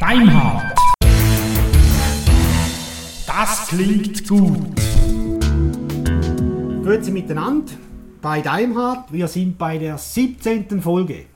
Deimhardt. 0.00 0.78
Das 3.26 3.66
klingt 3.68 4.28
gut. 4.28 4.58
Grüezi 6.84 7.10
miteinander 7.10 7.72
bei 8.20 8.40
Daimhardt. 8.40 9.12
Wir 9.12 9.28
sind 9.28 9.58
bei 9.58 9.78
der 9.78 9.98
17. 9.98 10.80
Folge. 10.82 11.26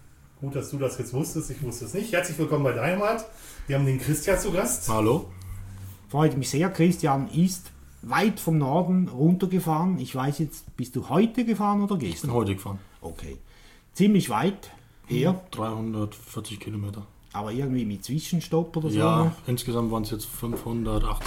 Gut, 0.41 0.55
dass 0.55 0.71
du 0.71 0.79
das 0.79 0.99
jetzt 0.99 1.13
wusstest, 1.13 1.51
ich 1.51 1.63
wusste 1.63 1.87
es 1.87 1.95
nicht. 1.95 2.13
Herzlich 2.13 2.39
willkommen 2.39 2.65
bei 2.65 2.73
Dynamite. 2.73 3.25
Wir 3.67 3.77
haben 3.79 3.87
den 3.87 3.99
Christian 3.99 4.39
zu 4.39 4.53
Gast. 4.53 4.89
Hallo? 4.89 5.27
Freut 6.09 6.37
mich 6.37 6.51
sehr. 6.51 6.69
Christian 6.71 7.29
ist 7.29 7.71
weit 8.03 8.39
vom 8.39 8.59
Norden 8.59 9.09
runtergefahren. 9.09 9.99
Ich 9.99 10.15
weiß 10.15 10.39
jetzt, 10.41 10.77
bist 10.77 10.95
du 10.95 11.09
heute 11.09 11.45
gefahren 11.45 11.83
oder 11.83 11.95
Ich 11.97 12.01
bin 12.01 12.11
gestern? 12.11 12.33
heute 12.33 12.55
gefahren. 12.55 12.79
Okay. 13.01 13.39
Ziemlich 13.97 14.29
weit 14.29 14.73
her, 15.07 15.41
340 15.53 16.61
Kilometer. 16.61 17.07
aber 17.33 17.51
irgendwie 17.51 17.87
mit 17.87 18.05
Zwischenstopp 18.05 18.77
oder 18.77 18.91
so. 18.91 18.99
Ja, 18.99 19.25
ne? 19.25 19.33
insgesamt 19.47 19.91
waren 19.91 20.03
es 20.03 20.11
jetzt 20.11 20.27
580. 20.27 21.27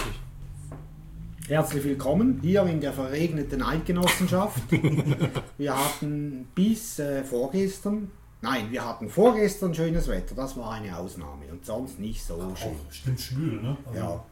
Herzlich 1.48 1.82
willkommen 1.82 2.38
hier 2.42 2.62
in 2.66 2.80
der 2.80 2.92
verregneten 2.92 3.60
Eidgenossenschaft. 3.60 4.62
wir 5.58 5.76
hatten 5.76 6.46
bis 6.54 7.00
äh, 7.00 7.24
vorgestern, 7.24 8.12
nein, 8.40 8.70
wir 8.70 8.84
hatten 8.84 9.08
vorgestern 9.08 9.74
schönes 9.74 10.06
Wetter. 10.06 10.36
Das 10.36 10.56
war 10.56 10.70
eine 10.70 10.96
Ausnahme 10.96 11.46
und 11.50 11.66
sonst 11.66 11.98
nicht 11.98 12.22
so 12.22 12.36
schön. 12.54 12.70
Auch 12.70 12.92
stimmt 12.92 13.20
schwül, 13.20 13.62
ne? 13.62 13.76
Also, 13.84 13.98
Ja. 13.98 14.24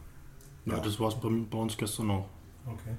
Ja, 0.64 0.78
das 0.78 1.00
war 1.00 1.08
es 1.08 1.16
bei, 1.16 1.28
bei 1.28 1.58
uns 1.58 1.76
gestern 1.76 2.08
auch. 2.12 2.26
Okay. 2.66 2.94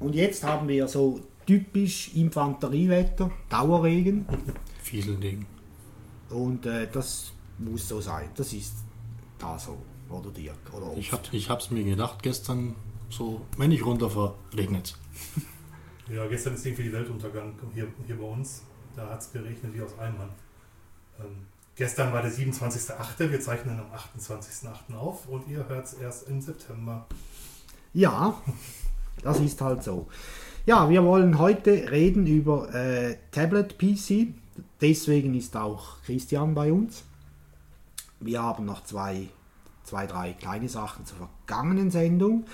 Und 0.00 0.16
jetzt 0.16 0.42
haben 0.42 0.66
wir 0.66 0.88
so 0.88 1.20
typisch 1.46 2.14
Infanteriewetter, 2.14 3.30
Dauerregen. 3.48 4.26
Fieselding. 4.82 5.46
Und 6.30 6.66
äh, 6.66 6.88
das 6.90 7.32
muss 7.58 7.88
so 7.88 8.00
sein. 8.00 8.28
Das 8.36 8.52
ist 8.52 8.74
da 9.38 9.58
so. 9.58 9.78
Oder 10.10 10.30
Dirk. 10.30 10.56
Oder 10.72 10.96
Ich, 10.96 11.12
hab, 11.12 11.32
ich 11.32 11.48
hab's 11.48 11.70
mir 11.70 11.84
gedacht, 11.84 12.22
gestern 12.22 12.74
so, 13.08 13.42
wenn 13.56 13.72
ich 13.72 13.84
runterfahre, 13.84 14.34
regnet's. 14.56 14.98
Ja, 16.08 16.26
gestern 16.26 16.54
ist 16.54 16.66
irgendwie 16.66 16.84
die 16.84 16.92
Weltuntergang 16.92 17.54
hier, 17.72 17.88
hier 18.06 18.18
bei 18.18 18.24
uns. 18.24 18.62
Da 18.94 19.08
hat 19.08 19.20
es 19.20 19.32
geregnet 19.32 19.72
wie 19.74 19.80
aus 19.80 19.98
Eimern. 19.98 20.28
Ähm, 21.18 21.46
gestern 21.76 22.12
war 22.12 22.22
der 22.22 22.30
27.8. 22.30 23.30
Wir 23.30 23.40
zeichnen 23.40 23.80
am 23.80 23.86
28.8. 23.92 24.94
auf 24.94 25.26
und 25.28 25.48
ihr 25.48 25.66
hört 25.66 25.86
es 25.86 25.94
erst 25.94 26.28
im 26.28 26.40
September. 26.40 27.06
Ja, 27.94 28.40
das 29.22 29.40
ist 29.40 29.60
halt 29.60 29.82
so. 29.82 30.08
Ja, 30.66 30.88
wir 30.88 31.04
wollen 31.04 31.38
heute 31.38 31.90
reden 31.90 32.26
über 32.26 32.74
äh, 32.74 33.18
Tablet 33.32 33.76
PC. 33.76 34.28
Deswegen 34.80 35.34
ist 35.34 35.54
auch 35.58 36.00
Christian 36.06 36.54
bei 36.54 36.72
uns. 36.72 37.04
Wir 38.18 38.42
haben 38.42 38.64
noch 38.64 38.82
zwei, 38.82 39.28
zwei, 39.82 40.06
drei 40.06 40.32
kleine 40.32 40.70
Sachen 40.70 41.04
zur 41.04 41.18
vergangenen 41.18 41.90
Sendung. 41.90 42.46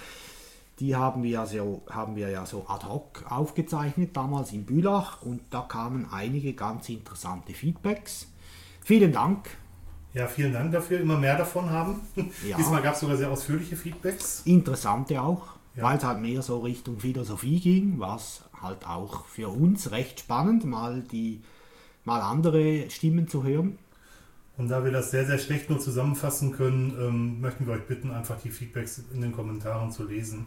Die 0.81 0.97
haben 0.97 1.22
wir, 1.22 1.47
so, 1.47 1.83
haben 1.88 2.16
wir 2.16 2.31
ja 2.31 2.44
so 2.47 2.66
ad 2.66 2.84
hoc 2.84 3.25
aufgezeichnet, 3.28 4.16
damals 4.16 4.53
in 4.53 4.64
Bülach. 4.64 5.22
Und 5.22 5.42
da 5.50 5.61
kamen 5.61 6.08
einige 6.11 6.55
ganz 6.55 6.88
interessante 6.88 7.53
Feedbacks. 7.53 8.27
Vielen 8.84 9.12
Dank. 9.12 9.50
Ja, 10.14 10.27
vielen 10.27 10.53
Dank 10.53 10.72
dafür. 10.72 10.98
Immer 10.98 11.16
mehr 11.16 11.38
davon 11.38 11.70
haben. 11.70 12.00
Ja. 12.44 12.56
Diesmal 12.58 12.83
gab 12.83 12.94
es 12.94 13.00
sogar 13.00 13.16
sehr 13.16 13.31
ausführliche 13.31 13.77
Feedbacks. 13.77 14.42
Interessante 14.47 15.22
auch, 15.22 15.59
Ja. 15.76 15.84
weil 15.84 15.98
es 15.98 16.04
halt 16.04 16.20
mehr 16.20 16.42
so 16.42 16.58
Richtung 16.60 16.98
Philosophie 16.98 17.60
ging, 17.60 18.00
was 18.00 18.42
halt 18.60 18.86
auch 18.86 19.24
für 19.26 19.48
uns 19.48 19.90
recht 19.92 20.20
spannend, 20.20 20.64
mal 20.64 21.02
die 21.02 21.42
mal 22.04 22.20
andere 22.20 22.90
Stimmen 22.90 23.28
zu 23.28 23.44
hören. 23.44 23.78
Und 24.56 24.68
da 24.68 24.84
wir 24.84 24.91
das 24.91 25.10
sehr, 25.10 25.26
sehr 25.26 25.38
schlecht 25.38 25.70
nur 25.70 25.78
zusammenfassen 25.80 26.52
können, 26.52 26.94
ähm, 27.00 27.41
möchten 27.41 27.66
wir 27.66 27.74
euch 27.74 27.86
bitten, 27.86 28.10
einfach 28.10 28.38
die 28.41 28.50
Feedbacks 28.50 29.02
in 29.14 29.20
den 29.22 29.32
Kommentaren 29.32 29.91
zu 29.91 30.04
lesen. 30.04 30.47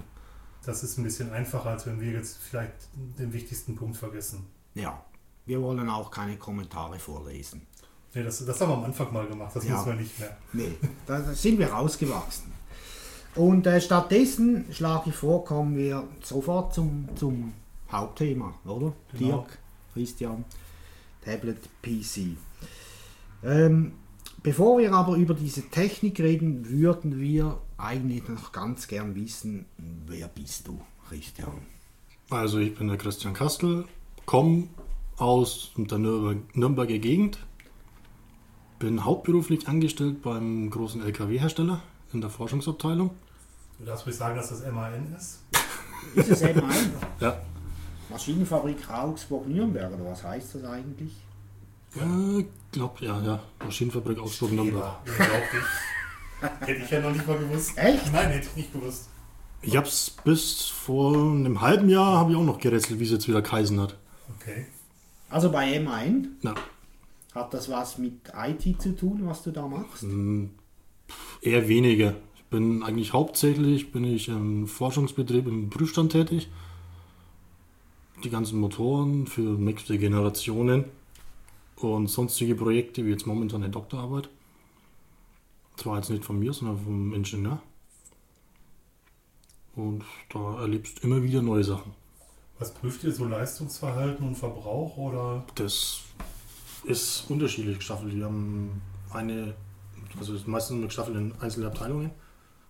Das 0.65 0.83
ist 0.83 0.97
ein 0.97 1.03
bisschen 1.03 1.31
einfacher, 1.31 1.71
als 1.71 1.85
wenn 1.87 1.99
wir 1.99 2.11
jetzt 2.11 2.37
vielleicht 2.37 2.73
den 2.95 3.33
wichtigsten 3.33 3.75
Punkt 3.75 3.97
vergessen. 3.97 4.45
Ja, 4.75 5.03
wir 5.45 5.61
wollen 5.61 5.89
auch 5.89 6.11
keine 6.11 6.37
Kommentare 6.37 6.99
vorlesen. 6.99 7.65
Nee, 8.13 8.23
das, 8.23 8.45
das 8.45 8.61
haben 8.61 8.69
wir 8.69 8.77
am 8.77 8.83
Anfang 8.83 9.11
mal 9.11 9.25
gemacht, 9.25 9.55
das 9.55 9.65
Ja. 9.65 9.75
müssen 9.75 9.87
wir 9.87 9.95
nicht 9.95 10.19
mehr. 10.19 10.37
Nee, 10.53 10.71
da 11.07 11.19
da 11.21 11.33
sind 11.33 11.57
wir 11.57 11.71
rausgewachsen. 11.71 12.52
Und 13.35 13.65
äh, 13.65 13.81
stattdessen 13.81 14.65
schlage 14.71 15.09
ich 15.09 15.15
vor, 15.15 15.43
kommen 15.43 15.75
wir 15.75 16.07
sofort 16.21 16.73
zum, 16.73 17.07
zum 17.15 17.53
Hauptthema, 17.91 18.53
oder? 18.65 18.93
Genau. 19.17 19.37
Dirk, 19.37 19.57
Christian, 19.93 20.45
Tablet 21.23 21.57
PC. 21.81 22.37
Ähm, 23.43 23.93
bevor 24.43 24.79
wir 24.79 24.93
aber 24.93 25.15
über 25.15 25.33
diese 25.33 25.63
Technik 25.69 26.19
reden, 26.19 26.69
würden 26.69 27.19
wir 27.19 27.59
eigentlich 27.77 28.27
noch 28.27 28.51
ganz 28.51 28.87
gern 28.87 29.15
wissen, 29.15 29.65
wer 30.05 30.27
bist 30.27 30.67
du, 30.67 30.79
Christian? 31.09 31.53
Also 32.29 32.59
ich 32.59 32.75
bin 32.75 32.87
der 32.87 32.97
Christian 32.97 33.33
Kastel, 33.33 33.85
komme 34.25 34.67
aus 35.17 35.71
der 35.75 35.97
Nürnberg, 35.97 36.55
Nürnberger 36.55 36.99
Gegend, 36.99 37.39
bin 38.79 39.05
hauptberuflich 39.05 39.67
angestellt 39.67 40.21
beim 40.21 40.69
großen 40.69 41.01
LKW-Hersteller 41.01 41.81
in 42.13 42.21
der 42.21 42.29
Forschungsabteilung. 42.29 43.11
Du 43.79 43.85
darfst 43.85 44.05
ruhig 44.05 44.15
sagen, 44.15 44.35
dass 44.35 44.49
das 44.49 44.61
MAN 44.71 45.13
ist. 45.17 45.39
Ist 46.15 46.29
es 46.29 46.43
ein 46.43 46.61
Ja, 47.19 47.41
Maschinenfabrik 48.09 48.89
Augsburg-Nürnberg 48.89 49.91
oder 49.93 50.05
was 50.11 50.23
heißt 50.23 50.55
das 50.55 50.63
eigentlich? 50.65 51.13
äh, 51.95 52.45
glaub 52.71 52.99
ja, 53.01 53.21
ja, 53.21 53.39
Maschinenfabrik 53.63 54.19
Augsburg-Nürnberg. 54.19 54.83
Ja, 54.83 54.99
unglaublich. 55.05 55.63
hätte 56.59 56.83
ich 56.83 56.89
ja 56.91 56.99
noch 56.99 57.11
nicht 57.11 57.27
mal 57.27 57.37
gewusst. 57.37 57.77
Echt? 57.77 58.11
Nein, 58.11 58.29
hätte 58.31 58.47
ich 58.47 58.55
nicht 58.55 58.73
gewusst. 58.73 59.09
Ich 59.61 59.77
hab's 59.77 60.11
bis 60.25 60.63
vor 60.65 61.13
einem 61.15 61.61
halben 61.61 61.87
Jahr 61.89 62.17
habe 62.17 62.31
ich 62.31 62.37
auch 62.37 62.43
noch 62.43 62.59
gerätselt, 62.59 62.99
wie 62.99 63.05
es 63.05 63.11
jetzt 63.11 63.27
wieder 63.29 63.41
Kaisen 63.41 63.79
hat. 63.79 63.95
Okay. 64.39 64.65
Also 65.29 65.51
bei 65.51 65.77
M1 65.79 66.25
Na, 66.41 66.53
hat 67.33 67.53
das 67.53 67.69
was 67.69 67.97
mit 67.97 68.13
IT 68.35 68.81
zu 68.81 68.95
tun, 68.95 69.21
was 69.23 69.41
du 69.41 69.51
da 69.51 69.65
machst? 69.67 70.03
Eher 71.41 71.67
weniger. 71.67 72.15
Ich 72.35 72.43
bin 72.45 72.83
eigentlich 72.83 73.13
hauptsächlich 73.13 73.91
bin 73.91 74.03
ich 74.03 74.27
im 74.27 74.67
Forschungsbetrieb 74.67 75.47
im 75.47 75.69
Prüfstand 75.69 76.11
tätig. 76.11 76.49
Die 78.23 78.29
ganzen 78.29 78.59
Motoren 78.59 79.27
für 79.27 79.41
nächste 79.41 79.97
Generationen 79.97 80.85
und 81.77 82.07
sonstige 82.07 82.55
Projekte, 82.55 83.05
wie 83.05 83.09
jetzt 83.09 83.27
momentan 83.27 83.63
eine 83.63 83.71
Doktorarbeit. 83.71 84.29
Zwar 85.75 85.97
jetzt 85.97 86.09
nicht 86.09 86.23
von 86.23 86.39
mir, 86.39 86.53
sondern 86.53 86.77
vom 86.79 87.13
Ingenieur. 87.13 87.61
Und 89.75 90.03
da 90.29 90.61
erlebst 90.61 90.99
du 91.03 91.07
immer 91.07 91.23
wieder 91.23 91.41
neue 91.41 91.63
Sachen. 91.63 91.93
Was 92.59 92.73
prüft 92.73 93.03
ihr 93.03 93.11
so 93.11 93.25
Leistungsverhalten 93.25 94.25
und 94.25 94.35
Verbrauch 94.35 94.95
oder? 94.97 95.43
Das 95.55 96.01
ist 96.83 97.25
unterschiedlich 97.29 97.77
gestaffelt. 97.77 98.15
Wir 98.15 98.25
haben 98.25 98.81
eine, 99.11 99.55
also 100.19 100.33
es 100.33 100.41
ist 100.41 100.47
meistens 100.47 100.85
gestaffelt 100.85 101.17
in 101.17 101.33
einzelne 101.39 101.67
Abteilungen. 101.67 102.11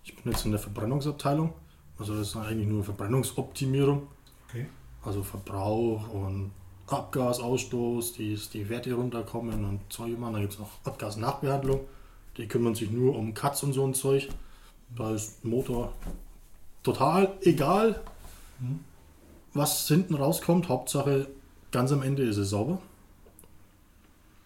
Ich 0.03 0.15
bin 0.15 0.31
jetzt 0.31 0.45
in 0.45 0.51
der 0.51 0.59
Verbrennungsabteilung. 0.59 1.53
Also 1.97 2.15
das 2.15 2.29
ist 2.29 2.35
eigentlich 2.35 2.67
nur 2.67 2.83
Verbrennungsoptimierung. 2.83 4.07
Okay. 4.49 4.67
Also 5.03 5.23
Verbrauch 5.23 6.09
und 6.09 6.51
Abgasausstoß, 6.87 8.13
die, 8.13 8.39
die 8.53 8.69
Werte 8.69 8.93
runterkommen 8.93 9.65
und 9.65 9.79
Zeug 9.89 10.13
immer. 10.13 10.31
Dann 10.31 10.41
gibt 10.41 10.53
es 10.53 10.59
noch 10.59 10.69
Abgasnachbehandlung. 10.83 11.81
Die 12.37 12.47
kümmern 12.47 12.75
sich 12.75 12.91
nur 12.91 13.15
um 13.15 13.33
Cuts 13.33 13.63
und 13.63 13.73
so 13.73 13.85
ein 13.85 13.93
Zeug. 13.93 14.29
Da 14.95 15.11
ist 15.13 15.43
Motor 15.45 15.93
total 16.83 17.37
egal, 17.41 18.01
was 19.53 19.87
hinten 19.87 20.15
rauskommt. 20.15 20.69
Hauptsache, 20.69 21.27
ganz 21.71 21.91
am 21.91 22.01
Ende 22.01 22.23
ist 22.23 22.37
es 22.37 22.49
sauber. 22.49 22.79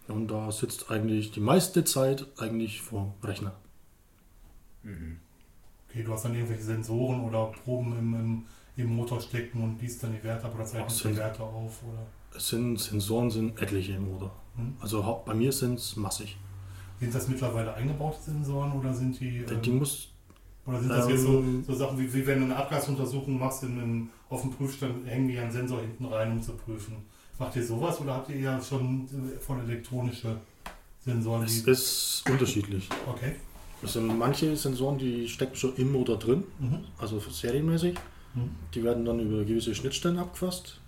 Und 0.07 0.29
da 0.29 0.51
sitzt 0.51 0.89
eigentlich 0.89 1.31
die 1.31 1.39
meiste 1.39 1.83
Zeit 1.83 2.25
eigentlich 2.37 2.81
vor 2.81 3.13
dem 3.21 3.27
Rechner. 3.27 3.53
Okay, 5.89 6.03
du 6.03 6.13
hast 6.13 6.25
dann 6.25 6.33
irgendwelche 6.33 6.63
Sensoren 6.63 7.21
oder 7.21 7.47
Proben 7.47 7.97
im, 7.97 8.13
im, 8.15 8.45
im 8.77 8.95
Motor 8.95 9.19
stecken 9.19 9.63
und 9.63 9.81
liest 9.81 10.03
dann 10.03 10.13
die 10.13 10.23
Werte 10.23 10.45
ab 10.45 10.55
oder 10.55 10.65
zeichnest 10.65 11.03
die 11.03 11.17
Werte 11.17 11.43
auf 11.43 11.83
oder. 11.83 12.05
Es 12.35 12.49
sind 12.49 12.77
Sensoren 12.77 13.31
sind 13.31 13.61
etliche 13.61 13.93
im 13.93 14.11
Motor. 14.11 14.31
Hm. 14.55 14.75
Also 14.79 15.23
bei 15.25 15.33
mir 15.33 15.51
sind 15.51 15.79
es 15.79 15.95
massig. 15.95 16.37
Sind 16.99 17.13
das 17.13 17.27
mittlerweile 17.27 17.73
eingebaute 17.73 18.21
Sensoren 18.21 18.71
oder 18.73 18.93
sind 18.93 19.19
die. 19.19 19.39
ähm, 19.39 19.61
Die 19.61 19.71
muss 19.71 20.09
oder 20.65 20.79
sind 20.79 20.89
das 20.89 21.07
jetzt 21.07 21.21
so, 21.21 21.39
ähm, 21.39 21.63
so 21.65 21.73
Sachen 21.73 21.97
wie, 21.97 22.13
wie 22.13 22.27
wenn 22.27 22.39
du 22.39 22.45
eine 22.45 22.55
Abgasuntersuchung 22.57 23.39
machst 23.39 23.63
in 23.63 23.79
einem, 23.79 24.09
auf 24.29 24.41
dem 24.41 24.51
Prüfstand, 24.51 25.07
hängen 25.07 25.27
die 25.29 25.39
einen 25.39 25.51
Sensor 25.51 25.79
hinten 25.79 26.05
rein, 26.05 26.31
um 26.33 26.41
zu 26.41 26.53
prüfen. 26.53 26.97
Macht 27.39 27.55
ihr 27.55 27.65
sowas 27.65 27.99
oder 28.01 28.15
habt 28.15 28.29
ihr 28.29 28.39
ja 28.39 28.61
schon 28.61 29.05
äh, 29.05 29.39
voll 29.39 29.59
elektronische 29.59 30.37
Sensoren? 31.05 31.43
Es 31.43 31.59
ist 31.59 32.23
unterschiedlich. 32.29 32.89
okay. 33.07 33.35
Es 33.83 33.93
sind 33.93 34.07
manche 34.17 34.55
Sensoren, 34.57 34.97
die 34.97 35.27
stecken 35.29 35.55
schon 35.55 35.75
im 35.75 35.91
Motor 35.91 36.17
drin, 36.17 36.43
Mhm. 36.59 36.79
also 36.97 37.19
serienmäßig. 37.19 37.95
Mhm. 38.33 38.49
Die 38.73 38.83
werden 38.83 39.05
dann 39.05 39.19
über 39.19 39.43
gewisse 39.45 39.75
Schnittstellen 39.75 40.17
abgefasst. 40.19 40.79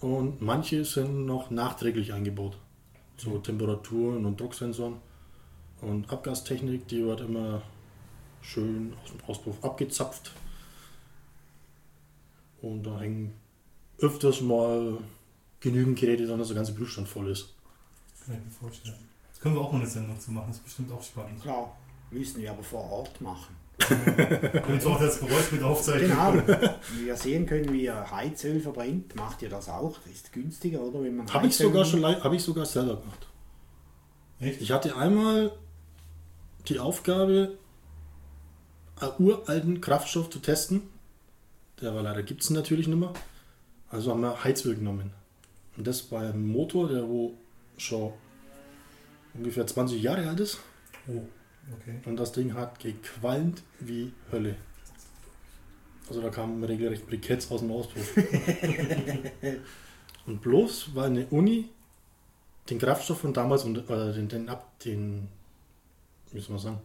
und 0.00 0.42
manche 0.42 0.84
sind 0.84 1.26
noch 1.26 1.50
nachträglich 1.50 2.12
eingebaut. 2.12 2.58
So 3.16 3.38
Temperaturen 3.38 4.26
und 4.26 4.40
Drucksensoren. 4.40 4.96
Und 5.80 6.10
Abgastechnik, 6.12 6.88
die 6.88 7.04
wird 7.04 7.20
immer 7.20 7.62
schön 8.40 8.92
aus 9.04 9.10
dem 9.12 9.20
Auspuff 9.28 9.62
abgezapft. 9.62 10.32
Und 12.62 12.82
da 12.84 12.98
hängen 13.00 13.32
öfters 13.98 14.40
mal 14.40 14.98
genügend 15.62 15.98
Geräte 15.98 16.26
dran, 16.26 16.38
dass 16.38 16.48
der 16.48 16.56
ganze 16.56 16.74
Prüfstand 16.74 17.08
voll 17.08 17.30
ist. 17.30 17.54
Kann 18.26 18.36
ich 18.36 18.44
mir 18.44 18.50
vorstellen. 18.50 18.94
Das 19.30 19.40
können 19.40 19.54
wir 19.54 19.62
auch 19.62 19.72
mal 19.72 19.80
eine 19.80 19.88
Sendung 19.88 20.18
zu 20.20 20.30
machen, 20.32 20.46
das 20.48 20.56
ist 20.58 20.64
bestimmt 20.64 20.92
auch 20.92 21.02
spannend. 21.02 21.40
Klar, 21.42 21.76
müssen 22.10 22.40
wir 22.42 22.50
aber 22.50 22.62
vor 22.62 22.84
Ort 22.90 23.20
machen. 23.20 23.56
Und 24.68 24.86
auch 24.86 25.00
das 25.00 25.18
Geräusch 25.18 25.50
mit 25.50 25.62
aufzeichnen. 25.62 26.10
Genau. 26.10 26.34
Wie 26.94 27.06
wir 27.06 27.16
sehen 27.16 27.46
können, 27.46 27.72
wie 27.72 27.84
ihr 27.84 28.10
Heizöl 28.10 28.60
verbrennt, 28.60 29.16
macht 29.16 29.42
ihr 29.42 29.48
das 29.48 29.68
auch. 29.68 29.98
Das 30.04 30.12
ist 30.12 30.32
günstiger, 30.32 30.80
oder? 30.82 31.02
Wenn 31.02 31.16
man 31.16 31.32
Habe 31.32 31.46
ich 31.46 31.56
sogar 31.56 31.84
schon 31.84 32.00
lei- 32.00 32.20
hab 32.20 32.32
ich 32.32 32.42
sogar 32.42 32.66
selber 32.66 32.96
gemacht. 33.00 33.26
Echt? 34.38 34.60
Ich 34.60 34.70
hatte 34.70 34.94
einmal 34.96 35.52
die 36.68 36.78
Aufgabe, 36.78 37.56
einen 39.00 39.12
uralten 39.18 39.80
Kraftstoff 39.80 40.30
zu 40.30 40.38
testen. 40.38 40.82
Der 41.80 41.94
war 41.94 42.02
leider 42.02 42.22
gibt 42.22 42.42
es 42.42 42.50
natürlich 42.50 42.86
nicht 42.86 42.98
mehr. 42.98 43.12
Also 43.88 44.12
haben 44.12 44.20
wir 44.20 44.44
Heizöl 44.44 44.76
genommen. 44.76 45.12
Und 45.76 45.86
das 45.86 46.02
bei 46.02 46.20
einem 46.20 46.48
Motor, 46.48 46.88
der 46.88 47.08
wo 47.08 47.34
schon 47.76 48.12
ungefähr 49.34 49.66
20 49.66 50.02
Jahre 50.02 50.28
alt 50.28 50.40
ist. 50.40 50.60
Oh, 51.08 51.22
okay. 51.72 51.98
Und 52.04 52.16
das 52.16 52.32
Ding 52.32 52.54
hat 52.54 52.78
gequalmt 52.78 53.62
wie 53.80 54.12
Hölle. 54.30 54.56
Also 56.08 56.20
da 56.20 56.28
kamen 56.28 56.62
regelrecht 56.64 57.06
Briketts 57.06 57.50
aus 57.50 57.60
dem 57.60 57.70
Auspuff. 57.70 58.16
Und 60.26 60.40
bloß 60.40 60.94
weil 60.94 61.10
eine 61.10 61.26
Uni 61.26 61.68
den 62.70 62.78
Kraftstoff 62.78 63.20
von 63.20 63.32
damals 63.32 63.64
und 63.64 63.90
äh, 63.90 64.12
den, 64.12 64.28
den, 64.28 64.48
ab, 64.48 64.78
den, 64.80 65.28
wie 66.30 66.40
soll 66.40 66.50
man 66.50 66.58
sagen, 66.58 66.80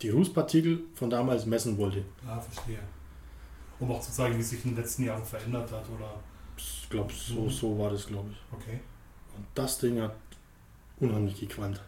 die 0.00 0.10
Rußpartikel 0.10 0.80
von 0.94 1.10
damals 1.10 1.44
messen 1.44 1.76
wollte. 1.76 2.04
Ah, 2.26 2.40
verstehe. 2.40 2.78
Um 3.78 3.90
auch 3.90 4.00
zu 4.00 4.10
zeigen, 4.10 4.36
wie 4.36 4.40
es 4.40 4.50
sich 4.50 4.64
in 4.64 4.74
den 4.74 4.82
letzten 4.82 5.04
Jahren 5.04 5.24
verändert 5.24 5.70
hat, 5.70 5.84
oder? 5.90 6.20
Ich 6.58 6.88
glaube, 6.90 7.12
so, 7.12 7.42
Mhm. 7.42 7.50
so 7.50 7.78
war 7.78 7.90
das, 7.90 8.06
glaube 8.06 8.30
ich. 8.30 8.36
Okay, 8.52 8.80
Und 9.36 9.46
das 9.54 9.78
Ding 9.78 10.00
hat 10.00 10.14
unheimlich 11.00 11.38
gequalmt. 11.38 11.80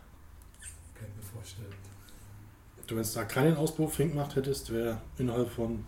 kann 0.95 1.09
ich 1.09 1.17
mir 1.17 1.23
vorstellen. 1.23 1.73
Du, 2.87 2.95
wenn 2.95 3.03
es 3.03 3.13
da 3.13 3.25
keinen 3.25 3.57
Auspuff 3.57 3.97
hingemacht 3.97 4.35
hättest, 4.37 4.71
wäre 4.73 5.01
innerhalb 5.19 5.51
von 5.51 5.85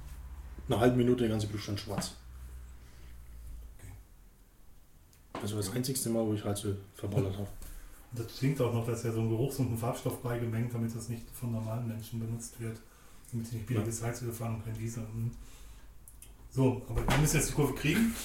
einer 0.69 0.81
halben 0.81 0.96
Minute 0.96 1.20
der 1.20 1.29
ganze 1.31 1.46
Prüfstand 1.49 1.79
schwarz. 1.81 2.14
Okay. 3.79 3.93
Also 5.43 5.56
das 5.56 5.70
einzigste 5.73 6.11
Mal, 6.11 6.25
wo 6.26 6.34
ich 6.34 6.44
Heizöl 6.44 6.79
verballert 6.94 7.34
habe. 7.34 7.49
Und 8.12 8.19
das 8.20 8.37
klingt 8.38 8.61
auch 8.61 8.73
noch, 8.73 8.87
dass 8.87 9.02
ja 9.05 9.12
so 9.12 9.20
ein 9.20 9.29
Geruchs- 9.29 9.58
und 9.58 9.73
ein 9.73 9.79
Farbstoff 9.79 10.20
beigemengt, 10.23 10.73
damit 10.75 10.94
das 10.94 11.08
nicht 11.08 11.29
von 11.31 11.52
normalen 11.52 11.88
Menschen 11.88 12.20
benutzt 12.20 12.58
wird. 12.61 12.79
Damit 13.31 13.46
sie 13.46 13.56
nicht 13.56 13.67
billiges 13.67 14.02
Heizöl 14.02 14.32
fahren 14.32 14.56
und 14.56 14.64
kein 14.64 14.75
Diesel. 14.75 15.02
Hm. 15.05 15.31
So, 16.54 16.82
aber 16.88 17.08
wir 17.08 17.19
müssen 17.19 17.37
jetzt 17.37 17.50
die 17.50 17.54
Kurve 17.54 17.75
kriegen. 17.75 18.14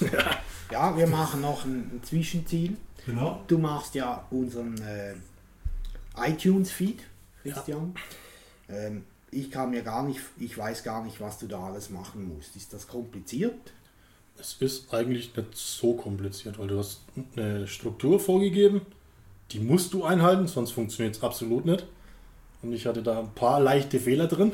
Ja, 0.70 0.94
wir 0.94 1.06
machen 1.06 1.40
noch 1.40 1.64
ein, 1.64 1.90
ein 1.94 2.02
Zwischenziel. 2.02 2.76
Genau. 3.06 3.42
Du 3.46 3.56
machst 3.56 3.94
ja 3.94 4.26
unseren 4.30 4.78
äh, 4.82 5.14
iTunes-Feed, 6.14 6.98
Christian. 7.42 7.94
Ähm, 8.68 9.04
ich 9.30 9.50
kann 9.50 9.70
mir 9.70 9.82
gar 9.82 10.02
nicht, 10.02 10.20
ich 10.38 10.58
weiß 10.58 10.84
gar 10.84 11.02
nicht, 11.02 11.22
was 11.22 11.38
du 11.38 11.46
da 11.46 11.60
alles 11.60 11.88
machen 11.88 12.28
musst. 12.28 12.54
Ist 12.54 12.74
das 12.74 12.86
kompliziert? 12.86 13.72
Es 14.38 14.56
ist 14.60 14.92
eigentlich 14.92 15.34
nicht 15.34 15.56
so 15.56 15.94
kompliziert, 15.94 16.58
weil 16.58 16.68
du 16.68 16.78
hast 16.78 17.00
eine 17.34 17.66
Struktur 17.66 18.20
vorgegeben, 18.20 18.82
die 19.52 19.60
musst 19.60 19.94
du 19.94 20.04
einhalten, 20.04 20.46
sonst 20.46 20.72
funktioniert 20.72 21.16
es 21.16 21.22
absolut 21.22 21.64
nicht. 21.64 21.86
Und 22.60 22.74
ich 22.74 22.86
hatte 22.86 23.02
da 23.02 23.20
ein 23.20 23.34
paar 23.34 23.58
leichte 23.58 23.98
Fehler 23.98 24.26
drin. 24.26 24.52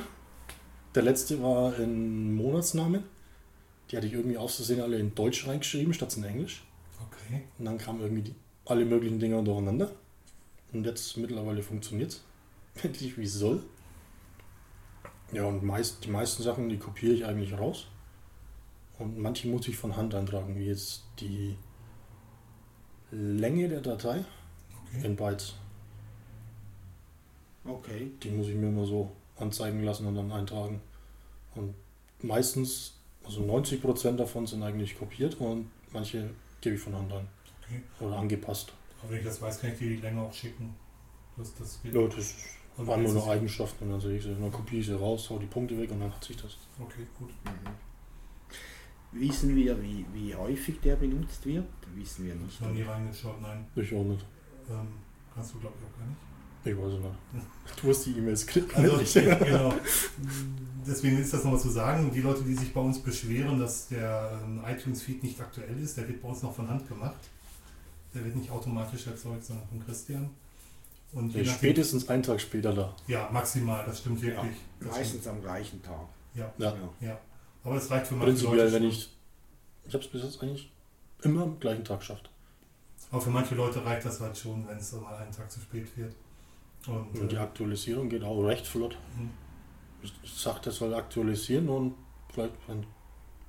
Der 0.94 1.02
letzte 1.02 1.42
war 1.42 1.76
in 1.76 2.34
Monatsnamen. 2.36 3.02
Die 3.90 3.96
hatte 3.96 4.06
ich 4.06 4.12
irgendwie 4.12 4.38
auszusehen 4.38 4.80
alle 4.80 4.98
in 4.98 5.14
Deutsch 5.14 5.46
reingeschrieben, 5.46 5.94
statt 5.94 6.16
in 6.16 6.24
Englisch. 6.24 6.64
Okay. 7.06 7.42
Und 7.58 7.64
dann 7.64 7.78
kamen 7.78 8.00
irgendwie 8.00 8.22
die, 8.22 8.34
alle 8.64 8.84
möglichen 8.84 9.18
Dinger 9.18 9.42
durcheinander. 9.42 9.90
Und 10.72 10.84
jetzt 10.84 11.16
mittlerweile 11.16 11.62
funktioniert 11.62 12.12
es. 12.12 12.24
Endlich 12.82 13.16
wie 13.16 13.24
es 13.24 13.34
soll. 13.34 13.62
Ja, 15.32 15.44
und 15.44 15.62
meist, 15.62 16.04
die 16.04 16.10
meisten 16.10 16.42
Sachen, 16.42 16.68
die 16.68 16.78
kopiere 16.78 17.12
ich 17.12 17.24
eigentlich 17.24 17.56
raus. 17.58 17.86
Und 18.98 19.18
manche 19.18 19.48
muss 19.48 19.66
ich 19.68 19.76
von 19.76 19.96
Hand 19.96 20.14
eintragen, 20.14 20.56
wie 20.56 20.66
jetzt 20.66 21.02
die 21.18 21.56
Länge 23.10 23.68
der 23.68 23.80
Datei 23.80 24.24
okay. 24.86 25.06
in 25.06 25.16
Bytes. 25.16 25.54
Okay. 27.64 28.10
Die 28.22 28.30
muss 28.30 28.48
ich 28.48 28.54
mir 28.54 28.68
immer 28.68 28.86
so 28.86 29.10
anzeigen 29.36 29.82
lassen 29.82 30.06
und 30.06 30.14
dann 30.14 30.30
eintragen. 30.32 30.80
Und 31.54 31.74
meistens, 32.20 32.94
also 33.24 33.42
90% 33.42 34.16
davon 34.16 34.46
sind 34.46 34.62
eigentlich 34.62 34.98
kopiert 34.98 35.40
und 35.40 35.70
manche 35.92 36.30
gebe 36.60 36.76
ich 36.76 36.80
von 36.80 36.94
Hand 36.94 37.12
ein. 37.12 37.26
Okay. 37.62 37.80
Oder 38.00 38.18
angepasst. 38.18 38.72
Aber 39.02 39.12
wenn 39.12 39.18
ich 39.18 39.24
das 39.24 39.40
weiß, 39.40 39.60
kann 39.60 39.72
ich 39.72 39.78
dir 39.78 39.88
die 39.90 39.96
Länge 39.96 40.20
auch 40.22 40.32
schicken. 40.32 40.74
Das, 41.36 41.54
das 41.54 41.80
geht. 41.82 41.94
Ja, 41.94 42.06
das 42.06 42.34
Und 42.76 42.86
waren 42.86 43.02
nur 43.02 43.12
noch 43.14 43.28
Eigenschaften. 43.28 43.90
Dann 43.90 44.00
sehe 44.00 44.16
ich 44.16 44.22
sie, 44.22 44.34
dann 44.34 44.52
kopiere 44.52 44.80
ich 44.80 44.86
sie 44.86 44.98
raus, 44.98 45.28
hau 45.30 45.38
die 45.38 45.46
Punkte 45.46 45.78
weg 45.78 45.90
und 45.90 46.00
dann 46.00 46.12
hat 46.12 46.22
sich 46.24 46.36
das. 46.36 46.56
Okay, 46.80 47.06
gut. 47.18 47.30
Wissen 49.12 49.54
wir, 49.54 49.80
wie, 49.82 50.04
wie 50.12 50.34
häufig 50.34 50.80
der 50.80 50.96
benutzt 50.96 51.46
wird? 51.46 51.64
Wissen 51.94 52.26
wir 52.26 52.34
Ich 52.34 52.40
nicht. 52.40 52.60
habe 52.60 52.70
noch 52.70 52.76
nie 52.76 52.82
reingeschaut, 52.82 53.40
nein. 53.40 53.64
Ich 53.76 53.94
auch 53.94 54.02
nicht. 54.04 54.24
Ähm, 54.68 54.88
kannst 55.32 55.54
du, 55.54 55.60
glaube 55.60 55.76
ich, 55.78 55.86
auch 55.86 55.98
gar 55.98 56.06
nicht. 56.06 56.18
Ich 56.64 56.76
weiß 56.76 56.92
nicht. 56.92 57.04
Du 57.82 57.88
hast 57.90 58.06
die 58.06 58.12
E-Mails 58.18 58.46
gekriegt. 58.46 58.74
Also, 58.76 58.96
nicht? 58.98 59.12
genau. 59.14 59.74
Deswegen 60.86 61.18
ist 61.18 61.32
das 61.32 61.44
nochmal 61.44 61.60
zu 61.60 61.70
sagen. 61.70 62.10
Die 62.12 62.20
Leute, 62.20 62.42
die 62.42 62.54
sich 62.54 62.72
bei 62.72 62.80
uns 62.80 62.98
beschweren, 62.98 63.58
dass 63.58 63.88
der 63.88 64.38
ähm, 64.44 64.62
iTunes-Feed 64.66 65.22
nicht 65.22 65.40
aktuell 65.40 65.78
ist, 65.80 65.96
der 65.96 66.06
wird 66.08 66.20
bei 66.22 66.28
uns 66.28 66.42
noch 66.42 66.54
von 66.54 66.68
Hand 66.68 66.86
gemacht. 66.88 67.16
Der 68.14 68.24
wird 68.24 68.36
nicht 68.36 68.50
automatisch 68.50 69.06
erzeugt, 69.06 69.44
sondern 69.44 69.66
von 69.68 69.84
Christian. 69.84 70.30
Und 71.12 71.32
je 71.34 71.42
Ja, 71.42 71.52
spätestens 71.52 72.08
einen 72.08 72.22
Tag 72.22 72.40
später 72.40 72.72
da. 72.72 72.94
Ja, 73.06 73.28
maximal, 73.32 73.84
das 73.86 74.00
stimmt 74.00 74.20
wirklich. 74.22 74.56
Das 74.80 74.90
Meistens 74.90 75.26
am 75.26 75.40
gleichen 75.40 75.82
Tag. 75.82 76.06
stimmt. 76.32 76.50
Ja, 76.58 76.66
Ja. 76.70 76.76
ja. 77.00 77.18
Aber 77.62 77.76
es 77.76 77.90
reicht 77.90 78.06
für 78.08 78.14
manche 78.14 78.32
Prinzipiell, 78.32 78.58
Leute. 78.64 78.72
wenn 78.72 78.84
ich. 78.84 79.10
Ich 79.86 79.94
habe 79.94 80.04
es 80.04 80.10
bis 80.10 80.22
jetzt 80.22 80.42
eigentlich 80.42 80.70
immer 81.22 81.42
am 81.42 81.58
gleichen 81.60 81.84
Tag 81.84 82.00
geschafft. 82.00 82.30
Aber 83.10 83.20
für 83.20 83.30
manche 83.30 83.54
Leute 83.54 83.84
reicht 83.84 84.04
das 84.06 84.20
halt 84.20 84.36
schon, 84.36 84.66
wenn 84.66 84.76
es 84.78 84.90
dann 84.90 85.02
mal 85.02 85.14
einen 85.16 85.30
Tag 85.32 85.50
zu 85.50 85.60
spät 85.60 85.86
wird. 85.96 86.14
Und, 86.86 87.20
Und 87.20 87.32
die 87.32 87.36
äh, 87.36 87.38
Aktualisierung 87.38 88.08
geht 88.08 88.22
auch 88.24 88.40
recht 88.42 88.66
flott. 88.66 88.96
Mhm. 89.18 89.30
Ich, 90.02 90.12
ich 90.22 90.34
sag, 90.34 90.60
das 90.62 90.76
soll 90.76 90.94
aktualisieren 90.94 91.68
und 91.68 91.94
vielleicht. 92.32 92.52
Wenn, 92.66 92.84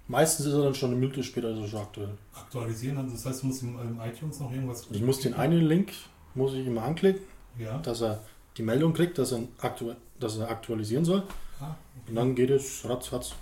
meistens 0.07 0.45
ist 0.45 0.53
er 0.53 0.63
dann 0.63 0.75
schon 0.75 0.91
eine 0.91 0.99
Minute 0.99 1.21
später 1.23 1.49
er 1.49 1.67
schon 1.67 1.79
aktuell. 1.81 2.17
aktualisieren, 2.33 2.97
also 2.97 3.11
das 3.11 3.25
heißt, 3.25 3.43
du 3.43 3.47
musst 3.47 3.63
im, 3.63 3.79
im 3.79 3.99
iTunes 3.99 4.39
noch 4.39 4.51
irgendwas. 4.51 4.87
Ich 4.91 5.01
muss 5.01 5.19
den 5.19 5.33
einen 5.33 5.61
Link 5.65 5.91
muss 6.33 6.53
ich 6.53 6.65
immer 6.67 6.83
anklicken, 6.83 7.21
Ja. 7.57 7.77
dass 7.79 8.01
er 8.01 8.21
die 8.57 8.63
Meldung 8.63 8.93
kriegt, 8.93 9.17
dass 9.17 9.31
er, 9.33 9.41
aktu 9.59 9.93
dass 10.19 10.37
er 10.37 10.49
aktualisieren 10.49 11.03
soll. 11.05 11.23
Ah, 11.59 11.75
Und 12.07 12.15
dann 12.15 12.35
geht 12.35 12.49
es 12.49 12.87
ratzfatz. 12.87 13.33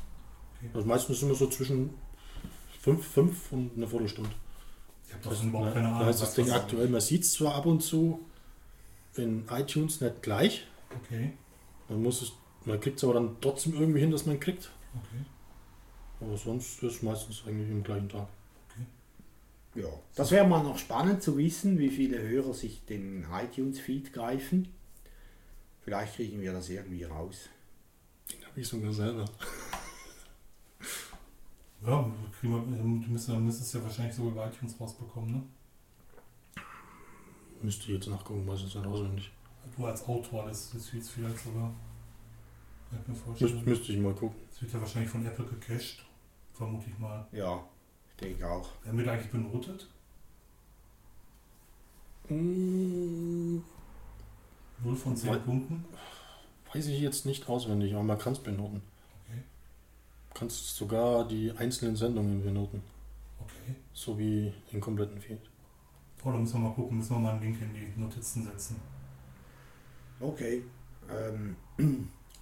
Okay. 0.60 0.70
Also 0.74 0.88
meistens 0.88 1.22
immer 1.24 1.34
so 1.36 1.48
zwischen 1.48 1.92
5, 2.82 3.06
5 3.06 3.52
und 3.52 3.72
eine 3.76 3.88
Viertelstunde. 3.88 4.30
ich 5.08 5.14
habe 5.14 5.24
doch 5.36 5.44
überhaupt 5.44 5.74
keine 5.74 5.88
Da 5.88 5.94
Ahnung. 5.96 6.08
heißt 6.08 6.22
das 6.22 6.34
Ding 6.36 6.50
aktuell. 6.52 6.88
Man 6.90 7.02
sieht 7.02 7.24
es 7.24 7.34
zwar 7.34 7.56
ab 7.56 7.66
und 7.66 7.82
zu 7.82 8.20
in 9.18 9.46
iTunes 9.50 10.02
nicht 10.02 10.22
gleich. 10.22 10.68
Okay, 11.04 11.34
Man 11.90 12.04
muss 12.04 12.22
es, 12.22 12.32
man 12.66 12.80
kriegt 12.80 12.98
es 12.98 13.04
aber 13.04 13.16
dann 13.16 13.38
trotzdem 13.42 13.74
irgendwie 13.74 14.00
hin, 14.00 14.12
dass 14.12 14.26
man 14.26 14.40
kriegt. 14.40 14.70
okay. 14.96 15.24
Aber 16.22 16.38
sonst 16.38 16.82
ist 16.82 16.96
es 16.98 17.02
meistens 17.02 17.44
eigentlich 17.46 17.70
am 17.72 17.84
gleichen 17.84 18.10
Tag. 18.10 18.28
Ja. 19.76 19.88
Das 20.16 20.30
wäre 20.30 20.48
mal 20.48 20.64
noch 20.64 20.78
spannend 20.78 21.24
zu 21.24 21.36
wissen, 21.38 21.80
wie 21.80 21.90
viele 21.90 22.22
Hörer 22.22 22.54
sich 22.54 22.86
den 22.86 23.26
iTunes-Feed 23.32 24.14
greifen. 24.14 24.68
Vielleicht 25.82 26.16
kriegen 26.16 26.40
wir 26.42 26.54
das 26.54 26.70
irgendwie 26.70 27.04
raus. 27.04 27.50
Den 28.32 28.46
habe 28.48 28.62
ich 28.62 28.68
sogar 28.68 28.94
selber. 28.94 29.26
Ja, 31.86 32.10
kriegen 32.40 32.54
wir, 32.54 32.78
du 32.78 32.84
müsstest, 33.12 33.30
dann 33.36 33.46
müsstest 33.46 33.74
du 33.74 33.78
ja 33.80 33.84
wahrscheinlich 33.84 34.16
so 34.16 34.28
über 34.30 34.48
iTunes 34.48 34.80
rausbekommen, 34.80 35.32
ne? 35.32 35.44
Müsste 37.64 37.84
ich 37.84 37.90
jetzt 37.90 38.08
nachgucken, 38.08 38.46
weiß 38.46 38.62
es 38.62 38.76
nicht 38.76 38.86
auswendig. 38.86 39.32
Du 39.76 39.86
als 39.86 40.06
Autor 40.08 40.46
des, 40.48 40.70
des 40.72 40.90
Feeds 40.90 41.10
vielleicht 41.10 41.40
sogar. 41.40 41.74
Müsste, 43.40 43.56
müsste 43.68 43.92
ich 43.94 44.00
mal 44.00 44.14
gucken. 44.14 44.38
Das 44.52 44.62
wird 44.62 44.74
ja 44.74 44.82
wahrscheinlich 44.82 45.10
von 45.10 45.26
Apple 45.26 45.46
gecached. 45.46 46.04
Vermute 46.54 46.90
ich 46.90 47.00
mal. 47.00 47.26
Ja, 47.32 47.64
ich 48.12 48.16
denke 48.18 48.48
auch. 48.48 48.70
Werden 48.84 48.98
wir 49.00 49.06
da 49.06 49.14
eigentlich 49.14 49.32
benotet? 49.32 49.88
Hm, 52.28 53.64
0 54.84 54.96
von 54.96 55.16
10 55.16 55.30
Weil- 55.30 55.40
Punkten? 55.40 55.86
weiß 56.74 56.88
ich 56.88 57.00
jetzt 57.02 57.26
nicht 57.26 57.48
auswendig, 57.50 57.94
aber 57.94 58.04
man 58.04 58.18
kann 58.18 58.34
es 58.34 58.40
benoten. 58.40 58.82
Okay. 59.28 59.40
Du 60.34 60.40
kannst 60.40 60.76
sogar 60.76 61.28
die 61.28 61.52
einzelnen 61.52 61.96
Sendungen 61.96 62.44
benoten. 62.44 62.82
Okay. 63.40 63.76
So 63.94 64.18
wie 64.18 64.52
den 64.72 64.82
kompletten 64.82 65.20
Feed. 65.22 65.40
Da 66.32 66.38
müssen 66.38 66.54
wir 66.62 66.70
mal 66.70 66.74
gucken, 66.76 66.98
müssen 66.98 67.16
wir 67.16 67.20
mal 67.20 67.32
einen 67.34 67.42
Link 67.42 67.58
in 67.62 67.70
die 67.74 68.00
Notizen 68.00 68.44
setzen. 68.46 68.76
Okay. 70.20 70.64
Ähm, 71.10 71.56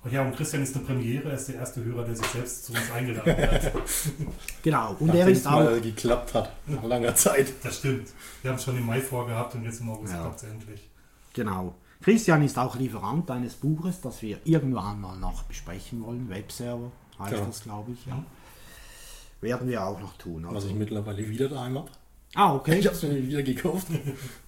Oh 0.04 0.10
ja, 0.10 0.24
und 0.24 0.36
Christian 0.36 0.64
ist 0.64 0.76
eine 0.76 0.84
Premiere, 0.84 1.30
er 1.30 1.36
ist 1.36 1.48
der 1.50 1.58
erste 1.58 1.84
Hörer, 1.84 2.04
der 2.04 2.16
sich 2.16 2.26
selbst 2.26 2.66
zu 2.66 2.72
uns 2.74 2.90
eingeladen 2.92 3.38
hat. 3.38 3.72
genau. 4.64 4.96
Und 5.00 5.10
er 5.10 5.16
Nachdem 5.18 5.28
ist 5.34 5.40
es 5.42 5.46
auch. 5.46 5.52
mal 5.52 5.80
geklappt 5.80 6.34
hat, 6.34 6.52
nach 6.66 6.84
langer 6.86 7.14
Zeit. 7.14 7.54
Das 7.62 7.78
stimmt. 7.78 8.08
Wir 8.42 8.50
haben 8.50 8.58
es 8.58 8.64
schon 8.64 8.78
im 8.80 8.88
Mai 8.88 9.00
vorgehabt 9.00 9.54
und 9.54 9.64
jetzt 9.64 9.80
im 9.80 9.92
August 9.92 10.12
Ja. 10.14 10.22
klappt 10.22 10.38
es 10.38 10.44
endlich. 10.50 10.90
Genau. 11.34 11.76
Christian 12.02 12.42
ist 12.42 12.58
auch 12.58 12.76
Lieferant 12.78 13.30
eines 13.30 13.54
Buches, 13.54 14.02
das 14.02 14.24
wir 14.24 14.40
irgendwann 14.44 15.00
mal 15.02 15.16
noch 15.18 15.44
besprechen 15.44 16.04
wollen. 16.04 16.28
Webserver 16.30 16.92
heißt 17.20 17.34
Genau. 17.34 17.46
das, 17.46 17.62
glaube 17.62 17.92
ich. 17.92 18.04
Ja. 18.08 18.24
Werden 19.42 19.68
wir 19.68 19.86
auch 19.86 20.00
noch 20.00 20.18
tun. 20.18 20.46
Was 20.48 20.56
Also. 20.56 20.70
ich 20.70 20.74
mittlerweile 20.76 21.30
wieder 21.30 21.48
daheim 21.48 21.78
habe. 21.78 21.92
Ah, 22.36 22.56
okay. 22.56 22.80
Ich 22.80 22.86
habe 22.86 22.96
es 22.96 23.04
mir 23.04 23.28
wieder 23.28 23.44
gekauft. 23.44 23.88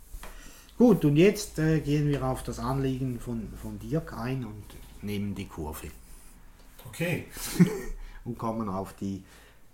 Gut, 0.77 1.05
und 1.05 1.17
jetzt 1.17 1.59
äh, 1.59 1.79
gehen 1.81 2.07
wir 2.07 2.23
auf 2.25 2.43
das 2.43 2.59
Anliegen 2.59 3.19
von, 3.19 3.49
von 3.61 3.77
Dirk 3.79 4.13
ein 4.13 4.45
und 4.45 4.63
nehmen 5.01 5.35
die 5.35 5.45
Kurve 5.45 5.87
Okay. 6.87 7.25
und 8.25 8.37
kommen 8.37 8.69
auf 8.69 8.93
die 8.93 9.23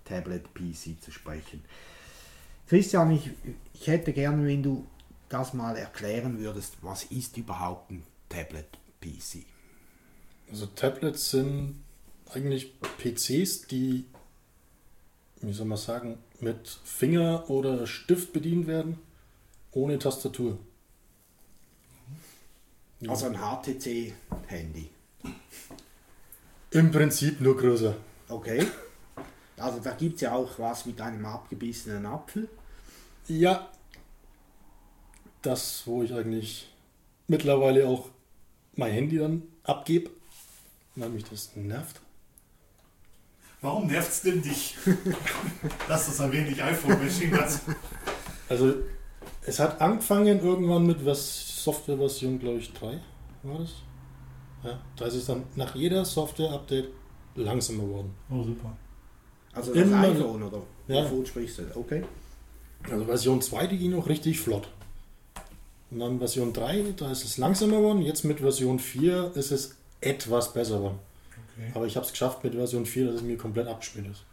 Tablet 0.05 0.53
PC 0.53 1.01
zu 1.01 1.11
sprechen. 1.11 1.63
Christian, 2.67 3.11
ich, 3.11 3.29
ich 3.73 3.87
hätte 3.87 4.13
gerne, 4.13 4.45
wenn 4.45 4.63
du 4.63 4.85
das 5.27 5.53
mal 5.53 5.75
erklären 5.75 6.39
würdest, 6.39 6.77
was 6.81 7.03
ist 7.05 7.37
überhaupt 7.37 7.91
ein 7.91 8.03
Tablet 8.27 8.67
PC? 9.01 9.45
Also 10.51 10.65
Tablets 10.67 11.31
sind 11.31 11.83
eigentlich 12.31 12.73
PCs, 12.97 13.67
die, 13.67 14.05
wie 15.41 15.53
soll 15.53 15.67
man 15.67 15.77
sagen, 15.77 16.17
mit 16.41 16.67
Finger 16.83 17.49
oder 17.49 17.85
Stift 17.87 18.33
bedient 18.33 18.67
werden, 18.67 18.99
ohne 19.71 19.99
Tastatur. 19.99 20.57
Also 23.07 23.27
ein 23.27 23.37
HTC-Handy. 23.37 24.89
Im 26.71 26.91
Prinzip 26.91 27.39
nur 27.41 27.57
größer. 27.57 27.95
Okay. 28.27 28.67
Also 29.57 29.79
da 29.79 29.91
gibt 29.91 30.15
es 30.15 30.21
ja 30.21 30.33
auch 30.33 30.59
was 30.59 30.85
mit 30.85 30.99
einem 31.01 31.25
abgebissenen 31.25 32.05
Apfel. 32.05 32.47
Ja, 33.27 33.69
das, 35.41 35.83
wo 35.85 36.03
ich 36.03 36.13
eigentlich 36.13 36.69
mittlerweile 37.27 37.87
auch 37.87 38.09
mein 38.75 38.91
Handy 38.91 39.17
dann 39.17 39.43
abgebe, 39.63 40.09
weil 40.95 41.09
mich 41.09 41.23
das 41.25 41.55
nervt. 41.55 42.01
Warum 43.61 43.87
nervt 43.87 44.09
es 44.09 44.21
denn 44.21 44.41
dich? 44.41 44.75
Lass 45.89 46.05
das 46.05 46.21
ein 46.21 46.31
wenig 46.31 46.61
iPhone-Machine 46.63 47.37
dazu. 47.37 47.59
Also, 48.47 48.73
es 49.45 49.59
hat 49.59 49.81
angefangen 49.81 50.39
irgendwann 50.43 50.85
mit 50.87 51.05
was 51.05 51.63
Softwareversion, 51.63 52.39
glaube 52.39 52.59
ich, 52.59 52.71
3 52.73 52.99
war 53.43 53.59
das. 53.59 53.71
Ja, 54.63 54.79
da 54.95 55.05
ist 55.05 55.15
es 55.15 55.25
dann 55.25 55.43
nach 55.55 55.75
jeder 55.75 56.03
Software-Update 56.05 56.87
langsamer 57.35 57.83
geworden. 57.83 58.13
Oh, 58.29 58.43
super. 58.43 58.75
Also 59.53 59.73
das 59.73 59.83
Immer- 59.83 60.01
iPhone 60.01 60.43
oder 60.43 60.61
Ja. 60.87 61.03
wovon 61.05 61.25
sprichst 61.25 61.59
du? 61.59 61.63
Okay. 61.75 62.03
Also 62.89 63.05
Version 63.05 63.41
2, 63.41 63.67
die 63.67 63.77
ging 63.77 63.91
noch 63.91 64.07
richtig 64.07 64.39
flott. 64.39 64.69
Und 65.91 65.99
dann 65.99 66.19
Version 66.19 66.53
3, 66.53 66.93
da 66.97 67.11
ist 67.11 67.25
es 67.25 67.37
langsamer 67.37 67.77
geworden. 67.77 68.01
Jetzt 68.01 68.23
mit 68.23 68.39
Version 68.39 68.79
4 68.79 69.31
ist 69.35 69.51
es 69.51 69.75
etwas 70.01 70.53
besser 70.53 70.77
geworden. 70.77 70.99
Okay. 71.59 71.71
Aber 71.75 71.85
ich 71.85 71.95
habe 71.95 72.05
es 72.05 72.11
geschafft 72.11 72.43
mit 72.43 72.53
Version 72.55 72.85
4, 72.85 73.05
dass 73.07 73.15
es 73.15 73.21
mir 73.21 73.37
komplett 73.37 73.67
abgespielt 73.67 74.07
ist. 74.07 74.23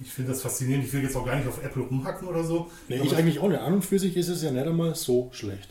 Ich 0.00 0.10
finde 0.10 0.32
das 0.32 0.42
faszinierend. 0.42 0.84
Ich 0.84 0.92
will 0.92 1.02
jetzt 1.02 1.16
auch 1.16 1.24
gar 1.24 1.36
nicht 1.36 1.46
auf 1.48 1.62
Apple 1.62 1.82
rumhacken 1.84 2.26
oder 2.28 2.42
so. 2.44 2.70
Nee, 2.88 3.00
ich 3.02 3.16
eigentlich 3.16 3.38
auch 3.38 3.48
nicht. 3.48 3.60
An 3.60 3.74
und 3.74 3.84
für 3.84 3.98
sich 3.98 4.16
ist 4.16 4.28
es 4.28 4.42
ja 4.42 4.50
nicht 4.50 4.66
einmal 4.66 4.94
so 4.94 5.28
schlecht. 5.32 5.68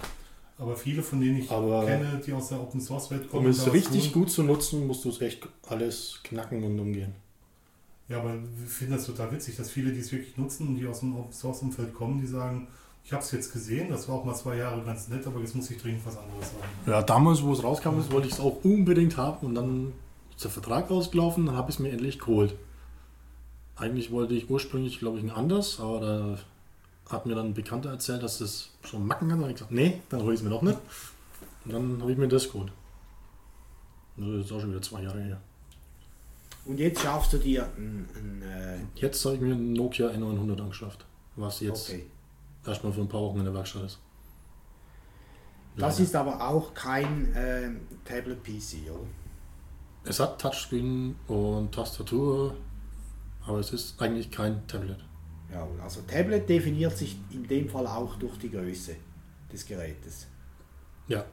aber 0.57 0.75
viele, 0.77 1.01
von 1.01 1.19
denen 1.19 1.37
ich 1.39 1.49
Aber- 1.51 1.85
kenne, 1.85 2.21
die 2.25 2.31
aus 2.33 2.49
der 2.49 2.61
Open 2.61 2.79
Source 2.79 3.09
Welt 3.11 3.29
kommen, 3.29 3.45
Um 3.45 3.51
es 3.51 3.73
richtig 3.73 4.11
tun. 4.11 4.21
gut 4.21 4.31
zu 4.31 4.43
nutzen, 4.43 4.85
musst 4.87 5.03
du 5.05 5.09
es 5.09 5.19
echt 5.21 5.47
alles 5.67 6.19
knacken 6.23 6.63
und 6.63 6.79
umgehen. 6.79 7.13
Ja, 8.07 8.19
aber 8.19 8.35
wir 8.35 8.67
finden 8.67 8.93
das 8.93 9.05
total 9.07 9.31
witzig, 9.31 9.55
dass 9.57 9.71
viele, 9.71 9.91
die 9.91 9.99
es 9.99 10.11
wirklich 10.11 10.37
nutzen 10.37 10.67
und 10.67 10.75
die 10.75 10.85
aus 10.85 10.99
dem 10.99 11.15
Open 11.15 11.33
Source 11.33 11.61
Umfeld 11.63 11.93
kommen, 11.95 12.21
die 12.21 12.27
sagen, 12.27 12.67
ich 13.03 13.11
habe 13.11 13.23
es 13.23 13.31
jetzt 13.31 13.51
gesehen, 13.51 13.89
das 13.89 14.07
war 14.07 14.15
auch 14.15 14.23
mal 14.25 14.35
zwei 14.35 14.57
Jahre 14.57 14.83
ganz 14.83 15.07
nett, 15.07 15.25
aber 15.25 15.39
jetzt 15.39 15.55
muss 15.55 15.71
ich 15.71 15.81
dringend 15.81 16.05
was 16.05 16.15
anderes 16.17 16.45
haben. 16.61 16.91
Ja, 16.91 17.01
damals, 17.01 17.41
wo 17.41 17.53
es 17.53 17.63
rauskam, 17.63 17.97
ist, 17.99 18.11
wollte 18.11 18.27
ich 18.27 18.33
es 18.33 18.39
auch 18.39 18.63
unbedingt 18.63 19.17
haben 19.17 19.45
und 19.47 19.55
dann 19.55 19.93
ist 20.41 20.45
der 20.45 20.51
Vertrag 20.51 20.89
ausgelaufen, 20.89 21.45
dann 21.45 21.55
habe 21.55 21.69
ich 21.69 21.75
es 21.75 21.79
mir 21.79 21.91
endlich 21.91 22.17
geholt. 22.17 22.55
Eigentlich 23.75 24.11
wollte 24.11 24.33
ich 24.33 24.49
ursprünglich, 24.49 24.97
glaube 24.97 25.19
ich, 25.19 25.23
ein 25.23 25.29
anders, 25.29 25.79
aber 25.79 25.99
da 25.99 27.13
hat 27.13 27.27
mir 27.27 27.35
dann 27.35 27.47
ein 27.47 27.53
Bekannter 27.53 27.91
erzählt, 27.91 28.23
dass 28.23 28.39
das 28.39 28.69
schon 28.83 29.05
Macken 29.05 29.31
hat. 29.31 29.37
Und 29.37 29.49
ich 29.49 29.55
gesagt, 29.55 29.71
nee, 29.71 30.01
dann 30.09 30.21
hole 30.23 30.33
ich 30.33 30.39
es 30.39 30.43
mir 30.43 30.49
doch 30.49 30.63
nicht. 30.63 30.79
Und 31.65 31.73
dann 31.73 32.01
habe 32.01 32.11
ich 32.11 32.17
mir 32.17 32.27
das 32.27 32.51
geholt. 32.51 32.71
Das 34.17 34.45
ist 34.45 34.51
auch 34.51 34.59
schon 34.59 34.71
wieder 34.71 34.81
zwei 34.81 35.03
Jahre 35.03 35.21
her. 35.21 35.41
Und 36.65 36.79
jetzt 36.79 37.01
schaffst 37.01 37.33
du 37.33 37.37
dir 37.37 37.69
ein, 37.77 38.07
ein 38.15 38.41
äh, 38.41 38.79
Jetzt 38.95 39.23
habe 39.23 39.35
ich 39.35 39.41
mir 39.41 39.53
einen 39.53 39.73
Nokia 39.73 40.09
N900 40.09 40.59
angeschafft, 40.59 41.05
was 41.35 41.59
jetzt 41.59 41.89
okay. 41.89 42.05
erstmal 42.65 42.93
für 42.93 43.01
ein 43.01 43.09
paar 43.09 43.21
Wochen 43.21 43.37
in 43.37 43.45
der 43.45 43.53
Werkstatt 43.53 43.83
ist. 43.83 43.99
Das 45.75 45.99
Leider. 45.99 46.03
ist 46.03 46.15
aber 46.15 46.49
auch 46.49 46.73
kein 46.73 47.31
ähm, 47.35 47.81
Tablet-PC, 48.05 48.89
oder? 48.91 49.05
Es 50.03 50.19
hat 50.19 50.41
Touchscreen 50.41 51.15
und 51.27 51.73
Tastatur, 51.73 52.55
aber 53.45 53.59
es 53.59 53.71
ist 53.71 54.01
eigentlich 54.01 54.31
kein 54.31 54.65
Tablet. 54.67 54.97
Ja, 55.51 55.67
also 55.83 56.01
Tablet 56.01 56.47
definiert 56.49 56.97
sich 56.97 57.17
in 57.31 57.47
dem 57.47 57.69
Fall 57.69 57.85
auch 57.85 58.15
durch 58.15 58.37
die 58.39 58.49
Größe 58.49 58.95
des 59.51 59.65
Gerätes. 59.65 60.27
Ja, 61.07 61.25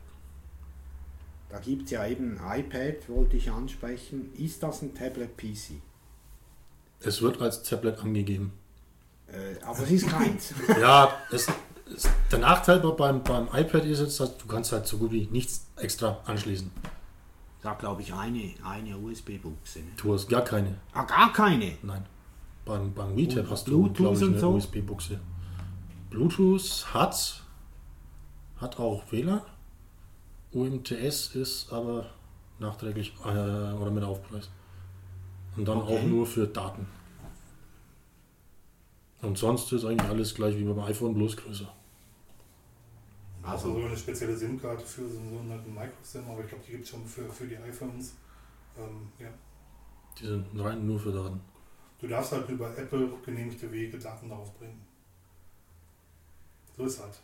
Da 1.48 1.58
gibt 1.60 1.84
es 1.86 1.92
ja 1.92 2.06
eben 2.06 2.38
ein 2.38 2.60
iPad, 2.60 3.08
wollte 3.08 3.36
ich 3.38 3.50
ansprechen. 3.50 4.34
Ist 4.34 4.62
das 4.62 4.82
ein 4.82 4.94
Tablet-PC? 4.94 5.80
es 7.00 7.22
wird 7.22 7.40
als 7.40 7.62
Tablet 7.62 7.98
angegeben. 8.00 8.52
Äh, 9.28 9.62
aber 9.62 9.82
es 9.84 9.90
ist 9.92 10.08
keins. 10.08 10.52
Ja, 10.80 11.16
es, 11.30 11.46
es, 11.94 12.08
der 12.32 12.40
Nachteil 12.40 12.80
bei- 12.80 12.90
beim, 12.90 13.22
beim 13.22 13.46
iPad 13.52 13.84
ist 13.84 14.00
jetzt, 14.00 14.18
dass 14.18 14.36
du 14.36 14.46
kannst 14.48 14.72
halt 14.72 14.86
so 14.86 14.98
gut 14.98 15.12
wie 15.12 15.26
nichts 15.28 15.64
extra 15.76 16.20
anschließen. 16.26 16.70
Da 17.62 17.74
glaube 17.74 18.02
ich 18.02 18.12
eine, 18.14 18.54
eine 18.64 18.96
USB-Buchse. 18.96 19.80
Ne? 19.80 19.86
Du 19.96 20.14
hast 20.14 20.28
gar 20.28 20.42
keine. 20.42 20.76
Ah, 20.92 21.02
gar 21.04 21.32
keine. 21.32 21.76
Nein. 21.82 22.06
Beim, 22.64 22.92
beim 22.94 23.16
WeTab 23.16 23.44
Und 23.44 23.50
hast 23.50 23.66
du, 23.66 23.70
Bluetooth 23.82 23.96
glaube 23.96 24.16
ich, 24.16 24.22
eine 24.22 24.38
so? 24.38 24.50
USB-Buchse. 24.50 25.20
Bluetooth 26.10 26.86
hat, 26.94 27.42
hat 28.58 28.78
auch 28.78 29.02
WLAN. 29.10 29.40
UMTS 30.52 31.34
ist 31.34 31.72
aber 31.72 32.06
nachträglich 32.58 33.12
äh, 33.24 33.28
oder 33.28 33.90
mit 33.90 34.04
Aufpreis. 34.04 34.50
Und 35.56 35.66
dann 35.66 35.78
Okay. 35.78 35.98
auch 35.98 36.02
nur 36.04 36.26
für 36.26 36.46
Daten. 36.46 36.86
Und 39.20 39.36
sonst 39.36 39.72
ist 39.72 39.84
eigentlich 39.84 40.08
alles 40.08 40.34
gleich 40.34 40.56
wie 40.56 40.62
beim 40.64 40.78
iPhone, 40.80 41.14
bloß 41.14 41.36
größer. 41.36 41.72
Also 43.50 43.68
Also, 43.68 43.74
sogar 43.74 43.88
eine 43.88 43.96
spezielle 43.98 44.36
SIM-Karte 44.36 44.84
für 44.84 45.08
so 45.08 45.18
einen 45.18 45.30
sogenannten 45.30 45.74
Micro-SIM, 45.74 46.24
aber 46.28 46.42
ich 46.42 46.48
glaube, 46.48 46.64
die 46.66 46.72
gibt 46.72 46.84
es 46.84 46.90
schon 46.90 47.06
für, 47.06 47.28
für 47.32 47.46
die 47.46 47.56
iPhones. 47.56 48.14
Ähm, 48.76 49.08
ja. 49.18 49.28
Die 50.20 50.26
sind 50.26 50.46
rein 50.54 50.86
nur 50.86 50.98
für 50.98 51.12
Daten. 51.12 51.40
Du 52.00 52.06
darfst 52.06 52.32
halt 52.32 52.48
über 52.48 52.76
Apple 52.76 53.10
genehmigte 53.24 53.70
Wege 53.72 53.98
Daten 53.98 54.28
darauf 54.28 54.52
bringen. 54.58 54.80
So 56.76 56.84
ist 56.84 57.00
halt. 57.00 57.18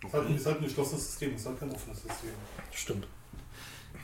Es 0.00 0.08
ist 0.08 0.14
halt, 0.14 0.30
ist 0.30 0.46
halt 0.46 0.56
ein 0.58 0.64
geschlossenes 0.64 1.06
System, 1.06 1.34
es 1.34 1.42
ist 1.42 1.46
halt 1.46 1.60
kein 1.60 1.70
offenes 1.70 2.02
System. 2.02 2.30
Stimmt. 2.72 3.06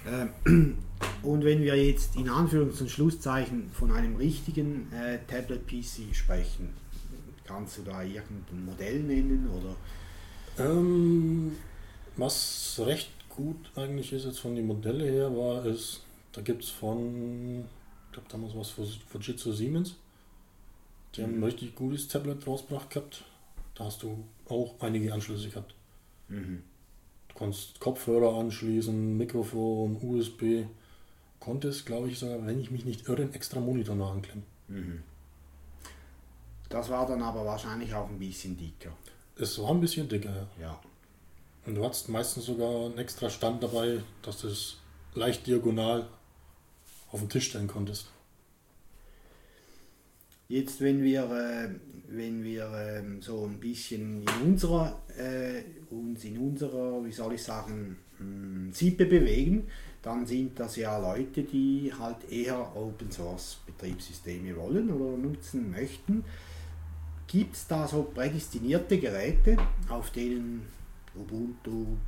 ähm, 0.07 0.77
und 1.23 1.45
wenn 1.45 1.63
wir 1.63 1.75
jetzt 1.75 2.15
in 2.15 2.29
Anführungs- 2.29 2.81
und 2.81 2.89
Schlusszeichen 2.91 3.71
von 3.73 3.91
einem 3.91 4.15
richtigen 4.17 4.93
äh, 4.93 5.19
Tablet-PC 5.27 6.15
sprechen, 6.15 6.75
kannst 7.45 7.79
du 7.79 7.83
da 7.83 8.03
irgendein 8.03 8.65
Modell 8.65 9.01
nennen 9.01 9.49
oder? 9.49 9.75
Ähm, 10.59 11.57
was 12.17 12.81
recht 12.85 13.11
gut 13.29 13.71
eigentlich 13.77 14.13
ist 14.13 14.25
jetzt 14.25 14.41
von 14.41 14.55
den 14.57 14.67
Modelle 14.67 15.05
her, 15.05 15.37
war 15.37 15.65
ist, 15.65 16.03
da 16.33 16.41
gibt 16.41 16.65
es 16.65 16.71
von, 16.71 17.65
ich 18.07 18.13
glaube 18.13 18.29
damals 18.29 18.57
was 18.57 18.71
von 18.71 18.87
Fujitsu 18.87 19.53
Siemens. 19.53 19.95
Die 21.15 21.23
haben 21.23 21.39
ein 21.39 21.45
richtig 21.45 21.75
gutes 21.75 22.09
Tablet 22.09 22.47
rausgebracht 22.47 22.91
gehabt. 22.91 23.25
Da 23.75 23.85
hast 23.85 24.03
du 24.03 24.25
auch 24.49 24.75
einige 24.81 25.13
Anschlüsse 25.13 25.49
gehabt. 25.49 25.75
Mhm. 26.29 26.63
Du 27.29 27.35
konntest 27.35 27.81
Kopfhörer 27.81 28.39
anschließen, 28.39 29.17
Mikrofon, 29.17 29.99
USB. 30.03 30.67
Konntest, 31.41 31.87
glaube 31.87 32.09
ich, 32.09 32.19
sogar, 32.19 32.45
wenn 32.47 32.61
ich 32.61 32.71
mich 32.71 32.85
nicht 32.85 33.09
irre, 33.09 33.23
einen 33.23 33.35
extra 33.35 33.61
Monitor 33.61 33.95
noch 33.95 34.13
anklemmen. 34.13 34.45
Mhm. 34.67 35.03
Das 36.69 36.91
war 36.91 37.07
dann 37.07 37.23
aber 37.23 37.45
wahrscheinlich 37.47 37.95
auch 37.95 38.09
ein 38.09 38.19
bisschen 38.19 38.57
dicker. 38.57 38.93
Es 39.41 39.59
war 39.61 39.71
ein 39.71 39.81
bisschen 39.81 40.09
dicker, 40.09 40.49
ja. 40.61 40.81
Und 41.65 41.77
du 41.77 41.85
hattest 41.85 42.09
meistens 42.09 42.47
sogar 42.47 42.87
einen 42.87 42.99
extra 42.99 43.31
Stand 43.31 43.63
dabei, 43.63 44.01
dass 44.23 44.41
du 44.41 44.49
es 44.49 44.79
leicht 45.15 45.47
diagonal 45.47 46.09
auf 47.13 47.21
den 47.21 47.29
Tisch 47.29 47.49
stellen 47.49 47.69
konntest. 47.69 48.09
Jetzt, 50.49 50.81
wenn 50.81 51.03
wir, 51.03 51.25
äh, 51.25 51.69
wenn 52.09 52.43
wir 52.43 52.71
ähm, 52.75 53.21
so 53.21 53.45
ein 53.45 53.61
bisschen 53.61 54.23
in 54.23 54.51
unserer, 54.51 54.99
äh, 55.17 55.63
uns 55.91 56.25
in 56.25 56.39
unserer, 56.39 57.05
wie 57.05 57.13
soll 57.13 57.35
ich 57.35 57.43
sagen, 57.43 57.99
mh, 58.19 58.73
Sippe 58.73 59.05
bewegen, 59.07 59.69
dann 60.03 60.27
sind 60.27 60.59
das 60.59 60.77
ja 60.77 60.97
Leute, 60.99 61.43
die 61.43 61.93
halt 61.97 62.17
eher 62.31 62.75
Open 62.75 63.11
Source 63.13 63.59
Betriebssysteme 63.67 64.57
wollen 64.57 64.91
oder 64.91 65.17
nutzen 65.19 65.71
möchten. 65.71 66.25
Gibt 67.29 67.57
es 67.57 67.67
da 67.67 67.87
so 67.87 68.05
prädestinierte 68.05 68.99
Geräte, 68.99 69.59
auf 69.91 70.11
denen 70.11 70.67
Ubuntu, 71.15 71.99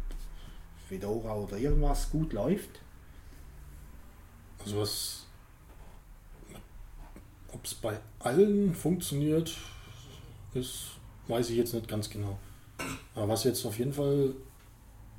Fedora 0.88 1.34
oder 1.36 1.58
irgendwas 1.58 2.10
gut 2.10 2.32
läuft? 2.32 2.80
Also 4.64 4.80
was, 4.80 5.26
ob 7.52 7.64
es 7.64 7.74
bei 7.74 7.98
allen 8.18 8.74
funktioniert, 8.74 9.56
ist, 10.54 10.92
weiß 11.28 11.50
ich 11.50 11.56
jetzt 11.56 11.74
nicht 11.74 11.86
ganz 11.86 12.08
genau. 12.08 12.38
Aber 13.14 13.28
was 13.28 13.44
jetzt 13.44 13.64
auf 13.66 13.78
jeden 13.78 13.92
Fall 13.92 14.34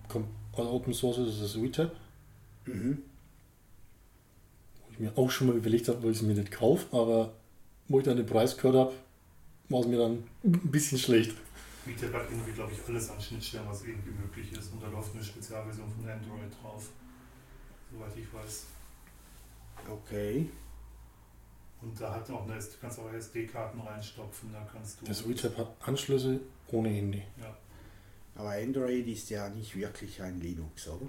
kommt, 0.08 0.30
also 0.54 0.72
Open 0.72 0.96
Source 0.96 1.20
ist, 1.20 1.36
ist 1.36 1.44
das 1.44 1.62
WeTab. 1.62 1.92
Mhm. 2.66 3.04
Wo 4.80 4.94
ich 4.94 5.00
mir 5.00 5.16
auch 5.16 5.30
schon 5.30 5.48
mal 5.48 5.56
überlegt 5.56 5.88
habe, 5.90 6.02
weil 6.02 6.12
ich 6.12 6.18
es 6.18 6.24
mir 6.24 6.34
nicht 6.34 6.52
kaufe, 6.52 6.88
aber 6.92 7.34
wo 7.88 8.00
ich 8.00 8.06
dann 8.06 8.18
den 8.18 8.26
Preis 8.26 8.58
gehört 8.58 8.76
habe, 8.76 8.94
war 9.72 9.82
es 9.82 9.88
mir 9.88 9.98
dann 9.98 10.24
ein 10.44 10.72
bisschen 10.72 10.98
schlecht. 10.98 11.36
Hat 11.86 12.30
irgendwie, 12.30 12.52
glaube 12.52 12.72
ich, 12.74 12.80
alles 12.88 13.10
an 13.10 13.20
Schnittstellen, 13.20 13.68
was 13.68 13.84
irgendwie 13.84 14.12
möglich 14.12 14.52
ist. 14.52 14.72
Und 14.72 14.84
da 14.84 14.88
läuft 14.88 15.16
eine 15.16 15.24
Spezialversion 15.24 15.88
von 15.90 16.10
Android 16.10 16.52
drauf. 16.62 16.90
Soweit 17.92 18.16
ich 18.16 18.32
weiß. 18.34 18.66
Okay. 19.90 20.48
Und 21.82 22.00
da 22.00 22.14
hat 22.14 22.30
auch 22.30 22.44
eine, 22.48 22.60
du 22.60 22.68
kannst 22.80 23.00
auch 23.00 23.12
SD-Karten 23.12 23.82
reinstopfen, 23.82 24.52
da 24.54 24.68
kannst 24.72 25.02
du. 25.02 25.06
Das 25.06 25.28
WeTab 25.28 25.58
hat 25.58 25.76
Anschlüsse 25.82 26.40
ohne 26.68 26.90
Handy. 26.90 27.24
Ja. 27.40 27.56
Aber 28.36 28.52
Android 28.52 29.08
ist 29.08 29.30
ja 29.32 29.50
nicht 29.50 29.76
wirklich 29.76 30.22
ein 30.22 30.40
Linux, 30.40 30.88
oder? 30.88 31.08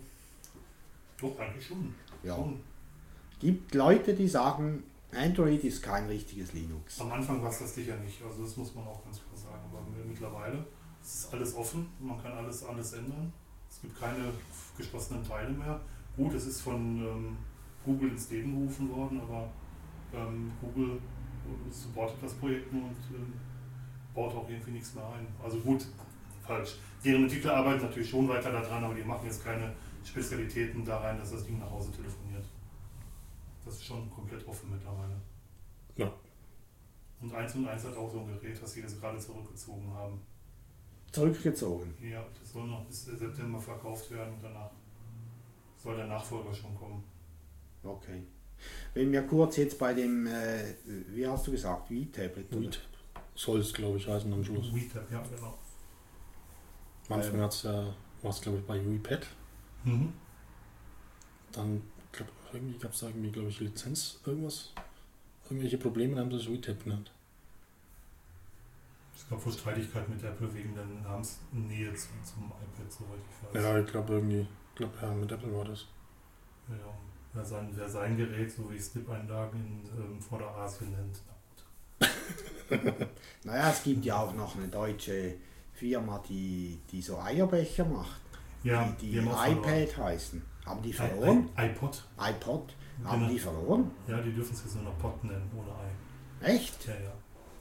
Doch, 1.21 1.38
eigentlich 1.38 1.66
schon. 1.66 1.95
Ja. 2.23 2.37
Schon. 2.37 2.61
Gibt 3.38 3.75
Leute, 3.75 4.14
die 4.14 4.28
sagen, 4.28 4.83
Android 5.14 5.62
ist 5.64 5.83
kein 5.83 6.07
richtiges 6.07 6.52
Linux. 6.54 7.00
Am 7.00 7.12
Anfang 7.12 7.42
war 7.42 7.50
es 7.50 7.59
das 7.59 7.75
sicher 7.75 7.97
nicht. 7.97 8.23
Also 8.23 8.42
das 8.42 8.57
muss 8.57 8.75
man 8.75 8.87
auch 8.87 9.04
ganz 9.04 9.21
klar 9.21 9.37
sagen. 9.37 9.62
Aber 9.71 9.83
mittlerweile 10.07 10.64
ist 11.02 11.33
alles 11.33 11.54
offen, 11.54 11.88
man 12.00 12.21
kann 12.23 12.33
alles, 12.33 12.64
alles 12.64 12.92
ändern. 12.95 13.33
Es 13.69 13.81
gibt 13.81 13.99
keine 13.99 14.33
geschlossenen 14.76 15.26
Teile 15.26 15.50
mehr. 15.50 15.81
Gut, 16.16 16.35
es 16.35 16.47
ist 16.47 16.61
von 16.61 16.99
ähm, 16.99 17.37
Google 17.85 18.11
ins 18.11 18.31
Leben 18.31 18.59
gerufen 18.59 18.90
worden, 18.90 19.21
aber 19.21 19.49
ähm, 20.14 20.52
Google 20.61 21.00
supportet 21.71 22.19
das 22.23 22.35
Projekt 22.35 22.73
nur 22.73 22.85
und 22.85 22.97
ähm, 23.14 23.33
baut 24.14 24.35
auch 24.35 24.49
irgendwie 24.49 24.73
nichts 24.73 24.95
mehr 24.95 25.04
ein. 25.09 25.26
Also 25.42 25.59
gut, 25.59 25.87
falsch. 26.47 26.76
Deren 27.04 27.25
Entwickler 27.25 27.57
arbeiten 27.57 27.83
natürlich 27.83 28.11
schon 28.11 28.28
weiter 28.28 28.52
daran, 28.52 28.85
aber 28.85 28.95
die 28.95 29.02
machen 29.02 29.26
jetzt 29.26 29.45
keine 29.45 29.73
Spezialitäten 30.04 30.85
da 30.85 30.99
rein, 30.99 31.19
dass 31.19 31.33
das 31.33 31.45
Ding 31.45 31.59
nach 31.59 31.71
Hause 31.71 31.90
telefoniert. 31.90 32.22
Das 33.64 33.75
ist 33.75 33.85
schon 33.85 34.11
komplett 34.11 34.47
offen 34.47 34.71
mittlerweile. 34.71 35.21
Ja. 35.97 36.12
Und 37.21 37.33
1 37.33 37.54
und 37.54 37.69
1 37.69 37.85
hat 37.85 37.97
auch 37.97 38.11
so 38.11 38.21
ein 38.21 38.26
Gerät, 38.26 38.61
das 38.61 38.73
sie 38.73 38.81
jetzt 38.81 39.00
gerade 39.00 39.19
zurückgezogen 39.19 39.92
haben. 39.95 40.21
Zurückgezogen. 41.12 41.95
Ja, 42.00 42.25
das 42.40 42.52
soll 42.52 42.66
noch 42.66 42.85
bis 42.87 43.04
September 43.04 43.61
verkauft 43.61 44.11
werden 44.11 44.35
und 44.35 44.42
danach 44.42 44.71
soll 45.76 45.97
der 45.97 46.07
Nachfolger 46.07 46.52
schon 46.54 46.75
kommen. 46.75 47.04
Okay. 47.83 48.23
Wenn 48.95 49.12
wir 49.12 49.23
kurz 49.23 49.57
jetzt 49.57 49.78
bei 49.78 49.92
dem, 49.92 50.26
äh, 50.26 50.75
wie 51.09 51.26
hast 51.26 51.47
du 51.47 51.50
gesagt, 51.50 51.90
oder? 51.90 52.00
WeTab 52.00 52.81
soll 53.35 53.61
es, 53.61 53.73
glaube 53.73 53.99
ich, 53.99 54.07
heißen 54.07 54.33
am 54.33 54.45
Schluss. 54.45 54.73
WeTab, 54.75 55.11
ja, 55.11 55.23
genau. 55.23 55.59
Am 57.09 57.16
Anfang 57.16 57.40
hat's 57.40 57.62
ja, 57.64 57.95
war 58.23 58.31
es, 58.31 58.40
glaube 58.40 58.59
ich, 58.59 58.64
bei 58.64 58.85
WePad. 58.85 59.26
Mhm. 59.85 60.12
Dann, 61.50 61.83
irgendwie 62.54 62.78
gab 62.78 62.93
es 62.93 63.00
da 63.00 63.08
irgendwie, 63.08 63.30
glaube 63.30 63.49
ich, 63.49 63.60
Lizenz, 63.60 64.21
irgendwas. 64.25 64.73
Irgendwelche 65.49 65.78
Probleme, 65.78 66.19
haben 66.19 66.30
sie 66.30 66.38
das 66.38 66.49
WeTab 66.49 66.84
genannt. 66.84 67.10
Es 69.15 69.28
gab 69.28 69.45
wohl 69.45 69.52
Streitigkeit 69.52 70.08
mit 70.08 70.23
Apple 70.23 70.52
wegen 70.54 70.75
der 70.75 70.84
Namensnähe 70.84 71.93
zum, 71.95 72.25
zum 72.25 72.45
iPad, 72.47 72.91
soweit 72.91 73.19
ich 73.19 73.54
weiß. 73.54 73.62
Ja, 73.62 73.78
ich 73.78 73.86
glaube 73.86 74.15
irgendwie, 74.15 74.41
ich 74.41 74.75
glaube, 74.75 74.95
ja, 75.00 75.10
mit 75.12 75.30
Apple 75.30 75.54
war 75.54 75.65
das. 75.65 75.86
Ja, 76.69 76.75
wer, 77.34 77.45
sein, 77.45 77.71
wer 77.75 77.88
sein 77.88 78.17
Gerät, 78.17 78.50
so 78.50 78.71
wie 78.71 78.78
Snip-Einlagen 78.78 79.88
in 79.97 80.02
ähm, 80.02 80.21
Vorderasien 80.21 80.91
nennt. 80.93 81.21
Na 82.00 82.06
gut. 82.08 83.08
Naja, 83.45 83.71
es 83.71 83.82
gibt 83.82 84.04
ja 84.04 84.19
auch 84.19 84.34
noch 84.34 84.56
eine 84.56 84.69
deutsche 84.69 85.34
Firma, 85.75 86.23
die, 86.28 86.78
die 86.91 87.02
so 87.02 87.19
Eierbecher 87.19 87.84
macht, 87.84 88.22
Ja, 88.64 88.94
die, 89.00 89.10
die 89.12 89.18
iPad 89.18 89.96
heißen. 89.96 90.42
Haben 90.66 90.82
die 90.82 90.90
I- 90.90 90.92
verloren? 90.92 91.48
I- 91.58 91.62
iPod. 91.66 92.04
iPod? 92.18 92.75
Haben 93.04 93.20
Genau. 93.20 93.32
die 93.32 93.38
verloren? 93.38 93.90
Ja, 94.06 94.20
die 94.20 94.32
dürfen 94.32 94.52
es 94.54 94.62
jetzt 94.64 94.75
nur 94.76 94.84
noch 94.84 94.98
Pod 94.98 95.25
nennen, 95.25 95.50
ohne 95.56 95.70
Ei. 95.70 96.54
Echt? 96.54 96.86
Ja, 96.86 96.94
ja. 96.94 97.12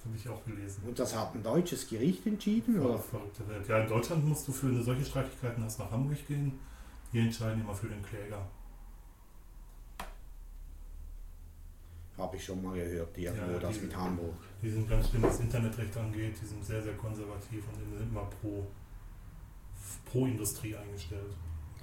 Habe 0.05 0.15
ich 0.15 0.27
auch 0.29 0.43
gelesen. 0.45 0.83
Und 0.87 0.97
das 0.97 1.15
hat 1.15 1.33
ein 1.35 1.43
deutsches 1.43 1.87
Gericht 1.87 2.25
entschieden? 2.25 2.75
Ja, 2.75 2.81
Oder? 2.81 2.97
verrückte 2.99 3.47
Welt. 3.47 3.67
Ja, 3.67 3.79
in 3.79 3.87
Deutschland 3.87 4.27
musst 4.27 4.47
du 4.47 4.51
für 4.51 4.67
eine 4.67 4.81
solche 4.83 5.05
Streitigkeiten 5.05 5.63
erst 5.63 5.79
nach 5.79 5.89
Hamburg 5.91 6.27
gehen. 6.27 6.59
Hier 7.11 7.21
entscheiden 7.23 7.61
immer 7.61 7.73
für 7.73 7.87
den 7.87 8.01
Kläger. 8.03 8.43
Habe 12.17 12.35
ich 12.37 12.45
schon 12.45 12.61
mal 12.61 12.75
gehört, 12.75 13.17
irgendwo 13.17 13.51
Ja, 13.53 13.59
das 13.59 13.75
die- 13.79 13.85
mit 13.85 13.95
Hamburg. 13.95 14.33
Die 14.61 14.69
sind 14.69 14.87
ganz 14.89 15.09
schlimm, 15.09 15.23
was 15.23 15.39
Internetrecht 15.39 15.95
angeht. 15.97 16.35
Die 16.41 16.45
sind 16.45 16.63
sehr, 16.63 16.81
sehr 16.81 16.93
konservativ 16.93 17.63
und 17.67 17.77
die 17.79 17.97
sind 17.97 18.09
immer 18.11 18.25
pro, 18.41 18.67
pro 20.05 20.25
Industrie 20.25 20.75
eingestellt. 20.75 21.33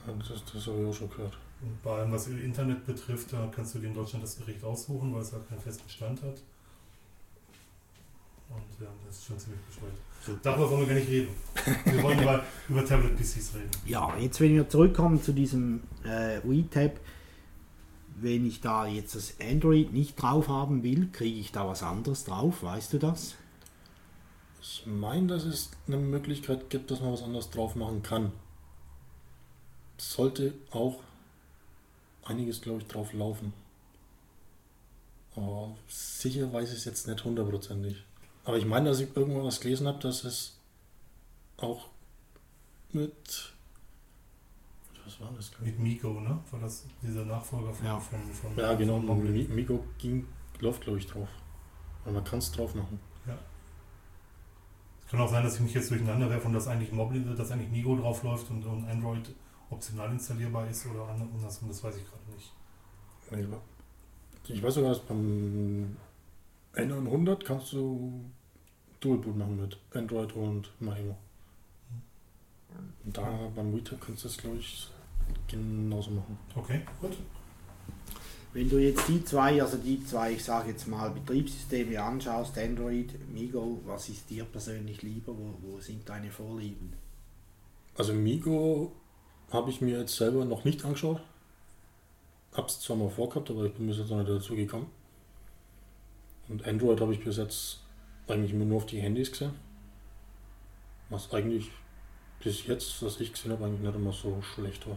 Das, 0.07 0.43
das 0.53 0.67
habe 0.67 0.81
ich 0.81 0.89
auch 0.89 0.95
schon 0.95 1.11
gehört. 1.11 1.37
Und 1.61 1.83
bei 1.83 1.91
allem, 1.91 2.13
was 2.13 2.29
Internet 2.29 2.87
betrifft, 2.87 3.33
da 3.33 3.51
kannst 3.55 3.75
du 3.75 3.81
dir 3.81 3.89
in 3.89 3.95
Deutschland 3.95 4.23
das 4.23 4.39
Gericht 4.39 4.63
aussuchen, 4.63 5.13
weil 5.13 5.23
es 5.23 5.33
halt 5.33 5.49
keinen 5.49 5.61
festen 5.61 5.89
Stand 5.89 6.23
hat. 6.23 6.41
Und 8.51 8.81
ja, 8.81 8.89
das 9.07 9.17
ist 9.17 9.27
schon 9.27 9.39
ziemlich 9.39 9.61
bescheuert. 9.63 10.39
Darüber 10.43 10.71
wollen 10.71 10.81
wir 10.81 10.87
gar 10.89 10.95
nicht 10.95 11.09
reden. 11.09 11.29
Wir 11.85 12.03
wollen 12.03 12.21
über, 12.21 12.43
über 12.69 12.85
Tablet-PCs 12.85 13.55
reden. 13.55 13.71
Ja, 13.87 14.17
jetzt 14.19 14.41
wenn 14.41 14.55
wir 14.55 14.69
zurückkommen 14.69 15.23
zu 15.23 15.33
diesem 15.33 15.81
äh, 16.05 16.41
WeTab, 16.45 16.99
wenn 18.21 18.47
ich 18.47 18.61
da 18.61 18.87
jetzt 18.87 19.15
das 19.15 19.35
Android 19.41 19.93
nicht 19.93 20.21
drauf 20.21 20.49
haben 20.49 20.83
will, 20.83 21.09
kriege 21.13 21.39
ich 21.39 21.53
da 21.53 21.67
was 21.69 21.83
anderes 21.83 22.25
drauf, 22.25 22.63
weißt 22.63 22.93
du 22.93 22.99
das? 22.99 23.37
Ich 24.61 24.85
meine, 24.87 25.27
dass 25.29 25.45
es 25.45 25.71
eine 25.87 25.97
Möglichkeit 25.99 26.69
gibt, 26.71 26.91
dass 26.91 27.01
man 27.01 27.13
was 27.13 27.23
anderes 27.23 27.51
drauf 27.51 27.75
machen 27.77 28.03
kann. 28.03 28.33
Sollte 29.99 30.55
auch 30.71 31.01
einiges, 32.25 32.61
glaube 32.61 32.81
ich, 32.83 32.87
drauf 32.89 33.13
laufen. 33.13 33.53
Aber 35.37 35.77
sicher 35.89 36.53
weiß 36.53 36.71
ich 36.73 36.79
es 36.79 36.85
jetzt 36.85 37.07
nicht 37.07 37.25
hundertprozentig. 37.25 38.05
Aber 38.45 38.57
ich 38.59 38.65
meine, 38.65 38.89
dass 38.91 39.01
ich 39.01 39.15
irgendwo 39.17 39.45
was 39.45 39.61
gelesen 39.61 39.87
habe, 39.87 39.99
dass 40.01 40.25
es 40.25 40.57
auch 41.59 41.89
mit. 42.93 43.53
Was 45.05 45.21
war 45.21 45.31
das? 45.37 45.51
Mit 45.61 45.79
Migo, 45.79 46.21
ne? 46.21 46.39
War 46.51 46.61
das 46.61 46.85
dieser 47.03 47.25
Nachfolger 47.25 47.73
von, 47.73 47.87
Ja. 47.87 48.01
von, 48.01 48.33
von 48.33 48.57
Ja, 48.57 48.75
genau. 48.75 48.97
von 48.97 49.07
Mobil? 49.07 49.31
Mi- 49.31 49.49
Migo 49.49 49.85
ging, 49.99 50.27
läuft, 50.61 50.83
glaube 50.83 50.99
ich, 50.99 51.07
drauf. 51.07 51.29
Und 52.05 52.15
man 52.15 52.25
kann 52.25 52.39
es 52.41 52.51
drauf 52.53 52.75
machen. 52.75 52.99
Kann 55.11 55.21
auch 55.21 55.31
sein, 55.31 55.43
dass 55.43 55.55
ich 55.55 55.61
mich 55.61 55.75
jetzt 55.75 55.91
durcheinander 55.91 56.29
werfe 56.29 56.49
und 56.49 56.53
dass 56.53 56.69
eigentlich 56.69 56.93
Mobil, 56.93 57.23
dass 57.35 57.51
eigentlich 57.51 57.71
Migo 57.71 57.97
drauf 57.97 58.23
läuft 58.23 58.51
und, 58.51 58.65
und 58.67 58.85
Android 58.89 59.31
optional 59.71 60.11
installierbar 60.13 60.69
ist 60.69 60.87
oder 60.87 61.09
andersrum, 61.09 61.69
das 61.69 61.83
weiß 61.83 61.97
ich 61.97 62.05
gerade 62.05 62.31
nicht. 62.35 62.53
Ich 64.49 64.63
weiß 64.63 64.75
sogar, 64.75 64.91
dass 64.91 65.01
beim 65.01 65.97
N100 66.75 67.45
kannst 67.45 67.73
du 67.73 68.25
Dualboot 69.01 69.37
machen 69.37 69.61
mit 69.61 69.79
Android 69.93 70.33
und 70.35 70.71
Maemo. 70.81 71.17
Da 73.05 73.51
beim 73.55 73.75
WeTab 73.75 74.01
kannst 74.01 74.25
du 74.25 74.29
das, 74.29 74.37
glaube 74.37 74.57
ich, 74.57 74.91
genauso 75.49 76.11
machen. 76.11 76.39
Okay, 76.55 76.81
gut. 77.01 77.17
Wenn 78.53 78.71
du 78.71 78.79
jetzt 78.79 79.07
die 79.09 79.23
zwei, 79.25 79.61
also 79.63 79.77
die 79.77 80.03
zwei, 80.05 80.33
ich 80.33 80.45
sage 80.45 80.71
jetzt 80.71 80.89
mal, 80.89 81.11
Betriebssysteme 81.11 82.03
anschaust, 82.03 82.57
Android, 82.59 83.13
Migo, 83.33 83.81
was 83.85 84.09
ist 84.09 84.29
dir 84.31 84.45
persönlich 84.45 85.03
lieber? 85.03 85.33
Wo, 85.37 85.55
wo 85.61 85.81
sind 85.81 86.09
deine 86.09 86.31
Vorlieben? 86.31 86.95
Also 87.97 88.15
Migo 88.15 88.93
habe 89.51 89.71
ich 89.71 89.81
mir 89.81 90.01
jetzt 90.01 90.17
selber 90.17 90.45
noch 90.45 90.65
nicht 90.65 90.85
angeschaut. 90.85 91.21
Hab's 92.55 92.81
zwar 92.81 92.97
mal 92.97 93.11
vorgehabt, 93.11 93.51
aber 93.51 93.65
ich 93.67 93.75
bin 93.75 93.87
bis 93.87 93.99
jetzt 93.99 94.11
noch 94.11 94.19
nicht 94.19 94.31
dazu 94.31 94.55
gekommen. 94.55 94.91
Und 96.49 96.67
Android 96.67 97.01
habe 97.01 97.13
ich 97.13 97.23
bis 97.23 97.37
jetzt 97.37 97.81
eigentlich 98.27 98.53
immer 98.53 98.65
nur 98.65 98.79
auf 98.79 98.87
die 98.87 99.01
Handys 99.01 99.31
gesehen. 99.31 99.55
Was 101.11 101.33
eigentlich 101.33 101.71
bis 102.43 102.67
jetzt, 102.67 103.03
was 103.03 103.21
ich 103.21 103.33
gesehen 103.33 103.53
habe, 103.53 103.67
eigentlich 103.67 103.81
nicht 103.81 103.95
immer 103.95 104.13
so 104.13 104.41
schlecht 104.41 104.87
war. 104.87 104.97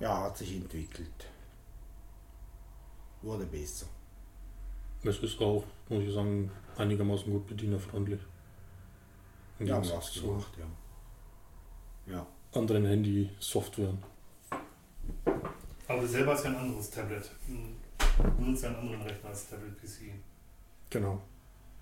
Ja, 0.00 0.24
hat 0.24 0.38
sich 0.38 0.56
entwickelt. 0.56 1.31
Wurde 3.22 3.46
besser. 3.46 3.86
Es 5.04 5.18
ist 5.18 5.40
auch, 5.40 5.64
muss 5.88 6.02
ich 6.04 6.12
sagen, 6.12 6.50
einigermaßen 6.76 7.32
gut 7.32 7.46
bedienerfreundlich. 7.46 8.20
Im 9.58 9.66
Ja, 9.66 9.78
was 9.78 10.12
zu 10.12 10.22
gemacht, 10.22 10.52
ja. 10.58 12.14
Ja. 12.14 12.26
anderen 12.52 12.84
Handy-Softwaren. 12.86 13.98
Aber 15.88 16.06
selber 16.06 16.32
hast 16.32 16.44
ja 16.44 16.50
ein 16.50 16.56
anderes 16.56 16.90
Tablet. 16.90 17.30
Hm, 17.46 17.76
Du 18.36 18.42
nutzt 18.42 18.62
ja 18.62 18.68
einen 18.68 18.78
anderen 18.78 19.02
Rechner 19.02 19.30
als 19.30 19.48
Tablet-PC. 19.48 20.12
Genau. 20.90 21.22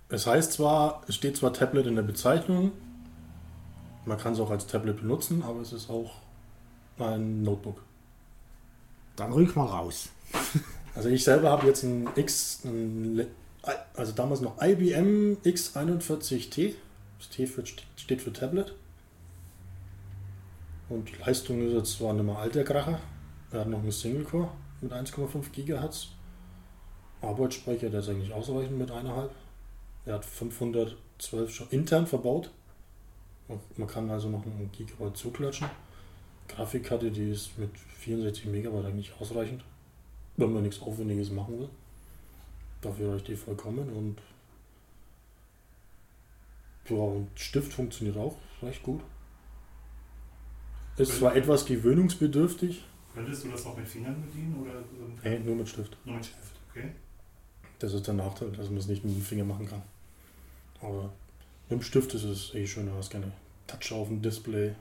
Es 0.08 0.26
heißt 0.26 0.52
zwar, 0.52 1.02
es 1.08 1.14
steht 1.16 1.36
zwar 1.36 1.52
Tablet 1.52 1.86
in 1.86 1.96
der 1.96 2.02
Bezeichnung, 2.02 2.72
man 4.04 4.16
kann 4.18 4.32
es 4.32 4.40
auch 4.40 4.50
als 4.50 4.66
Tablet 4.66 4.98
benutzen, 5.00 5.42
aber 5.42 5.60
es 5.60 5.72
ist 5.72 5.90
auch 5.90 6.12
ein 6.98 7.42
Notebook. 7.42 7.82
Dann 9.16 9.32
rück 9.32 9.54
mal 9.56 9.66
raus. 9.66 10.08
Also 10.94 11.08
ich 11.08 11.22
selber 11.22 11.50
habe 11.50 11.66
jetzt 11.66 11.84
ein 11.84 12.08
X, 12.16 12.62
ein, 12.64 13.26
also 13.94 14.12
damals 14.12 14.40
noch 14.40 14.60
IBM 14.60 15.38
X41T. 15.44 16.74
Das 17.18 17.28
T 17.28 17.46
für, 17.46 17.64
steht 17.66 18.22
für 18.22 18.32
Tablet. 18.32 18.74
Und 20.88 21.08
die 21.08 21.16
Leistung 21.16 21.66
ist 21.66 21.74
jetzt 21.74 21.98
zwar 21.98 22.14
nicht 22.14 22.24
mehr 22.24 22.38
alter 22.38 22.64
Kracher. 22.64 22.98
Er 23.52 23.60
hat 23.60 23.68
noch 23.68 23.80
einen 23.80 23.92
Single-Core 23.92 24.50
mit 24.80 24.92
1,5 24.92 25.50
GHz. 25.52 26.08
Arbeitsspeicher, 27.20 27.90
der 27.90 28.00
ist 28.00 28.08
eigentlich 28.08 28.32
ausreichend 28.32 28.78
mit 28.78 28.90
1,5. 28.90 29.28
Er 30.06 30.14
hat 30.14 30.24
512 30.24 31.54
schon 31.54 31.68
intern 31.70 32.06
verbaut. 32.06 32.50
Man 33.76 33.88
kann 33.88 34.10
also 34.10 34.28
noch 34.28 34.44
einen 34.44 34.70
Gigabyte 34.72 35.16
zuklatschen. 35.16 35.68
Grafikkarte, 36.48 37.10
die 37.10 37.30
ist 37.30 37.58
mit 37.58 37.70
64 37.98 38.46
Megabyte 38.46 38.86
eigentlich 38.86 39.12
ausreichend 39.20 39.62
wenn 40.36 40.52
man 40.52 40.62
nichts 40.62 40.80
Aufwendiges 40.80 41.30
machen 41.30 41.58
will. 41.60 41.68
Dafür 42.80 43.12
reicht 43.14 43.28
die 43.28 43.36
vollkommen 43.36 43.88
und 43.90 44.16
ja, 46.88 46.96
und 46.96 47.28
Stift 47.34 47.72
funktioniert 47.72 48.16
auch 48.16 48.36
recht 48.62 48.82
gut. 48.82 49.00
Ist 50.96 51.18
zwar 51.18 51.36
etwas 51.36 51.64
gewöhnungsbedürftig, 51.66 52.84
Könntest 53.14 53.44
du 53.44 53.48
das 53.48 53.66
auch 53.66 53.76
mit 53.76 53.88
Fingern 53.88 54.22
bedienen 54.22 54.56
oder 54.62 54.84
nee, 55.24 55.38
nur 55.40 55.56
mit 55.56 55.68
Stift. 55.68 55.96
nur 56.04 56.16
mit 56.16 56.26
Stift? 56.26 56.52
Okay. 56.70 56.90
Das 57.78 57.92
ist 57.92 58.06
der 58.06 58.14
Nachteil, 58.14 58.50
dass 58.52 58.68
man 58.68 58.78
es 58.78 58.86
nicht 58.86 59.04
mit 59.04 59.14
dem 59.14 59.22
Finger 59.22 59.44
machen 59.44 59.66
kann. 59.66 59.82
Aber 60.80 61.12
mit 61.68 61.80
dem 61.80 61.82
Stift 61.82 62.14
ist 62.14 62.24
es 62.24 62.54
eh 62.54 62.66
schön, 62.66 62.86
du 62.86 62.94
hast 62.94 63.10
keine 63.10 63.32
Touch 63.66 63.92
auf 63.92 64.08
dem 64.08 64.22
Display. 64.22 64.74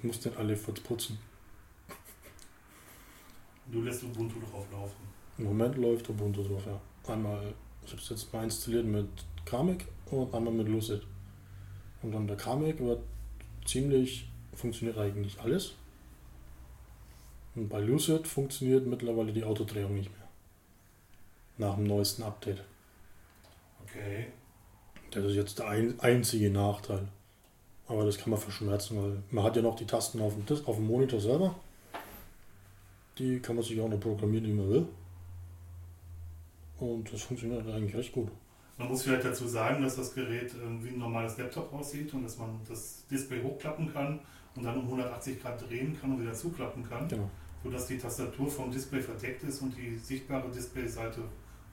Du 0.00 0.06
musst 0.06 0.24
nicht 0.24 0.36
alle 0.36 0.56
kurz 0.56 0.80
putzen. 0.80 1.18
Du 3.70 3.82
lässt 3.82 4.02
Ubuntu 4.04 4.40
drauf 4.40 4.66
laufen. 4.72 4.96
Im 5.36 5.44
Moment 5.44 5.76
läuft 5.76 6.08
Ubuntu 6.08 6.42
drauf, 6.42 6.62
ja. 6.66 6.80
Einmal, 7.12 7.54
ich 7.84 7.92
habe 7.92 8.00
es 8.00 8.08
jetzt 8.08 8.32
mal 8.32 8.44
installiert 8.44 8.86
mit 8.86 9.08
Kamek 9.44 9.86
und 10.10 10.32
einmal 10.34 10.52
mit 10.52 10.68
Lucid. 10.68 11.02
Und 12.02 12.12
dann 12.12 12.26
der 12.26 12.36
Kamek 12.36 12.80
wird 12.80 13.00
ziemlich, 13.66 14.30
funktioniert 14.54 14.98
eigentlich 14.98 15.38
alles. 15.40 15.74
Und 17.54 17.68
bei 17.68 17.80
Lucid 17.80 18.26
funktioniert 18.26 18.86
mittlerweile 18.86 19.32
die 19.32 19.44
Autodrehung 19.44 19.94
nicht 19.94 20.10
mehr. 20.10 20.28
Nach 21.58 21.74
dem 21.74 21.84
neuesten 21.84 22.22
Update. 22.22 22.62
Okay. 23.82 24.28
Das 25.10 25.24
ist 25.24 25.34
jetzt 25.34 25.58
der 25.58 25.68
ein, 25.68 25.98
einzige 26.00 26.50
Nachteil. 26.50 27.08
Aber 27.86 28.04
das 28.04 28.18
kann 28.18 28.30
man 28.30 28.38
verschmerzen, 28.38 29.02
weil 29.02 29.22
man 29.30 29.44
hat 29.44 29.56
ja 29.56 29.62
noch 29.62 29.76
die 29.76 29.86
Tasten 29.86 30.20
auf 30.20 30.34
dem, 30.34 30.44
Dis- 30.46 30.64
auf 30.66 30.76
dem 30.76 30.86
Monitor 30.86 31.20
selber. 31.20 31.54
Die 33.18 33.40
kann 33.40 33.56
man 33.56 33.64
sich 33.64 33.80
auch 33.80 33.88
noch 33.88 34.00
programmieren, 34.00 34.46
wie 34.46 34.52
man 34.52 34.68
will. 34.70 34.86
Und 36.78 37.12
das 37.12 37.22
funktioniert 37.22 37.66
eigentlich 37.66 37.94
recht 37.96 38.12
gut. 38.12 38.28
Man 38.76 38.88
muss 38.88 39.02
vielleicht 39.02 39.24
dazu 39.24 39.48
sagen, 39.48 39.82
dass 39.82 39.96
das 39.96 40.14
Gerät 40.14 40.54
ähm, 40.54 40.84
wie 40.84 40.90
ein 40.90 40.98
normales 40.98 41.36
Laptop 41.36 41.72
aussieht 41.72 42.14
und 42.14 42.22
dass 42.22 42.38
man 42.38 42.60
das 42.68 43.04
Display 43.10 43.42
hochklappen 43.42 43.92
kann 43.92 44.20
und 44.54 44.62
dann 44.64 44.76
um 44.76 44.84
180 44.84 45.42
Grad 45.42 45.68
drehen 45.68 45.98
kann 46.00 46.12
und 46.12 46.20
wieder 46.22 46.32
zuklappen 46.32 46.88
kann, 46.88 47.08
Genau. 47.08 47.28
sodass 47.64 47.88
die 47.88 47.98
Tastatur 47.98 48.48
vom 48.48 48.70
Display 48.70 49.00
verdeckt 49.00 49.42
ist 49.42 49.60
und 49.62 49.76
die 49.76 49.96
sichtbare 49.96 50.48
Displayseite 50.50 51.22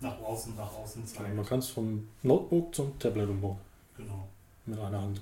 nach 0.02 0.20
außen, 0.20 0.56
nach 0.56 0.74
außen 0.76 1.06
zeigt. 1.06 1.36
man 1.36 1.46
kann 1.46 1.60
es 1.60 1.70
vom 1.70 2.08
Notebook 2.24 2.74
zum 2.74 2.98
Tablet 2.98 3.30
umbauen. 3.30 3.58
Genau. 3.96 4.28
Mit 4.66 4.80
einer 4.80 5.00
Hand. 5.02 5.22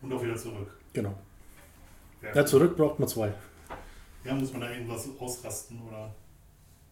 Und 0.00 0.10
auch 0.12 0.22
wieder 0.22 0.36
zurück. 0.36 0.74
Genau. 0.94 1.14
Ja, 2.22 2.34
Ja, 2.34 2.46
zurück 2.46 2.76
braucht 2.78 2.98
man 2.98 3.08
zwei. 3.08 3.32
Ja 4.26 4.34
muss 4.34 4.52
man 4.52 4.60
da 4.62 4.70
irgendwas 4.70 5.08
ausrasten 5.18 5.80
oder. 5.86 6.14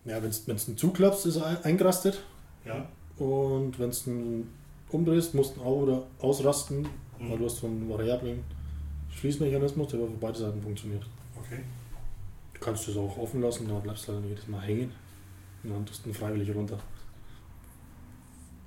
Ja, 0.05 0.23
wenn 0.23 0.29
es 0.31 0.49
einen 0.68 0.77
zuklappst, 0.77 1.27
ist 1.27 1.37
er 1.37 1.47
ein- 1.47 1.64
eingerastet. 1.64 2.23
Ja. 2.64 2.87
Und 3.18 3.79
wenn 3.79 3.90
es 3.90 4.07
einen 4.07 4.53
umdrehst, 4.90 5.35
musst 5.35 5.57
du 5.57 5.62
auch 5.62 5.83
oder 5.83 6.07
ausrasten, 6.20 6.87
weil 7.18 7.31
du 7.31 7.37
Mhm. 7.37 7.44
hast 7.47 7.57
so 7.57 7.66
einen 7.66 7.88
variablen 7.88 8.44
Schließmechanismus, 9.11 9.88
der 9.88 10.01
für 10.01 10.07
beide 10.20 10.38
Seiten 10.38 10.61
funktioniert. 10.62 11.05
Okay. 11.38 11.61
Du 12.55 12.61
kannst 12.61 12.87
es 12.88 12.97
auch 12.97 13.16
offen 13.18 13.40
lassen, 13.40 13.68
dann 13.68 13.83
bleibst 13.83 14.09
du 14.09 14.12
halt 14.12 14.25
jedes 14.27 14.47
Mal 14.49 14.61
hängen. 14.61 14.92
Und 15.62 15.70
dann 15.70 15.87
tust 15.87 16.05
du 16.05 16.11
ihn 16.11 16.14
freiwillig 16.14 16.55
runter. 16.55 16.79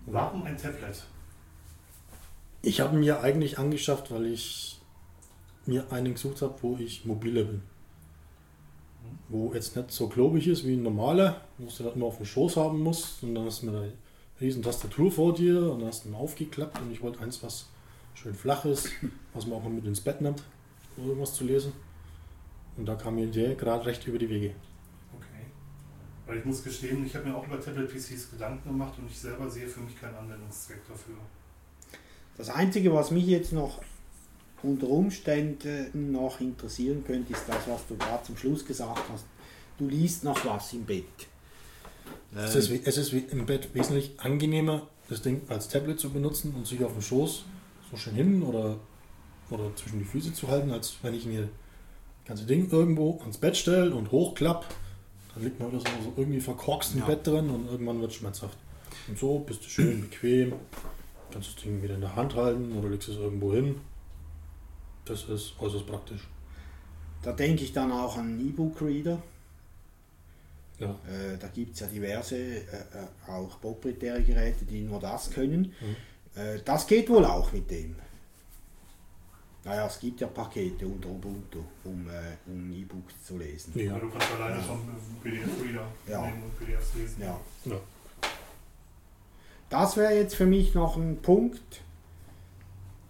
Warum 0.05 0.43
ein 0.43 0.57
Tablet? 0.57 1.03
Ich 2.61 2.79
habe 2.79 2.97
mir 2.97 3.21
eigentlich 3.21 3.59
angeschafft, 3.59 4.09
weil 4.11 4.25
ich 4.27 4.79
mir 5.65 5.91
einen 5.91 6.13
gesucht 6.13 6.41
habe, 6.41 6.55
wo 6.61 6.77
ich 6.77 7.05
mobiler 7.05 7.43
bin. 7.43 7.61
Wo 9.29 9.53
jetzt 9.53 9.75
nicht 9.75 9.91
so 9.91 10.07
klobig 10.07 10.47
ist 10.47 10.65
wie 10.65 10.73
ein 10.73 10.83
normaler, 10.83 11.41
wo 11.57 11.65
du 11.65 11.83
das 11.83 11.95
immer 11.95 12.05
auf 12.05 12.17
dem 12.17 12.25
Schoß 12.25 12.57
haben 12.57 12.79
musst 12.79 13.23
und 13.23 13.35
dann 13.35 13.45
hast 13.45 13.61
du 13.61 13.67
mit 13.67 13.75
einer 13.75 13.91
riesen 14.39 14.63
Tastatur 14.63 15.11
vor 15.11 15.33
dir 15.33 15.71
und 15.71 15.79
dann 15.79 15.87
hast 15.87 16.05
du 16.05 16.09
ihn 16.09 16.15
aufgeklappt 16.15 16.79
und 16.81 16.91
ich 16.91 17.01
wollte 17.01 17.19
eins, 17.19 17.41
was 17.43 17.67
schön 18.13 18.33
flach 18.33 18.65
ist, 18.65 18.89
was 19.33 19.45
man 19.45 19.59
auch 19.59 19.63
mal 19.63 19.69
mit 19.69 19.85
ins 19.85 20.01
Bett 20.01 20.21
nimmt, 20.21 20.43
um 20.95 21.07
irgendwas 21.07 21.33
zu 21.33 21.43
lesen. 21.43 21.73
Und 22.77 22.85
da 22.85 22.95
kam 22.95 23.15
mir 23.15 23.27
der 23.27 23.55
gerade 23.55 23.85
recht 23.85 24.05
über 24.07 24.19
die 24.19 24.29
Wege. 24.29 24.53
Okay. 25.15 25.45
Weil 26.25 26.37
ich 26.37 26.45
muss 26.45 26.63
gestehen, 26.63 27.05
ich 27.05 27.15
habe 27.15 27.27
mir 27.27 27.35
auch 27.35 27.45
über 27.45 27.59
Tablet-PCs 27.59 28.31
Gedanken 28.31 28.69
gemacht 28.69 28.93
und 28.99 29.09
ich 29.09 29.17
selber 29.17 29.49
sehe 29.49 29.67
für 29.67 29.81
mich 29.81 29.99
keinen 29.99 30.15
Anwendungszweck 30.15 30.87
dafür. 30.87 31.15
Das 32.37 32.49
Einzige, 32.49 32.93
was 32.93 33.09
mich 33.09 33.25
jetzt 33.25 33.51
noch 33.51 33.81
unter 34.63 34.87
Umständen 34.89 36.11
noch 36.11 36.39
interessieren 36.39 37.03
könnte, 37.05 37.33
ist 37.33 37.43
das, 37.47 37.67
was 37.67 37.85
du 37.87 37.95
gerade 37.95 38.23
zum 38.23 38.37
Schluss 38.37 38.65
gesagt 38.65 39.01
hast. 39.11 39.25
Du 39.77 39.87
liest 39.87 40.23
noch 40.23 40.43
was 40.45 40.73
im 40.73 40.83
Bett. 40.85 41.05
Es 42.35 42.55
ist, 42.55 42.71
es 42.71 42.97
ist 42.97 43.13
im 43.13 43.45
Bett 43.45 43.69
wesentlich 43.73 44.11
angenehmer, 44.17 44.87
das 45.09 45.21
Ding 45.21 45.41
als 45.47 45.67
Tablet 45.69 45.99
zu 45.99 46.09
benutzen 46.09 46.53
und 46.55 46.67
sich 46.67 46.83
auf 46.83 46.93
dem 46.93 47.01
Schoß 47.01 47.45
so 47.91 47.97
schön 47.97 48.15
hin 48.15 48.43
oder, 48.43 48.77
oder 49.49 49.73
zwischen 49.75 49.99
die 49.99 50.05
Füße 50.05 50.33
zu 50.33 50.47
halten, 50.47 50.71
als 50.71 50.97
wenn 51.03 51.13
ich 51.13 51.25
mir 51.25 51.41
das 51.41 52.27
ganze 52.27 52.45
Ding 52.45 52.69
irgendwo 52.71 53.17
ans 53.21 53.37
Bett 53.37 53.55
stelle 53.55 53.93
und 53.95 54.11
hochklapp. 54.11 54.65
Dann 55.33 55.43
liegt 55.43 55.59
man 55.59 55.69
wieder 55.71 55.79
so, 55.81 55.87
so 56.03 56.13
irgendwie 56.17 56.41
verkorkst 56.41 56.93
im 56.95 56.99
Ja. 57.01 57.05
Bett 57.05 57.25
drin 57.25 57.49
und 57.49 57.67
irgendwann 57.67 58.01
wird 58.01 58.11
es 58.11 58.17
schmerzhaft. 58.17 58.57
Und 59.07 59.17
so 59.17 59.39
bist 59.39 59.63
du 59.63 59.69
schön 59.69 60.01
bequem, 60.09 60.53
kannst 61.31 61.55
das 61.55 61.63
Ding 61.63 61.81
wieder 61.81 61.95
in 61.95 62.01
der 62.01 62.15
Hand 62.15 62.35
halten 62.35 62.73
oder 62.77 62.89
legst 62.89 63.07
es 63.07 63.17
irgendwo 63.17 63.53
hin. 63.53 63.75
Das 65.07 65.23
ist 65.25 65.53
äußerst 65.59 65.85
praktisch. 65.87 66.27
da 67.23 67.31
denke 67.33 67.63
ich 67.63 67.73
dann 67.73 67.91
auch 67.91 68.17
an 68.17 68.39
E-Book-Reader. 68.39 69.21
Ja. 70.79 70.89
Äh, 71.09 71.37
da 71.39 71.47
gibt 71.47 71.73
es 71.73 71.79
ja 71.79 71.87
diverse, 71.87 72.35
äh, 72.37 72.59
äh, 72.59 73.31
auch 73.31 73.59
proprietäre 73.59 74.21
Geräte, 74.23 74.63
die 74.65 74.81
nur 74.81 74.99
das 74.99 75.31
können. 75.31 75.73
Mhm. 75.81 76.39
Äh, 76.39 76.59
das 76.63 76.85
geht 76.85 77.09
wohl 77.09 77.25
auch 77.25 77.51
mit 77.51 77.69
dem. 77.71 77.95
Naja, 79.65 79.87
es 79.87 79.99
gibt 79.99 80.21
ja 80.21 80.27
Pakete 80.27 80.85
unter 80.87 81.09
Ubuntu, 81.09 81.59
um, 81.83 82.07
äh, 82.07 82.37
um 82.49 82.71
E-Books 82.71 83.25
zu 83.25 83.37
lesen. 83.37 83.73
Weil 83.75 83.85
Ja. 83.85 83.97
du 83.99 84.09
kannst 84.09 84.31
alleine 84.31 84.57
Ja. 84.57 84.61
vom 84.61 84.81
PDF-Reader 85.23 85.87
Ja. 86.07 86.21
nehmen 86.21 86.43
und 86.43 86.59
PDFs 86.59 86.93
lesen. 86.93 87.21
Ja. 87.21 87.39
Ja. 87.65 87.79
Das 89.69 89.97
wäre 89.97 90.13
jetzt 90.15 90.35
für 90.35 90.45
mich 90.45 90.73
noch 90.75 90.95
ein 90.95 91.17
Punkt, 91.21 91.81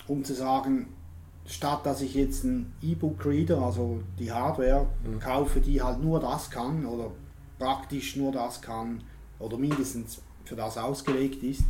um 0.08 0.24
zu 0.24 0.34
sagen, 0.34 0.88
statt 1.48 1.86
dass 1.86 2.02
ich 2.02 2.14
jetzt 2.14 2.44
einen 2.44 2.74
E-Book-Reader, 2.82 3.62
also 3.62 4.02
die 4.20 4.32
Hardware, 4.32 4.88
Mhm. 5.06 5.20
kaufe, 5.20 5.62
die 5.62 5.82
halt 5.82 6.02
nur 6.04 6.20
das 6.20 6.50
kann 6.52 6.86
oder 6.86 7.12
praktisch 7.58 8.16
nur 8.18 8.32
das 8.32 8.62
kann 8.62 9.02
oder 9.40 9.58
mindestens 9.58 10.20
für 10.46 10.56
das 10.56 10.78
ausgelegt 10.78 11.42
ist, 11.44 11.64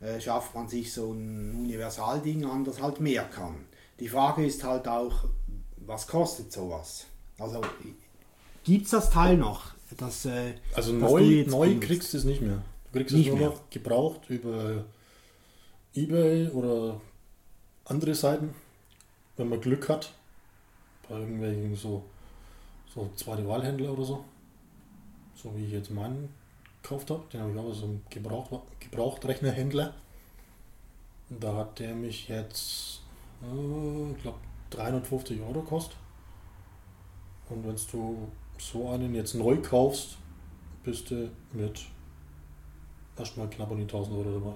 äh, 0.00 0.20
schafft 0.20 0.54
man 0.54 0.68
sich 0.68 0.92
so 0.92 1.12
ein 1.12 1.54
Universalding 1.64 2.44
an, 2.44 2.64
das 2.64 2.80
halt 2.80 3.00
mehr 3.00 3.24
kann. 3.24 3.54
Die 4.00 4.08
Frage 4.08 4.44
ist 4.46 4.62
halt 4.64 4.86
auch, 4.88 5.24
was 5.78 6.06
kostet 6.06 6.52
sowas? 6.52 7.06
Also 7.38 7.60
gibt 8.64 8.84
es 8.86 8.90
das 8.90 9.10
Teil 9.10 9.36
noch? 9.36 9.74
Das, 9.96 10.24
äh, 10.26 10.54
Also 10.74 10.92
neu, 10.92 11.44
neu 11.46 11.68
benutzt? 11.68 11.86
kriegst 11.86 12.12
du 12.12 12.18
es 12.18 12.24
nicht 12.24 12.40
mehr. 12.42 12.62
Du 12.92 12.98
kriegst 12.98 13.14
Nicht 13.14 13.26
es 13.28 13.32
nur 13.32 13.38
mehr. 13.40 13.50
noch 13.50 13.70
gebraucht 13.70 14.28
über 14.30 14.84
Ebay 15.94 16.48
oder 16.50 17.00
andere 17.84 18.14
Seiten, 18.14 18.54
wenn 19.36 19.48
man 19.48 19.60
Glück 19.60 19.88
hat. 19.88 20.12
Bei 21.08 21.18
irgendwelchen 21.18 21.74
so, 21.76 22.02
so 22.92 23.10
zweite 23.16 23.46
Wahlhändler 23.46 23.92
oder 23.92 24.04
so. 24.04 24.24
So 25.34 25.54
wie 25.56 25.64
ich 25.64 25.72
jetzt 25.72 25.90
meinen 25.90 26.28
gekauft 26.82 27.10
habe. 27.10 27.22
Den 27.32 27.40
habe 27.40 27.52
ich 27.52 27.58
auch 27.58 27.72
so 27.72 27.86
einem 27.86 28.02
Gebraucht, 28.10 28.50
Gebrauchtrechnerhändler. 28.80 29.94
Und 31.30 31.42
da 31.42 31.54
hat 31.54 31.78
der 31.78 31.94
mich 31.94 32.28
jetzt, 32.28 33.02
äh, 33.42 34.12
ich 34.12 34.22
glaube, 34.22 34.38
350 34.70 35.40
Euro 35.40 35.62
kostet. 35.62 35.96
Und 37.48 37.66
wenn 37.66 37.76
du 37.92 38.28
so 38.58 38.88
einen 38.88 39.14
jetzt 39.14 39.34
neu 39.34 39.56
kaufst, 39.60 40.16
bist 40.82 41.10
du 41.10 41.30
mit 41.52 41.86
erstmal 43.16 43.48
knapp 43.50 43.70
an 43.70 43.78
die 43.78 43.82
1000 43.84 44.16
Euro 44.16 44.38
dabei. 44.38 44.54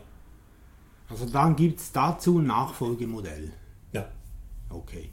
Also 1.09 1.27
dann 1.27 1.57
gibt 1.57 1.81
es 1.81 1.90
dazu 1.93 2.38
ein 2.38 2.47
Nachfolgemodell. 2.47 3.53
Ja. 4.70 4.76
Okay. 4.76 5.11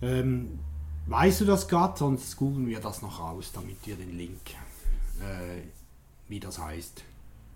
Ähm, 0.00 0.58
weißt 1.06 1.42
du 1.42 1.44
das 1.44 1.68
gerade? 1.68 1.98
Sonst 1.98 2.36
googeln 2.36 2.66
wir 2.66 2.80
das 2.80 3.02
noch 3.02 3.20
aus, 3.20 3.52
damit 3.52 3.76
wir 3.86 3.96
den 3.96 4.16
Link, 4.16 4.40
äh, 5.20 5.60
wie 6.28 6.40
das 6.40 6.58
heißt. 6.58 7.04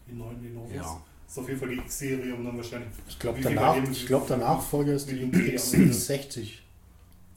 Die 0.09 0.13
neuen 0.15 0.43
Lenovo. 0.43 0.73
Ja. 0.73 1.01
Das 1.27 1.33
ist 1.33 1.39
auf 1.39 1.49
jeden 1.49 1.59
Fall 1.59 1.69
die 1.71 1.79
X-Serie 1.79 2.35
und 2.37 2.45
dann 2.45 2.57
wahrscheinlich. 2.57 2.89
Ich 3.09 3.19
glaube, 3.19 3.41
danach, 3.41 3.77
ich 3.83 4.07
glaub, 4.07 4.29
der 4.29 4.37
Nachfolger 4.37 4.93
ist 4.95 5.11
die 5.11 5.33
wie 5.33 5.37
viel 5.37 5.57
X60, 5.57 6.59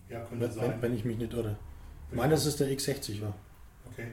Ja, 0.09 0.19
könnte 0.25 0.45
wenn, 0.45 0.51
sein. 0.51 0.73
wenn, 0.79 0.93
ich 0.95 1.05
mich 1.05 1.17
nicht 1.17 1.33
irre. 1.33 1.57
Ich 2.11 2.15
meine, 2.15 2.31
dass 2.33 2.45
es 2.45 2.57
der 2.57 2.67
X60 2.67 3.21
war. 3.21 3.33
Okay. 3.91 4.09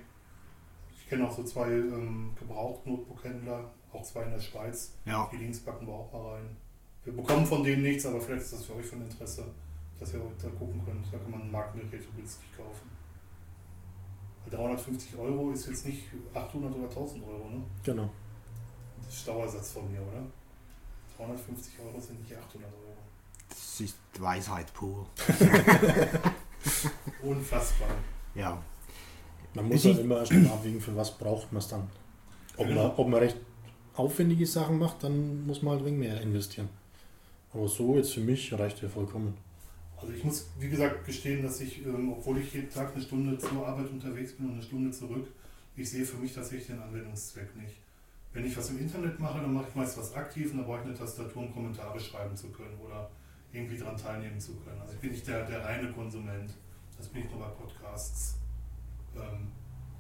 Ich 0.99 1.07
kenne 1.09 1.29
auch 1.29 1.37
so 1.37 1.45
zwei 1.45 1.71
ähm, 1.71 2.31
Gebraucht-Notebook-Händler, 2.39 3.71
auch 3.93 4.03
zwei 4.03 4.23
in 4.23 4.31
der 4.31 4.41
Schweiz. 4.41 4.95
Ja. 5.05 5.29
Die 5.31 5.37
Links 5.37 5.61
packen 5.61 5.87
wir 5.87 5.93
auch 5.93 6.11
mal 6.13 6.35
rein. 6.37 6.57
Wir 7.07 7.15
bekommen 7.15 7.47
von 7.47 7.63
denen 7.63 7.83
nichts, 7.83 8.05
aber 8.05 8.21
vielleicht 8.21 8.43
ist 8.43 8.53
das 8.55 8.65
für 8.65 8.75
euch 8.75 8.87
von 8.87 9.01
Interesse, 9.01 9.45
dass 10.01 10.13
ihr 10.13 10.21
da 10.43 10.49
gucken 10.49 10.83
könnt. 10.85 11.07
Da 11.13 11.19
kann 11.19 11.31
man 11.31 11.43
ein 11.43 11.51
Markengerät 11.53 12.03
so 12.03 12.09
günstig 12.17 12.49
kaufen. 12.57 12.91
Weil 14.45 14.59
350 14.59 15.17
Euro 15.17 15.53
ist 15.53 15.69
jetzt 15.69 15.87
nicht 15.87 16.03
800 16.35 16.75
oder 16.75 16.89
1000 16.89 17.25
Euro, 17.25 17.49
ne? 17.49 17.63
Genau. 17.85 18.11
Das 18.99 19.15
ist 19.15 19.21
Stauersatz 19.21 19.71
von 19.73 19.91
mir, 19.91 20.01
oder? 20.03 20.23
350 21.17 21.75
Euro 21.87 22.01
sind 22.01 22.21
nicht 22.21 22.33
800 22.37 22.69
Euro. 22.73 22.97
Das 23.49 23.81
ist 23.81 23.97
Weisheit 24.19 24.75
pur. 24.75 25.07
Unfassbar. 27.23 27.89
Ja. 28.35 28.61
Man 29.55 29.69
muss 29.69 29.85
Es 29.85 29.95
halt 29.95 30.01
immer 30.01 30.19
erst 30.19 30.33
mal 30.33 30.47
abwägen, 30.49 30.81
für 30.81 30.97
was 30.97 31.17
braucht 31.17 31.53
man 31.53 31.61
es 31.61 31.69
dann. 31.69 31.89
Ob, 32.57 32.61
Ja, 32.61 32.67
man, 32.67 32.75
genau. 32.75 32.95
ob 32.97 33.09
man 33.09 33.21
recht 33.21 33.37
aufwendige 33.95 34.45
Sachen 34.47 34.79
macht, 34.81 35.05
dann 35.05 35.47
muss 35.47 35.63
man 35.63 35.75
halt 35.75 35.83
ein 35.83 35.87
wenig 35.87 36.01
mehr 36.01 36.21
investieren. 36.21 36.69
Aber 37.53 37.69
so 37.69 37.97
jetzt 37.97 38.13
für 38.13 38.21
mich 38.21 38.53
reicht 38.53 38.83
ja 38.83 38.89
vollkommen. 38.89 39.37
Also 39.97 40.13
ich 40.13 40.23
muss, 40.25 40.51
wie 40.59 40.69
gesagt, 40.69 41.05
gestehen, 41.07 41.43
dass 41.43 41.61
ich, 41.61 41.85
ähm, 41.87 42.13
obwohl 42.13 42.39
ich 42.39 42.53
jeden 42.53 42.71
Tag 42.71 42.95
eine 42.95 43.03
Stunde 43.03 43.39
zur 43.39 43.67
Arbeit 43.67 43.91
unterwegs 43.91 44.33
bin 44.33 44.47
und 44.47 44.55
eine 44.55 44.63
Stunde 44.63 44.91
zurück, 44.91 45.27
ich 45.75 45.91
sehe 45.91 46.05
für 46.05 46.19
mich 46.19 46.35
tatsächlich 46.35 46.67
den 46.67 46.81
Anwendungszweck 46.81 47.57
nicht. 47.57 47.77
Wenn 48.33 48.45
ich 48.45 48.57
was 48.57 48.71
im 48.71 48.79
Internet 48.79 49.19
mache, 49.19 49.41
dann 49.41 49.55
mache 49.55 49.67
ich 49.69 49.75
meist 49.75 49.97
was 49.97 50.15
aktiv 50.15 50.53
und 50.53 50.59
da 50.59 50.65
brauche 50.65 50.81
ich 50.81 50.87
eine 50.87 50.95
Tastatur, 50.95 51.43
um 51.43 51.53
Kommentare 51.53 51.99
schreiben 51.99 52.37
zu 52.37 52.49
können 52.49 52.79
oder 52.79 53.11
irgendwie 53.53 53.79
daran 53.79 53.97
teilnehmen 53.97 54.39
zu 54.39 54.55
können. 54.57 54.79
Also 54.81 54.93
ich 54.95 55.01
bin 55.01 55.13
nicht 55.13 55.27
der, 55.27 55.45
der 55.45 55.65
reine 55.65 55.91
Konsument. 55.93 56.53
Das 56.99 57.09
bin 57.09 57.25
ich 57.25 57.31
nur 57.31 57.41
bei 57.41 57.49
Podcasts. 57.49 58.37
Ähm, 59.15 59.49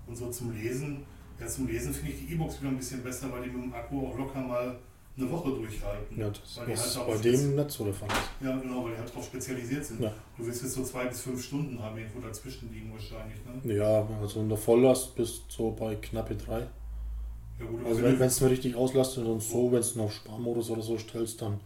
und 0.06 0.14
so 0.14 0.30
zum 0.30 0.52
Lesen, 0.52 1.04
ja 1.40 1.46
zum 1.46 1.66
Lesen 1.66 1.92
finde 1.92 2.12
ich 2.12 2.26
die 2.26 2.34
E-Books 2.34 2.60
wieder 2.60 2.70
ein 2.70 2.76
bisschen 2.76 3.02
besser, 3.02 3.32
weil 3.32 3.42
die 3.42 3.50
mit 3.50 3.64
dem 3.64 3.74
Akku 3.74 4.06
auch 4.06 4.18
locker 4.18 4.40
mal 4.40 4.78
eine 5.18 5.30
Woche 5.30 5.50
durchhalten. 5.50 6.20
Ja, 6.20 6.28
das 6.28 6.58
Weil 6.58 6.66
die 6.66 6.72
ist 6.72 6.96
halt 6.96 7.08
auch 7.08 7.14
bei 7.14 7.18
dem 7.22 7.56
nicht 7.56 7.70
so 7.70 7.84
der 7.84 7.94
Fall. 7.94 8.08
ist. 8.08 8.46
ja, 8.46 8.56
genau, 8.58 8.84
weil 8.84 8.92
die 8.92 8.98
halt 8.98 9.08
darauf 9.08 9.24
spezialisiert 9.24 9.84
sind. 9.84 10.00
Ja. 10.02 10.12
Du 10.36 10.46
willst 10.46 10.62
jetzt 10.62 10.74
so 10.74 10.82
zwei 10.84 11.06
bis 11.06 11.20
fünf 11.20 11.42
Stunden 11.42 11.82
haben, 11.82 11.96
irgendwo 11.96 12.20
dazwischen 12.20 12.70
liegen 12.72 12.92
wahrscheinlich. 12.92 13.38
Ne? 13.64 13.74
Ja, 13.74 14.06
also 14.20 14.40
in 14.40 14.48
der 14.48 14.58
Volllast 14.58 15.14
bist 15.14 15.44
du 15.48 15.52
so 15.56 15.70
bei 15.70 15.94
knappe 15.96 16.34
drei. 16.36 16.66
Ja, 17.58 17.64
gut, 17.64 17.86
Also 17.86 18.02
wenn 18.02 18.20
es 18.20 18.42
richtig 18.42 18.74
auslastet 18.76 19.24
und 19.26 19.42
so, 19.42 19.72
wenn 19.72 19.80
du 19.82 20.02
auf 20.02 20.12
Sparmodus 20.12 20.68
oder 20.70 20.82
so 20.82 20.98
stellst, 20.98 21.40
dann 21.40 21.60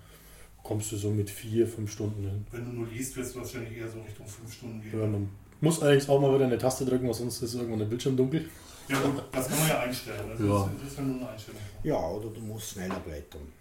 kommst 0.63 0.93
du 0.93 0.97
so 0.97 1.11
mit 1.11 1.29
vier, 1.29 1.67
fünf 1.67 1.91
Stunden 1.91 2.23
hin. 2.23 2.47
wenn 2.53 2.65
du 2.65 2.71
nur 2.73 2.87
liest, 2.87 3.17
wirst 3.17 3.35
du 3.35 3.41
wahrscheinlich 3.41 3.77
eher 3.77 3.89
so 3.89 4.01
Richtung 4.01 4.27
fünf 4.27 4.53
Stunden 4.53 4.81
gehen. 4.81 5.01
Ja, 5.01 5.19
muss 5.61 5.83
allerdings 5.83 6.09
auch 6.09 6.21
mal 6.21 6.33
wieder 6.35 6.47
eine 6.47 6.59
Taste 6.59 6.85
drücken, 6.85 7.07
weil 7.07 7.15
sonst 7.15 7.43
ist 7.43 7.55
irgendwann 7.55 7.81
der 7.81 7.87
Bildschirm 7.87 8.17
dunkel. 8.17 8.49
Ja, 8.91 9.01
gut, 9.01 9.23
das 9.33 9.49
kann 9.49 9.59
man 9.59 9.69
ja 9.69 9.81
einstellen. 9.81 10.31
Das, 10.31 10.41
Ja. 10.41 10.65
ist, 10.65 10.71
das 10.83 10.91
ist 10.93 10.99
ja 10.99 11.05
nur 11.05 11.17
eine 11.17 11.29
Einstellung. 11.31 11.61
Ja, 11.83 11.97
oder 12.09 12.29
du 12.31 12.41
musst 12.41 12.71
schneller 12.71 13.01
blättern. 13.01 13.53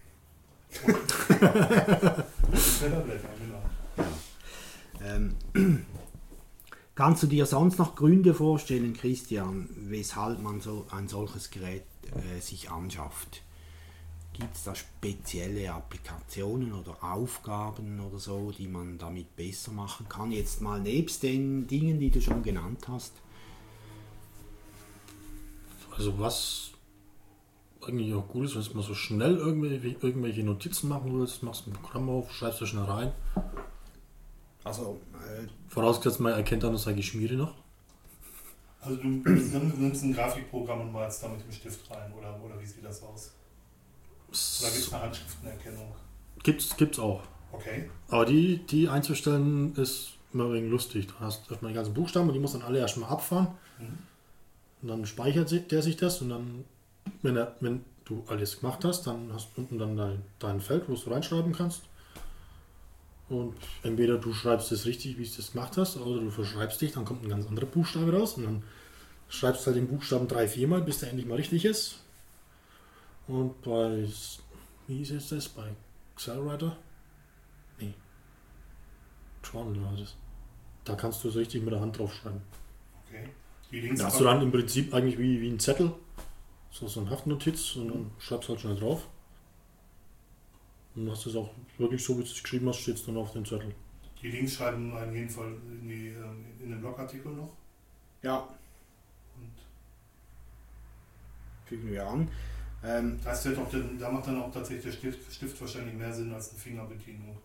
Schneller 2.55 2.99
blättern, 3.01 3.31
genau. 3.39 3.63
Ähm, 5.03 5.35
kannst 6.95 7.23
du 7.23 7.27
dir 7.27 7.45
sonst 7.45 7.79
noch 7.79 7.95
Gründe 7.95 8.33
vorstellen, 8.33 8.93
Christian, 8.93 9.69
weshalb 9.75 10.41
man 10.41 10.61
so 10.61 10.85
ein 10.91 11.07
solches 11.07 11.49
Gerät 11.49 11.83
äh, 12.15 12.39
sich 12.41 12.69
anschafft? 12.69 13.41
Gibt 14.33 14.55
es 14.55 14.63
da 14.63 14.73
spezielle 14.75 15.73
Applikationen 15.73 16.71
oder 16.73 17.03
Aufgaben 17.03 17.99
oder 17.99 18.19
so, 18.19 18.51
die 18.51 18.67
man 18.67 18.97
damit 18.97 19.35
besser 19.35 19.71
machen 19.71 20.07
kann? 20.07 20.31
Jetzt 20.31 20.61
mal 20.61 20.79
nebst 20.79 21.23
den 21.23 21.67
Dingen, 21.67 21.99
die 21.99 22.09
du 22.09 22.21
schon 22.21 22.41
genannt 22.43 22.87
hast. 22.87 23.13
Also 25.99 26.17
was 26.17 26.71
eigentlich 27.85 28.13
auch 28.13 28.25
gut 28.29 28.45
ist, 28.45 28.55
wenn 28.55 28.63
du 28.63 28.73
mal 28.77 28.83
so 28.83 28.95
schnell 28.95 29.35
irgendwelche, 29.35 29.97
irgendwelche 29.99 30.43
Notizen 30.43 30.87
machen 30.87 31.19
willst, 31.19 31.43
machst 31.43 31.67
ein 31.67 31.73
Programm 31.73 32.09
auf, 32.09 32.31
schreibst 32.31 32.61
du 32.61 32.65
schnell 32.65 32.85
rein. 32.85 33.11
Also, 34.63 35.01
äh, 35.15 35.45
Vorausgesetzt, 35.67 36.21
man 36.21 36.33
erkennt 36.33 36.63
dann 36.63 36.71
das 36.71 36.83
sage 36.83 37.01
ich 37.01 37.07
Schmiere 37.07 37.35
noch. 37.35 37.53
Also 38.79 38.95
du 39.03 39.09
nimmst, 39.09 40.03
ein 40.03 40.13
Grafikprogramm 40.13 40.81
und 40.81 40.93
malst 40.93 41.21
da 41.21 41.27
mit 41.27 41.43
dem 41.43 41.51
Stift 41.51 41.91
rein, 41.91 42.13
oder, 42.17 42.39
oder 42.41 42.57
wie 42.61 42.65
sieht 42.65 42.85
das 42.85 43.03
aus? 43.03 43.33
Oder 44.27 44.71
gibt 44.71 44.87
es 44.87 44.93
eine 44.93 45.03
Handschriftenerkennung? 45.03 45.95
Gibt's, 46.43 46.77
gibt's 46.77 46.97
auch. 46.97 47.23
Okay. 47.51 47.89
Aber 48.07 48.25
die, 48.25 48.65
die 48.67 48.87
einzustellen 48.87 49.75
ist 49.75 50.13
immer 50.31 50.49
wenig 50.53 50.71
lustig. 50.71 51.07
Du 51.07 51.13
hast 51.19 51.51
erstmal 51.51 51.73
die 51.73 51.75
ganzen 51.75 51.93
Buchstaben 51.93 52.29
und 52.29 52.35
die 52.35 52.39
muss 52.39 52.53
dann 52.53 52.61
alle 52.61 52.79
erstmal 52.79 53.09
abfahren. 53.09 53.49
Mhm. 53.79 54.08
Und 54.81 54.87
dann 54.87 55.05
speichert 55.05 55.71
der 55.71 55.81
sich 55.81 55.97
das 55.97 56.21
und 56.21 56.29
dann, 56.29 56.65
wenn, 57.21 57.35
er, 57.35 57.55
wenn 57.59 57.83
du 58.05 58.23
alles 58.27 58.59
gemacht 58.59 58.85
hast, 58.85 59.07
dann 59.07 59.31
hast 59.33 59.49
du 59.55 59.61
unten 59.61 59.77
dann 59.77 59.97
dein, 59.97 60.21
dein 60.39 60.61
Feld, 60.61 60.87
wo 60.87 60.95
du 60.95 61.09
reinschreiben 61.09 61.53
kannst. 61.53 61.83
Und 63.29 63.55
entweder 63.83 64.17
du 64.17 64.33
schreibst 64.33 64.71
es 64.71 64.85
richtig, 64.85 65.17
wie 65.19 65.25
du 65.25 65.35
das 65.35 65.51
gemacht 65.51 65.77
hast, 65.77 65.97
oder 65.97 66.19
du 66.19 66.31
verschreibst 66.31 66.81
dich, 66.81 66.93
dann 66.93 67.05
kommt 67.05 67.23
ein 67.23 67.29
ganz 67.29 67.45
anderer 67.47 67.67
Buchstabe 67.67 68.11
raus 68.11 68.33
und 68.35 68.43
dann 68.43 68.63
schreibst 69.27 69.61
du 69.61 69.67
halt 69.67 69.77
den 69.77 69.87
Buchstaben 69.87 70.27
drei, 70.27 70.47
viermal, 70.47 70.81
bis 70.81 70.99
der 70.99 71.09
endlich 71.09 71.27
mal 71.27 71.35
richtig 71.35 71.65
ist. 71.65 71.99
Und 73.27 73.61
bei, 73.61 74.07
wie 74.87 74.97
hieß 74.97 75.11
jetzt 75.11 75.31
das, 75.31 75.47
bei 75.49 75.69
Accelerator? 76.15 76.75
Nee. 77.77 77.93
Journal 79.43 79.83
war 79.83 79.95
das. 79.95 80.15
Da 80.83 80.95
kannst 80.95 81.23
du 81.23 81.29
so 81.29 81.37
richtig 81.37 81.61
mit 81.61 81.71
der 81.71 81.81
Hand 81.81 81.99
draufschreiben. 81.99 82.41
okay. 83.07 83.29
Die 83.71 83.79
Links 83.81 83.99
Da 83.99 84.05
hast 84.07 84.19
du 84.19 84.23
dann 84.23 84.41
im 84.41 84.51
Prinzip 84.51 84.93
eigentlich 84.93 85.17
wie, 85.19 85.41
wie 85.41 85.49
ein 85.49 85.59
Zettel, 85.59 85.93
so, 86.71 86.87
so 86.87 87.01
eine 87.01 87.09
Haftnotiz 87.09 87.75
und 87.75 87.89
dann 87.89 88.11
schreibst 88.19 88.49
halt 88.49 88.61
schnell 88.61 88.75
drauf. 88.75 89.07
Und 90.95 91.05
dann 91.05 91.11
hast 91.15 91.25
du 91.25 91.29
es 91.29 91.35
auch 91.35 91.49
wirklich 91.77 92.03
so, 92.03 92.13
wie 92.17 92.23
du 92.23 92.27
es 92.29 92.41
geschrieben 92.41 92.67
hast, 92.67 92.77
steht 92.79 92.95
es 92.95 93.05
dann 93.05 93.17
auf 93.17 93.31
dem 93.33 93.45
Zettel. 93.45 93.73
Die 94.21 94.29
Links 94.31 94.55
schreiben 94.55 94.91
auf 94.91 95.13
jeden 95.13 95.29
Fall 95.29 95.53
in, 95.81 95.87
die, 95.87 96.07
ähm, 96.09 96.45
in 96.61 96.69
den 96.71 96.79
Blogartikel 96.81 97.31
noch. 97.31 97.53
ja, 98.21 98.39
Und 99.37 99.51
fügen 101.65 101.91
wir 101.91 102.05
an. 102.07 102.27
Ähm, 102.83 103.19
da, 103.23 103.33
ist 103.33 103.45
ja 103.45 103.51
doch, 103.51 103.69
den- 103.69 103.97
da 103.99 104.09
macht 104.09 104.27
dann 104.27 104.41
auch 104.41 104.51
tatsächlich 104.51 104.85
der 104.85 104.91
Stift, 104.93 105.33
Stift 105.33 105.59
wahrscheinlich 105.61 105.93
mehr 105.95 106.13
Sinn 106.13 106.33
als 106.33 106.49
eine 106.51 106.59
Fingerbedienung. 106.59 107.37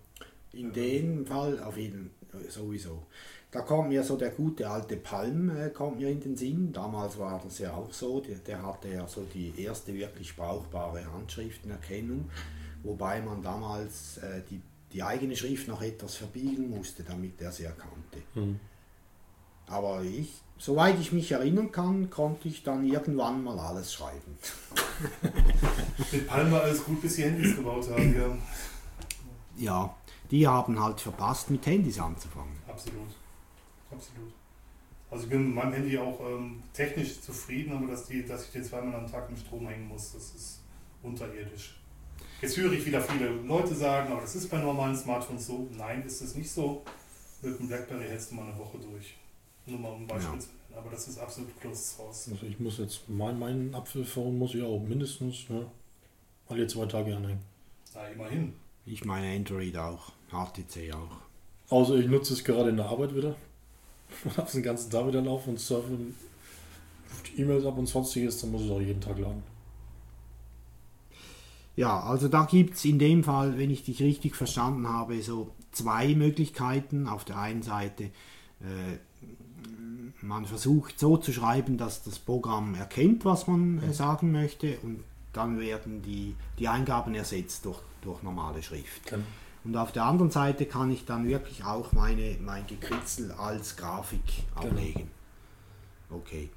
In 0.52 0.72
dem 0.72 1.26
Fall 1.26 1.60
auf 1.62 1.76
jeden 1.76 2.10
Fall 2.10 2.23
sowieso. 2.48 3.06
Da 3.50 3.60
kommt 3.60 3.90
mir 3.90 4.02
so 4.02 4.16
der 4.16 4.30
gute 4.30 4.68
alte 4.68 4.96
Palm 4.96 5.48
äh, 5.56 5.70
kommt 5.70 6.00
mir 6.00 6.10
in 6.10 6.20
den 6.20 6.36
Sinn. 6.36 6.72
Damals 6.72 7.16
war 7.18 7.40
das 7.42 7.60
ja 7.60 7.72
auch 7.72 7.92
so. 7.92 8.20
Der, 8.20 8.38
der 8.38 8.60
hatte 8.66 8.88
ja 8.88 9.06
so 9.06 9.24
die 9.32 9.54
erste 9.56 9.94
wirklich 9.94 10.34
brauchbare 10.34 11.04
Handschriftenerkennung, 11.12 12.28
wobei 12.82 13.20
man 13.20 13.42
damals 13.42 14.18
äh, 14.18 14.42
die, 14.50 14.60
die 14.92 15.04
eigene 15.04 15.36
Schrift 15.36 15.68
noch 15.68 15.82
etwas 15.82 16.16
verbiegen 16.16 16.68
musste, 16.68 17.04
damit 17.04 17.40
er 17.40 17.52
sie 17.52 17.62
erkannte. 17.62 18.18
Hm. 18.34 18.58
Aber 19.66 20.02
ich, 20.02 20.32
soweit 20.58 20.98
ich 20.98 21.12
mich 21.12 21.30
erinnern 21.30 21.70
kann, 21.70 22.10
konnte 22.10 22.48
ich 22.48 22.64
dann 22.64 22.84
irgendwann 22.84 23.44
mal 23.44 23.58
alles 23.58 23.92
schreiben. 23.92 24.36
Mit 26.12 26.26
Palm 26.26 26.50
war 26.50 26.62
alles 26.62 26.84
gut, 26.84 27.00
bis 27.00 27.14
die 27.14 27.22
Handys 27.22 27.54
gebaut 27.54 27.88
haben. 27.88 28.14
Ja, 28.14 28.36
Ja, 29.56 29.96
die 30.30 30.46
haben 30.46 30.82
halt 30.82 31.00
verpasst, 31.00 31.50
mit 31.50 31.64
Handys 31.66 31.98
anzufangen. 31.98 32.56
absolut. 32.68 33.08
Absolut. 33.90 34.32
Also 35.10 35.24
ich 35.24 35.30
bin 35.30 35.46
mit 35.46 35.54
meinem 35.54 35.72
Handy 35.74 35.96
auch 35.96 36.18
ähm, 36.20 36.60
technisch 36.72 37.20
zufrieden, 37.20 37.72
aber 37.76 37.86
dass, 37.86 38.06
die, 38.06 38.26
dass 38.26 38.46
ich 38.46 38.50
den 38.52 38.64
zweimal 38.64 38.94
am 38.96 39.08
Tag 39.08 39.28
im 39.30 39.36
Strom 39.36 39.68
hängen 39.68 39.86
muss, 39.86 40.12
das 40.12 40.34
ist 40.34 40.60
unterirdisch. 41.02 41.76
Jetzt 42.40 42.56
höre 42.56 42.72
ich 42.72 42.84
wieder 42.84 43.00
viele 43.00 43.28
Leute 43.42 43.74
sagen, 43.74 44.10
aber 44.10 44.22
das 44.22 44.34
ist 44.34 44.50
bei 44.50 44.58
normalen 44.58 44.96
Smartphones 44.96 45.46
so. 45.46 45.68
Nein, 45.76 46.02
ist 46.02 46.20
es 46.20 46.34
nicht 46.34 46.50
so. 46.50 46.82
Mit 47.42 47.58
dem 47.60 47.68
Blackberry 47.68 48.04
hältst 48.08 48.32
du 48.32 48.34
mal 48.34 48.46
eine 48.48 48.58
Woche 48.58 48.78
durch. 48.78 49.14
Nur 49.66 49.78
mal 49.78 49.92
um 49.92 50.02
ein 50.02 50.06
Beispiel 50.08 50.34
Ja. 50.34 50.40
zu 50.40 50.48
nennen. 50.48 50.58
Aber 50.76 50.90
das 50.90 51.06
ist 51.06 51.18
absolut 51.18 51.60
closed 51.60 51.84
source. 51.96 52.28
Also 52.32 52.46
ich 52.46 52.58
muss 52.58 52.78
jetzt 52.78 53.08
mein, 53.08 53.38
meinen 53.38 53.72
Apfelphone 53.74 54.36
muss 54.36 54.54
ich 54.56 54.62
auch 54.62 54.80
mindestens 54.80 55.48
ne, 55.48 55.64
alle 56.48 56.66
zwei 56.66 56.86
Tage 56.86 57.14
anhängen. 57.16 57.40
Na, 57.94 58.08
immerhin. 58.08 58.54
Ich 58.86 59.04
meine 59.04 59.34
Android 59.34 59.76
auch, 59.76 60.12
HTC 60.30 60.92
auch. 60.94 61.72
Außer 61.72 61.96
ich 61.96 62.06
nutze 62.06 62.34
es 62.34 62.44
gerade 62.44 62.70
in 62.70 62.76
der 62.76 62.86
Arbeit 62.86 63.14
wieder. 63.14 63.34
Und 64.24 64.36
habe 64.36 64.46
es 64.46 64.52
den 64.52 64.62
ganzen 64.62 64.90
Tag 64.90 65.06
wieder 65.06 65.22
laufen 65.22 65.50
und 65.50 65.60
surfe 65.60 65.96
E-Mails 67.36 67.64
ab 67.64 67.78
und 67.78 67.86
sonstiges, 67.86 68.40
dann 68.40 68.52
muss 68.52 68.62
ich 68.62 68.68
es 68.68 68.72
auch 68.72 68.80
jeden 68.80 69.00
Tag 69.00 69.18
laden. 69.18 69.42
Ja, 71.76 72.00
also 72.00 72.28
da 72.28 72.44
gibt 72.44 72.74
es 72.74 72.84
in 72.84 72.98
dem 72.98 73.24
Fall, 73.24 73.58
wenn 73.58 73.70
ich 73.70 73.82
dich 73.82 74.00
richtig 74.00 74.36
verstanden 74.36 74.86
habe, 74.88 75.20
so 75.22 75.50
zwei 75.72 76.14
Möglichkeiten. 76.14 77.08
Auf 77.08 77.24
der 77.24 77.38
einen 77.38 77.62
Seite, 77.62 78.04
äh, 78.04 78.98
man 80.20 80.46
versucht 80.46 81.00
so 81.00 81.16
zu 81.16 81.32
schreiben, 81.32 81.76
dass 81.76 82.04
das 82.04 82.18
Programm 82.18 82.74
erkennt, 82.74 83.24
was 83.24 83.48
man 83.48 83.82
äh, 83.82 83.92
sagen 83.92 84.30
möchte 84.30 84.78
und 84.82 85.02
dann 85.32 85.58
werden 85.58 86.00
die, 86.02 86.36
die 86.60 86.68
Eingaben 86.68 87.14
ersetzt 87.14 87.64
durch, 87.64 87.80
durch 88.04 88.22
normale 88.22 88.62
Schrift. 88.62 89.06
Genau. 89.06 89.24
Und 89.64 89.76
auf 89.76 89.92
der 89.92 90.04
anderen 90.04 90.30
Seite 90.30 90.66
kann 90.66 90.90
ich 90.92 91.04
dann 91.06 91.26
wirklich 91.26 91.64
auch 91.64 91.92
meine, 91.92 92.36
mein 92.40 92.66
Gekritzel 92.66 93.32
als 93.32 93.76
Grafik 93.76 94.20
ablegen. 94.54 95.10
Okay. 96.10 96.50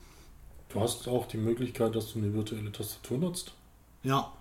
Du 0.70 0.82
hast 0.82 1.08
auch 1.08 1.26
die 1.28 1.38
Möglichkeit, 1.38 1.96
dass 1.96 2.12
du 2.14 2.20
eine 2.20 2.34
virtuelle 2.34 2.72
Tastatur 2.72 3.18
nutzt. 3.18 3.54
Ja, 4.04 4.32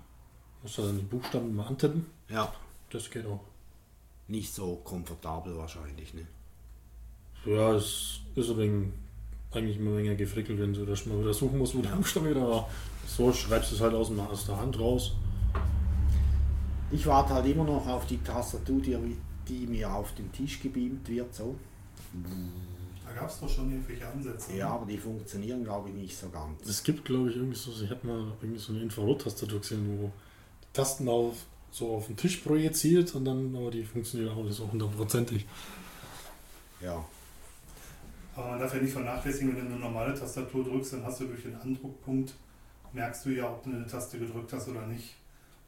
Musst 0.63 0.79
du 0.79 0.83
dann 0.83 0.97
die 0.99 1.05
Buchstaben 1.05 1.55
mal 1.55 1.67
antippen. 1.67 2.07
ja, 2.29 2.53
Das 2.91 3.09
geht 3.11 3.25
auch. 3.27 3.41
nicht 4.27 4.53
so 4.53 4.77
komfortabel 4.83 5.57
wahrscheinlich. 5.57 6.13
Ne? 6.15 6.27
Ja, 7.45 7.73
es 7.75 8.19
ist 8.35 8.51
ein 8.51 8.59
wenig, 8.59 8.89
eigentlich 9.53 9.77
immer 9.77 9.93
ein 9.93 9.99
wenig 9.99 10.19
gefrickelt, 10.19 10.59
wenn 10.59 10.75
du 10.75 10.85
das 10.85 11.07
mal 11.07 11.21
wieder 11.21 11.33
suchen 11.33 11.59
musst, 11.59 11.77
wo 11.77 11.83
der 11.83 11.91
Buchstabe 11.91 12.31
wieder 12.31 12.49
war. 12.49 12.69
So 13.07 13.33
schreibst 13.33 13.71
du 13.71 13.77
es 13.77 13.81
halt 13.81 13.95
aus 13.95 14.11
der 14.47 14.57
Hand 14.57 14.81
raus. 14.81 15.13
Ich 16.91 17.07
warte 17.07 17.35
halt 17.35 17.47
immer 17.47 17.65
noch 17.65 17.87
auf 17.87 18.07
die 18.07 18.19
Tastatur, 18.23 18.81
die, 18.81 18.97
die 19.49 19.67
mir 19.67 19.93
auf 19.93 20.15
den 20.15 20.31
Tisch 20.33 20.61
gebeamt 20.63 21.09
wird. 21.09 21.35
So. 21.35 21.57
Da 23.05 23.13
gab 23.13 23.29
es 23.31 23.41
doch 23.41 23.49
schon 23.49 23.71
irgendwelche 23.71 24.07
Ansätze. 24.09 24.55
Ja, 24.57 24.71
aber 24.71 24.87
die 24.87 24.99
funktionieren, 24.99 25.65
glaube 25.65 25.89
ich, 25.91 25.95
nicht 25.95 26.17
so 26.17 26.29
ganz. 26.31 26.67
Es 26.67 26.83
gibt, 26.83 27.05
glaube 27.05 27.31
ich, 27.31 27.37
irgendwie 27.37 27.57
so, 27.57 27.73
ich 27.83 27.91
habe 27.91 28.07
mal 28.07 28.33
irgendwie 28.41 28.61
so 28.61 28.73
eine 28.73 28.83
Infrarot-Tastatur 28.83 29.61
gesehen, 29.61 29.99
wo 30.01 30.13
die 30.63 30.73
Tasten 30.73 31.09
auf, 31.09 31.37
so 31.71 31.97
auf 31.97 32.07
den 32.07 32.17
Tisch 32.17 32.39
projiziert 32.39 33.15
und 33.15 33.25
dann, 33.25 33.55
aber 33.57 33.71
die 33.71 33.85
funktioniert 33.85 34.31
auch 34.33 34.43
nicht 34.45 34.57
so 34.57 34.71
hundertprozentig. 34.71 35.47
Ja, 36.81 37.05
Aber 38.35 38.51
man 38.51 38.61
darf 38.61 38.75
ja 38.75 38.81
nicht 38.83 38.93
vernachlässigen, 38.93 39.57
wenn 39.57 39.67
du 39.69 39.73
eine 39.73 39.81
normale 39.81 40.15
Tastatur 40.15 40.65
drückst, 40.65 40.95
dann 40.95 41.05
hast 41.05 41.21
du 41.21 41.27
durch 41.27 41.43
den 41.43 41.57
Andruckpunkt, 41.57 42.35
merkst 42.93 43.27
du 43.27 43.31
ja, 43.31 43.51
ob 43.51 43.65
du 43.65 43.71
eine 43.71 43.87
Taste 43.87 44.19
gedrückt 44.19 44.53
hast 44.53 44.69
oder 44.69 44.87
nicht. 44.87 45.15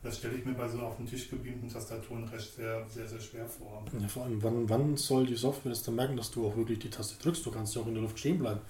Das 0.02 0.18
stelle 0.18 0.34
ich 0.36 0.44
mir 0.44 0.52
bei 0.54 0.68
so 0.68 0.78
auf 0.78 0.96
den 0.96 1.06
Tisch 1.06 1.28
gebeamten 1.28 1.68
Tastaturen 1.68 2.24
recht 2.24 2.54
sehr, 2.54 2.86
sehr, 2.88 3.08
sehr 3.08 3.20
schwer 3.20 3.46
vor. 3.48 3.84
Ja, 4.00 4.06
vor 4.06 4.24
allem, 4.24 4.40
wann, 4.42 4.68
wann 4.68 4.96
soll 4.96 5.26
die 5.26 5.34
Software 5.34 5.70
das 5.70 5.82
dann 5.82 5.96
merken, 5.96 6.16
dass 6.16 6.30
du 6.30 6.46
auch 6.46 6.56
wirklich 6.56 6.78
die 6.78 6.90
Taste 6.90 7.20
drückst? 7.20 7.44
Du 7.44 7.50
kannst 7.50 7.74
ja 7.74 7.82
auch 7.82 7.86
in 7.88 7.94
der 7.94 8.02
Luft 8.02 8.18
stehen 8.18 8.38
bleiben. 8.38 8.60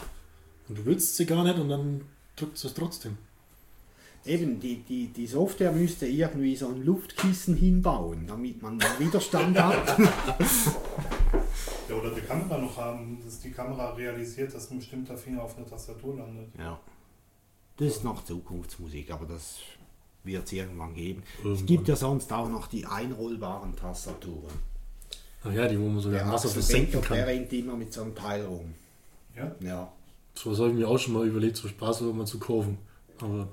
Und 0.68 0.78
du 0.78 0.84
willst 0.86 1.16
sie 1.16 1.26
gar 1.26 1.44
nicht 1.44 1.58
und 1.58 1.68
dann 1.68 2.02
drückt 2.36 2.62
es 2.62 2.74
trotzdem. 2.74 3.18
eben, 4.24 4.58
die, 4.60 4.76
die, 4.76 5.08
die 5.08 5.26
Software 5.26 5.72
müsste 5.72 6.06
irgendwie 6.06 6.56
so 6.56 6.68
ein 6.68 6.82
Luftkissen 6.82 7.56
hinbauen, 7.56 8.26
damit 8.26 8.62
man 8.62 8.80
Widerstand 8.98 9.58
hat. 9.58 9.98
Ja, 11.88 11.94
oder 11.94 12.10
die 12.10 12.20
Kamera 12.20 12.58
noch 12.58 12.76
haben, 12.76 13.18
dass 13.24 13.40
die 13.40 13.50
Kamera 13.50 13.94
realisiert, 13.94 14.54
dass 14.54 14.70
ein 14.70 14.78
bestimmter 14.78 15.16
Finger 15.16 15.42
auf 15.42 15.56
einer 15.56 15.66
Tastatur 15.66 16.16
landet. 16.16 16.50
Ja. 16.58 16.78
Das 17.78 17.88
ist 17.88 18.04
noch 18.04 18.24
Zukunftsmusik, 18.24 19.10
aber 19.10 19.24
das 19.24 19.60
wird 20.24 20.44
es 20.46 20.52
irgendwann 20.52 20.94
geben. 20.94 21.22
Es 21.38 21.44
Irgendwann. 21.44 21.66
gibt 21.66 21.88
ja 21.88 21.96
sonst 21.96 22.32
auch 22.32 22.48
noch 22.48 22.66
die 22.66 22.84
einrollbaren 22.86 23.74
Tastaturen. 23.76 24.52
Ach 25.44 25.52
ja, 25.52 25.68
die, 25.68 25.78
wo 25.80 25.88
man 25.88 26.00
sogar 26.00 26.18
Der 26.18 26.28
Wasser 26.28 26.48
Axel 26.48 26.62
versenken 26.62 27.00
Becker, 27.00 27.14
der 27.14 27.24
kann. 27.24 27.34
rennt 27.34 27.52
immer 27.52 27.76
mit 27.76 27.92
so 27.92 28.02
einem 28.02 28.14
Teil 28.14 28.44
rum. 28.44 28.74
Ja? 29.36 29.54
Ja, 29.60 29.92
So 30.34 30.50
was 30.50 30.58
habe 30.58 30.70
ich 30.70 30.74
mir 30.76 30.88
auch 30.88 30.98
schon 30.98 31.14
mal 31.14 31.26
überlegt, 31.26 31.56
so 31.56 31.68
Spaß 31.68 32.00
mal 32.02 32.26
zu 32.26 32.38
kaufen. 32.38 32.76
Aber 33.20 33.48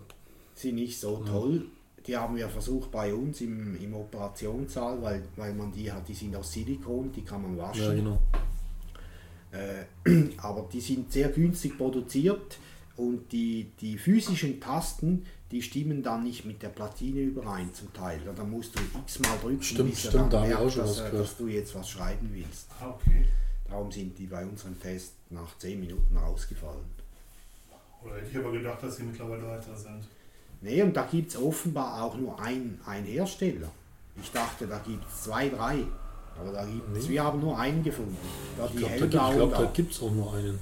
sind 0.56 0.76
nicht 0.76 1.00
so 1.00 1.22
Ja. 1.26 1.32
toll. 1.32 1.66
Die 2.08 2.16
haben 2.18 2.36
wir 2.36 2.48
versucht 2.50 2.92
bei 2.92 3.14
uns 3.14 3.42
im, 3.42 3.76
im 3.82 3.94
Operationssaal, 3.96 5.02
weil, 5.02 5.24
weil 5.36 5.54
man 5.54 5.72
die 5.72 5.92
hat, 5.92 6.08
die 6.08 6.14
sind 6.14 6.36
aus 6.36 6.52
Silikon, 6.54 7.12
die 7.12 7.22
kann 7.24 7.42
man 7.42 7.58
waschen. 7.58 7.84
ja, 7.84 7.94
genau. 7.94 8.20
Äh, 9.52 9.86
aber 10.38 10.68
die 10.72 10.82
sind 10.82 11.12
sehr 11.12 11.30
günstig 11.30 11.78
produziert 11.78 12.58
und 12.98 13.32
die, 13.32 13.72
die 13.80 13.98
physischen 13.98 14.60
Tasten, 14.60 15.26
die 15.52 15.62
stimmen 15.62 16.02
dann 16.04 16.24
nicht 16.24 16.44
mit 16.46 16.62
der 16.64 16.70
Platine 16.70 17.22
überein 17.22 17.74
zum 17.74 17.94
Teil. 17.94 18.20
Da 18.36 18.44
musst 18.44 18.76
du 18.78 18.82
x-mal 19.06 19.38
drücken, 19.42 19.62
Stimmt, 19.62 19.90
bis 19.92 20.06
er 20.06 20.12
stimmt, 20.12 20.34
dann 20.34 20.50
da 20.50 20.60
merkt, 20.60 20.78
dass, 20.78 20.98
dass 21.12 21.38
du 21.38 21.48
jetzt 21.48 21.76
was 21.76 21.90
schreiben 21.90 22.30
willst. 22.34 22.68
Ah, 22.80 22.90
okay. 22.90 23.28
Darum 23.70 23.92
sind 23.92 24.18
die 24.18 24.26
bei 24.28 24.44
unserem 24.46 24.80
Test 24.80 25.14
nach 25.30 25.58
10 25.58 25.80
Minuten 25.80 26.18
rausgefallen. 26.18 26.86
Oder 28.04 28.16
hätte 28.18 28.30
ich 28.32 28.38
aber 28.38 28.52
gedacht, 28.52 28.82
dass 28.84 28.98
sie 28.98 29.04
mittlerweile 29.04 29.48
weiter 29.48 29.76
sind. 29.76 30.04
Nee, 30.62 30.82
und 30.82 30.96
da 30.96 31.04
gibt 31.04 31.30
es 31.32 31.38
offenbar 31.38 32.04
auch 32.04 32.16
nur 32.18 32.40
ein, 32.40 32.80
ein 32.86 33.04
Hersteller. 33.06 33.70
Ich 34.22 34.32
dachte, 34.32 34.68
da 34.68 34.80
gibt 34.80 35.04
es 35.08 35.24
zwei, 35.24 35.50
drei. 35.50 35.80
Aber 36.40 36.52
da 36.52 36.66
gibt's, 36.66 37.04
Nee. 37.06 37.10
wir 37.14 37.24
haben 37.24 37.40
nur 37.40 37.58
einen 37.58 37.84
gefunden. 37.84 38.18
Da 38.58 38.66
Ich 38.66 38.72
die 38.72 38.78
glaube, 38.78 38.94
da, 38.94 39.06
gibt- 39.06 39.12
glaub, 39.38 39.52
da. 39.52 39.62
da 39.64 39.72
gibt 39.72 39.92
es 39.94 40.02
auch 40.02 40.12
nur 40.12 40.34
einen. 40.34 40.60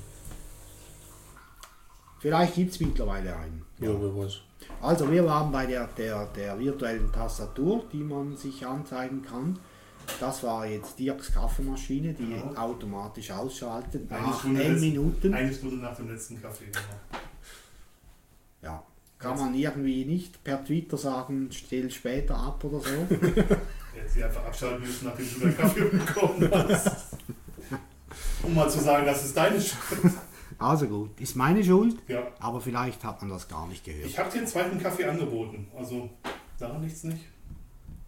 Vielleicht 2.20 2.56
gibt 2.56 2.72
es 2.72 2.80
mittlerweile 2.80 3.36
einen. 3.36 3.66
Ja, 3.80 3.90
wer 3.90 4.16
weiß. 4.16 4.40
Also 4.82 5.10
wir 5.12 5.26
waren 5.26 5.52
bei 5.52 5.66
der, 5.66 5.88
der, 5.98 6.26
der 6.36 6.60
virtuellen 6.60 7.12
Tastatur, 7.12 7.86
die 7.92 8.04
man 8.04 8.36
sich 8.38 8.66
anzeigen 8.66 9.22
kann. 9.24 9.60
Das 10.20 10.44
war 10.44 10.66
jetzt 10.66 11.00
Dirks 11.00 11.34
Kaffeemaschine, 11.34 12.14
die 12.14 12.34
Ja. 12.36 12.62
automatisch 12.62 13.32
ausschaltet 13.32 14.12
Eine 14.12 14.22
nach 14.28 14.40
Stunde 14.40 14.62
n 14.64 14.74
letzt- 14.74 14.82
Minuten. 14.82 15.34
Eine 15.34 15.54
Stunde 15.54 15.78
nach 15.78 15.96
dem 15.96 16.10
letzten 16.12 16.42
Kaffee. 16.42 16.66
Genau. 16.66 17.22
Ja. 18.62 18.84
Kann 19.18 19.38
man 19.40 19.54
irgendwie 19.56 20.04
nicht 20.04 20.44
per 20.44 20.64
Twitter 20.66 20.98
sagen, 20.98 21.48
stell 21.52 21.90
später 21.90 22.36
ab 22.36 22.62
oder 22.66 22.80
so. 22.82 22.90
Hätte 23.16 24.10
sie 24.14 24.24
einfach 24.24 24.44
abschalten 24.46 24.82
müssen, 24.86 25.06
nachdem 25.08 25.26
du 25.34 25.40
deinen 25.40 25.58
Kaffee 25.58 25.86
bekommen 25.86 26.50
hast. 26.52 27.16
Um 28.44 28.54
mal 28.54 28.70
zu 28.70 28.80
sagen, 28.82 29.06
das 29.06 29.24
ist 29.24 29.38
deine 29.38 29.62
Schuld. 29.62 30.12
Also 30.64 30.88
gut, 30.88 31.20
ist 31.20 31.36
meine 31.36 31.62
Schuld, 31.64 31.98
Ja. 32.08 32.26
aber 32.40 32.62
vielleicht 32.62 33.04
hat 33.04 33.22
man 33.22 33.30
das 33.32 33.48
gar 33.50 33.68
nicht 33.68 33.84
gehört. 33.84 34.06
Ich 34.06 34.18
habe 34.18 34.30
dir 34.30 34.38
einen 34.40 34.48
zweiten 34.48 34.80
Kaffee 34.82 35.04
angeboten. 35.06 35.68
Also 35.78 36.10
daran 36.58 36.82
nichts 36.82 37.04
nicht. 37.04 37.26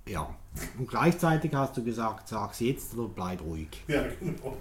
Ja. 0.07 0.33
Und 0.77 0.87
gleichzeitig 0.87 1.53
hast 1.53 1.75
du 1.75 1.83
gesagt, 1.83 2.29
sag's 2.29 2.61
jetzt 2.61 2.93
oder 2.97 3.09
bleib 3.09 3.41
ruhig. 3.41 3.67
Ja, 3.87 4.03
genau. 4.19 4.55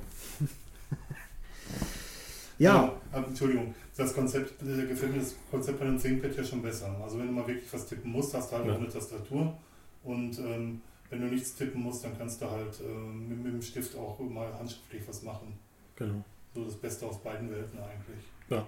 Ja, 2.58 2.92
Aber, 3.12 3.26
Entschuldigung, 3.28 3.74
das 3.96 4.14
Konzept, 4.14 4.62
äh, 4.62 4.86
gefällt 4.86 5.12
mir 5.12 5.18
das 5.20 5.34
Konzept 5.50 5.78
bei 5.80 5.86
einem 5.86 5.98
ThinkPad 6.00 6.36
ja 6.36 6.44
schon 6.44 6.62
besser. 6.62 6.96
Also 7.02 7.18
wenn 7.18 7.26
du 7.26 7.32
mal 7.32 7.46
wirklich 7.46 7.72
was 7.72 7.86
tippen 7.86 8.10
musst, 8.12 8.32
hast 8.34 8.52
du 8.52 8.56
halt 8.56 8.66
Ja. 8.66 8.72
auch 8.74 8.78
eine 8.78 8.88
Tastatur. 8.88 9.56
Und 10.04 10.38
ähm, 10.38 10.80
wenn 11.10 11.20
du 11.20 11.26
nichts 11.26 11.54
tippen 11.54 11.82
musst, 11.82 12.04
dann 12.04 12.16
kannst 12.16 12.40
du 12.40 12.50
halt 12.50 12.80
ähm, 12.80 13.28
mit, 13.28 13.42
mit 13.42 13.52
dem 13.54 13.62
Stift 13.62 13.96
auch 13.96 14.18
mal 14.20 14.52
handschriftlich 14.58 15.02
was 15.08 15.22
machen. 15.22 15.58
Genau. 15.96 16.24
So 16.54 16.64
das 16.64 16.76
Beste 16.76 17.06
aus 17.06 17.18
beiden 17.22 17.50
Welten 17.50 17.78
eigentlich. 17.80 18.24
Ja. 18.48 18.64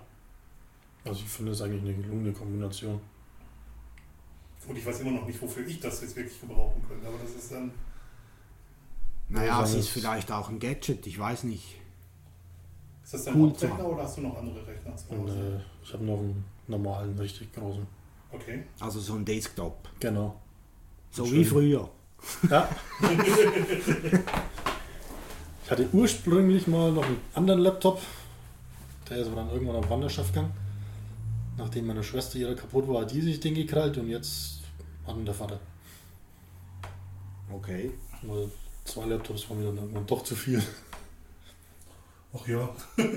Also 1.04 1.20
ich 1.20 1.28
finde 1.28 1.52
das 1.52 1.62
eigentlich 1.62 1.82
eine 1.82 1.94
gelungene 2.02 2.32
Kombination. 2.32 3.00
Und 4.66 4.76
ich 4.76 4.84
weiß 4.84 5.00
immer 5.00 5.12
noch 5.12 5.26
nicht, 5.26 5.40
wofür 5.40 5.64
ich 5.66 5.78
das 5.78 6.00
jetzt 6.00 6.16
wirklich 6.16 6.40
gebrauchen 6.40 6.82
könnte. 6.88 7.06
Aber 7.06 7.18
das 7.22 7.30
ist 7.36 7.52
dann. 7.52 7.70
naja, 9.28 9.46
Ja, 9.58 9.62
es 9.64 9.74
ist 9.74 9.88
vielleicht 9.90 10.32
auch 10.32 10.48
ein 10.48 10.58
Gadget, 10.58 11.06
ich 11.06 11.16
weiß 11.18 11.44
nicht. 11.44 11.76
Ist 13.04 13.14
das 13.14 13.24
dein 13.26 13.36
Cool 13.40 13.50
Hauptrechner 13.50 13.78
zu 13.78 13.84
oder 13.84 14.02
hast 14.02 14.16
du 14.16 14.20
noch 14.22 14.36
andere 14.36 14.66
Rechner 14.66 14.96
zu 14.96 15.10
Und 15.10 15.20
Hause? 15.30 15.62
äh, 15.62 15.84
ich 15.84 15.92
habe 15.92 16.04
noch 16.04 16.18
einen 16.18 16.44
normalen, 16.66 17.16
richtig 17.16 17.52
großen. 17.54 17.86
Okay. 18.32 18.64
Also 18.80 18.98
so 18.98 19.14
ein 19.14 19.24
Desktop. 19.24 19.88
Genau. 20.00 20.40
So 21.12 21.24
Schön. 21.24 21.34
wie 21.38 21.44
früher. 21.44 21.88
Ja. 22.50 22.68
ich 25.66 25.70
hatte 25.72 25.88
ursprünglich 25.92 26.68
mal 26.68 26.92
noch 26.92 27.04
einen 27.04 27.20
anderen 27.34 27.58
Laptop. 27.58 28.00
Der 29.10 29.16
ist 29.18 29.26
aber 29.26 29.34
dann 29.34 29.50
irgendwann 29.50 29.74
auf 29.74 29.90
Wanderschaft 29.90 30.32
gegangen. 30.32 30.52
Nachdem 31.58 31.88
meine 31.88 32.04
Schwester 32.04 32.38
ihre 32.38 32.54
kaputt 32.54 32.86
war, 32.86 33.00
hat 33.00 33.10
die 33.10 33.20
sich 33.20 33.40
den 33.40 33.54
gekrallt 33.56 33.98
und 33.98 34.08
jetzt 34.08 34.60
hat 35.04 35.16
ihn 35.16 35.24
der 35.24 35.34
Vater. 35.34 35.58
Okay. 37.52 37.90
Weil 38.22 38.48
zwei 38.84 39.06
Laptops 39.06 39.50
waren 39.50 39.58
mir 39.58 39.66
dann 39.66 39.78
irgendwann 39.78 40.06
doch 40.06 40.22
zu 40.22 40.36
viel. 40.36 40.62
Ach 42.32 42.46
ja. 42.46 42.68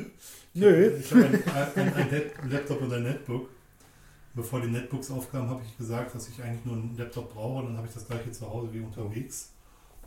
Nö. 0.56 0.98
Ich 0.98 1.12
habe 1.12 1.26
ein, 1.26 1.44
ein, 1.76 1.94
ein 1.94 2.10
Net- 2.10 2.34
Laptop 2.50 2.82
und 2.82 2.92
ein 2.94 3.04
Netbook. 3.04 3.48
Bevor 4.34 4.60
die 4.62 4.70
Netbooks 4.70 5.12
aufkamen, 5.12 5.50
habe 5.52 5.62
ich 5.64 5.78
gesagt, 5.78 6.16
dass 6.16 6.28
ich 6.30 6.42
eigentlich 6.42 6.66
nur 6.66 6.78
einen 6.78 6.98
Laptop 6.98 7.32
brauche. 7.32 7.64
Dann 7.68 7.78
habe 7.78 7.86
ich 7.86 7.94
das 7.94 8.08
gleiche 8.08 8.32
zu 8.32 8.50
Hause 8.50 8.74
wie 8.74 8.80
unterwegs. 8.80 9.52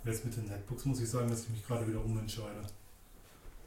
Und 0.03 0.11
jetzt 0.11 0.25
mit 0.25 0.37
den 0.37 0.47
Netbooks 0.47 0.85
muss 0.85 1.01
ich 1.01 1.09
sagen, 1.09 1.29
dass 1.29 1.45
ich 1.45 1.51
mich 1.51 1.67
gerade 1.67 1.87
wieder 1.87 2.05
umentscheide. 2.05 2.63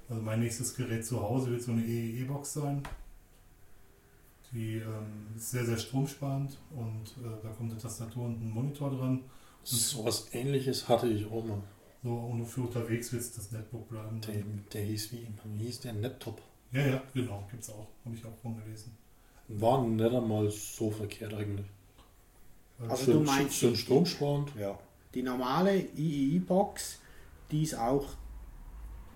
Also 0.10 0.22
mein 0.22 0.42
nächstes 0.42 0.76
Gerät 0.76 1.06
zu 1.06 1.22
Hause 1.22 1.52
wird 1.52 1.62
so 1.62 1.72
eine 1.72 1.84
EEE-Box 1.84 2.54
sein. 2.54 2.84
Die 4.52 4.78
ähm, 4.78 5.28
ist 5.36 5.52
sehr, 5.52 5.66
sehr 5.66 5.78
stromsparend 5.78 6.58
und 6.72 7.26
äh, 7.26 7.30
da 7.42 7.50
kommt 7.50 7.72
eine 7.72 7.80
Tastatur 7.80 8.26
und 8.26 8.42
ein 8.42 8.52
Monitor 8.52 8.92
dran. 8.92 9.24
So 9.64 10.06
was 10.06 10.34
ähnliches 10.34 10.88
hatte 10.88 11.08
ich 11.08 11.26
auch 11.26 11.44
mal. 11.44 11.62
So, 12.04 12.14
und 12.14 12.46
für 12.46 12.62
unterwegs 12.62 13.12
wird 13.12 13.24
es 13.24 13.34
das 13.34 13.52
Netbook 13.52 13.90
bleiben. 13.90 14.22
Der, 14.22 14.36
der 14.74 14.84
hieß 14.84 15.12
wie? 15.12 15.28
Wie 15.56 15.66
hieß 15.66 15.80
der? 15.82 15.94
Laptop. 15.94 16.40
Ja, 16.72 16.86
ja, 16.86 17.02
genau, 17.14 17.48
gibt's 17.50 17.70
auch. 17.70 17.88
Habe 18.06 18.16
ich 18.16 18.24
auch 18.24 18.38
von 18.42 18.56
gelesen. 18.58 18.96
War 19.48 19.84
nicht 19.84 20.14
einmal 20.14 20.52
so 20.52 20.92
verkehrt 20.92 21.34
eigentlich. 21.34 21.66
Also 22.88 23.06
schön, 23.06 23.14
du 23.14 23.20
meinst 23.22 23.56
schön 23.56 23.76
stromsparend. 23.76 24.54
Ja. 24.60 24.78
Die 25.16 25.24
normale 25.24 25.76
III-Box, 25.98 27.00
die 27.52 27.64
ist 27.64 27.76
auch, 27.76 28.06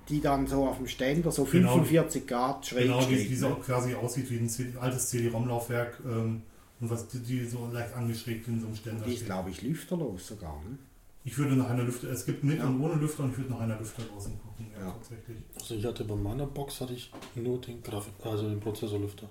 die 0.07 0.21
dann 0.21 0.47
so 0.47 0.67
auf 0.67 0.77
dem 0.77 0.87
Ständer 0.87 1.31
so 1.31 1.43
Genau. 1.43 1.73
45 1.73 2.25
Grad 2.25 2.65
schräg 2.65 2.85
Genau, 2.85 2.99
die, 3.05 3.15
steht. 3.15 3.29
die 3.29 3.35
so 3.35 3.49
ne? 3.49 3.55
quasi 3.63 3.93
aussieht 3.93 4.29
wie 4.31 4.37
ein 4.37 4.49
CD, 4.49 4.77
altes 4.77 5.09
CD-ROM-Laufwerk 5.09 5.99
ähm, 6.05 6.41
und 6.79 6.89
was 6.89 7.07
die, 7.09 7.19
die 7.19 7.45
so 7.45 7.69
leicht 7.71 7.93
angeschrägt 7.93 8.47
in 8.47 8.59
so 8.59 8.67
einem 8.67 8.75
Ständer 8.75 9.05
Die 9.05 9.13
ist, 9.13 9.25
glaube 9.25 9.49
ich, 9.51 9.61
lüfterlos 9.61 10.27
sogar. 10.27 10.55
Ne? 10.63 10.77
Ich 11.25 11.37
würde 11.37 11.55
nach 11.55 11.69
einer 11.69 11.83
Lüfter, 11.83 12.09
es 12.09 12.25
gibt 12.25 12.43
mit 12.43 12.57
Ja. 12.59 12.65
und 12.67 12.81
ohne 12.81 12.95
Lüfter 12.95 13.23
und 13.23 13.31
ich 13.31 13.37
würde 13.37 13.51
nach 13.51 13.59
einer 13.59 13.77
Lüfter 13.77 14.01
draußen 14.03 14.39
gucken, 14.41 14.67
ja, 14.73 14.85
Ja. 14.87 14.91
tatsächlich. 14.93 15.37
Also 15.59 15.75
ich 15.75 15.85
hatte 15.85 16.05
bei 16.05 16.15
meiner 16.15 16.47
Box 16.47 16.79
hatte 16.81 16.93
ich 16.93 17.11
nur 17.35 17.59
den 17.61 17.83
Grafik, 17.83 18.13
also 18.23 18.47
den 18.49 18.59
Prozessorlüfter. 18.61 19.29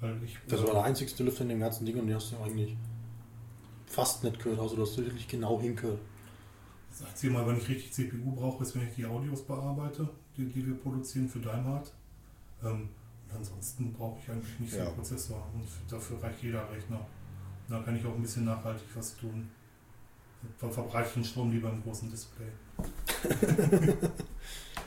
Weil 0.00 0.16
ich, 0.24 0.38
Das 0.48 0.62
war 0.62 0.72
der 0.72 0.84
einzigste 0.84 1.24
Lüfter 1.24 1.42
in 1.42 1.48
dem 1.50 1.60
ganzen 1.60 1.84
Ding 1.84 1.98
und 1.98 2.06
die 2.06 2.14
hast 2.14 2.30
du 2.32 2.36
eigentlich 2.42 2.76
fast 3.86 4.24
nicht 4.24 4.38
gehört. 4.42 4.60
Also 4.60 4.76
du 4.76 4.82
hast 4.82 4.96
wirklich 4.98 5.28
genau 5.28 5.60
hingehört. 5.60 6.00
Das 6.90 7.08
einzige 7.08 7.32
Mal, 7.32 7.46
wenn 7.46 7.56
ich 7.58 7.68
richtig 7.68 7.92
CPU 7.92 8.32
brauche, 8.32 8.62
ist, 8.62 8.74
wenn 8.76 8.86
ich 8.88 8.94
die 8.94 9.04
Audios 9.06 9.42
bearbeite, 9.42 10.08
die, 10.36 10.46
die 10.46 10.66
wir 10.66 10.74
produzieren 10.74 11.28
für 11.28 11.40
Daimhardt. 11.40 11.92
Ähm, 12.62 12.88
und 13.30 13.36
ansonsten 13.36 13.92
brauche 13.92 14.18
ich 14.22 14.30
eigentlich 14.30 14.60
nicht 14.60 14.72
so 14.72 14.78
Ja. 14.78 14.86
einen 14.86 14.94
Prozessor 14.94 15.44
und 15.54 15.66
dafür 15.92 16.22
reicht 16.22 16.42
jeder 16.42 16.70
Rechner. 16.70 17.00
Da 17.68 17.80
kann 17.82 17.96
ich 17.96 18.04
auch 18.06 18.14
ein 18.14 18.22
bisschen 18.22 18.44
nachhaltig 18.44 18.86
was 18.94 19.16
tun. 19.16 19.48
Dann 20.60 20.70
verbreite 20.70 21.08
ich 21.08 21.14
den 21.14 21.24
Strom 21.24 21.50
lieber 21.50 21.70
im 21.70 21.82
großen 21.82 22.10
Display. 22.10 22.46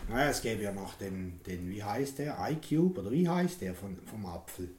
Naja, 0.09 0.29
es 0.29 0.41
gäbe 0.41 0.63
ja 0.63 0.71
noch 0.71 0.93
den, 0.93 1.41
den, 1.45 1.69
wie 1.69 1.83
heißt 1.83 2.19
der? 2.19 2.37
iCube 2.51 3.01
oder 3.01 3.11
wie 3.11 3.27
heißt 3.27 3.59
der 3.59 3.75
von, 3.75 3.97
vom 4.05 4.25
Apfel? 4.25 4.69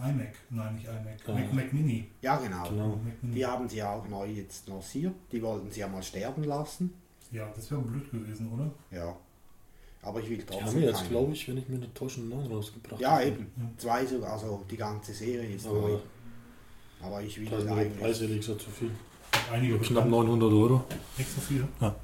Ein 0.00 0.14
iMac, 0.14 0.32
nein, 0.50 0.74
nicht 0.76 0.86
iMac, 0.86 1.26
Ja. 1.28 1.34
Mac, 1.34 1.52
Mac 1.52 1.72
Mini. 1.72 2.06
Ja, 2.22 2.36
genau. 2.36 2.68
Genau. 2.68 2.98
Mini. 3.22 3.34
Die 3.34 3.46
haben 3.46 3.68
sie 3.68 3.76
ja 3.76 3.92
auch 3.92 4.08
neu 4.08 4.26
jetzt 4.26 4.66
lanciert. 4.68 5.14
Die 5.32 5.42
wollten 5.42 5.70
sie 5.70 5.80
ja 5.80 5.88
mal 5.88 6.02
sterben 6.02 6.44
lassen. 6.44 6.92
Ja, 7.30 7.48
das 7.54 7.70
wäre 7.70 7.80
blöd 7.82 8.10
gewesen, 8.10 8.50
oder? 8.52 8.70
Ja. 8.90 9.14
Aber 10.02 10.20
ich 10.20 10.28
will 10.30 10.38
Die 10.38 10.44
trotzdem 10.44 10.66
haben 10.66 10.74
wir 10.80 10.88
jetzt, 10.88 11.08
glaube 11.08 11.32
ich, 11.32 11.48
wenn 11.48 11.56
ich 11.58 11.68
mir 11.68 11.94
täusche, 11.94 12.20
einen 12.20 12.28
neuen 12.30 12.46
rausgebracht. 12.52 13.00
Ja, 13.00 13.12
habe. 13.12 13.24
eben. 13.26 13.46
Zwei 13.78 14.04
sogar, 14.06 14.32
also 14.34 14.62
die 14.70 14.76
ganze 14.76 15.12
Serie 15.12 15.48
ist 15.54 15.66
Aber 15.66 15.80
neu. 15.80 15.98
Aber 17.02 17.22
ich 17.22 17.38
will 17.40 17.48
da 17.48 17.56
ist 17.58 17.64
mir 17.64 17.70
der 17.70 17.76
eigentlich. 17.84 18.00
Preis 18.00 18.20
ehrlich 18.20 18.38
gesagt 18.40 18.60
zu 18.62 18.70
viel. 18.70 18.90
Ich 19.32 19.40
habe 19.46 19.52
einige 19.56 19.78
Knapp 19.78 19.88
bekannt, 20.04 20.10
900 20.10 20.52
Euro. 20.52 20.84
nicht 21.18 21.30
so 21.30 21.40
viel. 21.40 21.66
Ja. 21.80 21.94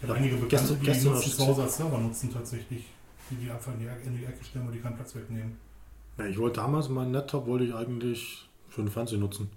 Ich 0.00 0.08
habe 0.08 0.14
einige 0.18 0.36
Bekannte, 0.36 0.76
die 0.76 0.84
gestern 0.84 1.12
nutzen 1.14 1.32
zu 1.32 1.46
Hause 1.46 1.62
als 1.62 1.76
Server 1.76 1.98
nutzen 1.98 2.32
tatsächlich. 2.32 2.84
Die 3.30 3.34
die 3.36 3.50
einfach 3.50 3.72
in 3.72 3.80
die, 3.80 3.86
Ecke- 3.86 4.06
in 4.06 4.16
die 4.18 4.24
Ecke 4.24 4.44
stellen, 4.44 4.66
weil 4.66 4.74
die 4.74 4.80
keinen 4.80 4.94
Platz 4.96 5.14
wegnehmen. 5.16 5.56
Ja, 6.18 6.26
ich 6.26 6.38
wollte 6.38 6.60
damals 6.60 6.88
meinen 6.88 7.12
Laptop 7.12 7.46
wollte 7.46 7.64
ich 7.64 7.74
eigentlich 7.74 8.48
für 8.68 8.82
den 8.82 8.90
Fernsehen 8.90 9.20
nutzen. 9.20 9.50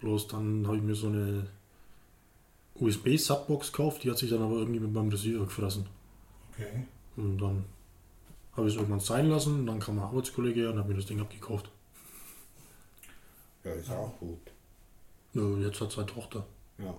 Bloß 0.00 0.28
dann 0.28 0.66
habe 0.66 0.76
ich 0.76 0.82
mir 0.82 0.94
so 0.94 1.08
eine 1.08 1.46
USB-Subbox 2.76 3.72
gekauft, 3.72 4.04
die 4.04 4.10
hat 4.10 4.18
sich 4.18 4.30
dann 4.30 4.42
aber 4.42 4.56
irgendwie 4.56 4.80
mit 4.80 4.92
meinem 4.92 5.08
Receiver 5.08 5.44
gefressen. 5.44 5.86
Okay. 6.52 6.86
Und 7.16 7.38
dann 7.38 7.64
habe 8.52 8.68
ich 8.68 8.74
es 8.74 8.78
irgendwann 8.78 9.00
sein 9.00 9.28
lassen 9.28 9.60
und 9.60 9.66
dann 9.66 9.80
kam 9.80 9.98
ein 9.98 10.04
Arbeitskollege 10.04 10.60
her 10.60 10.70
und 10.72 10.78
hat 10.78 10.88
mir 10.88 10.94
das 10.94 11.06
Ding 11.06 11.20
abgekauft. 11.20 11.70
Ja, 13.64 13.72
ist 13.72 13.90
auch 13.90 14.18
gut. 14.18 14.38
Ja, 15.34 15.42
jetzt 15.58 15.80
hat 15.80 15.92
seine 15.92 16.06
Tochter. 16.06 16.46
Ja. 16.78 16.94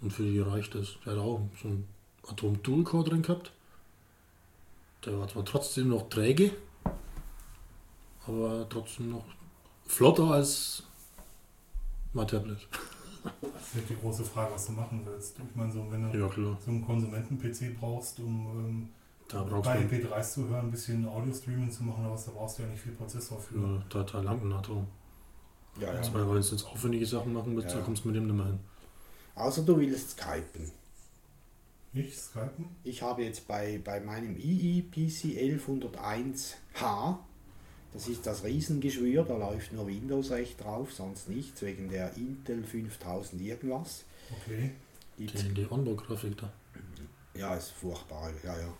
Und 0.00 0.12
für 0.12 0.22
die 0.22 0.38
reicht 0.38 0.74
es. 0.74 0.96
Der 1.04 1.12
hat 1.12 1.18
auch 1.18 1.40
so 1.60 1.68
einen 1.68 1.88
Atom 2.26 2.62
Dual 2.62 2.84
Core 2.84 3.08
drin 3.08 3.22
gehabt. 3.22 3.52
Der 5.04 5.18
war 5.18 5.28
zwar 5.28 5.44
trotzdem 5.44 5.88
noch 5.88 6.08
träge, 6.08 6.52
aber 8.26 8.66
trotzdem 8.68 9.10
noch 9.10 9.24
flotter 9.86 10.30
als 10.30 10.82
mein 12.12 12.26
Tablet. 12.28 12.66
Das 13.22 13.62
ist 13.68 13.74
halt 13.74 13.88
die 13.90 13.96
große 13.96 14.24
Frage, 14.24 14.52
was 14.54 14.66
du 14.66 14.72
machen 14.72 15.02
willst. 15.04 15.36
Ich 15.38 15.56
meine, 15.56 15.72
so, 15.72 15.86
wenn 15.90 16.10
du 16.10 16.18
Ja 16.18 16.28
so 16.34 16.70
einen 16.70 16.84
Konsumenten-PC 16.84 17.78
brauchst, 17.78 18.18
um 18.20 18.88
da 19.28 19.42
ähm, 19.42 19.48
brauchst 19.48 19.64
bei 19.64 19.76
du 19.82 19.94
MP3s 19.96 20.32
zu 20.32 20.48
hören, 20.48 20.66
ein 20.66 20.70
bisschen 20.70 21.06
Audio-Streaming 21.08 21.70
zu 21.70 21.84
machen 21.84 22.04
oder 22.04 22.14
was, 22.14 22.24
da 22.26 22.32
brauchst 22.32 22.58
du 22.58 22.62
ja 22.64 22.68
nicht 22.68 22.80
viel 22.82 22.92
Prozessor 22.92 23.38
für. 23.38 23.58
ja, 23.58 24.02
da, 24.02 24.20
langt 24.20 24.44
ein 24.44 24.52
Atom. 24.52 24.86
Ja, 25.80 25.94
ja. 25.94 26.14
Wenn 26.14 26.26
du 26.26 26.36
jetzt 26.36 26.66
aufwendige 26.66 27.06
Sachen 27.06 27.32
machen 27.32 27.56
willst, 27.56 27.70
Ja. 27.70 27.78
da 27.78 27.84
kommst 27.84 28.04
du 28.04 28.08
mit 28.08 28.16
dem 28.16 28.26
nicht 28.26 28.36
mehr 28.36 28.46
hin. 28.46 28.60
Außer 29.34 29.62
du 29.62 29.78
willst 29.78 30.10
Skypen. 30.10 30.70
Ich, 31.94 32.18
Skypen? 32.18 32.66
Ich 32.84 33.02
habe 33.02 33.22
jetzt 33.22 33.46
bei, 33.46 33.80
bei 33.82 34.00
meinem 34.00 34.36
II 34.36 34.82
PC 34.90 35.38
1101H, 35.38 37.16
das 37.92 38.08
ist 38.08 38.26
das 38.26 38.44
Riesengeschwür, 38.44 39.24
da 39.24 39.36
läuft 39.36 39.72
nur 39.72 39.86
Windows 39.86 40.30
recht 40.30 40.62
drauf, 40.62 40.92
sonst 40.92 41.28
nichts, 41.28 41.62
wegen 41.62 41.88
der 41.90 42.16
Intel 42.16 42.64
5000 42.64 43.40
irgendwas. 43.42 44.04
Okay. 44.30 44.70
Die 45.18 45.26
Die, 45.26 45.54
die 45.54 45.70
Onboard-Grafik 45.70 46.38
da. 46.38 46.52
Ja, 47.34 47.54
ist 47.54 47.70
furchtbar, 47.70 48.30
ja, 48.42 48.54
ja. 48.58 48.74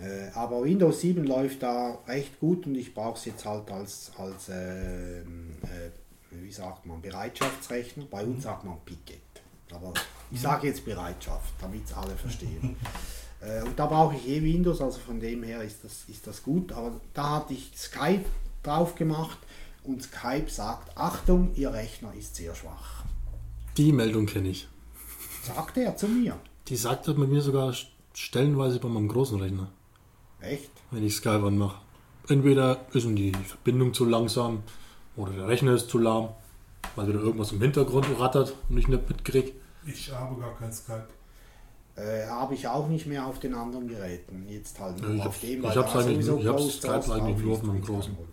Äh, 0.00 0.30
aber 0.34 0.64
Windows 0.64 1.00
7 1.00 1.24
läuft 1.24 1.62
da 1.62 1.98
recht 2.06 2.40
gut 2.40 2.66
und 2.66 2.74
ich 2.74 2.94
brauche 2.94 3.18
es 3.18 3.24
jetzt 3.26 3.44
halt 3.44 3.70
als, 3.70 4.12
als 4.16 4.48
ähm, 4.48 5.56
äh, 5.62 5.90
wie 6.30 6.52
sagt 6.52 6.86
man, 6.86 7.00
Bereitschaftsrechner. 7.00 8.06
Bei 8.10 8.24
uns 8.24 8.44
sagt 8.44 8.64
man 8.64 8.78
Picket. 8.84 9.20
Aber 9.70 9.92
ich 10.30 10.40
sage 10.40 10.66
jetzt 10.66 10.84
Bereitschaft, 10.84 11.54
damit 11.60 11.84
es 11.86 11.92
alle 11.94 12.14
verstehen. 12.14 12.76
äh, 13.40 13.62
und 13.62 13.78
da 13.78 13.86
brauche 13.86 14.16
ich 14.16 14.28
eh 14.28 14.42
Windows, 14.42 14.80
also 14.80 14.98
von 14.98 15.20
dem 15.20 15.42
her 15.42 15.62
ist 15.62 15.84
das, 15.84 16.04
ist 16.08 16.26
das 16.26 16.42
gut. 16.42 16.72
Aber 16.72 17.00
da 17.14 17.36
hatte 17.36 17.54
ich 17.54 17.70
Skype 17.76 18.24
drauf 18.62 18.94
gemacht 18.94 19.38
und 19.84 20.02
Skype 20.02 20.48
sagt, 20.48 20.96
Achtung, 20.96 21.52
Ihr 21.54 21.72
Rechner 21.72 22.12
ist 22.14 22.36
sehr 22.36 22.54
schwach. 22.54 23.04
Die 23.76 23.92
Meldung 23.92 24.26
kenne 24.26 24.48
ich. 24.50 24.68
Sagt 25.44 25.76
er 25.76 25.96
zu 25.96 26.06
mir. 26.08 26.38
Die 26.68 26.76
sagt 26.76 27.08
das 27.08 27.16
mit 27.16 27.30
mir 27.30 27.40
sogar 27.42 27.74
stellenweise 28.14 28.78
bei 28.78 28.88
meinem 28.88 29.08
großen 29.08 29.40
Rechner, 29.40 29.68
Echt? 30.40 30.70
wenn 30.90 31.04
ich 31.04 31.16
Skype 31.16 31.44
anmache. 31.46 31.80
Entweder 32.28 32.86
ist 32.92 33.06
die 33.08 33.32
Verbindung 33.32 33.92
zu 33.94 34.04
langsam 34.04 34.62
oder 35.16 35.32
der 35.32 35.48
Rechner 35.48 35.72
ist 35.72 35.88
zu 35.90 35.98
lahm, 35.98 36.28
weil 36.94 37.08
wieder 37.08 37.18
irgendwas 37.20 37.50
im 37.52 37.60
Hintergrund 37.60 38.06
rattert 38.18 38.54
und 38.68 38.78
ich 38.78 38.86
nicht 38.86 39.08
mitkriege. 39.08 39.52
Ich 39.86 40.12
habe 40.12 40.40
gar 40.40 40.56
kein 40.56 40.72
Skype. 40.72 41.08
Äh, 41.96 42.26
habe 42.28 42.54
ich 42.54 42.68
auch 42.68 42.88
nicht 42.88 43.06
mehr 43.06 43.26
auf 43.26 43.40
den 43.40 43.54
anderen 43.54 43.88
Geräten. 43.88 44.46
Jetzt 44.48 44.78
halt 44.78 45.00
nur 45.02 45.10
ich 45.14 45.20
auf 45.20 45.26
hab's- 45.26 45.40
dem, 45.40 45.62
weil 45.62 45.72
sowieso 45.74 46.38
ich 46.38 46.46
hab's 46.46 46.62
Closed 46.80 46.82
Skype 47.04 47.14
eigentlich 47.14 47.38
nur 47.44 47.54
auf 47.54 47.62
meinem 47.64 47.82
großen. 47.82 48.14
Rolle. 48.14 48.28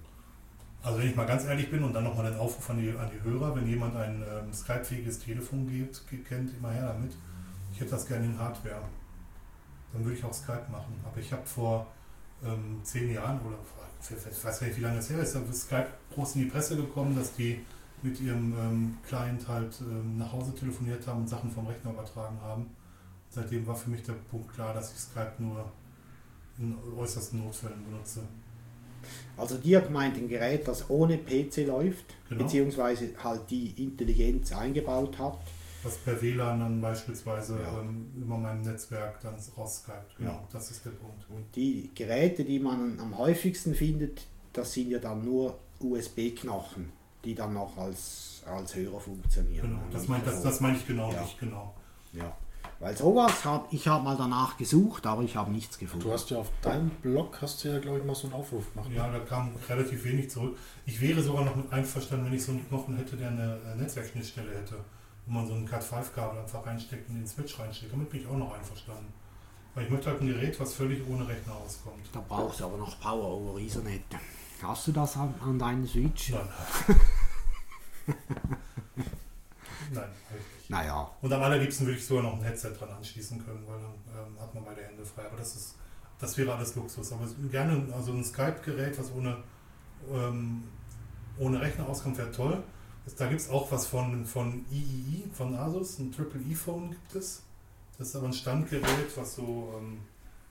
Also 0.81 0.99
wenn 0.99 1.09
ich 1.09 1.15
mal 1.15 1.25
ganz 1.25 1.45
ehrlich 1.45 1.69
bin 1.69 1.83
und 1.83 1.93
dann 1.93 2.05
nochmal 2.05 2.31
den 2.31 2.39
Aufruf 2.39 2.69
an 2.69 2.79
die, 2.79 2.89
an 2.91 3.09
die 3.13 3.21
Hörer, 3.21 3.55
wenn 3.55 3.67
jemand 3.67 3.95
ein 3.95 4.23
ähm, 4.23 4.53
Skype-fähiges 4.53 5.19
Telefon 5.19 5.67
gibt, 5.67 6.01
kennt, 6.27 6.53
immer 6.55 6.71
her 6.71 6.93
damit. 6.93 7.13
Ich 7.73 7.81
hätte 7.81 7.91
das 7.91 8.07
gerne 8.07 8.25
in 8.25 8.39
Hardware. 8.39 8.81
Dann 9.91 10.03
würde 10.03 10.17
ich 10.17 10.23
auch 10.23 10.33
Skype 10.33 10.65
machen. 10.71 10.93
Aber 11.03 11.17
ich 11.19 11.31
habe 11.33 11.45
vor 11.45 11.87
ähm, 12.43 12.79
zehn 12.83 13.13
Jahren 13.13 13.39
oder 13.41 13.57
ich 14.01 14.45
weiß 14.45 14.59
gar 14.59 14.67
nicht, 14.67 14.77
wie 14.77 14.81
lange 14.81 14.99
es 14.99 15.09
her 15.09 15.19
ist, 15.19 15.35
ist 15.35 15.61
Skype 15.63 15.87
groß 16.13 16.35
in 16.35 16.43
die 16.43 16.47
Presse 16.47 16.77
gekommen, 16.77 17.15
dass 17.15 17.35
die 17.35 17.59
mit 18.01 18.19
ihrem 18.21 18.53
ähm, 18.57 18.97
Client 19.05 19.45
halt 19.47 19.81
ähm, 19.81 20.17
nach 20.17 20.31
Hause 20.31 20.55
telefoniert 20.55 21.05
haben 21.05 21.21
und 21.21 21.27
Sachen 21.27 21.51
vom 21.51 21.67
Rechner 21.67 21.91
übertragen 21.91 22.39
haben. 22.41 22.67
Seitdem 23.29 23.67
war 23.67 23.75
für 23.75 23.89
mich 23.89 24.03
der 24.03 24.13
Punkt 24.13 24.53
klar, 24.53 24.73
dass 24.73 24.93
ich 24.93 24.99
Skype 24.99 25.33
nur 25.39 25.69
in 26.57 26.77
äußersten 26.97 27.43
Notfällen 27.43 27.83
benutze. 27.83 28.21
Also 29.37 29.57
Dirk 29.57 29.89
meint 29.89 30.17
ein 30.17 30.27
Gerät, 30.27 30.67
das 30.67 30.89
ohne 30.89 31.17
PC 31.17 31.65
läuft, 31.65 32.05
Genau. 32.29 32.43
beziehungsweise 32.43 33.09
halt 33.23 33.41
die 33.49 33.71
Intelligenz 33.81 34.51
eingebaut 34.51 35.17
hat. 35.17 35.37
was 35.81 35.95
per 35.99 36.21
WLAN 36.21 36.59
dann 36.59 36.81
beispielsweise 36.81 37.57
Ja. 37.61 37.79
ähm, 37.79 38.11
über 38.17 38.37
mein 38.37 38.61
Netzwerk 38.61 39.21
dann 39.21 39.35
rausskypt. 39.57 40.17
Genau, 40.17 40.31
Ja. 40.31 40.43
das 40.51 40.71
ist 40.71 40.83
der 40.83 40.89
Punkt. 40.91 41.25
Und 41.29 41.45
die 41.55 41.89
Geräte, 41.95 42.43
die 42.43 42.59
man 42.59 42.99
am 42.99 43.17
häufigsten 43.17 43.73
findet, 43.73 44.27
das 44.51 44.73
sind 44.73 44.89
ja 44.91 44.99
dann 44.99 45.23
nur 45.23 45.57
USB-Knochen, 45.79 46.91
die 47.23 47.33
dann 47.35 47.53
noch 47.53 47.77
als, 47.77 48.43
als 48.45 48.75
Hörer 48.75 48.99
funktionieren. 48.99 49.67
Genau, 49.69 49.79
das, 49.91 50.01
Nicht 50.01 50.09
mein, 50.09 50.25
das, 50.25 50.43
das 50.43 50.59
meine 50.59 50.77
ich 50.77 50.85
genau 50.85 51.13
Ja. 51.13 51.21
nicht, 51.21 51.39
genau. 51.39 51.73
Ja. 52.13 52.35
Weil 52.79 52.95
sowas 52.95 53.43
habe 53.43 53.67
ich 53.71 53.87
habe 53.89 54.05
mal 54.05 54.15
danach 54.15 54.55
gesucht, 54.55 55.05
aber 55.05 55.21
ich 55.23 55.35
habe 55.35 55.51
nichts 55.51 55.77
gefunden. 55.77 56.05
Du 56.05 56.13
hast 56.13 56.29
ja 56.29 56.37
auf 56.37 56.49
deinem 56.61 56.89
Blog, 56.89 57.37
hast 57.41 57.63
du 57.63 57.67
ja 57.69 57.79
glaube 57.79 57.99
ich 57.99 58.05
mal 58.05 58.15
so 58.15 58.27
einen 58.27 58.35
Aufruf 58.35 58.71
gemacht. 58.73 58.89
Ja, 58.95 59.09
da 59.09 59.19
kam 59.19 59.51
relativ 59.67 60.05
wenig 60.05 60.29
zurück. 60.29 60.57
Ich 60.85 61.01
wäre 61.01 61.21
sogar 61.21 61.43
noch 61.43 61.57
mit 61.57 61.71
einverstanden, 61.73 62.27
wenn 62.27 62.33
ich 62.33 62.43
so 62.43 62.53
einen 62.53 62.65
Knochen 62.69 62.95
hätte, 62.95 63.17
der 63.17 63.27
eine 63.29 63.59
äh, 63.65 63.75
Netzwerkschnittstelle 63.75 64.51
hätte, 64.55 64.75
wo 65.25 65.33
man 65.33 65.45
so 65.45 65.55
ein 65.55 65.67
Cat5-Kabel 65.67 66.39
einfach 66.39 66.65
reinsteckt 66.65 67.09
und 67.09 67.15
den 67.15 67.27
Switch 67.27 67.59
reinsteckt. 67.59 67.91
Damit 67.91 68.09
bin 68.09 68.21
ich 68.21 68.27
auch 68.27 68.37
noch 68.37 68.53
einverstanden. 68.53 69.11
Weil 69.75 69.83
ich 69.83 69.89
möchte 69.89 70.09
halt 70.09 70.21
ein 70.21 70.27
Gerät, 70.27 70.57
was 70.59 70.73
völlig 70.73 71.05
ohne 71.07 71.27
Rechner 71.27 71.55
auskommt. 71.55 72.05
Da 72.13 72.23
brauchst 72.25 72.61
du 72.61 72.65
aber 72.65 72.77
noch 72.77 72.97
Power 73.01 73.25
over 73.25 73.59
Ethernet. 73.59 74.03
Hast 74.63 74.87
du 74.87 74.93
das 74.93 75.17
an, 75.17 75.33
an 75.41 75.59
deinen 75.59 75.85
Switch? 75.85 76.31
Nein. 76.31 76.47
Nein. 79.91 80.09
Naja, 80.69 81.09
Und 81.21 81.33
am 81.33 81.41
allerliebsten 81.41 81.87
würde 81.87 81.97
ich 81.97 82.05
sogar 82.05 82.23
noch 82.23 82.33
ein 82.35 82.43
Headset 82.43 82.69
dran 82.79 82.89
anschließen 82.89 83.43
können, 83.43 83.63
weil 83.67 83.79
dann 83.81 83.93
ähm, 84.27 84.39
hat 84.39 84.53
man 84.53 84.63
beide 84.63 84.83
Hände 84.83 85.03
frei. 85.03 85.25
Aber 85.25 85.35
das 85.37 85.55
ist, 85.55 85.75
das 86.19 86.37
wäre 86.37 86.53
alles 86.53 86.75
Luxus. 86.75 87.11
Aber 87.11 87.25
gerne 87.51 87.91
also 87.93 88.11
ein 88.13 88.23
Skype-Gerät, 88.23 88.97
was 88.99 89.11
ohne, 89.11 89.37
ähm, 90.13 90.63
ohne 91.39 91.59
Rechner 91.59 91.87
auskommt, 91.87 92.17
wäre 92.19 92.31
toll. 92.31 92.63
Da 93.17 93.27
gibt 93.27 93.41
es 93.41 93.49
auch 93.49 93.71
was 93.71 93.87
von, 93.87 94.23
von 94.25 94.63
III, 94.71 95.23
von 95.33 95.55
Asus, 95.55 95.97
ein 95.97 96.11
Triple 96.11 96.41
E-Phone 96.41 96.91
gibt 96.91 97.15
es. 97.15 97.41
Das 97.97 98.09
ist 98.09 98.15
aber 98.15 98.27
ein 98.27 98.33
Standgerät, 98.33 99.17
was 99.17 99.35
so, 99.35 99.73
ähm, 99.75 100.01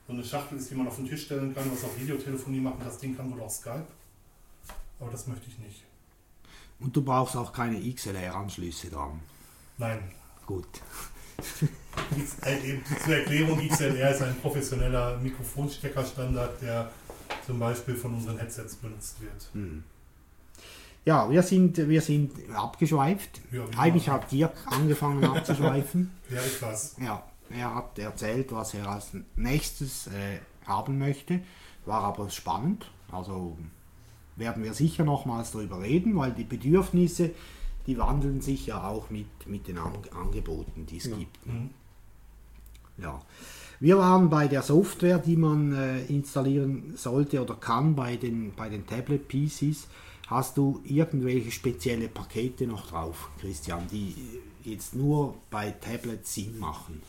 so 0.08 0.12
eine 0.12 0.24
Schachtel 0.24 0.58
ist, 0.58 0.68
die 0.68 0.74
man 0.74 0.88
auf 0.88 0.96
den 0.96 1.06
Tisch 1.06 1.26
stellen 1.26 1.54
kann, 1.54 1.70
was 1.70 1.84
auch 1.84 1.96
Videotelefonie 1.96 2.58
macht. 2.60 2.78
Und 2.78 2.86
das 2.86 2.98
Ding 2.98 3.16
kann 3.16 3.30
wohl 3.32 3.40
auch 3.40 3.50
Skype. 3.50 3.86
Aber 4.98 5.10
das 5.12 5.28
möchte 5.28 5.48
ich 5.48 5.58
nicht. 5.60 5.84
und 6.80 6.96
du 6.96 7.02
brauchst 7.02 7.36
auch 7.36 7.52
keine 7.52 7.78
XLR-Anschlüsse 7.80 8.90
dran. 8.90 9.20
Nein, 9.78 10.00
Gut. 10.48 10.66
Eben 12.46 12.82
zur 13.04 13.14
Erklärung, 13.14 13.68
XLR 13.68 14.12
ist 14.12 14.22
ein 14.22 14.34
professioneller 14.40 15.18
Mikrofonsteckerstandard, 15.18 16.62
der 16.62 16.90
zum 17.44 17.58
Beispiel 17.58 17.94
von 17.94 18.14
unseren 18.14 18.38
Headsets 18.38 18.76
benutzt 18.76 19.20
wird. 19.20 19.50
Hm. 19.52 19.84
Ja, 21.04 21.30
wir 21.30 21.42
sind, 21.42 21.76
wir 21.86 22.00
sind 22.00 22.32
abgeschweift. 22.54 23.42
Ja, 23.52 23.66
Eigentlich 23.76 24.08
hat 24.08 24.32
Dirk 24.32 24.54
angefangen 24.64 25.22
abzuschweifen. 25.22 26.12
Ja, 26.30 26.40
ich 26.40 26.62
weiß. 26.62 26.96
Ja, 27.02 27.22
er 27.50 27.74
hat 27.74 27.98
erzählt, 27.98 28.50
was 28.52 28.72
er 28.72 28.88
als 28.88 29.10
nächstes 29.36 30.06
äh, 30.06 30.40
haben 30.66 30.98
möchte. 30.98 31.40
War 31.84 32.04
aber 32.04 32.30
spannend. 32.30 32.90
Also 33.12 33.58
werden 34.36 34.64
wir 34.64 34.72
sicher 34.72 35.04
nochmals 35.04 35.52
darüber 35.52 35.82
reden, 35.82 36.16
weil 36.16 36.32
die 36.32 36.44
Bedürfnisse, 36.44 37.32
die 37.88 37.98
wandeln 37.98 38.40
sich 38.40 38.66
ja 38.66 38.86
auch 38.86 39.10
mit, 39.10 39.26
mit 39.46 39.66
den 39.66 39.78
An 39.78 39.92
Angeboten, 40.14 40.86
die 40.86 40.98
es 40.98 41.06
Ja. 41.06 41.16
gibt. 41.16 41.44
Mhm. 41.46 41.70
Ja. 42.98 43.20
Wir 43.80 43.96
waren 43.98 44.28
bei 44.28 44.46
der 44.46 44.62
Software, 44.62 45.18
die 45.18 45.36
man 45.36 45.72
äh, 45.74 46.04
installieren 46.06 46.92
sollte 46.96 47.40
oder 47.42 47.54
kann 47.54 47.94
bei 47.96 48.16
den, 48.16 48.54
bei 48.54 48.68
den 48.68 48.86
Tablet-PCs. 48.86 49.88
Hast 50.26 50.58
du 50.58 50.80
irgendwelche 50.84 51.50
spezielle 51.50 52.08
Pakete 52.08 52.66
noch 52.66 52.88
drauf, 52.90 53.30
Christian, 53.40 53.86
die 53.90 54.14
jetzt 54.64 54.94
nur 54.94 55.34
bei 55.50 55.70
Tablets 55.70 56.34
Sinn 56.34 56.58
machen? 56.58 57.00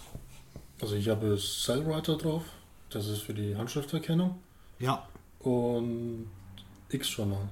Also 0.80 0.96
ich 0.96 1.10
habe 1.10 1.38
Cellwriter 1.38 2.16
drauf, 2.18 2.44
das 2.90 3.08
ist 3.08 3.22
für 3.24 3.34
die 3.34 3.56
Handschrifterkennung. 3.56 4.36
Ja, 4.80 5.06
Und 5.40 6.28
X-Journal 6.90 7.50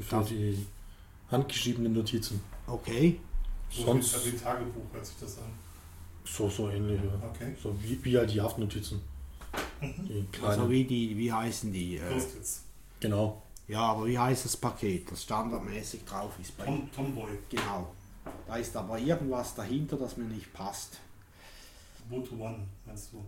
für 0.00 0.16
Das- 0.16 0.28
die 0.28 0.66
handgeschriebenen 1.30 1.92
Notizen. 1.92 2.40
okay. 2.66 3.20
So 3.68 3.82
Sonst 3.84 4.24
wie 4.24 4.30
ein 4.30 4.40
Tagebuch 4.40 4.84
hört 4.92 5.04
sich 5.04 5.16
das 5.20 5.38
an. 5.38 5.44
so, 6.24 6.48
so 6.48 6.70
ähnlich. 6.70 7.00
Ja. 7.02 7.28
Okay. 7.28 7.52
So 7.60 7.74
wie, 7.82 8.02
wie 8.04 8.16
halt 8.16 8.32
die 8.32 8.40
Haftnotizen. 8.40 9.00
Die 9.82 10.24
kleinen. 10.30 10.50
Also 10.50 10.70
wie 10.70 10.84
die, 10.84 11.16
wie 11.16 11.32
heißen 11.32 11.72
die? 11.72 11.96
Äh, 11.96 12.12
Post-its. 12.12 12.62
genau. 13.00 13.42
ja, 13.66 13.80
aber 13.80 14.06
wie 14.06 14.16
heißt 14.18 14.44
das 14.44 14.56
Paket, 14.56 15.10
das 15.10 15.24
standardmäßig 15.24 16.04
drauf 16.04 16.32
ist 16.40 16.56
bei 16.56 16.64
Tom, 16.64 16.88
Tomboy. 16.94 17.30
Genau. 17.50 17.92
Da 18.46 18.56
ist 18.56 18.76
aber 18.76 18.98
irgendwas 18.98 19.54
dahinter, 19.54 19.96
das 19.96 20.16
mir 20.16 20.24
nicht 20.26 20.52
passt. 20.52 21.00
Ubuntu 22.08 22.36
One, 22.40 22.66
meinst 22.86 23.12
du? 23.12 23.24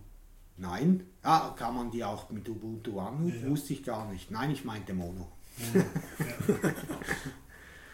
Nein. 0.57 1.05
Ah, 1.21 1.49
kann 1.49 1.75
man 1.75 1.91
die 1.91 2.03
auch 2.03 2.29
mit 2.29 2.47
Ubuntu 2.47 2.97
One? 2.99 3.29
Ja, 3.29 3.41
ja. 3.43 3.49
Wusste 3.49 3.73
ich 3.73 3.83
gar 3.83 4.09
nicht. 4.11 4.31
Nein, 4.31 4.51
ich 4.51 4.63
meinte 4.63 4.93
Mono. 4.93 5.27
Ja. 5.73 5.83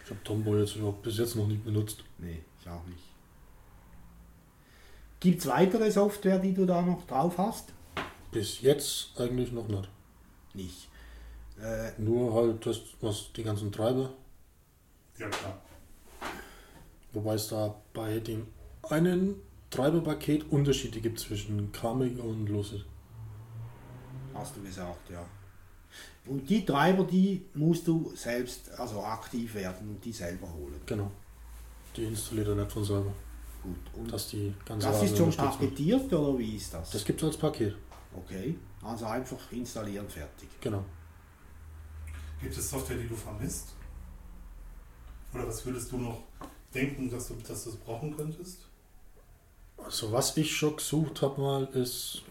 Ich 0.06 0.10
habe 0.10 0.22
Tomboy 0.22 0.60
jetzt 0.60 0.76
überhaupt 0.76 1.02
bis 1.02 1.18
jetzt 1.18 1.34
noch 1.34 1.48
nicht 1.48 1.64
benutzt. 1.64 2.04
Nee, 2.18 2.38
ich 2.60 2.68
auch 2.68 2.86
nicht. 2.86 3.02
Gibt 5.18 5.40
es 5.40 5.48
weitere 5.48 5.90
Software, 5.90 6.38
die 6.38 6.54
du 6.54 6.64
da 6.64 6.80
noch 6.80 7.04
drauf 7.08 7.38
hast? 7.38 7.72
Bis 8.30 8.60
jetzt 8.60 9.18
eigentlich 9.20 9.50
noch 9.50 9.66
nicht. 9.66 9.88
Nicht. 10.54 10.88
Äh, 11.60 11.90
Nur 11.98 12.32
halt 12.34 12.64
das, 12.64 12.82
was 13.00 13.32
die 13.32 13.42
ganzen 13.42 13.72
Treiber. 13.72 14.12
ja, 15.18 15.28
klar. 15.28 15.60
Wobei 17.12 17.34
es 17.34 17.48
da 17.48 17.74
bei 17.92 18.20
dem 18.20 18.46
einen 18.88 19.34
Treiberpaket 19.70 20.52
Unterschiede 20.52 21.00
gibt 21.00 21.18
zwischen 21.18 21.72
Comic 21.72 22.22
und 22.22 22.46
Lucid. 22.46 22.84
hast 24.34 24.54
du 24.56 24.62
gesagt, 24.62 25.10
ja. 25.10 25.26
Und 26.26 26.48
die 26.48 26.64
Treiber, 26.64 27.04
die 27.04 27.46
musst 27.54 27.86
du 27.86 28.12
selbst, 28.14 28.70
also 28.78 29.02
aktiv 29.02 29.54
werden 29.54 29.88
und 29.90 30.04
die 30.04 30.12
selber 30.12 30.52
holen. 30.52 30.80
Genau. 30.84 31.10
Die 31.96 32.04
installiert 32.04 32.48
er 32.48 32.54
nicht 32.56 32.72
von 32.72 32.84
selber. 32.84 33.12
Gut. 33.62 33.76
Und 33.94 34.12
Dass 34.12 34.28
die 34.28 34.52
ganze 34.64 34.88
das 34.88 35.02
ist 35.02 35.16
schon 35.16 35.32
paketiert 35.32 36.12
oder 36.12 36.38
wie 36.38 36.56
ist 36.56 36.74
das? 36.74 36.90
Das 36.90 37.04
gibt 37.04 37.22
es 37.22 37.28
als 37.28 37.36
Paket. 37.36 37.76
Okay. 38.14 38.56
Also 38.82 39.06
einfach 39.06 39.38
installieren, 39.52 40.08
fertig. 40.08 40.48
Genau. 40.60 40.84
Gibt 42.40 42.56
es 42.56 42.70
Software, 42.70 42.96
die 42.96 43.08
du 43.08 43.16
vermisst? 43.16 43.74
Oder 45.32 45.48
was 45.48 45.64
würdest 45.64 45.90
du 45.92 45.98
noch 45.98 46.22
denken, 46.72 47.10
dass 47.10 47.28
du, 47.28 47.34
dass 47.34 47.64
du 47.64 47.70
es 47.70 47.76
brauchen 47.76 48.16
könntest? 48.16 48.68
Also 49.76 50.12
was 50.12 50.36
ich 50.36 50.54
schon 50.56 50.76
gesucht 50.76 51.22
habe 51.22 51.40
mal 51.40 51.64
ist 51.74 52.22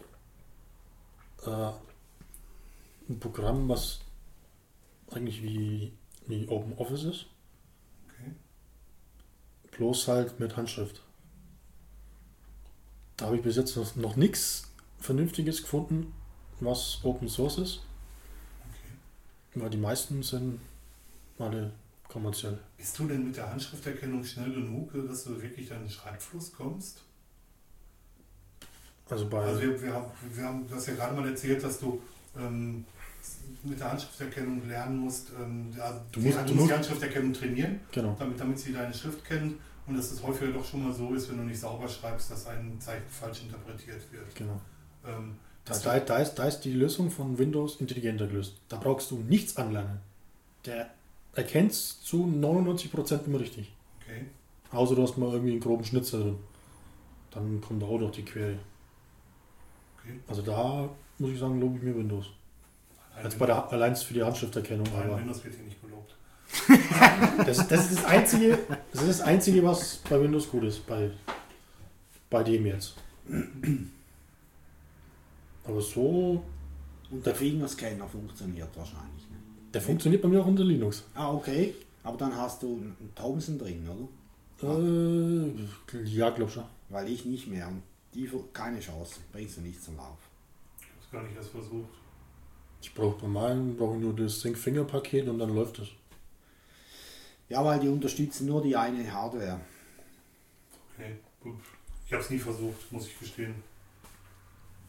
äh, 1.44 1.70
ein 3.08 3.20
Programm, 3.20 3.68
was 3.68 4.00
eigentlich 5.10 5.42
wie, 5.42 5.92
wie 6.26 6.48
Open 6.48 6.74
Office 6.78 7.04
ist, 7.04 7.26
Okay. 8.08 8.32
bloß 9.72 10.08
halt 10.08 10.40
mit 10.40 10.56
Handschrift. 10.56 11.02
Da 13.16 13.26
habe 13.26 13.36
ich 13.36 13.42
bis 13.42 13.56
jetzt 13.56 13.76
noch, 13.76 13.96
noch 13.96 14.16
nichts 14.16 14.70
Vernünftiges 14.98 15.62
gefunden, 15.62 16.12
was 16.60 17.00
Open 17.04 17.28
Source 17.28 17.58
ist, 17.58 17.80
okay. 18.68 19.60
weil 19.62 19.70
die 19.70 19.76
meisten 19.78 20.22
sind 20.22 20.60
alle 21.38 21.72
kommerziell. 22.08 22.58
Bist 22.76 22.98
du 22.98 23.06
denn 23.06 23.24
mit 23.26 23.36
der 23.36 23.50
Handschrifterkennung 23.50 24.24
schnell 24.24 24.52
genug, 24.52 24.92
dass 25.08 25.24
du 25.24 25.40
wirklich 25.40 25.68
deinen 25.68 25.88
Schreibfluss 25.88 26.52
kommst? 26.52 27.02
Also 29.08 29.28
bei 29.28 29.44
Also 29.44 29.60
wir, 29.62 29.80
wir, 29.82 29.92
haben, 29.94 30.10
wir 30.34 30.44
haben, 30.44 30.68
du 30.68 30.74
hast 30.74 30.86
ja 30.88 30.94
gerade 30.94 31.14
mal 31.14 31.28
erzählt, 31.28 31.62
dass 31.62 31.78
du 31.78 32.02
ähm, 32.36 32.84
mit 33.64 33.78
der 33.80 33.90
Handschrifterkennung 33.90 34.66
lernen 34.68 34.98
musst, 34.98 35.30
ähm, 35.40 35.72
ja, 35.76 36.00
Du 36.12 36.20
die, 36.20 36.26
musst- 36.26 36.38
Hand- 36.38 36.50
du 36.50 36.54
musst 36.54 36.68
die 36.68 36.72
Handschrifterkennung 36.74 37.32
trainieren, 37.32 37.80
genau. 37.92 38.14
damit, 38.18 38.38
damit 38.40 38.58
sie 38.58 38.72
deine 38.72 38.92
Schrift 38.94 39.24
kennt 39.24 39.54
und 39.86 39.96
dass 39.96 40.10
es 40.12 40.22
häufiger 40.22 40.52
doch 40.52 40.64
schon 40.64 40.84
mal 40.84 40.92
so 40.92 41.14
ist, 41.14 41.28
wenn 41.30 41.38
du 41.38 41.44
nicht 41.44 41.58
sauber 41.60 41.88
schreibst, 41.88 42.30
dass 42.30 42.46
ein 42.46 42.76
Zeichen 42.80 43.08
falsch 43.08 43.42
interpretiert 43.42 44.00
wird. 44.12 44.34
genau. 44.34 44.60
Ähm, 45.06 45.36
Da, 45.64 45.76
da, 45.78 45.98
da, 46.00 46.18
ist, 46.18 46.34
da 46.34 46.44
ist 46.46 46.60
die 46.60 46.72
Lösung 46.72 47.10
von 47.10 47.38
Windows 47.38 47.80
intelligenter 47.80 48.26
gelöst. 48.28 48.54
Da 48.68 48.76
brauchst 48.76 49.10
du 49.10 49.18
nichts 49.18 49.56
anlernen. 49.56 49.98
Der 50.64 50.90
erkennt 51.34 51.72
es 51.72 52.00
zu 52.02 52.24
99% 52.26 53.24
immer 53.26 53.40
richtig. 53.40 53.72
okay. 54.00 54.26
Außer 54.70 54.94
du 54.94 55.02
hast 55.02 55.16
mal 55.18 55.30
irgendwie 55.32 55.52
einen 55.52 55.60
groben 55.60 55.84
Schnitzer 55.84 56.20
drin. 56.20 56.38
Dann 57.32 57.60
kommt 57.60 57.82
auch 57.82 57.98
noch 57.98 58.10
die 58.10 58.24
Query. 58.24 58.58
okay. 59.98 60.20
Also 60.28 60.42
da 60.42 60.88
muss 61.18 61.30
ich 61.30 61.38
sagen, 61.38 61.60
lobe 61.60 61.76
ich 61.78 61.82
mir 61.82 61.96
Windows. 61.96 62.26
Als 63.22 63.34
bei 63.34 63.46
der, 63.46 63.70
allein 63.72 63.96
für 63.96 64.14
die 64.14 64.22
Handschrifterkennung. 64.22 64.86
Nein, 64.92 65.08
Aber 65.10 65.18
Windows 65.18 65.44
wird 65.44 65.54
hier 65.54 65.64
nicht 65.64 65.80
gelobt. 65.80 66.14
das, 67.46 67.68
das, 67.68 67.90
ist 67.90 67.98
das, 67.98 68.04
Einzige, 68.04 68.58
das 68.92 69.02
ist 69.02 69.20
das 69.20 69.20
Einzige, 69.22 69.62
was 69.64 69.96
bei 70.08 70.20
Windows 70.20 70.48
gut 70.50 70.64
ist. 70.64 70.86
Bei, 70.86 71.10
bei 72.30 72.42
dem 72.42 72.66
jetzt. 72.66 72.94
Aber 75.64 75.80
so, 75.80 76.42
Und 77.10 77.26
der 77.26 77.34
Fingerscanner 77.34 78.06
funktioniert 78.06 78.68
wahrscheinlich 78.76 79.28
nicht. 79.28 79.74
der 79.74 79.82
funktioniert 79.82 80.22
bei 80.22 80.28
mir 80.28 80.40
auch 80.40 80.46
unter 80.46 80.64
Linux. 80.64 81.04
Ah, 81.14 81.32
okay. 81.32 81.74
Aber 82.04 82.16
dann 82.16 82.36
hast 82.36 82.62
du 82.62 82.76
einen 82.76 83.12
Thomson 83.14 83.58
drin, 83.58 83.88
oder? 83.88 84.08
Äh, 84.62 86.04
ja, 86.04 86.30
glaub 86.30 86.50
schon. 86.50 86.64
Weil 86.88 87.08
ich 87.08 87.24
nicht 87.24 87.48
mehr. 87.48 87.66
Und 87.68 87.82
die 88.14 88.30
keine 88.52 88.80
Chance. 88.80 89.16
Bringst 89.32 89.56
du 89.56 89.60
nicht 89.60 89.82
zum 89.82 89.96
Lauf. 89.96 90.18
Ich 90.80 90.86
habe 90.86 91.00
es 91.04 91.10
gar 91.10 91.22
nicht 91.24 91.36
erst 91.36 91.50
versucht. 91.50 91.90
Ich 92.80 92.94
brauche 92.94 93.20
bei 93.20 93.28
meinen 93.28 93.76
brauche 93.76 93.96
ich 93.96 94.02
nur 94.02 94.14
das 94.14 94.40
Sync-Finger-Paket 94.40 95.28
und 95.28 95.38
dann 95.38 95.54
läuft 95.54 95.78
es. 95.80 95.88
Ja, 97.48 97.64
weil 97.64 97.80
die 97.80 97.88
unterstützen 97.88 98.46
nur 98.46 98.62
die 98.62 98.76
eine 98.76 99.10
Hardware. 99.12 99.60
Okay, 100.94 101.16
gut. 101.40 101.56
Ich 102.06 102.12
habe 102.12 102.22
es 102.22 102.30
nie 102.30 102.38
versucht, 102.38 102.92
muss 102.92 103.06
ich 103.06 103.18
gestehen. 103.18 103.54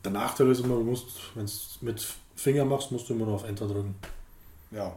Der 0.03 0.11
Nachteil 0.11 0.49
ist 0.51 0.59
immer, 0.59 0.75
du 0.75 0.83
musst, 0.83 1.35
wenn 1.35 1.45
es 1.45 1.79
mit 1.81 2.05
Finger 2.35 2.65
machst, 2.65 2.91
musst 2.91 3.09
du 3.09 3.13
immer 3.13 3.25
noch 3.25 3.35
auf 3.35 3.43
Enter 3.43 3.67
drücken. 3.67 3.95
Ja. 4.71 4.95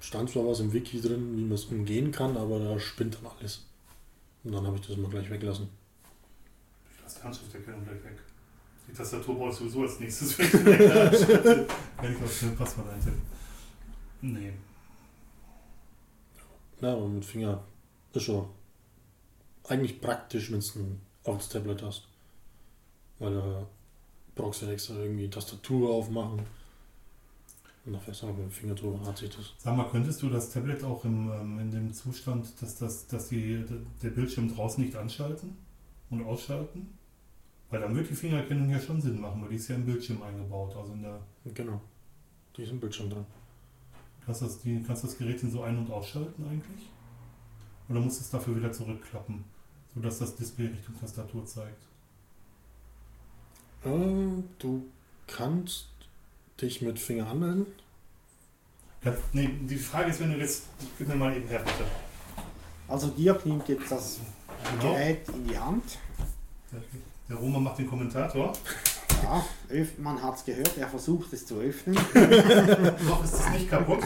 Stand 0.00 0.30
zwar 0.30 0.46
was 0.46 0.60
im 0.60 0.72
Wiki 0.72 1.00
drin, 1.00 1.36
wie 1.36 1.44
man 1.44 1.52
es 1.52 1.66
umgehen 1.66 2.10
kann, 2.10 2.36
aber 2.36 2.58
da 2.58 2.78
spinnt 2.78 3.16
dann 3.16 3.30
alles. 3.38 3.66
Und 4.42 4.52
dann 4.52 4.66
habe 4.66 4.76
ich 4.76 4.86
das 4.86 4.96
immer 4.96 5.08
gleich 5.08 5.30
weggelassen. 5.30 5.68
Lass 7.02 7.14
die 7.14 7.22
Handschrifterkennung 7.22 7.84
gleich 7.84 8.04
weg. 8.04 8.18
Die 8.88 8.92
Tastatur 8.92 9.36
brauche 9.36 9.50
ich 9.50 9.56
sowieso 9.56 9.82
als 9.82 9.98
nächstes, 10.00 10.38
wenn 10.38 12.12
ich 12.12 12.22
auf 12.22 12.42
ein 12.42 12.56
Passwort 12.56 12.88
eintippe. 12.90 13.16
Nee. 14.20 14.52
Ja, 16.80 16.92
aber 16.92 17.08
mit 17.08 17.24
Finger 17.24 17.62
ist 18.12 18.22
schon 18.22 18.46
eigentlich 19.68 20.00
praktisch, 20.00 20.52
wenn 20.52 20.60
du 20.60 20.80
ein 20.80 21.00
aufs 21.24 21.48
Tablet 21.48 21.82
hast. 21.82 22.06
Weil 23.18 23.34
da 23.34 23.66
brauchst 24.34 24.62
du 24.62 24.66
ja 24.66 24.72
extra 24.72 24.94
irgendwie 24.94 25.28
Tastatur 25.28 25.90
aufmachen. 25.90 26.40
Und 27.86 27.92
noch 27.92 28.02
besser 28.02 28.28
mit 28.28 28.38
dem 28.38 28.50
Finger 28.50 28.74
drüber 28.74 29.04
hat 29.06 29.18
sich 29.18 29.28
das. 29.30 29.52
Sag 29.58 29.76
mal, 29.76 29.88
könntest 29.90 30.22
du 30.22 30.30
das 30.30 30.50
Tablet 30.50 30.82
auch 30.84 31.04
im, 31.04 31.30
ähm, 31.30 31.58
in 31.58 31.70
dem 31.70 31.92
Zustand, 31.92 32.46
dass, 32.60 32.76
das, 32.76 33.06
dass 33.06 33.28
die, 33.28 33.62
der 34.02 34.10
Bildschirm 34.10 34.54
draußen 34.54 34.82
nicht 34.82 34.96
anschalten 34.96 35.56
und 36.10 36.24
ausschalten? 36.24 36.98
Weil 37.74 37.80
dann 37.80 37.96
wird 37.96 38.08
die 38.08 38.14
Fingererkennung 38.14 38.70
ja 38.70 38.78
schon 38.78 39.00
Sinn 39.00 39.20
machen, 39.20 39.42
weil 39.42 39.48
die 39.48 39.56
ist 39.56 39.66
ja 39.66 39.74
im 39.74 39.84
Bildschirm 39.84 40.22
eingebaut. 40.22 40.76
Also 40.76 40.92
in 40.92 41.02
der, 41.02 41.18
Genau. 41.52 41.80
Die 42.56 42.62
ist 42.62 42.70
im 42.70 42.78
Bildschirm 42.78 43.10
dran. 43.10 43.26
kannst, 44.24 44.42
das, 44.42 44.60
die, 44.60 44.80
kannst 44.80 45.02
das 45.02 45.18
Gerät 45.18 45.40
so 45.40 45.62
ein- 45.64 45.76
und 45.78 45.90
ausschalten 45.90 46.44
eigentlich? 46.48 46.88
Oder 47.88 47.98
musst 47.98 48.20
du 48.20 48.22
es 48.22 48.30
dafür 48.30 48.54
wieder 48.54 48.70
zurückklappen, 48.70 49.44
sodass 49.92 50.20
das 50.20 50.36
Display 50.36 50.68
Richtung 50.68 50.94
Tastatur 51.00 51.44
zeigt? 51.46 51.82
Ähm, 53.84 54.44
du 54.60 54.84
kannst 55.26 55.88
dich 56.62 56.80
mit 56.80 56.96
Finger 57.00 57.26
anmelden. 57.26 57.66
Ja, 59.02 59.16
nee, 59.32 59.50
die 59.68 59.76
Frage 59.76 60.10
ist, 60.10 60.20
wenn 60.20 60.30
du 60.32 60.38
jetzt. 60.38 60.66
Gib 60.96 61.08
mir 61.08 61.16
mal 61.16 61.36
eben 61.36 61.48
her, 61.48 61.58
bitte. 61.58 61.84
Also 62.86 63.08
Dirk 63.08 63.44
nimmt 63.44 63.68
jetzt 63.68 63.90
das 63.90 64.20
Genau. 64.78 64.92
Gerät 64.94 65.28
in 65.28 65.48
die 65.48 65.58
Hand. 65.58 65.98
Der, 66.70 66.80
der 67.28 67.36
Roma 67.36 67.58
macht 67.58 67.78
den 67.78 67.88
Kommentator. 67.88 68.52
Ja, 69.22 69.44
man 69.98 70.22
hat 70.22 70.36
es 70.36 70.44
gehört, 70.44 70.76
er 70.76 70.88
versucht 70.88 71.32
es 71.32 71.46
zu 71.46 71.56
öffnen 71.58 71.94
Noch 73.08 73.24
ist 73.24 73.34
es 73.34 73.50
nicht 73.50 73.70
kaputt. 73.70 74.00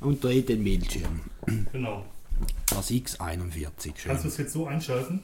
und 0.00 0.22
dreht 0.24 0.48
den 0.48 0.64
Bildschirm. 0.64 1.20
Genau. 1.72 2.04
Das 2.70 2.90
X41, 2.90 3.92
Kannst 4.04 4.24
du 4.24 4.28
schön. 4.28 4.28
es 4.28 4.36
jetzt 4.38 4.52
so 4.52 4.66
einschalten? 4.66 5.22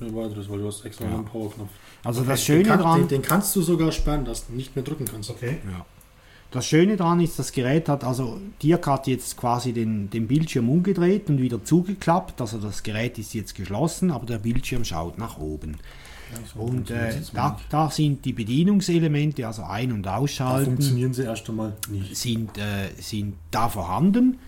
Ohne 0.00 0.14
weiteres, 0.14 0.48
weil 0.48 0.58
du 0.60 0.66
hast 0.68 0.84
extra 0.84 1.04
Ja. 1.06 1.14
einen 1.14 1.24
Powerknopf. 1.24 1.70
Also 2.04 2.20
Okay, 2.20 2.30
das 2.30 2.40
Den, 2.40 2.46
Schöne 2.46 2.64
kann, 2.68 2.80
dran, 2.80 2.98
den, 3.00 3.08
den 3.08 3.22
kannst 3.22 3.54
du 3.56 3.62
sogar 3.62 3.92
sperren, 3.92 4.24
dass 4.24 4.46
du 4.46 4.52
nicht 4.54 4.74
mehr 4.76 4.84
drücken 4.84 5.04
kannst. 5.04 5.28
Okay. 5.30 5.58
Ja. 5.70 5.84
Das 6.50 6.66
Schöne 6.66 6.96
daran 6.96 7.20
ist, 7.20 7.38
das 7.38 7.52
Gerät 7.52 7.88
hat, 7.88 8.04
also 8.04 8.40
Dirk 8.62 8.86
hat 8.86 9.06
jetzt 9.08 9.36
quasi 9.36 9.72
den, 9.72 10.08
den 10.10 10.26
Bildschirm 10.28 10.68
umgedreht 10.70 11.28
und 11.28 11.40
wieder 11.40 11.62
zugeklappt. 11.64 12.40
Also 12.40 12.58
das 12.58 12.82
Gerät 12.82 13.18
ist 13.18 13.34
jetzt 13.34 13.54
geschlossen, 13.54 14.10
aber 14.10 14.26
der 14.26 14.38
Bildschirm 14.38 14.84
schaut 14.84 15.18
nach 15.18 15.38
oben. 15.38 15.72
Ja, 16.32 16.38
so 16.54 16.60
Und 16.60 16.90
äh, 16.90 17.14
da, 17.34 17.58
da 17.68 17.90
sind 17.90 18.24
die 18.24 18.32
Bedienungselemente, 18.32 19.46
also 19.46 19.62
ein- 19.64 19.92
und 19.92 20.02
da 20.04 20.16
ausschalten, 20.16 20.72
funktionieren 20.72 21.12
sie 21.14 21.22
erst 21.24 21.48
einmal 21.48 21.74
nicht. 21.90 22.16
sind, 22.16 22.56
äh, 22.58 22.88
sind 22.98 23.34
da 23.50 23.68
vorhanden. 23.68 24.38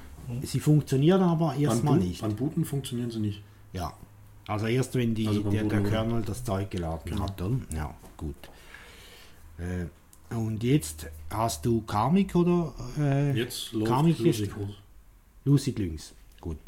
Sie 0.43 0.61
funktionieren 0.61 1.23
aber 1.23 1.55
erstmal 1.57 1.99
nicht. 1.99 2.21
Beim 2.21 2.35
Booten 2.37 2.65
funktionieren 2.65 3.11
sie 3.11 3.21
nicht. 3.21 3.43
Ja. 3.73 3.93
Also 4.47 4.67
erst 4.67 4.95
wenn 4.95 5.15
die, 5.15 5.27
Also 5.29 5.43
der, 5.43 5.65
der? 5.65 5.83
Kernel 5.83 6.23
das 6.23 6.43
Zeug 6.45 6.71
geladen 6.71 7.03
Genau. 7.05 7.23
hat. 7.25 7.41
Oder? 7.43 7.57
Ja, 7.75 7.95
gut. 8.17 8.35
Äh, 9.59 9.87
und 10.31 10.63
jetzt 10.63 11.07
hast 11.31 11.65
du 11.65 11.83
Karmic 11.83 12.35
oder 12.35 12.75
äh, 12.99 13.33
Jetzt 13.33 13.73
ist 13.73 13.73
Lucid. 13.73 14.51
Lucid 15.45 15.79
Lynx? 15.79 16.15
Gut. 16.41 16.59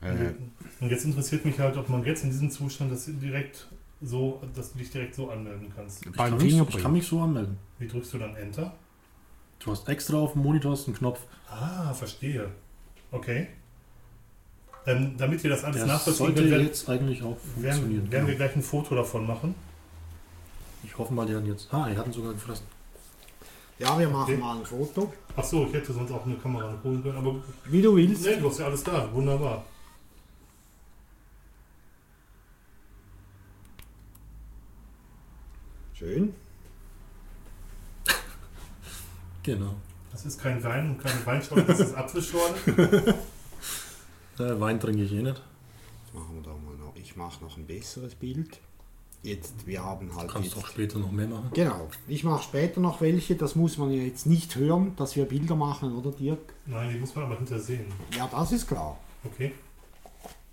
Äh, 0.00 0.32
Und 0.80 0.90
jetzt 0.90 1.04
interessiert 1.04 1.44
mich 1.44 1.58
halt, 1.58 1.76
ob 1.76 1.88
man 1.88 2.04
jetzt 2.04 2.22
in 2.24 2.30
diesem 2.30 2.50
Zustand 2.50 2.92
das 2.92 3.06
direkt 3.06 3.68
so, 4.00 4.40
dass 4.54 4.72
du 4.72 4.78
dich 4.78 4.90
direkt 4.90 5.14
so 5.14 5.30
anmelden 5.30 5.72
kannst. 5.74 6.06
Ich 6.06 6.12
kann, 6.12 6.36
mich, 6.36 6.56
ich 6.56 6.78
kann 6.82 6.92
mich 6.92 7.06
so 7.06 7.20
anmelden. 7.20 7.56
Wie 7.78 7.88
drückst 7.88 8.14
du 8.14 8.18
dann 8.18 8.36
Enter? 8.36 8.74
Du 9.58 9.72
hast 9.72 9.88
extra 9.88 10.18
auf 10.18 10.34
dem 10.34 10.42
Monitor 10.42 10.72
hast 10.72 10.86
einen 10.86 10.96
Knopf. 10.96 11.20
Ah, 11.50 11.92
verstehe. 11.92 12.48
Okay. 13.10 13.48
Ähm, 14.86 15.14
damit 15.18 15.42
wir 15.42 15.50
das 15.50 15.64
alles 15.64 15.78
Der 15.78 15.86
nachvollziehen 15.86 16.26
sollte 16.26 16.40
können, 16.42 16.50
werden, 16.52 16.66
jetzt 16.66 16.88
eigentlich 16.88 17.22
auch 17.22 17.36
werden, 17.56 17.72
funktionieren. 17.80 18.12
werden 18.12 18.26
wir 18.28 18.34
genau. 18.34 18.46
gleich 18.46 18.56
ein 18.56 18.62
Foto 18.62 18.94
davon 18.94 19.26
machen. 19.26 19.54
Ich 20.84 20.96
hoffe 20.96 21.12
mal, 21.12 21.26
die 21.26 21.34
hatten 21.34 21.46
jetzt. 21.46 21.72
Ah, 21.72 21.88
die 21.88 21.96
hatten 21.96 22.12
sogar 22.12 22.32
gefressen. 22.32 22.66
ja, 23.78 23.98
wir 23.98 24.08
machen 24.08 24.22
Okay. 24.34 24.36
mal 24.36 24.58
ein 24.58 24.64
Foto. 24.64 25.12
Ach 25.36 25.44
so, 25.44 25.66
ich 25.66 25.72
hätte 25.72 25.92
sonst 25.92 26.10
auch 26.12 26.24
eine 26.24 26.36
Kamera 26.36 26.70
noch 26.72 26.82
holen 26.84 27.02
können, 27.02 27.16
aber 27.18 27.36
Wie 27.66 27.82
du 27.82 27.94
willst. 27.96 28.24
nee, 28.24 28.36
du 28.36 28.48
hast 28.48 28.58
ja 28.58 28.66
alles 28.66 28.82
da. 28.84 29.12
Wunderbar. 29.12 29.64
Schön. 35.94 36.34
Genau. 39.42 39.74
Das 40.12 40.26
ist 40.26 40.40
kein 40.42 40.62
Wein 40.62 40.90
und 40.90 40.98
keine 40.98 41.24
Weinschorle, 41.24 41.64
das 41.64 41.80
ist 41.80 41.94
Apfelschorle. 41.94 42.54
Äh, 44.38 44.60
Wein 44.60 44.78
trinke 44.78 45.02
ich 45.02 45.10
eh 45.12 45.20
nicht. 45.22 45.42
Machen 46.14 46.36
wir 46.36 46.42
da 46.42 46.50
mal 46.50 46.76
noch. 46.76 46.94
Ich 46.94 47.16
mache 47.16 47.42
noch 47.42 47.56
ein 47.56 47.66
besseres 47.66 48.14
Bild. 48.14 48.60
Jetzt, 49.22 49.66
wir 49.66 49.82
haben 49.84 50.08
Du 50.08 50.16
halt 50.16 50.30
kannst 50.30 50.48
jetzt 50.48 50.56
auch 50.58 50.66
später 50.68 50.98
noch 50.98 51.10
mehr 51.10 51.26
machen. 51.26 51.50
Genau. 51.52 51.88
Ich 52.06 52.22
mache 52.22 52.42
später 52.44 52.80
noch 52.80 53.00
welche. 53.00 53.34
Das 53.34 53.56
muss 53.56 53.76
man 53.76 53.90
ja 53.90 54.02
jetzt 54.02 54.26
nicht 54.26 54.54
hören, 54.56 54.92
dass 54.96 55.16
wir 55.16 55.24
Bilder 55.24 55.56
machen, 55.56 55.96
oder 55.96 56.12
Dirk? 56.12 56.38
Nein, 56.66 56.90
die 56.94 56.98
muss 57.00 57.14
man 57.16 57.24
aber 57.24 57.36
hinter 57.36 57.58
sehen. 57.58 57.86
Ja, 58.16 58.28
das 58.30 58.52
ist 58.52 58.68
klar. 58.68 58.96
Okay, 59.24 59.52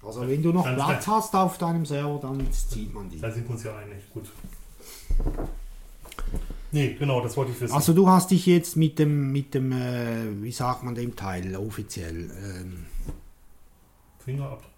Also 0.04 0.28
wenn 0.28 0.42
du 0.42 0.52
noch 0.52 0.64
Ganz 0.66 0.84
Platz 0.84 1.08
hast 1.08 1.36
auf 1.36 1.58
deinem 1.60 1.86
Server, 1.86 2.18
dann 2.22 2.46
sieht 2.52 2.92
man 2.94 3.08
die. 3.10 3.20
da 3.20 3.30
sind 3.32 3.46
wir 3.48 3.52
uns 3.52 3.64
ja 3.64 3.76
einig. 3.78 3.98
Gut. 4.12 4.26
Nee, 6.72 6.96
genau, 7.00 7.22
das 7.22 7.38
wollte 7.38 7.52
ich 7.52 7.62
wissen. 7.62 7.74
Also 7.74 7.94
du 7.94 8.10
hast 8.10 8.32
dich 8.32 8.46
jetzt 8.48 8.76
mit 8.76 8.98
dem, 9.00 9.32
mit 9.32 9.54
dem, 9.54 9.72
äh, 9.72 10.42
wie 10.44 10.52
sagt 10.52 10.84
man 10.84 10.96
dem 10.96 11.16
Teil 11.16 11.56
offiziell, 11.56 12.30
ähm, 12.44 12.86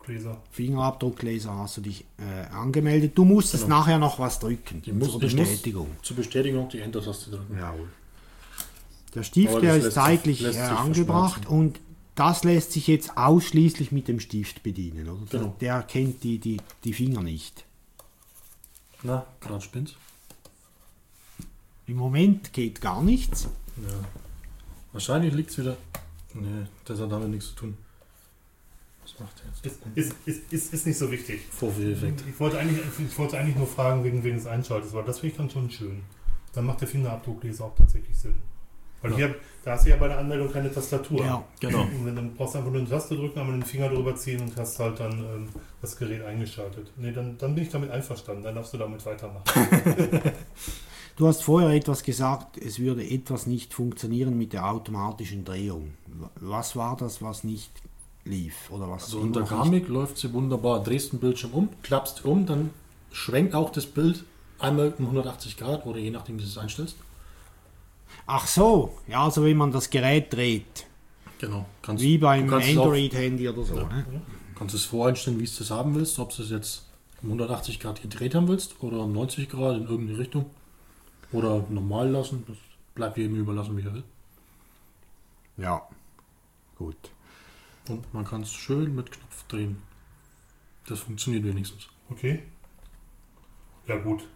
Fingerabdruckleser. 0.08 0.42
Fingerabdruckleser 0.52 1.54
hast 1.58 1.78
du 1.78 1.82
dich 1.82 2.06
äh, 2.18 2.46
angemeldet. 2.54 3.18
Du 3.18 3.26
musstest 3.26 3.64
Genau. 3.66 3.80
nachher 3.80 4.00
noch 4.00 4.20
was 4.20 4.40
drücken 4.40 4.82
Die 4.82 4.94
muss- 4.94 5.12
zur 5.12 5.20
die 5.20 5.26
muss- 5.36 5.36
Bestätigung. 5.36 5.88
Zur 6.02 6.16
Bestätigung 6.16 6.70
die 6.70 6.80
Enter-Taste 6.80 7.32
drücken. 7.32 7.58
Jawohl. 7.58 7.90
Der 9.16 9.24
Stift, 9.24 9.62
der 9.62 9.76
ist 9.78 9.94
sich- 9.94 10.40
lässt 10.42 10.58
äh, 10.60 10.62
angebracht 10.62 11.46
und 11.48 11.80
das 12.16 12.44
lässt 12.44 12.72
sich 12.72 12.88
jetzt 12.88 13.18
ausschließlich 13.18 13.92
mit 13.92 14.08
dem 14.08 14.20
Stift 14.20 14.64
bedienen. 14.64 15.08
Oder? 15.10 15.26
Genau. 15.30 15.56
Der 15.60 15.84
kennt 15.84 16.24
die, 16.24 16.40
die, 16.40 16.58
die 16.84 16.94
Finger 16.94 17.22
nicht. 17.22 17.66
Na, 19.04 19.26
gerade 19.40 19.62
spinnt's. 19.62 19.94
Im 21.86 21.96
Moment 21.98 22.54
geht 22.54 22.82
gar 22.82 23.02
nichts. 23.04 23.44
Ja. 23.78 23.94
Wahrscheinlich 24.94 25.34
liegt 25.34 25.52
es 25.52 25.58
wieder. 25.60 25.78
Nee, 26.34 26.66
das 26.86 27.00
hat 27.00 27.12
damit 27.12 27.30
nichts 27.30 27.50
zu 27.50 27.56
tun. 27.56 27.78
Was 29.14 29.20
macht 29.20 29.40
der 29.40 29.46
jetzt? 29.48 29.66
Ist, 29.66 29.80
ist, 29.96 30.16
ist, 30.26 30.54
ist, 30.54 30.74
ist 30.74 30.86
nicht 30.88 30.98
so 30.98 31.10
wichtig. 31.12 31.42
Vorführeffekt. 31.52 32.24
Ich 32.30 32.40
wollte, 32.40 32.60
eigentlich, 32.60 32.80
ich 33.00 33.18
wollte 33.18 33.38
eigentlich 33.38 33.56
nur 33.56 33.68
fragen 33.68 34.04
wegen, 34.04 34.24
wegen 34.24 34.36
des 34.36 34.48
Einschaltens, 34.48 34.94
weil 34.94 35.04
das 35.06 35.20
finde 35.20 35.32
ich 35.32 35.38
dann 35.38 35.50
schon 35.50 35.70
schön. 35.72 36.02
Dann 36.54 36.66
macht 36.66 36.82
der 36.82 36.88
Fingerabdruckleser 36.88 37.66
auch 37.66 37.76
tatsächlich 37.76 38.18
Sinn. 38.18 38.36
Weil 39.02 39.12
Ja. 39.12 39.18
hier, 39.18 39.36
da 39.64 39.72
hast 39.74 39.86
du 39.86 39.90
ja 39.92 39.96
bei 39.98 40.08
der 40.08 40.18
Anmeldung 40.18 40.52
keine 40.52 40.74
Tastatur. 40.74 41.24
Ja. 41.24 41.44
Genau. 41.60 41.82
Und 41.84 42.06
wenn, 42.06 42.16
dann 42.16 42.34
brauchst 42.34 42.56
du 42.56 42.60
einfach 42.60 42.72
nur 42.72 42.82
eine 42.82 42.90
Taste 42.90 43.16
drücken, 43.16 43.40
einmal 43.40 43.56
den 43.56 43.64
Finger 43.64 43.90
drüber 43.90 44.16
ziehen 44.16 44.42
und 44.42 44.56
hast 44.58 44.80
halt 44.80 45.00
dann 45.00 45.12
ähm, 45.20 45.50
das 45.82 45.96
Gerät 45.98 46.24
eingeschaltet. 46.26 46.92
Nee, 46.98 47.12
dann, 47.12 47.38
dann 47.38 47.54
bin 47.54 47.64
ich 47.64 47.70
damit 47.70 47.92
einverstanden. 47.92 48.44
Dann 48.44 48.56
darfst 48.56 48.74
du 48.74 48.78
damit 48.78 49.06
weitermachen. 49.06 49.44
Du 51.16 51.26
hast 51.28 51.42
vorher 51.44 51.72
etwas 51.72 52.04
gesagt, 52.04 52.60
es 52.60 52.78
würde 52.78 53.04
etwas 53.04 53.48
nicht 53.48 53.74
funktionieren 53.74 54.38
mit 54.38 54.54
der 54.54 54.70
automatischen 54.70 55.44
Drehung. 55.46 55.94
Was 56.36 56.76
war 56.76 56.96
das, 56.96 57.24
was 57.24 57.44
nicht 57.44 57.72
lief? 58.28 58.70
Oder 58.70 58.90
was 58.90 59.06
Also 59.06 59.20
unter 59.20 59.42
Garmic 59.42 59.88
läuft 59.88 60.18
sie 60.18 60.32
wunderbar. 60.34 60.84
Drehst 60.84 61.14
den 61.14 61.20
Bildschirm 61.20 61.52
um, 61.52 61.70
klappst 61.82 62.26
um, 62.26 62.46
dann 62.46 62.70
schwenkt 63.12 63.56
auch 63.56 63.72
das 63.72 63.86
Bild 63.86 64.24
einmal 64.60 64.94
um 64.98 65.06
180 65.06 65.58
Grad 65.58 65.86
oder 65.86 66.00
je 66.00 66.12
nachdem, 66.12 66.38
wie 66.38 66.44
du 66.44 66.48
es 66.48 66.58
einstellst. 66.58 66.96
Ach 68.26 68.48
so, 68.48 68.98
ja, 69.08 69.24
also 69.24 69.44
wenn 69.44 69.58
man 69.58 69.72
das 69.72 69.90
Gerät 69.90 70.34
dreht, 70.34 70.86
Genau. 71.40 71.66
Kannst, 71.82 72.04
wie 72.04 72.18
beim 72.18 72.48
du 72.48 72.56
Android-Handy 72.56 73.48
oder 73.50 73.64
so. 73.64 73.78
Ja. 73.78 73.88
Ne? 73.88 74.22
kannst 74.56 74.74
es 74.74 74.86
voreinstellen, 74.86 75.40
wie 75.40 75.46
du 75.46 75.64
es 75.64 75.72
haben 75.72 75.96
willst, 75.96 76.18
ob 76.20 76.36
du 76.36 76.42
es 76.42 76.50
jetzt 76.50 76.88
um 77.22 77.30
180 77.30 77.80
Grad 77.80 78.02
gedreht 78.02 78.34
haben 78.36 78.48
willst 78.48 78.82
oder 78.82 79.00
um 79.02 79.14
90 79.14 79.50
Grad 79.50 79.78
in 79.78 79.88
irgendeine 79.88 80.20
Richtung. 80.20 80.50
Oder 81.32 81.64
normal 81.70 82.10
lassen. 82.10 82.44
Das 82.48 82.58
bleibt 82.96 83.18
jedem 83.18 83.36
überlassen, 83.36 83.78
wie 83.78 83.82
er 83.82 83.94
will. 83.94 84.04
Ja, 85.58 85.82
gut. 86.78 86.96
Und 87.90 88.14
man 88.14 88.26
kann 88.26 88.42
es 88.42 88.52
schön 88.54 88.96
mit 88.96 89.12
Knopf 89.12 89.44
drehen. 89.48 89.82
Das 90.88 91.00
funktioniert 91.02 91.44
wenigstens. 91.44 91.88
Okay? 92.10 92.44
Ja, 93.88 93.98
gut. 93.98 94.28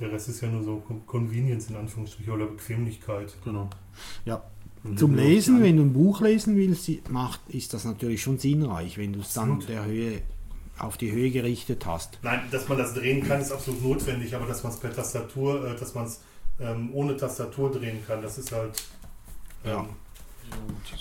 Der 0.00 0.12
Rest 0.12 0.28
ist 0.28 0.40
ja 0.40 0.48
nur 0.48 0.62
so 0.62 0.76
Con- 0.78 1.06
Convenience 1.06 1.70
in 1.70 1.76
Anführungsstrichen 1.76 2.32
oder 2.32 2.46
Bequemlichkeit. 2.46 3.34
Genau. 3.44 3.68
Ja. 4.24 4.42
Zum 4.96 5.16
Lesen, 5.16 5.60
wenn 5.62 5.76
du 5.76 5.82
ein 5.82 5.92
Buch 5.92 6.20
lesen 6.20 6.54
willst, 6.56 6.88
macht, 7.10 7.40
ist 7.48 7.74
das 7.74 7.84
natürlich 7.84 8.22
schon 8.22 8.38
sinnreich, 8.38 8.96
wenn 8.96 9.12
du 9.12 9.20
es 9.20 9.34
dann 9.34 9.58
der 9.60 9.84
Höhe 9.84 10.22
auf 10.78 10.96
die 10.96 11.10
Höhe 11.10 11.30
gerichtet 11.32 11.84
hast. 11.84 12.18
Nein, 12.22 12.42
dass 12.52 12.68
man 12.68 12.78
das 12.78 12.94
drehen 12.94 13.26
kann, 13.26 13.40
ist 13.40 13.50
absolut 13.50 13.82
notwendig, 13.82 14.34
aber 14.36 14.46
dass 14.46 14.62
man 14.62 14.72
es 14.72 14.78
per 14.78 14.94
Tastatur, 14.94 15.66
äh, 15.66 15.76
dass 15.76 15.94
man 15.94 16.04
es 16.06 16.20
ähm, 16.60 16.90
ohne 16.94 17.16
Tastatur 17.16 17.72
drehen 17.72 17.98
kann, 18.06 18.22
das 18.22 18.38
ist 18.38 18.52
halt. 18.52 18.80
Ja. 19.64 19.84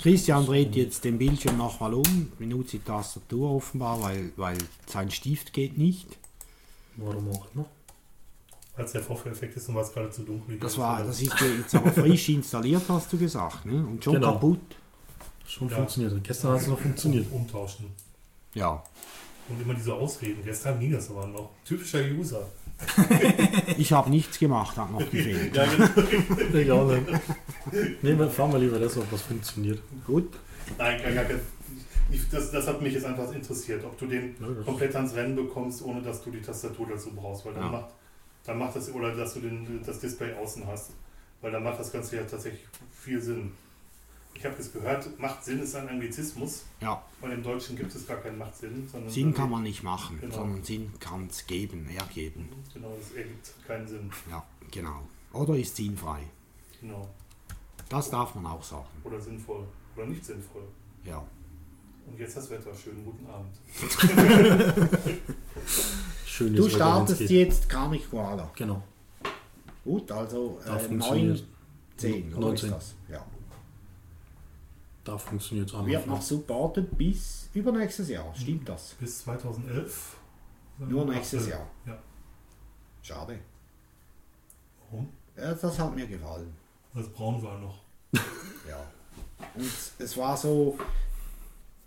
Christian 0.02 0.46
dreht 0.46 0.76
jetzt 0.76 1.04
den 1.04 1.18
Bildschirm 1.18 1.58
nochmal 1.58 1.94
um, 1.94 2.32
benutzt 2.38 2.74
die 2.74 2.80
Tastatur 2.80 3.52
offenbar, 3.52 4.02
weil, 4.02 4.32
weil 4.36 4.58
sein 4.86 5.10
Stift 5.12 5.54
geht 5.54 5.78
nicht. 5.78 6.08
Warum 6.98 7.30
auch 7.32 7.48
immer. 7.54 7.66
als 8.76 8.92
der 8.92 9.02
Vorführeffekt 9.02 9.58
ist 9.58 9.68
und 9.70 9.76
war 9.76 9.82
es 9.84 9.92
gerade 9.92 10.12
zu 10.12 10.22
dunkel. 10.22 10.60
Das 10.60 10.78
war, 10.78 11.04
das 11.04 11.20
ist 11.22 11.34
ja 11.42 11.48
jetzt 11.48 11.74
aber 11.76 11.92
frisch 11.92 12.30
installiert, 12.30 12.84
hast 12.90 13.12
du 13.12 13.18
gesagt, 13.18 13.66
ne? 13.66 13.74
Und 13.86 14.04
schon 14.04 14.14
Genau. 14.16 14.34
kaputt. 14.34 14.60
Schon 15.48 15.68
Ja. 15.70 15.78
funktioniert. 15.78 16.24
Gestern 16.24 16.52
hat 16.54 16.62
es 16.62 16.68
noch 16.68 16.80
funktioniert. 16.80 17.26
Umtauschen. 17.32 17.88
Ja. 18.54 18.84
Und 19.50 19.62
immer 19.62 19.74
diese 19.74 19.94
Ausreden. 19.94 20.42
Gestern 20.44 20.80
ging 20.80 20.92
das 20.92 21.10
aber 21.10 21.26
noch. 21.26 21.50
Typischer 21.66 22.02
User. 22.04 22.48
Ich 23.78 23.92
habe 23.92 24.10
nichts 24.10 24.38
gemacht, 24.40 24.78
hat 24.78 24.92
noch 24.92 25.00
gefehlt. 25.10 25.56
Ja, 25.56 25.66
genau. 26.52 26.92
Nehmen 28.02 28.20
wir, 28.20 28.30
fahren 28.30 28.52
wir 28.52 28.60
lieber 28.60 28.80
das 28.80 28.98
auf, 28.98 29.06
was 29.12 29.22
funktioniert. 29.22 29.80
Gut. 30.06 30.30
Nein, 30.78 31.02
gar, 31.02 31.12
gar, 31.12 31.26
kein- 31.26 31.40
ich, 32.10 32.30
das, 32.30 32.52
das 32.52 32.68
hat 32.68 32.82
mich 32.82 32.94
jetzt 32.94 33.06
einfach 33.06 33.34
interessiert, 33.34 33.84
ob 33.84 33.98
du 33.98 34.06
den 34.08 34.36
Ja, 34.40 34.48
das- 34.56 34.66
komplett 34.66 34.96
ans 34.96 35.14
Rennen 35.16 35.36
bekommst, 35.36 35.82
ohne 35.84 36.02
dass 36.02 36.24
du 36.24 36.32
die 36.32 36.42
Tastatur 36.42 36.88
dazu 36.90 37.12
brauchst. 37.14 37.46
Weil 37.46 37.54
dann 37.54 37.64
Ja. 37.64 37.70
macht, 37.72 37.90
dann 38.46 38.58
macht 38.58 38.76
das, 38.76 38.94
oder 38.94 39.14
dass 39.16 39.34
du 39.34 39.42
den, 39.42 39.82
das 39.86 40.00
Display 40.00 40.34
außen 40.34 40.66
hast. 40.68 40.92
Weil 41.42 41.52
dann 41.52 41.64
macht 41.64 41.80
das 41.80 41.92
Ganze 41.92 42.16
ja 42.18 42.24
tatsächlich 42.24 42.66
viel 42.92 43.22
Sinn. 43.22 43.52
Ich 44.38 44.46
habe 44.46 44.56
jetzt 44.56 44.72
gehört, 44.72 45.20
macht 45.20 45.44
Sinn 45.44 45.60
ist 45.60 45.76
ein 45.76 45.90
Anglizismus, 45.90 46.66
Ja, 46.80 47.02
weil 47.22 47.32
im 47.32 47.42
Deutschen 47.42 47.76
gibt 47.76 47.94
es 47.96 48.06
gar 48.06 48.18
keinen 48.18 48.38
Macht 48.38 48.56
Sinn. 48.56 48.88
Sondern 48.92 49.10
Sinn 49.10 49.34
kann 49.34 49.50
man 49.50 49.64
nicht 49.64 49.82
machen, 49.82 50.20
Genau. 50.22 50.36
sondern 50.36 50.64
Sinn 50.64 50.94
kann 51.00 51.26
es 51.28 51.48
geben, 51.48 51.90
ergeben. 51.90 52.48
Genau, 52.72 52.96
es 53.02 53.16
ergibt 53.18 53.52
keinen 53.66 53.88
Sinn. 53.88 54.12
Ja, 54.30 54.44
genau. 54.70 55.02
Oder 55.34 55.56
ist 55.56 55.76
sinnfrei. 55.76 56.22
Genau. 56.80 57.08
Das 57.90 58.12
darf 58.12 58.36
man 58.36 58.46
auch 58.46 58.62
sagen. 58.64 58.86
Oder 59.04 59.20
sinnvoll. 59.20 59.66
Oder 59.96 60.06
nicht 60.06 60.24
sinnvoll. 60.24 60.64
Ja. 61.04 61.26
Und 62.06 62.20
jetzt 62.20 62.38
das 62.38 62.48
Wetter. 62.52 62.76
Schönen 62.76 63.04
guten 63.06 63.26
Abend. 63.26 63.58
Schön, 66.26 66.56
Du 66.56 66.68
es 66.68 66.74
startest 66.74 67.22
jetzt 67.22 67.68
Karmic 67.68 68.10
Koala. 68.12 68.52
Genau. 68.56 68.84
Gut, 69.84 70.12
also 70.12 70.60
äh, 70.64 70.78
funktioniert 70.78 71.38
9, 71.40 71.48
10, 71.98 72.34
oder 72.36 72.48
19. 72.50 72.70
ist 72.70 72.76
das? 72.76 72.96
Ja. 73.10 73.26
Da 75.08 75.18
funktioniert 75.18 75.72
es 75.72 75.86
Wird 75.86 76.06
noch 76.06 76.22
supported 76.22 76.98
bis 76.98 77.50
übernächstes 77.54 78.10
Jahr. 78.10 78.36
Stimmt 78.36 78.68
das? 78.68 78.94
Bis 79.00 79.20
2011. 79.20 80.18
Nur 80.80 81.06
nächstes 81.06 81.44
April. 81.44 81.54
Jahr. 81.54 81.68
Ja. 81.86 81.98
Schade. 83.02 83.40
Warum? 84.82 85.08
Ja, 85.38 85.54
das 85.54 85.80
hat 85.80 85.96
mir 85.96 86.08
gefallen. 86.08 86.54
Das 86.94 87.08
Braun 87.10 87.42
war 87.42 87.58
noch. 87.58 87.80
Ja. 88.68 88.86
Und 89.56 89.72
es 90.00 90.18
war 90.18 90.36
so 90.36 90.78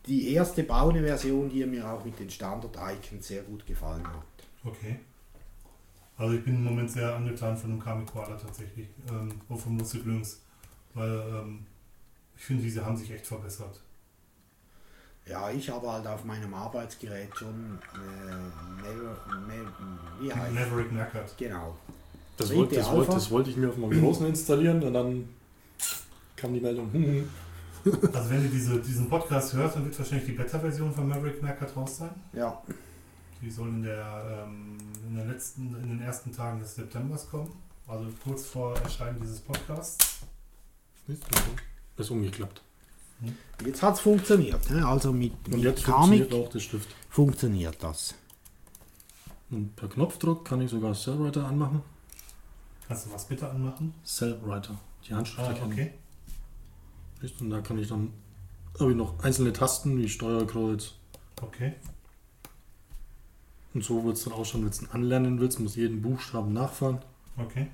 die 0.07 0.33
erste 0.33 0.63
braune 0.63 1.03
Version, 1.03 1.51
die 1.51 1.67
mir 1.67 1.87
auch 1.87 2.03
mit 2.03 2.19
den 2.19 2.31
Standard-Icons 2.31 3.27
sehr 3.27 3.43
gut 3.43 3.67
gefallen 3.67 4.07
hat. 4.07 4.25
Okay. 4.65 5.01
Also 6.17 6.37
ich 6.37 6.45
bin 6.45 6.55
im 6.55 6.65
Moment 6.65 6.91
sehr 6.91 7.15
angetan 7.15 7.55
von 7.55 7.69
dem 7.69 7.81
Kami 7.81 8.07
Koala 8.07 8.37
tatsächlich. 8.37 8.89
Ähm, 9.11 9.31
auch 9.51 9.59
vom 9.59 9.77
Lucid 9.77 10.07
Lynx. 10.07 10.41
Weil 10.95 11.11
ähm, 11.11 11.67
ich 12.41 12.47
finde, 12.47 12.63
diese 12.63 12.87
haben 12.87 12.97
sich 12.97 13.11
echt 13.11 13.27
verbessert. 13.27 13.83
Ja, 15.27 15.51
ich 15.51 15.69
habe 15.69 15.93
halt 15.93 16.07
auf 16.07 16.25
meinem 16.25 16.55
Arbeitsgerät 16.55 17.37
schon 17.37 17.79
äh, 17.93 18.83
Never, 18.83 19.15
wie 20.19 20.33
heißt 20.33 20.55
Maverick 20.55 20.91
Nackert. 20.91 21.37
Genau. 21.37 21.77
Das, 22.39 22.55
wollte, 22.55 22.77
das, 22.77 22.91
wollte, 22.91 23.13
das 23.13 23.31
wollte 23.31 23.51
ich 23.51 23.59
mir 23.59 23.69
auf 23.69 23.77
meinem 23.77 24.01
Großen 24.01 24.27
installieren 24.27 24.83
und 24.83 24.95
dann 24.95 25.29
kam 26.35 26.55
die 26.55 26.61
Meldung, 26.61 26.91
hm, 26.91 27.29
hm, 27.85 27.99
Also 28.11 28.31
wenn 28.31 28.43
ihr 28.43 28.51
diese, 28.51 28.81
diesen 28.81 29.11
Podcast 29.11 29.53
hört, 29.53 29.77
dann 29.77 29.85
wird 29.85 29.99
wahrscheinlich 29.99 30.25
die 30.25 30.33
Beta-Version 30.33 30.95
von 30.95 31.09
Maverick 31.09 31.43
Nackert 31.43 31.77
raus 31.77 31.99
sein. 31.99 32.15
Ja. 32.33 32.63
Die 33.43 33.51
soll 33.51 33.69
in, 33.69 33.83
der, 33.83 34.47
ähm, 34.47 34.79
in, 35.07 35.15
der 35.15 35.27
letzten, 35.27 35.77
in 35.77 35.91
den 35.91 36.01
ersten 36.01 36.35
Tagen 36.35 36.59
des 36.59 36.75
Septembers 36.75 37.29
kommen. 37.29 37.53
Also 37.87 38.07
kurz 38.25 38.47
vor 38.47 38.75
Erscheinen 38.79 39.21
dieses 39.21 39.41
Podcasts. 39.41 40.21
ist 41.07 41.23
ist 42.01 42.11
umgeklappt. 42.11 42.63
Jetzt 43.65 43.83
hat 43.83 43.95
es 43.95 44.01
funktioniert. 44.01 44.71
Also 44.71 45.13
mit, 45.13 45.33
Und 45.47 45.57
mit 45.57 45.63
jetzt 45.63 45.85
Karmic 45.85 46.21
funktioniert 46.23 46.47
auch 46.47 46.51
der 46.53 46.61
Stift. 46.61 46.89
funktioniert 47.11 47.83
das. 47.83 48.15
Und 49.51 49.75
per 49.77 49.89
Knopfdruck 49.89 50.45
kann 50.45 50.61
ich 50.63 50.71
sogar 50.71 50.95
Cellwriter 50.95 51.47
anmachen. 51.47 51.83
Kannst 52.89 53.07
du 53.07 53.13
was 53.13 53.27
bitte 53.27 53.49
anmachen? 53.51 53.93
Cellwriter, 54.05 54.79
die 55.07 55.15
Handschrift 55.15 55.41
Ah, 55.49 55.53
erkennen. 55.53 55.73
okay. 55.73 55.93
Und 57.41 57.51
da 57.51 57.61
kann 57.61 57.79
ich 57.79 57.89
dann, 57.89 58.13
habe 58.79 58.93
ich 58.93 58.97
noch 58.97 59.19
einzelne 59.23 59.53
Tasten 59.53 59.99
wie 59.99 60.09
Steuerkreuz. 60.09 60.95
Okay. 61.43 61.75
Und 63.75 63.85
so 63.85 64.03
wird 64.05 64.17
es 64.17 64.25
dann 64.25 64.33
auch 64.33 64.45
schon, 64.47 64.65
wenn 64.65 64.71
du 64.71 64.93
anlernen 64.95 65.39
willst, 65.41 65.61
musst 65.61 65.77
jeden 65.77 66.01
Buchstaben 66.03 66.53
nachfahren. 66.53 66.99
Okay. 67.37 67.69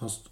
Hast 0.00 0.30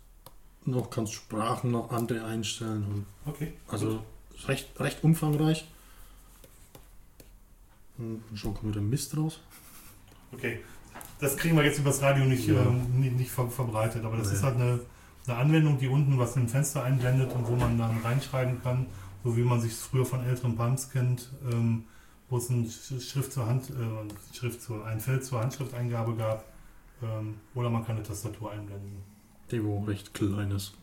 noch, 0.64 0.90
kannst 0.90 1.12
Sprachen 1.14 1.70
noch 1.70 1.90
andere 1.90 2.24
einstellen. 2.24 2.84
Und 3.24 3.32
Okay. 3.32 3.52
also 3.68 4.02
recht, 4.46 4.68
recht 4.78 5.02
umfangreich. 5.04 5.66
Und 7.98 8.22
schon 8.34 8.54
kommt 8.54 8.72
wieder 8.74 8.80
Mist 8.80 9.16
raus. 9.16 9.40
Okay. 10.32 10.60
Das 11.18 11.36
kriegen 11.36 11.56
wir 11.56 11.64
jetzt 11.64 11.78
übers 11.78 12.00
Radio 12.00 12.24
nicht, 12.24 12.46
Ja. 12.46 12.62
ähm, 12.62 13.00
nicht, 13.00 13.16
nicht 13.16 13.30
ver 13.30 13.48
verbreitet, 13.50 14.04
aber 14.04 14.16
das 14.16 14.28
Nee. 14.28 14.34
ist 14.34 14.42
halt 14.42 14.56
eine, 14.56 14.80
eine 15.26 15.36
Anwendung, 15.36 15.78
die 15.78 15.88
unten 15.88 16.18
was 16.18 16.36
im 16.36 16.48
Fenster 16.48 16.82
einblendet 16.82 17.32
und 17.34 17.46
wo 17.46 17.56
man 17.56 17.76
dann 17.78 17.98
reinschreiben 17.98 18.62
kann, 18.62 18.86
so 19.22 19.36
wie 19.36 19.42
man 19.42 19.60
sich 19.60 19.74
früher 19.74 20.06
von 20.06 20.24
älteren 20.24 20.56
Pumps 20.56 20.90
kennt, 20.90 21.30
ähm, 21.50 21.84
wo 22.30 22.38
es 22.38 22.48
ein 22.48 22.66
Sch- 22.66 23.00
Schrift 23.00 23.32
zur 23.32 23.46
Hand, 23.46 23.68
äh, 23.70 24.34
Schrift 24.36 24.62
zur, 24.62 24.86
ein 24.86 25.00
Feld 25.00 25.24
zur 25.24 25.40
Handschrifteingabe 25.40 26.14
gab, 26.16 26.44
ähm, 27.02 27.34
oder 27.54 27.68
man 27.68 27.84
kann 27.84 27.96
eine 27.96 28.04
Tastatur 28.04 28.52
einblenden. 28.52 29.02
Die 29.50 29.64
wo 29.64 29.80
recht 29.80 30.14
klein 30.14 30.50
ist. 30.50 30.74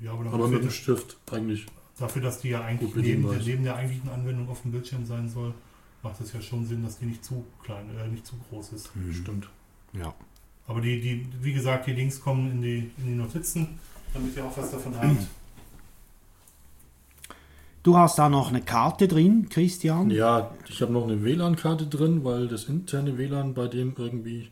Ja, 0.00 0.12
aber, 0.12 0.32
Aber 0.32 0.48
mit 0.48 0.62
dem 0.62 0.70
Stift 0.70 1.16
eigentlich. 1.32 1.66
dafür, 1.98 2.22
dass 2.22 2.40
die 2.40 2.50
ja 2.50 2.62
eigentlich 2.62 2.94
neben, 2.94 3.28
neben 3.44 3.64
der 3.64 3.76
eigentlichen 3.76 4.08
Anwendung 4.10 4.48
auf 4.48 4.62
dem 4.62 4.70
Bildschirm 4.70 5.04
sein 5.06 5.28
soll, 5.28 5.54
macht 6.02 6.20
es 6.20 6.32
ja 6.32 6.40
schon 6.40 6.64
Sinn, 6.66 6.84
dass 6.84 6.98
die 6.98 7.06
nicht 7.06 7.24
zu 7.24 7.44
klein, 7.64 7.86
äh, 7.98 8.06
nicht 8.08 8.26
zu 8.26 8.36
groß 8.48 8.72
ist. 8.72 8.94
Mhm. 8.94 9.12
Stimmt. 9.12 9.48
Ja. 9.92 10.14
Aber 10.66 10.80
die, 10.80 11.00
die, 11.00 11.26
wie 11.40 11.52
gesagt, 11.52 11.86
die 11.86 11.92
Links 11.92 12.20
kommen 12.20 12.50
in 12.52 12.62
die, 12.62 12.90
in 12.98 13.06
die 13.06 13.14
Notizen, 13.14 13.78
damit 14.12 14.36
ihr 14.36 14.44
auch 14.44 14.56
was 14.56 14.70
davon 14.70 14.94
habt. 14.96 15.16
Du 17.84 17.96
hast 17.96 18.18
da 18.18 18.28
noch 18.28 18.50
eine 18.50 18.60
Karte 18.60 19.08
drin, 19.08 19.48
Christian. 19.48 20.10
Ja, 20.10 20.50
ich 20.68 20.82
habe 20.82 20.92
noch 20.92 21.04
eine 21.04 21.22
WLAN-Karte 21.24 21.86
drin, 21.86 22.22
weil 22.22 22.48
das 22.48 22.64
interne 22.64 23.16
WLAN 23.16 23.54
bei 23.54 23.66
dem 23.68 23.94
irgendwie, 23.96 24.50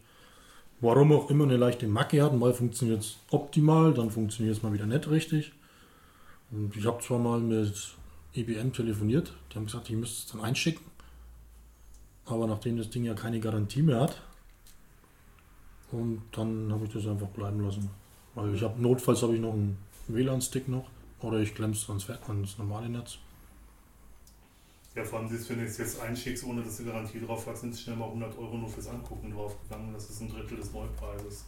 warum 0.81 1.13
auch 1.13 1.31
immer, 1.31 1.45
eine 1.45 1.57
leichte 1.57 1.87
Macke 1.87 2.23
hat. 2.23 2.35
Mal 2.35 2.53
funktioniert 2.53 3.01
es 3.01 3.19
optimal, 3.31 3.95
dann 3.95 4.11
funktioniert 4.11 4.57
es 4.57 4.63
mal 4.63 4.73
wieder 4.73 4.87
nicht 4.87 5.09
richtig. 5.09 5.53
Und 6.51 6.77
ich 6.77 6.87
habe 6.87 7.03
zwar 7.03 7.19
mal 7.19 7.41
mit 7.41 7.75
IBM 8.35 8.73
telefoniert, 8.73 9.33
die 9.51 9.57
haben 9.57 9.67
gesagt, 9.67 9.91
ich 9.91 9.97
müsste 9.97 10.27
es 10.27 10.33
dann 10.33 10.43
einschicken. 10.43 10.85
Aber 12.27 12.47
nachdem 12.47 12.77
das 12.77 12.91
Ding 12.91 13.05
ja 13.05 13.15
keine 13.15 13.41
Garantie 13.41 13.83
mehr 13.83 14.01
hat, 14.01 14.21
und 15.93 16.23
dann 16.33 16.73
habe 16.73 16.85
ich 16.85 16.93
das 16.93 17.07
einfach 17.07 17.29
bleiben 17.29 17.61
lassen. 17.61 17.89
Weil 18.35 18.55
ich 18.55 18.63
habe 18.63 18.81
notfalls 18.81 19.23
habe 19.23 19.35
ich 19.35 19.41
noch 19.41 19.53
einen 19.53 19.79
WLAN-Stick 20.09 20.69
noch 20.69 20.85
oder 21.21 21.39
ich 21.39 21.55
klemme 21.55 21.73
es 21.73 21.89
ans, 21.89 22.09
ans 22.11 22.59
normale 22.59 22.89
Netz. 22.89 23.19
Ja, 24.97 25.05
vor 25.05 25.19
allem, 25.21 25.31
wenn 25.31 25.59
du 25.59 25.65
es 25.65 25.77
jetzt 25.79 26.01
einschickst, 26.01 26.43
ohne 26.45 26.63
dass 26.63 26.79
du 26.79 26.85
Garantie 26.87 27.21
drauf 27.21 27.47
hast, 27.47 27.61
sind 27.61 27.75
es 27.75 27.83
schnell 27.83 27.97
mal 27.97 28.07
100 28.07 28.37
Euro 28.39 28.57
nur 28.57 28.69
fürs 28.69 28.89
Angucken 28.89 29.31
draufgegangen. 29.31 29.93
Das 29.93 30.09
ist 30.09 30.21
ein 30.23 30.29
Drittel 30.31 30.57
des 30.57 30.73
Neupreises. 30.73 31.45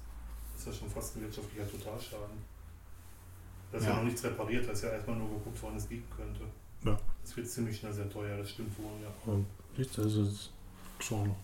Das 0.52 0.60
ist 0.60 0.66
ja 0.66 0.72
schon 0.72 0.90
fast 0.90 1.16
ein 1.16 1.22
wirtschaftlicher 1.22 1.68
Totalschaden. 1.70 2.36
Das 3.72 3.80
ist 3.80 3.86
ja. 3.86 3.92
Ja. 3.92 3.98
noch 3.98 4.04
nichts 4.04 4.22
repariert, 4.24 4.66
da 4.66 4.72
ist 4.72 4.82
ja 4.82 4.90
erstmal 4.90 5.16
nur 5.16 5.28
geguckt, 5.30 5.62
woran 5.62 5.76
es 5.76 5.88
liegen 5.88 6.04
könnte. 6.14 6.40
Ja. 6.84 6.98
Das 7.22 7.36
wird 7.36 7.48
ziemlich 7.48 7.78
schnell 7.78 7.92
sehr 7.92 8.08
teuer, 8.10 8.36
das 8.36 8.50
stimmt 8.50 8.76
wohl, 8.78 8.92
ja. 9.02 9.10
Du, 9.26 9.44
das 9.76 10.14
ist 10.14 10.50
schon 10.98 11.34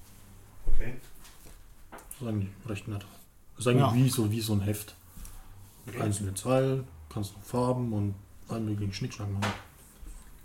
Okay. 0.66 0.94
das 1.90 2.00
ist 2.20 2.26
eigentlich 2.26 2.50
recht 2.66 2.88
nett. 2.88 3.06
Das 3.56 3.60
ist 3.66 3.68
eigentlich 3.68 3.80
Ja. 3.86 3.94
wie, 3.94 4.08
so, 4.08 4.30
wie 4.30 4.40
so 4.40 4.52
ein 4.54 4.60
Heft. 4.60 4.94
Mit 5.86 5.94
Okay. 5.96 6.04
einzelnen 6.04 6.34
Zeilen, 6.36 6.86
kannst 7.10 7.34
du 7.34 7.40
Farben 7.40 7.92
und 7.92 8.14
allen 8.48 8.64
möglichen 8.66 8.92
Schnickschnack 8.92 9.30
machen. 9.30 9.52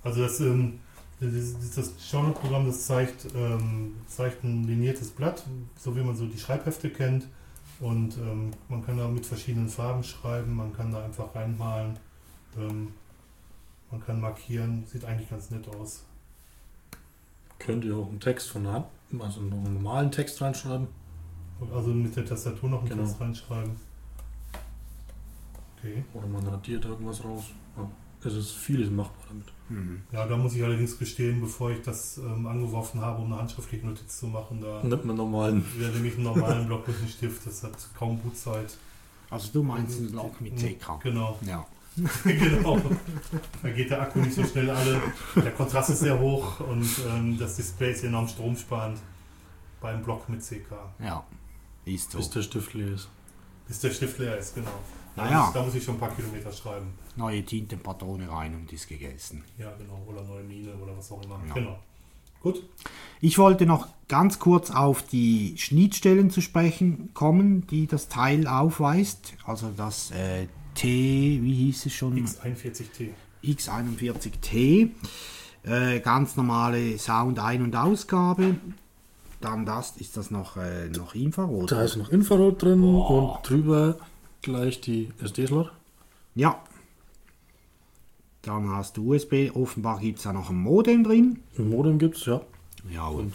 Also 0.03 0.21
das, 0.21 0.39
ähm, 0.41 0.79
das, 1.19 1.75
das 1.75 1.93
Genre-Programm, 2.09 2.65
das 2.65 2.85
zeigt, 2.85 3.27
ähm, 3.35 3.95
zeigt 4.07 4.43
ein 4.43 4.63
liniertes 4.63 5.11
Blatt, 5.11 5.43
so 5.77 5.95
wie 5.95 6.01
man 6.01 6.15
so 6.15 6.25
die 6.25 6.37
Schreibhefte 6.39 6.89
kennt. 6.89 7.27
Und 7.79 8.17
ähm, 8.17 8.51
man 8.67 8.85
kann 8.85 8.97
da 8.97 9.07
mit 9.07 9.25
verschiedenen 9.25 9.69
Farben 9.69 10.03
schreiben, 10.03 10.53
man 10.55 10.73
kann 10.73 10.91
da 10.91 11.03
einfach 11.03 11.33
reinmalen, 11.33 11.97
ähm, 12.57 12.89
man 13.89 14.01
kann 14.01 14.19
markieren, 14.19 14.85
sieht 14.85 15.05
eigentlich 15.05 15.29
ganz 15.29 15.49
nett 15.49 15.67
aus. 15.69 16.03
Könnt 17.57 17.83
ihr 17.85 17.95
auch 17.95 18.07
einen 18.09 18.19
Text 18.19 18.49
von 18.49 18.63
der 18.63 18.73
Hand 18.73 18.85
Also 19.19 19.41
einen 19.41 19.73
normalen 19.73 20.11
Text 20.11 20.41
reinschreiben. 20.41 20.87
Also 21.73 21.89
mit 21.89 22.15
der 22.15 22.25
Tastatur 22.25 22.69
noch 22.69 22.79
einen 22.81 22.89
Genau. 22.89 23.03
Text 23.03 23.19
reinschreiben. 23.19 23.75
Okay. 25.77 26.03
Oder 26.13 26.27
man 26.27 26.45
radiert 26.47 26.85
irgendwas 26.85 27.23
raus. 27.23 27.45
Ja. 27.77 27.89
Es 28.23 28.33
ist 28.33 28.51
vieles 28.51 28.89
machbar 28.89 29.25
damit. 29.29 29.47
Mhm. 29.69 30.01
Ja, 30.11 30.25
da 30.25 30.35
muss 30.37 30.55
ich 30.55 30.63
allerdings 30.63 30.97
gestehen, 30.97 31.39
bevor 31.41 31.71
ich 31.71 31.81
das 31.81 32.17
ähm, 32.17 32.45
angeworfen 32.47 33.01
habe, 33.01 33.21
um 33.21 33.31
eine 33.31 33.41
handschriftliche 33.41 33.85
Notiz 33.85 34.19
zu 34.19 34.27
machen, 34.27 34.61
da 34.61 34.81
Nimmt 34.83 35.05
man 35.05 35.15
normalen. 35.15 35.65
wäre 35.77 35.91
nämlich 35.91 36.15
einen 36.15 36.23
normalen 36.23 36.65
Block 36.67 36.87
mit 36.87 36.97
einem 36.97 37.07
Stift, 37.07 37.45
das 37.45 37.63
hat 37.63 37.73
kaum 37.97 38.17
Bootzeit. 38.19 38.77
Also 39.29 39.49
du 39.53 39.63
meinst 39.63 39.99
einen 39.99 40.11
Block 40.11 40.39
mit 40.41 40.57
CK. 40.57 40.99
Genau, 41.03 41.37
Ja. 41.45 41.65
genau. 42.23 42.79
Da 43.61 43.69
geht 43.71 43.89
der 43.89 44.01
Akku 44.01 44.19
nicht 44.19 44.33
so 44.33 44.43
schnell 44.45 44.69
alle. 44.69 45.01
Der 45.35 45.51
Kontrast 45.51 45.89
ist 45.89 45.99
sehr 45.99 46.17
hoch 46.17 46.59
und 46.61 46.87
ähm, 47.09 47.37
das 47.37 47.57
Display 47.57 47.91
ist 47.91 48.03
enorm 48.05 48.27
stromsparend 48.27 48.97
beim 49.81 50.01
Block 50.03 50.29
mit 50.29 50.41
CK. 50.41 50.71
Ja. 51.03 51.23
Ist 51.85 52.11
so. 52.11 52.19
Bis 52.19 52.29
der 52.29 52.41
Stift 52.43 52.73
leer 52.73 52.93
ist. 52.93 53.09
Bis 53.67 53.79
der 53.79 53.91
Stift 53.91 54.17
leer 54.19 54.37
ist, 54.37 54.55
genau. 54.55 54.71
Da, 55.19 55.25
Naja. 55.25 55.43
muss, 55.45 55.53
da 55.53 55.63
muss 55.63 55.75
ich 55.75 55.83
schon 55.83 55.95
ein 55.95 55.99
paar 55.99 56.15
Kilometer 56.15 56.51
schreiben. 56.51 56.87
Neue 57.15 57.43
Tintenpatrone 57.43 58.29
rein 58.29 58.55
und 58.55 58.71
ist 58.71 58.87
gegessen. 58.87 59.43
Ja, 59.57 59.71
genau. 59.77 60.01
Oder 60.07 60.23
neue 60.23 60.43
Mine 60.43 60.73
oder 60.75 60.95
was 60.97 61.11
auch 61.11 61.21
immer. 61.23 61.39
Ja. 61.47 61.53
Genau. 61.53 61.77
Gut. 62.41 62.63
Ich 63.19 63.37
wollte 63.37 63.65
noch 63.65 63.87
ganz 64.07 64.39
kurz 64.39 64.71
auf 64.71 65.03
die 65.03 65.55
Schnittstellen 65.57 66.29
zu 66.31 66.39
sprechen 66.41 67.09
kommen, 67.13 67.67
die 67.67 67.85
das 67.87 68.07
Teil 68.07 68.47
aufweist. 68.47 69.33
Also 69.45 69.71
das 69.75 70.11
äh, 70.11 70.47
T, 70.73 70.87
wie 71.41 71.53
hieß 71.53 71.87
es 71.87 71.93
schon? 71.93 72.15
X41T. 72.25 73.09
X41T. 73.43 74.89
Äh, 75.63 75.99
ganz 75.99 76.37
normale 76.37 76.97
Sound- 76.97 77.39
Ein- 77.39 77.63
und 77.63 77.75
Ausgabe. 77.75 78.55
Dann 79.41 79.65
das, 79.65 79.97
ist 79.97 80.17
das 80.17 80.31
noch, 80.31 80.57
äh, 80.57 80.87
noch 80.89 81.15
Infrarot? 81.15 81.71
Da 81.71 81.81
ist 81.83 81.95
noch 81.97 82.09
Infrarot 82.09 82.61
drin 82.61 82.83
und 82.83 83.37
drüber 83.43 83.97
gleich 84.41 84.81
die 84.81 85.09
SD-Slot. 85.21 85.71
Ja. 86.35 86.61
Dann 88.41 88.69
hast 88.69 88.97
du 88.97 89.13
USB. 89.13 89.51
Offenbar 89.53 89.99
gibt 89.99 90.17
es 90.19 90.23
da 90.23 90.33
noch 90.33 90.49
ein 90.49 90.55
Modem 90.61 91.03
drin. 91.03 91.41
Ein 91.57 91.69
Modem 91.69 91.99
gibt 91.99 92.17
es, 92.17 92.25
ja. 92.25 92.41
Ja, 92.89 93.07
Und 93.07 93.33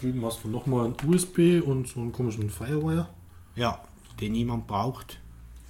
drüben 0.00 0.24
hast 0.24 0.42
du 0.44 0.48
nochmal 0.48 0.86
ein 0.86 0.94
USB 1.08 1.60
und 1.64 1.86
so 1.88 2.00
einen 2.00 2.12
komischen 2.12 2.50
Firewire. 2.50 3.08
ja, 3.54 3.80
den 4.20 4.32
niemand 4.32 4.66
braucht. 4.66 5.20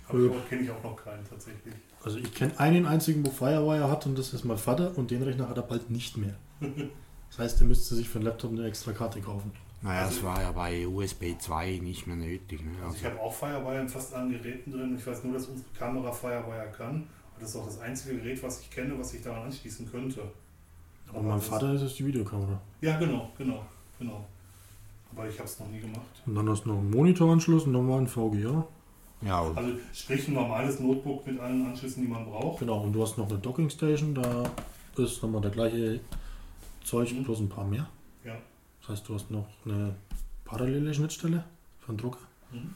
Aber 0.08 0.18
Ja. 0.20 0.30
kenne 0.48 0.62
ich 0.62 0.70
auch 0.70 0.82
noch 0.82 0.96
keinen 0.96 1.24
tatsächlich. 1.28 1.74
Also 2.02 2.18
ich 2.18 2.32
kenne 2.32 2.58
einen 2.58 2.86
einzigen, 2.86 3.26
wo 3.26 3.30
Firewire 3.30 3.90
hat 3.90 4.06
und 4.06 4.16
das 4.18 4.32
ist 4.32 4.44
mein 4.44 4.56
Vater 4.58 4.96
und 4.96 5.10
den 5.10 5.22
Rechner 5.22 5.48
hat 5.48 5.56
er 5.56 5.62
bald 5.64 5.90
nicht 5.90 6.16
mehr. 6.16 6.36
Das 7.28 7.40
heißt, 7.40 7.60
er 7.60 7.66
müsste 7.66 7.94
sich 7.96 8.08
für 8.08 8.18
einen 8.18 8.24
Laptop 8.26 8.52
eine 8.52 8.64
extra 8.66 8.92
Karte 8.92 9.20
kaufen. 9.20 9.50
Naja, 9.86 10.04
das 10.06 10.22
war 10.22 10.42
ja 10.42 10.50
bei 10.52 10.86
USB 10.86 11.38
2 11.38 11.78
nicht 11.82 12.06
mehr 12.06 12.16
nötig. 12.16 12.60
Ne? 12.64 12.70
Also 12.84 12.96
ich 12.96 13.04
habe 13.04 13.20
auch 13.20 13.32
Firewire 13.32 13.80
in 13.82 13.88
fast 13.88 14.12
allen 14.14 14.30
Geräten 14.30 14.72
drin. 14.72 14.96
Ich 14.98 15.06
weiß 15.06 15.22
nur, 15.24 15.34
dass 15.34 15.46
unsere 15.46 15.68
Kamera 15.78 16.10
Firewire 16.10 16.72
kann. 16.76 16.94
Und 16.96 17.06
das 17.42 17.50
ist 17.50 17.56
auch 17.56 17.66
das 17.66 17.78
einzige 17.80 18.16
Gerät, 18.16 18.42
was 18.42 18.60
ich 18.60 18.70
kenne, 18.70 18.98
was 18.98 19.14
ich 19.14 19.22
daran 19.22 19.44
anschließen 19.44 19.90
könnte. 19.90 20.22
Aber 21.08 21.22
mein 21.22 21.38
das- 21.38 21.46
Vater 21.48 21.72
ist 21.74 21.82
es 21.82 21.94
die 21.94 22.06
Videokamera. 22.06 22.60
Ja, 22.80 22.98
genau, 22.98 23.30
genau, 23.38 23.64
genau. 23.98 24.24
Aber 25.12 25.28
ich 25.28 25.38
habe 25.38 25.48
es 25.48 25.58
noch 25.60 25.68
nie 25.68 25.80
gemacht. 25.80 26.00
Und 26.26 26.34
dann 26.34 26.48
hast 26.50 26.64
du 26.64 26.70
noch 26.70 26.78
einen 26.78 26.90
Monitoranschluss, 26.90 27.62
einen 27.64 27.72
normalen 27.72 28.06
VGA. 28.08 28.66
ja, 29.22 29.40
und 29.40 29.56
Also 29.56 29.70
sprich 29.94 30.26
ein 30.28 30.34
normales 30.34 30.80
Notebook 30.80 31.26
mit 31.26 31.38
allen 31.38 31.64
Anschlüssen, 31.66 32.02
die 32.02 32.08
man 32.08 32.24
braucht. 32.26 32.58
Genau, 32.58 32.80
und 32.82 32.92
du 32.92 33.02
hast 33.02 33.16
noch 33.18 33.28
eine 33.30 33.38
Dockingstation, 33.38 34.14
da 34.14 34.50
ist 34.96 35.22
nochmal 35.22 35.40
der 35.42 35.52
gleiche 35.52 36.00
Zeug, 36.84 37.12
Mhm. 37.12 37.22
bloß 37.24 37.40
ein 37.40 37.48
paar 37.48 37.64
mehr. 37.64 37.88
Das 38.86 38.98
heißt, 38.98 39.08
du 39.08 39.14
hast 39.14 39.30
noch 39.32 39.48
eine 39.64 39.96
parallele 40.44 40.94
Schnittstelle 40.94 41.44
für 41.80 41.92
den 41.92 41.98
Drucker. 41.98 42.20
Mhm. 42.52 42.74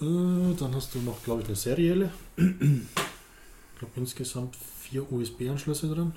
Äh, 0.00 0.54
dann 0.54 0.74
hast 0.76 0.94
du 0.94 1.00
noch, 1.00 1.20
glaube 1.24 1.42
ich, 1.42 1.48
eine 1.48 1.56
serielle. 1.56 2.10
Ich 2.36 3.80
glaube 3.80 3.92
insgesamt 3.96 4.56
vier 4.56 5.10
USB-Anschlüsse 5.12 5.88
drin. 5.92 6.12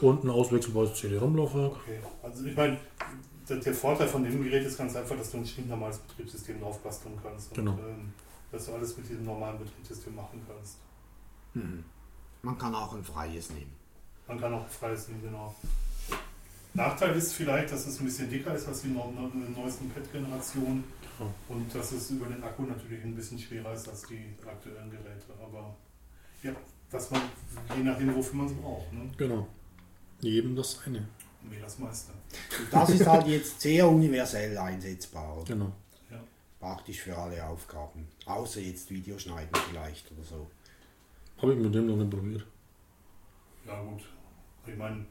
Und 0.00 0.24
ein 0.24 0.30
auswechselbares 0.30 0.94
CD-ROM-Laufwerk. 0.94 1.72
Okay. 1.72 2.00
Also 2.22 2.44
ich 2.44 2.54
meine, 2.54 2.78
der, 3.48 3.56
der 3.56 3.74
Vorteil 3.74 4.08
von 4.08 4.22
dem 4.22 4.42
Gerät 4.42 4.66
ist 4.66 4.76
ganz 4.76 4.94
einfach, 4.96 5.16
dass 5.16 5.30
du 5.30 5.38
ein 5.38 5.46
stinknormales 5.46 5.98
Betriebssystem 5.98 6.60
drauf 6.60 6.78
basteln 6.80 7.18
kannst. 7.22 7.54
Genau. 7.54 7.72
Und, 7.72 7.78
ähm, 7.80 8.12
dass 8.52 8.66
du 8.66 8.72
alles 8.72 8.96
mit 8.96 9.08
diesem 9.08 9.24
normalen 9.24 9.58
Betriebssystem 9.58 10.14
machen 10.14 10.42
kannst. 10.46 10.76
hm. 11.54 11.84
man 12.42 12.58
kann 12.58 12.74
auch 12.74 12.94
ein 12.94 13.04
freies 13.04 13.50
nehmen. 13.50 13.72
Man 14.28 14.38
kann 14.38 14.52
auch 14.52 14.64
ein 14.64 14.70
freies 14.70 15.08
nehmen, 15.08 15.22
genau. 15.22 15.54
Nachteil 16.76 17.16
ist 17.16 17.32
vielleicht, 17.32 17.72
dass 17.72 17.86
es 17.86 17.98
ein 18.00 18.04
bisschen 18.06 18.28
dicker 18.30 18.54
ist 18.54 18.66
als 18.68 18.82
die 18.82 18.88
neu- 18.88 19.10
neu- 19.10 19.30
neuesten 19.60 19.90
Pad-Generationen 19.90 20.84
Ja. 21.18 21.26
und 21.48 21.74
dass 21.74 21.92
es 21.92 22.10
über 22.10 22.26
den 22.26 22.42
Akku 22.44 22.62
natürlich 22.62 23.02
ein 23.02 23.14
bisschen 23.14 23.38
schwerer 23.38 23.72
ist 23.72 23.88
als 23.88 24.02
die 24.02 24.34
aktuellen 24.46 24.90
Geräte. 24.90 25.24
Aber 25.42 25.74
ja, 26.42 26.52
was 26.90 27.10
man, 27.10 27.22
je 27.76 27.82
nachdem, 27.82 28.14
wofür 28.14 28.34
man 28.34 28.46
es 28.46 28.52
braucht, 28.54 28.92
ne? 28.92 29.10
Genau. 29.16 29.46
Jedem 30.20 30.54
das 30.56 30.80
eine. 30.86 31.06
Wie 31.48 31.60
das 31.60 31.78
meiste. 31.78 32.12
Und 32.12 32.72
das 32.72 32.90
ist 32.90 33.06
halt 33.06 33.26
jetzt 33.28 33.60
sehr 33.60 33.88
universell 33.88 34.56
einsetzbar. 34.58 35.36
oder? 35.36 35.44
Genau. 35.44 35.72
Praktisch 36.58 37.00
für 37.02 37.16
alle 37.16 37.44
Aufgaben. 37.46 38.08
Außer 38.24 38.60
jetzt 38.60 38.90
Videoschneiden 38.90 39.50
vielleicht 39.68 40.10
oder 40.10 40.24
so. 40.24 40.50
Habe 41.40 41.52
ich 41.52 41.58
mit 41.60 41.72
dem 41.74 41.86
noch 41.86 41.96
nicht 41.96 42.10
probiert. 42.10 42.44
Ja 43.66 43.80
gut. 43.82 44.02
Ich 44.66 44.74
meine, 44.76 45.04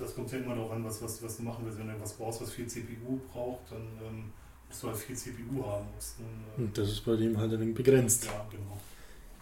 das 0.00 0.14
kommt 0.14 0.32
ja 0.32 0.38
immer 0.38 0.54
darauf 0.54 0.72
an, 0.72 0.84
was, 0.84 1.02
was, 1.02 1.22
was 1.22 1.36
du 1.36 1.42
machen 1.42 1.64
willst. 1.64 1.78
Wenn 1.78 1.88
du 1.88 2.00
was 2.00 2.14
brauchst, 2.14 2.40
was 2.42 2.52
viel 2.52 2.66
CPU 2.66 3.20
braucht, 3.32 3.70
dann 3.70 3.82
ähm, 4.06 4.32
musst 4.68 4.82
du 4.82 4.88
halt 4.88 4.96
viel 4.96 5.16
CPU 5.16 5.64
haben. 5.64 5.86
Musst, 5.94 6.16
dann, 6.18 6.64
Und 6.64 6.76
das 6.76 6.88
ist 6.90 7.04
bei 7.04 7.16
dem 7.16 7.36
halt 7.36 7.52
ein 7.52 7.60
wenig 7.60 7.74
begrenzt. 7.74 8.24
äh, 8.24 8.28
ja, 8.28 8.46
genau. 8.50 8.78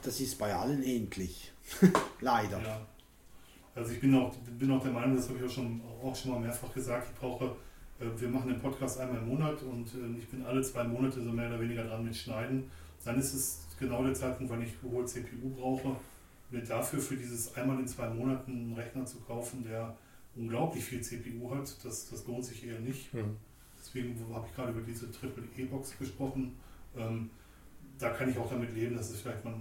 Das 0.02 0.20
ist 0.20 0.38
bei 0.38 0.54
allen 0.54 0.82
endlich. 0.82 1.52
Leider. 2.20 2.61
Ja. 2.62 2.80
Also 3.74 3.92
ich 3.92 4.00
bin 4.00 4.14
auch, 4.14 4.34
bin 4.59 4.70
auch 4.72 4.82
der 4.82 4.92
Meinung, 4.92 5.16
das 5.16 5.28
habe 5.28 5.38
ich 5.38 5.44
auch 5.44 5.54
schon, 5.54 5.80
auch 6.02 6.14
schon 6.14 6.32
mal 6.32 6.40
mehrfach 6.40 6.72
gesagt, 6.74 7.09
ich 7.12 7.18
brauche, 7.20 7.44
äh, 8.00 8.06
wir 8.16 8.28
machen 8.28 8.48
den 8.48 8.61
Podcast 8.61 8.98
einmal 8.98 9.18
im 9.18 9.28
Monat 9.28 9.62
und 9.62 9.86
äh, 9.94 10.18
ich 10.18 10.28
bin 10.28 10.44
alle 10.44 10.62
zwei 10.62 10.84
Monate 10.84 11.22
so 11.22 11.30
mehr 11.30 11.48
oder 11.48 11.61
weniger 11.61 11.84
dran 11.84 12.04
mit 12.04 12.16
Schneiden. 12.16 12.70
Dann 13.04 13.18
ist 13.18 13.34
es 13.34 13.61
genau 13.78 14.02
der 14.02 14.14
Zeitpunkt, 14.14 14.52
wann 14.52 14.62
ich 14.62 14.72
hohe 14.82 15.04
CPU 15.04 15.50
brauche. 15.50 15.94
Mir 16.50 16.62
dafür 16.62 16.98
für 16.98 17.16
dieses 17.16 17.54
einmal 17.54 17.78
in 17.78 17.86
zwei 17.86 18.09
Monaten 18.09 18.50
einen 18.50 18.72
Rechner 18.74 19.04
zu 19.04 19.18
kaufen, 19.20 19.62
der 19.62 19.94
unglaublich 20.39 20.84
viel 20.84 21.01
CPU 21.01 21.51
hat, 21.55 21.74
das, 21.84 22.09
das 22.11 22.26
lohnt 22.26 22.45
sich 22.45 22.66
eher 22.66 22.78
nicht. 22.80 23.12
Ja. 23.12 23.24
Deswegen 23.78 24.16
habe 24.34 24.47
ich 24.49 24.55
gerade 24.55 24.72
über 24.72 24.80
diese 24.82 25.11
Triple 25.11 25.45
E-Box 25.57 25.99
gesprochen. 25.99 26.57
Ähm, 26.97 27.30
da 27.99 28.11
kann 28.11 28.28
ich 28.30 28.39
auch 28.39 28.49
damit 28.49 28.72
leben, 28.74 28.97
dass 28.97 29.11
es 29.11 29.20
vielleicht 29.20 29.45
mal 29.45 29.55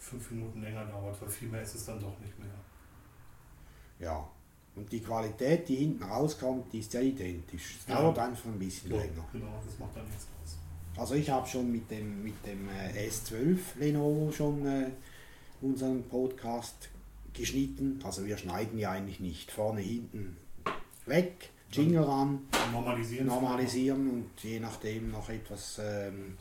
fünf 0.00 0.30
Minuten 0.30 0.62
länger 0.62 0.84
dauert, 0.86 1.20
weil 1.20 1.28
viel 1.28 1.48
mehr 1.48 1.62
ist 1.62 1.74
es 1.74 1.84
dann 1.86 2.00
doch 2.00 2.18
nicht 2.20 2.38
mehr. 2.38 2.48
Ja. 3.98 4.28
Und 4.76 4.90
die 4.92 5.00
Qualität, 5.00 5.68
die 5.68 5.76
hinten 5.76 6.04
rauskommt, 6.04 6.72
die 6.72 6.78
ist 6.80 6.92
ja 6.92 7.00
identisch. 7.00 7.78
Es 7.80 7.88
Ja. 7.88 7.96
dauert 8.00 8.18
einfach 8.18 8.46
ein 8.46 8.58
bisschen 8.58 8.90
Ja, 8.92 8.98
länger. 8.98 9.24
genau, 9.32 9.60
das 9.64 9.78
macht 9.78 9.96
dann 9.96 10.04
nichts 10.06 10.26
aus. 10.42 10.58
Also 10.96 11.14
ich 11.14 11.28
habe 11.30 11.46
schon 11.46 11.70
mit 11.72 11.90
dem, 11.90 12.22
mit 12.22 12.34
dem 12.46 12.68
äh, 12.68 13.08
S12 13.08 13.58
Lenovo 13.78 14.30
schon 14.30 14.64
äh, 14.66 14.90
unseren 15.62 16.02
Podcast 16.04 16.90
geschnitten. 17.38 18.00
Also 18.04 18.26
wir 18.26 18.36
schneiden 18.36 18.78
ja 18.78 18.90
eigentlich 18.90 19.20
nicht. 19.20 19.50
Vorne, 19.50 19.80
hinten 19.80 20.36
weg, 21.06 21.50
Jingle 21.72 22.02
ran, 22.04 22.40
Normalisieren. 22.72 23.26
normalisieren 23.26 24.10
und 24.10 24.30
je 24.42 24.60
nachdem 24.60 25.10
noch 25.10 25.28
etwas 25.28 25.80
ähm, 25.82 26.36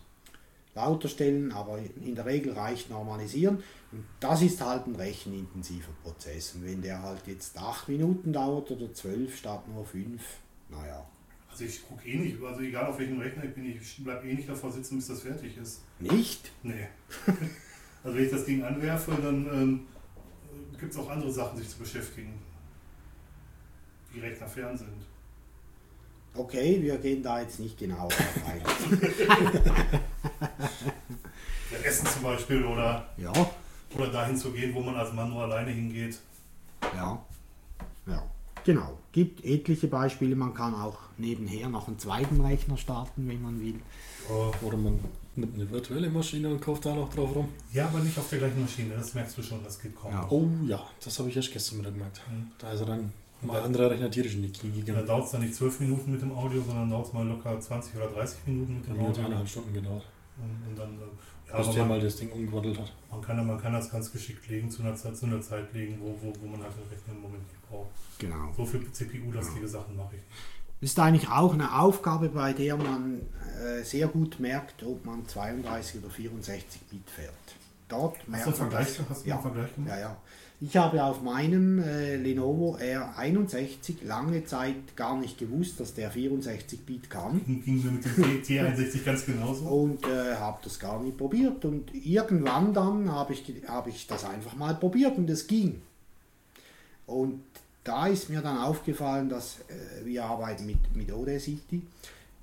lauter 0.76 1.08
stellen, 1.10 1.52
aber 1.52 1.80
in 1.80 2.16
der 2.16 2.26
Regel 2.26 2.54
reicht 2.54 2.90
normalisieren. 2.90 3.64
Und 3.92 4.04
das 4.20 4.42
ist 4.42 4.62
halt 4.62 4.88
ein 4.88 4.96
rechenintensiver 4.96 5.92
Prozess. 6.04 6.56
Und 6.56 6.66
wenn 6.66 6.82
der 6.82 7.02
halt 7.02 7.26
jetzt 7.28 7.58
8 7.58 7.88
Minuten 7.90 8.34
dauert 8.34 8.70
oder 8.72 8.94
12 8.94 9.38
statt 9.38 9.68
nur 9.74 9.86
5, 9.86 10.22
naja, 10.70 11.06
Also 11.50 11.64
ich 11.66 11.88
gucke 11.88 12.06
eh 12.08 12.18
nicht, 12.18 12.42
also 12.44 12.62
egal 12.62 12.86
auf 12.88 13.00
welchem 13.00 13.20
Rechner 13.20 13.46
ich 13.46 13.54
bin, 13.54 13.66
ich 13.66 14.04
bleibe 14.04 14.28
eh 14.28 14.34
nicht 14.34 14.48
davor 14.50 14.72
sitzen, 14.72 14.98
bis 14.98 15.08
das 15.08 15.22
fertig 15.22 15.58
ist. 15.58 15.82
nicht? 16.00 16.52
Nee. 16.64 16.88
also 18.04 18.18
wenn 18.18 18.26
ich 18.26 18.32
das 18.32 18.46
Ding 18.46 18.64
anwerfe, 18.64 19.12
dann 19.22 19.48
ähm, 19.48 19.88
gibt 20.80 20.94
es 20.94 21.00
auch 21.00 21.10
andere 21.10 21.32
Sachen, 21.32 21.58
sich 21.58 21.70
zu 21.70 21.78
beschäftigen. 21.80 22.34
Die 24.14 24.20
Rechner 24.20 24.48
fern 24.48 24.78
sind. 24.78 24.90
Okay, 26.34 26.82
wir 26.82 26.98
gehen 26.98 27.24
da 27.24 27.42
jetzt 27.42 27.60
nicht 27.60 27.78
genau 27.78 28.08
drauf 28.08 28.42
ein. 28.46 28.62
Ja, 31.70 31.78
Essen 31.80 32.08
zum 32.08 32.24
Beispiel 32.24 32.64
oder, 32.64 33.10
ja, 33.18 33.34
oder 33.94 34.08
dahin 34.08 34.38
zu 34.38 34.52
gehen, 34.52 34.74
wo 34.74 34.80
man 34.80 34.96
als 34.96 35.12
Mann 35.12 35.30
nur 35.30 35.44
alleine 35.44 35.72
hingeht. 35.72 36.18
ja, 36.96 37.22
ja, 38.06 38.24
genau. 38.64 38.98
Gibt 39.12 39.44
etliche 39.44 39.88
Beispiele. 39.88 40.36
Man 40.38 40.54
kann 40.54 40.74
auch 40.76 40.98
nebenher 41.18 41.68
noch 41.68 41.88
einen 41.90 42.00
zweiten 42.00 42.40
Rechner 42.40 42.78
starten, 42.78 43.28
wenn 43.28 43.42
man 43.42 43.60
will. 43.60 43.82
Oder 44.62 44.78
man 44.78 45.00
nimmt 45.38 45.56
eine 45.56 45.70
virtuelle 45.70 46.10
Maschine 46.10 46.50
und 46.50 46.62
kauft 46.62 46.86
da 46.86 46.94
noch 46.96 47.10
drauf 47.14 47.36
rum. 47.36 47.50
Ja, 47.72 47.86
aber 47.88 48.00
nicht 48.00 48.18
auf 48.18 48.30
der 48.30 48.40
gleichen 48.40 48.62
Maschine, 48.62 48.94
das 48.96 49.14
merkst 49.14 49.38
du 49.38 49.44
schon, 49.44 49.64
das 49.64 49.80
geht 49.80 49.96
kaum. 49.96 50.12
Ja. 50.12 50.28
Oh 50.30 50.48
ja, 50.66 50.84
das 51.04 51.18
habe 51.20 51.30
ich 51.30 51.36
erst 51.36 51.52
gestern 51.54 51.80
wieder 51.80 51.92
gemerkt. 51.92 52.22
Mhm. 52.30 52.52
Da 52.58 52.72
ist 52.72 52.80
er 52.82 52.86
dann 52.88 53.14
Mal 53.40 53.62
andere 53.62 53.92
Rechner 53.92 54.10
tierisch 54.10 54.34
in 54.34 54.42
die 54.42 54.52
Knie 54.52 54.80
Da 54.80 54.86
gegangen. 54.94 55.06
dauert 55.06 55.26
es 55.26 55.32
dann 55.32 55.42
nicht 55.42 55.54
12 55.54 55.82
Minuten 55.82 56.12
mit 56.12 56.22
dem 56.24 56.32
Audio, 56.32 56.60
sondern 56.64 56.90
dauert 56.90 57.06
es 57.06 57.14
mal 57.14 57.28
locker 57.28 57.60
20 57.60 57.96
oder 57.96 58.08
30 58.08 58.40
Minuten 58.48 58.74
mit 58.78 58.88
dem 58.88 59.00
Audio. 59.00 59.26
eineinhalb 59.26 59.48
Stunden 59.48 59.74
gedauert. 59.76 60.06
Und, 60.42 60.70
und 60.70 60.76
dann, 60.78 60.90
äh, 60.98 61.52
ja, 61.52 61.58
Bis 61.58 61.70
der 61.70 61.80
man, 61.84 61.90
mal 61.90 62.00
das 62.02 62.16
Ding 62.16 62.32
umgewaddelt 62.32 62.80
hat. 62.80 62.92
man, 63.12 63.22
kann, 63.22 63.46
man 63.46 63.62
kann 63.62 63.74
das 63.74 63.92
ganz 63.92 64.12
geschickt 64.12 64.48
legen, 64.50 64.72
zu 64.72 64.82
einer 64.82 64.96
Zeit, 64.96 65.16
zu 65.16 65.28
einer 65.28 65.40
Zeit 65.40 65.72
legen, 65.74 66.00
wo, 66.02 66.18
wo, 66.20 66.34
wo 66.42 66.48
man 66.48 66.64
halt 66.64 66.74
den 66.78 66.88
Rechner 66.90 67.14
im 67.14 67.22
Moment 67.22 67.44
nicht 67.48 67.70
braucht. 67.70 67.90
Genau. 68.18 68.52
So 68.58 68.66
viel 68.66 68.92
CPU-lastige 68.92 69.68
Sachen 69.68 69.96
mache 69.96 70.16
ich 70.16 70.22
nicht. 70.22 70.26
Das 70.82 70.92
ist 70.92 71.00
eigentlich 71.00 71.30
auch 71.30 71.54
eine 71.54 71.80
Aufgabe, 71.80 72.30
bei 72.30 72.54
der 72.54 72.78
man 72.78 73.22
äh, 73.64 73.84
sehr 73.84 74.08
gut 74.08 74.40
merkt, 74.40 74.84
ob 74.84 75.06
man 75.06 75.28
32 75.28 76.02
oder 76.04 76.12
64 76.12 76.82
Bit 76.84 77.10
fährt. 77.10 77.34
Dort 77.90 78.18
Hast 78.18 78.26
du 78.26 78.32
merkt 78.32 78.46
einen 78.48 78.52
man 78.60 78.70
Vergleich, 78.72 78.98
das. 78.98 79.10
hast 79.10 79.26
du 79.26 79.30
Ja. 79.30 79.36
einen 79.36 79.44
Vergleich 79.44 79.76
gemacht? 79.76 79.90
Ja, 79.92 80.00
ja. 80.00 80.18
Ich 80.60 80.76
habe 80.76 81.04
auf 81.04 81.22
meinem 81.22 81.78
äh, 81.80 82.16
Lenovo 82.16 82.78
R61 82.78 84.04
lange 84.06 84.44
Zeit 84.46 84.96
gar 84.96 85.16
nicht 85.18 85.38
gewusst, 85.38 85.80
dass 85.80 85.94
der 85.94 86.10
64 86.12 86.80
Bit 86.86 87.10
kann. 87.12 87.42
Ging 87.66 87.84
mir 87.84 87.92
mit 87.92 88.06
dem 88.06 88.44
T- 88.44 88.60
T61 88.60 89.04
ganz 89.04 89.26
genauso. 89.26 89.66
und 89.66 90.04
äh, 90.06 90.36
habe 90.36 90.58
das 90.64 90.80
gar 90.80 91.02
nicht 91.02 91.18
probiert. 91.18 91.64
Und 91.66 91.94
irgendwann 91.94 92.74
dann 92.74 93.12
habe 93.12 93.34
ich, 93.34 93.44
habe 93.68 93.90
ich 93.92 94.08
das 94.08 94.26
einfach 94.26 94.56
mal 94.56 94.76
probiert 94.76 95.18
und 95.18 95.30
es 95.30 95.46
ging. 95.48 95.82
Und 97.06 97.42
da 97.88 98.08
ist 98.08 98.30
mir 98.30 98.42
dann 98.42 98.58
aufgefallen, 98.58 99.30
dass 99.30 99.60
äh, 99.70 100.06
wir 100.06 100.26
arbeiten 100.26 100.66
mit, 100.66 100.96
mit 100.96 101.12
Audacity. 101.12 101.82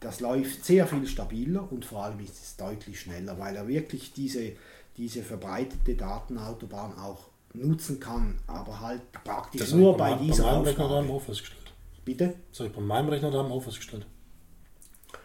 Das 0.00 0.20
läuft 0.20 0.64
sehr 0.64 0.86
viel 0.86 1.06
stabiler 1.06 1.70
und 1.70 1.84
vor 1.84 2.04
allem 2.04 2.20
ist 2.20 2.42
es 2.42 2.56
deutlich 2.56 3.00
schneller, 3.00 3.38
weil 3.38 3.56
er 3.56 3.66
wirklich 3.68 4.12
diese, 4.12 4.52
diese 4.96 5.22
verbreitete 5.22 5.94
Datenautobahn 5.94 6.98
auch 6.98 7.28
nutzen 7.54 8.00
kann, 8.00 8.38
aber 8.46 8.80
halt 8.80 9.00
praktisch 9.24 9.60
Das 9.60 9.72
nur 9.72 9.96
bei 9.96 10.10
ich 10.12 10.16
bei, 10.16 10.22
dieser 10.24 10.44
bei 10.44 10.52
meinem 10.52 10.64
Rechner 10.64 10.84
auch 10.90 11.22
festgestellt. 11.22 11.72
Bitte? 12.04 12.34
Das 12.50 12.60
habe 12.60 12.68
ich 12.70 12.74
bei 12.76 12.82
meinem 12.82 13.08
Rechner 13.08 13.30
daheim 13.30 13.52
auch 13.52 13.62
festgestellt. 13.62 14.06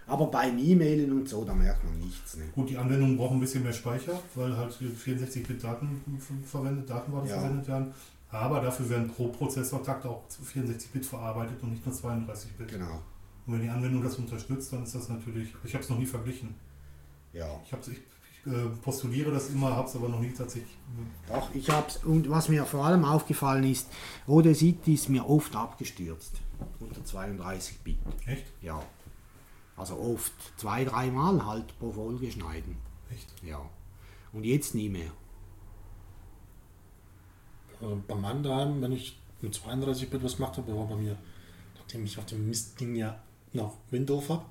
Aber 0.07 0.27
beim 0.27 0.57
E-Mailen 0.57 1.11
und 1.11 1.29
so, 1.29 1.43
da 1.43 1.53
merkt 1.53 1.83
man 1.83 1.99
nichts. 1.99 2.35
Ne? 2.37 2.45
Gut, 2.53 2.69
die 2.69 2.77
Anwendungen 2.77 3.17
brauchen 3.17 3.37
ein 3.37 3.39
bisschen 3.39 3.63
mehr 3.63 3.73
Speicher, 3.73 4.19
weil 4.35 4.55
halt 4.57 4.73
64-Bit 4.73 5.63
Daten 5.63 6.01
verwendet, 6.45 6.89
Datenworte 6.89 7.29
Ja. 7.29 7.39
verwendet 7.39 7.67
werden. 7.67 7.93
Aber 8.31 8.61
dafür 8.61 8.89
werden 8.89 9.09
pro 9.09 9.29
Prozessortakt 9.29 10.05
auch 10.05 10.23
64-Bit 10.29 11.05
verarbeitet 11.05 11.61
und 11.63 11.71
nicht 11.71 11.85
nur 11.85 11.95
32-Bit. 11.95 12.67
Genau. 12.67 13.01
Und 13.47 13.53
wenn 13.53 13.61
die 13.61 13.69
Anwendung 13.69 14.03
das 14.03 14.15
unterstützt, 14.17 14.71
dann 14.71 14.83
ist 14.83 14.93
das 14.93 15.09
natürlich. 15.09 15.49
Ich 15.63 15.73
habe 15.73 15.83
es 15.83 15.89
noch 15.89 15.97
nie 15.97 16.05
verglichen. 16.05 16.53
Ja. 17.33 17.47
Ich, 17.65 17.73
hab's, 17.73 17.87
ich, 17.87 17.97
ich 17.97 18.51
äh, 18.51 18.67
postuliere 18.83 19.31
das 19.31 19.49
immer, 19.49 19.75
habe 19.75 19.87
es 19.87 19.95
aber 19.95 20.09
noch 20.09 20.19
nie 20.19 20.31
tatsächlich. 20.31 20.77
Doch, 21.27 21.53
ich 21.55 21.69
hab's. 21.71 22.03
Und 22.03 22.29
was 22.29 22.49
mir 22.49 22.65
vor 22.65 22.85
allem 22.85 23.03
aufgefallen 23.03 23.63
ist, 23.63 23.87
Audacity 24.27 24.93
ist 24.93 25.09
mir 25.09 25.27
oft 25.27 25.55
abgestürzt. 25.55 26.39
Unter 26.79 27.03
32 27.03 27.79
Bit. 27.79 27.97
Echt? 28.27 28.45
Ja. 28.61 28.83
Also 29.75 29.97
oft. 29.97 30.33
Zwei, 30.57 30.85
dreimal 30.85 31.45
halt 31.45 31.77
pro 31.79 31.91
Folge 31.91 32.31
schneiden. 32.31 32.77
Echt? 33.11 33.33
Ja. 33.43 33.61
Und 34.33 34.43
jetzt 34.43 34.75
nie 34.75 34.89
mehr. 34.89 35.11
Also 37.81 38.01
bei 38.07 38.15
meinem 38.15 38.43
daheim, 38.43 38.81
wenn 38.81 38.91
ich 38.91 39.19
mit 39.41 39.55
32-Bit 39.55 40.23
was 40.23 40.35
gemacht 40.35 40.57
habe, 40.57 40.75
war 40.75 40.87
bei 40.87 40.95
mir, 40.95 41.17
nachdem 41.77 42.05
ich 42.05 42.17
auf 42.17 42.25
dem 42.25 42.47
Mistding 42.47 42.95
ja 42.95 43.19
noch 43.53 43.77
Windows 43.89 44.29
habe, 44.29 44.45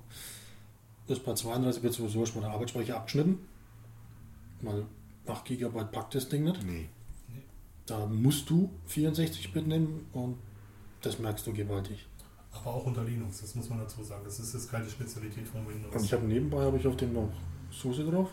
ist 1.07 1.25
bei 1.25 1.33
32-Bit 1.33 1.93
sowieso 1.93 2.27
schon 2.27 2.41
mal 2.41 2.49
der 2.49 2.55
Arbeitsspeicher 2.55 2.97
abgeschnitten. 2.97 3.47
Weil 4.61 4.87
8 5.27 5.45
GB 5.45 5.85
packt 5.85 6.15
das 6.15 6.29
Ding 6.29 6.45
nicht. 6.45 6.63
Nee. 6.65 6.89
Da 7.87 8.07
musst 8.07 8.51
du 8.51 8.71
64-Bit 8.89 9.67
nehmen 9.67 10.07
und 10.13 10.37
das 11.01 11.19
merkst 11.19 11.47
du 11.47 11.53
gewaltig. 11.53 12.07
Aber 12.53 12.75
auch 12.75 12.87
unter 12.87 13.05
Linux, 13.05 13.41
das 13.41 13.55
muss 13.55 13.69
man 13.69 13.79
dazu 13.79 14.03
sagen. 14.03 14.23
Das 14.25 14.41
ist 14.41 14.53
jetzt 14.53 14.71
keine 14.71 14.89
Spezialität 14.89 15.47
von 15.47 15.67
Windows. 15.67 15.95
Und 15.95 16.05
ich 16.05 16.13
habe 16.13 16.27
nebenbei 16.27 16.65
habe 16.65 16.77
ich 16.77 16.87
auf 16.87 16.97
dem 16.97 17.13
noch 17.13 17.31
SUSE 17.71 18.05
drauf. 18.05 18.31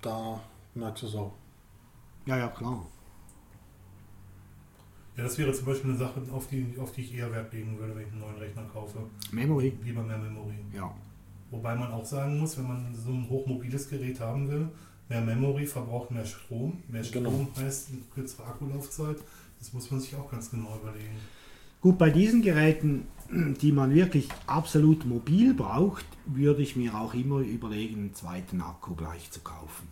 Da 0.00 0.40
merkst 0.74 1.02
du 1.02 1.06
es 1.08 1.14
auch. 1.14 1.32
Ja, 2.26 2.38
ja, 2.38 2.48
klar. 2.48 2.86
Ja, 5.16 5.24
das 5.24 5.36
wäre 5.38 5.52
zum 5.52 5.66
Beispiel 5.66 5.90
eine 5.90 5.98
Sache, 5.98 6.20
auf 6.32 6.46
die, 6.48 6.74
auf 6.78 6.92
die 6.92 7.02
ich 7.02 7.14
eher 7.14 7.30
Wert 7.32 7.52
legen 7.52 7.78
würde, 7.78 7.94
wenn 7.94 8.02
ich 8.06 8.12
einen 8.12 8.20
neuen 8.20 8.36
Rechner 8.36 8.62
kaufe. 8.72 8.98
Memory. 9.32 9.72
Lieber 9.84 10.02
mehr 10.02 10.18
Memory. 10.18 10.54
Ja. 10.74 10.94
Wobei 11.50 11.74
man 11.74 11.90
auch 11.92 12.04
sagen 12.04 12.38
muss, 12.38 12.56
wenn 12.58 12.68
man 12.68 12.94
so 12.94 13.10
ein 13.10 13.28
hochmobiles 13.28 13.88
Gerät 13.90 14.20
haben 14.20 14.48
will, 14.48 14.68
mehr 15.08 15.20
Memory 15.20 15.66
verbraucht 15.66 16.10
mehr 16.12 16.24
Strom. 16.24 16.82
Mehr 16.88 17.02
Strom 17.04 17.24
Genau. 17.24 17.48
heißt 17.58 17.90
eine 17.90 18.00
kürzere 18.14 18.46
Akkulaufzeit. 18.46 19.16
Das 19.58 19.72
muss 19.72 19.90
man 19.90 20.00
sich 20.00 20.14
auch 20.14 20.30
ganz 20.30 20.50
genau 20.50 20.78
überlegen. 20.80 21.16
Gut, 21.80 21.98
bei 21.98 22.10
diesen 22.10 22.42
Geräten, 22.42 23.06
die 23.30 23.72
man 23.72 23.94
wirklich 23.94 24.28
absolut 24.46 25.04
mobil 25.06 25.54
braucht, 25.54 26.04
würde 26.26 26.62
ich 26.62 26.76
mir 26.76 26.94
auch 26.94 27.14
immer 27.14 27.40
überlegen, 27.40 27.96
einen 28.00 28.14
zweiten 28.14 28.60
Akku 28.60 28.94
gleich 28.94 29.30
zu 29.30 29.40
kaufen. 29.40 29.88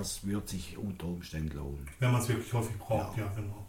Das 0.00 0.26
wird 0.26 0.48
sich 0.48 0.76
unter 0.78 1.06
Umständen 1.06 1.56
lohnen. 1.56 1.86
Wenn 1.98 2.10
man 2.12 2.20
es 2.20 2.28
wirklich 2.28 2.52
häufig 2.52 2.76
braucht, 2.78 3.16
Ja. 3.18 3.24
ja, 3.24 3.32
genau. 3.34 3.66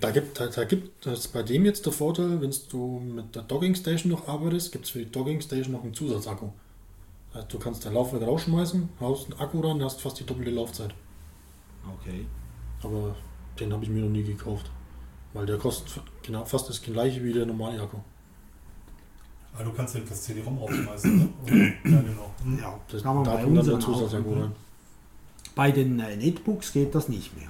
Da 0.00 0.10
gibt 0.10 0.40
da, 0.40 0.48
da 0.48 0.64
gibt 0.64 1.06
es 1.06 1.28
bei 1.28 1.44
dem 1.44 1.64
jetzt 1.64 1.86
der 1.86 1.92
Vorteil, 1.92 2.40
wenn 2.40 2.52
du 2.70 2.98
mit 2.98 3.36
der 3.36 3.42
Dogging 3.42 3.74
Station 3.76 4.10
noch 4.10 4.26
arbeitest, 4.26 4.72
gibt 4.72 4.86
es 4.86 4.90
für 4.90 4.98
die 4.98 5.10
Dogging 5.12 5.40
Station 5.40 5.72
noch 5.74 5.84
einen 5.84 5.94
Zusatzakku. 5.94 6.48
Das 7.32 7.42
heißt, 7.42 7.54
du 7.54 7.58
kannst 7.60 7.84
dein 7.86 7.94
Laufwerk 7.94 8.22
rausschmeißen, 8.22 8.88
haust 8.98 9.30
einen 9.30 9.40
Akku 9.40 9.60
ran, 9.60 9.80
hast 9.84 10.00
fast 10.00 10.18
die 10.18 10.24
doppelte 10.26 10.50
Laufzeit. 10.50 10.92
Okay. 12.00 12.26
Aber 12.82 13.14
den 13.60 13.72
habe 13.72 13.84
ich 13.84 13.90
mir 13.90 14.00
noch 14.02 14.10
nie 14.10 14.24
gekauft. 14.24 14.70
Weil 15.32 15.46
der 15.46 15.58
kostet 15.58 16.02
genau, 16.22 16.44
fast 16.44 16.68
das 16.68 16.82
gleiche 16.82 17.22
wie 17.22 17.32
der 17.32 17.46
normale 17.46 17.80
Akku. 17.80 17.98
Aber 19.54 19.64
du 19.64 19.72
kannst 19.72 19.94
ja 19.94 20.00
das 20.00 20.22
CD-ROM 20.22 20.58
rausschmeißen, 20.58 21.16
ne? 21.16 21.28
Oder? 21.44 21.54
Ja, 21.96 22.02
genau. 22.02 22.30
Hm. 22.42 22.58
Ja, 22.58 22.80
Das, 22.90 23.02
kann 23.02 23.14
man 23.14 23.24
da 23.24 23.34
bei 23.36 23.44
kommt 23.44 23.66
der. 23.66 23.78
Zusatzakku 23.80 24.32
rein. 24.34 24.52
Bei 25.54 25.70
den 25.70 25.98
äh, 26.00 26.16
Netbooks 26.16 26.72
geht 26.72 26.94
das 26.94 27.08
nicht 27.08 27.36
mehr. 27.36 27.48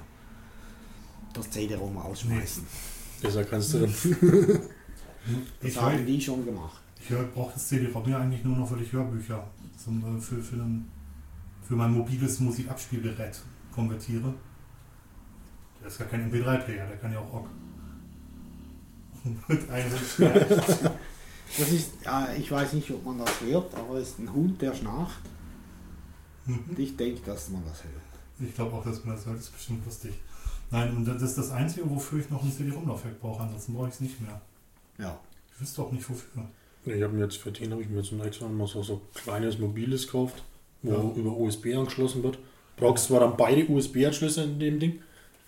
Das 1.33 1.49
CD-ROM 1.51 1.97
ausschmeißen. 1.97 2.65
Ist 3.21 3.35
ja 3.35 3.43
keins 3.43 3.71
drin. 3.71 3.93
Das 5.61 5.71
Ich, 5.71 5.81
haben 5.81 6.05
die 6.05 6.21
schon 6.21 6.45
gemacht. 6.45 6.81
ich 6.99 7.15
brauche 7.33 7.53
das 7.53 7.67
CD-ROM 7.67 8.09
ja 8.09 8.19
eigentlich 8.19 8.43
nur 8.43 8.55
noch, 8.57 8.71
weil 8.71 8.81
ich 8.81 8.91
Hörbücher 8.91 9.45
zum, 9.83 10.17
äh, 10.17 10.21
für, 10.21 10.41
für, 10.41 10.55
einen, 10.55 10.89
für 11.61 11.75
mein 11.75 11.91
mobiles 11.91 12.39
Musikabspielgerät 12.39 13.41
konvertiere. 13.73 14.33
Der 15.81 15.87
ist 15.87 15.99
gar 15.99 16.07
kein 16.07 16.31
MP3-Player, 16.31 16.87
der 16.87 16.97
kann 16.97 17.11
ja 17.11 17.19
auch 17.19 17.33
Rock. 17.33 17.47
Mit 19.47 19.69
einem 19.69 19.97
Schmerz. 19.97 20.79
Das 21.57 21.71
ist, 21.71 21.91
ja, 22.03 22.29
ich 22.37 22.51
weiß 22.51 22.73
nicht, 22.73 22.89
ob 22.91 23.05
man 23.05 23.19
das 23.19 23.41
hört, 23.41 23.73
aber 23.75 23.95
es 23.97 24.09
ist 24.09 24.19
ein 24.19 24.33
Hund, 24.33 24.61
der 24.61 24.73
schnarcht. 24.73 25.21
Mhm. 26.47 26.75
Ich 26.77 26.95
denke, 26.97 27.21
dass 27.25 27.49
man 27.49 27.63
das 27.65 27.83
hört. 27.83 27.93
Ich 28.49 28.55
glaube 28.55 28.75
auch, 28.75 28.83
dass 28.83 29.03
man 29.05 29.15
das 29.15 29.25
hört, 29.25 29.37
das 29.37 29.45
ist 29.45 29.51
bestimmt 29.53 29.85
lustig. 29.85 30.13
Nein, 30.71 30.95
und 30.97 31.05
das 31.05 31.21
ist 31.21 31.37
das 31.37 31.51
Einzige, 31.51 31.89
wofür 31.89 32.19
ich 32.19 32.29
noch 32.29 32.43
ein 32.43 32.51
CD-ROM-Laufwerk 32.51 33.19
brauche, 33.21 33.41
ansonsten 33.43 33.73
brauche 33.73 33.87
ich 33.87 33.93
es 33.95 33.99
nicht 34.01 34.19
mehr. 34.21 34.41
Ja. 34.97 35.19
Ich 35.53 35.61
wüsste 35.61 35.81
auch 35.81 35.91
nicht 35.91 36.07
wofür. 36.09 36.43
Ich 36.85 37.01
habe 37.03 37.13
mir 37.13 37.23
jetzt 37.25 37.37
für 37.37 37.51
den 37.51 37.71
habe 37.71 37.81
ich 37.81 37.89
mir 37.89 37.97
jetzt 38.01 38.11
ein 38.11 38.19
extra 38.21 38.47
mal 38.47 38.67
so, 38.67 38.81
so 38.83 39.01
kleines 39.13 39.57
mobiles 39.59 40.05
gekauft, 40.05 40.43
wo 40.81 40.91
Ja. 40.91 41.01
über 41.15 41.35
USB 41.35 41.73
angeschlossen 41.75 42.23
wird. 42.23 42.37
Brauchst 42.77 43.05
zwar 43.07 43.19
dann 43.21 43.35
beide 43.35 43.65
USB-Anschlüsse 43.69 44.43
in 44.43 44.59
dem 44.59 44.79
Ding. 44.79 44.99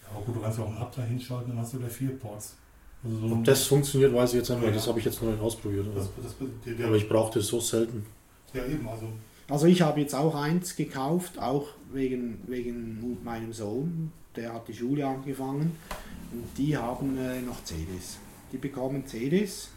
Ja, 0.04 0.16
aber 0.16 0.26
gut, 0.26 0.36
du 0.38 0.42
kannst 0.42 0.58
ja 0.58 0.64
auch 0.66 0.70
einen 0.70 0.80
Hub 0.80 0.96
da 0.96 1.04
hinschalten, 1.04 1.50
dann 1.50 1.60
hast 1.60 1.74
du 1.74 1.80
gleich 1.80 1.92
vier 1.92 2.18
Ports. 2.18 2.56
Also 3.04 3.28
so 3.30 3.36
Ob 3.36 3.44
das 3.46 3.64
funktioniert, 3.66 4.14
weiß 4.14 4.32
ich 4.34 4.40
jetzt 4.40 4.50
nicht 4.50 4.60
mehr. 4.60 4.70
Ja. 4.70 4.76
Das 4.76 4.88
habe 4.88 5.00
ich 5.00 5.06
jetzt 5.06 5.22
noch 5.22 5.30
nicht 5.32 5.42
ausprobiert. 5.42 5.86
das, 5.96 6.06
Oder? 6.08 6.14
das, 6.24 6.36
der, 6.66 6.74
der, 6.74 6.88
Aber 6.88 6.96
ich 6.98 7.08
brauche 7.08 7.38
das 7.40 7.48
so 7.48 7.60
selten. 7.60 8.06
ja, 8.54 8.66
eben, 8.66 8.88
also 8.88 9.08
Also 9.50 9.66
ich 9.66 9.82
habe 9.82 10.00
jetzt 10.00 10.14
auch 10.14 10.36
eins 10.36 10.76
gekauft, 10.76 11.40
auch 11.40 11.70
wegen, 11.92 12.42
wegen 12.48 13.18
meinem 13.24 13.52
Sohn. 13.52 14.12
Der 14.36 14.54
hat 14.54 14.68
die 14.68 14.76
Schule 14.76 15.08
angefangen 15.08 15.76
und 16.32 16.58
die 16.58 16.78
haben 16.78 17.18
äh, 17.18 17.42
noch 17.42 17.64
CDs. 17.64 18.20
Die 18.52 18.58
bekommen 18.58 19.06
CDs 19.08 19.70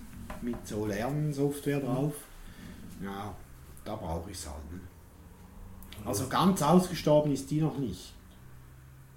mit 0.43 0.67
so 0.67 0.87
Lernsoftware 0.87 1.81
drauf. 1.81 2.13
Ja, 3.03 3.35
da 3.85 3.97
brauche 3.97 4.31
ich 4.31 4.37
es 4.37 4.47
halt. 4.47 4.73
Ne? 4.73 4.81
Also 6.05 6.29
ganz 6.29 6.61
ausgestorben 6.63 7.33
ist 7.33 7.51
die 7.51 7.61
noch 7.61 7.79
nicht. 7.79 8.13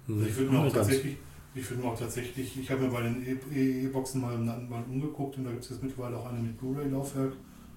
Ich 0.08 0.36
würde 0.36 0.50
mir 0.50 0.60
auch 0.60 0.72
tatsächlich, 0.72 1.16
ich 1.54 1.70
mir 1.70 1.84
auch 1.84 1.98
tatsächlich, 1.98 2.58
ich 2.58 2.70
habe 2.70 2.82
mir 2.82 2.90
bei 2.90 3.02
den 3.02 3.40
E-Boxen 3.52 4.20
mal, 4.20 4.38
mal 4.38 4.84
umgeguckt 4.88 5.36
und 5.36 5.44
da 5.44 5.50
gibt 5.50 5.64
es 5.64 5.70
jetzt 5.70 5.82
mittlerweile 5.82 6.16
auch 6.16 6.26
eine 6.26 6.38
mit 6.38 6.56
Blu-ray-Laufwerk. 6.58 7.32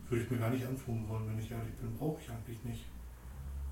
Würde 0.09 0.23
ich 0.23 0.31
mir 0.31 0.37
gar 0.37 0.49
nicht 0.49 0.65
antun 0.65 1.07
wollen, 1.07 1.27
wenn 1.27 1.39
ich 1.39 1.51
ehrlich 1.51 1.73
bin, 1.75 1.95
brauche 1.97 2.19
ich 2.21 2.29
eigentlich 2.29 2.63
nicht. 2.63 2.85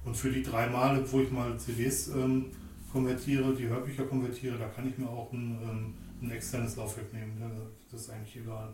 Und 0.05 0.15
für 0.15 0.31
die 0.31 0.43
drei 0.43 0.67
Male, 0.67 1.03
wo 1.11 1.19
ich 1.21 1.31
mal 1.31 1.57
CDs 1.59 2.09
ähm, 2.09 2.51
konvertiere, 2.91 3.53
die 3.53 3.67
Hörbücher 3.67 4.05
konvertiere, 4.05 4.57
da 4.57 4.67
kann 4.67 4.87
ich 4.87 4.97
mir 4.97 5.09
auch 5.09 5.31
ein, 5.33 5.57
ähm, 5.61 5.93
ein 6.21 6.31
externes 6.31 6.75
Laufwerk 6.75 7.11
nehmen. 7.13 7.37
ne? 7.39 7.49
Das 7.91 8.01
ist 8.01 8.09
eigentlich 8.09 8.37
egal. 8.37 8.73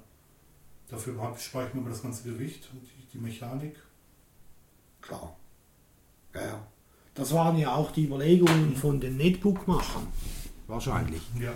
Dafür 0.89 1.15
spare 1.39 1.67
ich 1.67 1.73
mir 1.73 1.81
aber 1.81 1.89
das 1.89 2.03
ganze 2.03 2.23
Gewicht 2.29 2.69
und 2.71 2.81
die, 2.81 3.07
die 3.13 3.17
Mechanik. 3.17 3.75
Klar. 5.01 5.35
Ja, 6.35 6.41
ja. 6.41 6.67
Das 7.15 7.33
waren 7.33 7.57
ja 7.57 7.73
auch 7.75 7.91
die 7.91 8.05
Überlegungen 8.05 8.75
von 8.75 8.99
den 8.99 9.17
Netbook-Machern. 9.17 10.07
Wahrscheinlich. 10.67 11.21
Ja. 11.39 11.53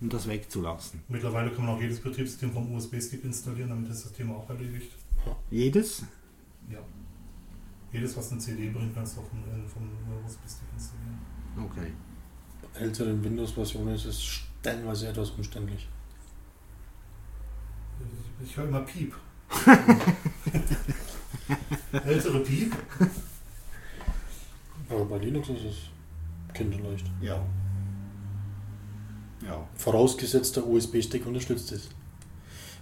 um 0.00 0.08
das 0.08 0.26
wegzulassen. 0.28 1.02
Mittlerweile 1.08 1.50
kann 1.50 1.66
man 1.66 1.76
auch 1.76 1.80
jedes 1.80 2.00
Betriebssystem 2.00 2.52
vom 2.52 2.72
USB-Stick 2.74 3.24
installieren, 3.24 3.70
damit 3.70 3.90
ist 3.90 4.04
das 4.04 4.12
Thema 4.12 4.36
auch 4.36 4.48
erledigt. 4.48 4.92
Jedes? 5.50 6.04
Ja. 6.70 6.78
Jedes, 7.92 8.16
was 8.16 8.32
eine 8.32 8.40
CD 8.40 8.70
bringt, 8.70 8.94
kannst 8.94 9.16
du 9.16 9.20
auch 9.20 9.26
vom, 9.26 9.40
äh, 9.40 9.66
vom 9.66 9.90
USB-Stick 10.24 10.68
installieren. 10.74 11.18
Okay. 11.56 11.92
Bei 12.62 12.80
älteren 12.80 13.22
Windows-Versionen 13.24 13.94
ist 13.94 14.04
es 14.04 14.22
stellenweise 14.22 15.08
etwas 15.08 15.30
umständlich. 15.30 15.88
Ich 18.42 18.56
höre 18.56 18.68
immer 18.68 18.80
Piep. 18.82 19.14
Ältere 22.04 22.40
Piep? 22.40 22.76
Aber 24.88 25.04
bei 25.04 25.18
Linux 25.18 25.48
ist 25.48 25.64
es 25.64 25.76
kinderleicht. 26.54 27.06
Ja. 27.20 27.44
Ja. 29.44 29.68
Vorausgesetzt 29.74 30.56
der 30.56 30.66
USB-Stick 30.66 31.26
unterstützt 31.26 31.72
es. 31.72 31.88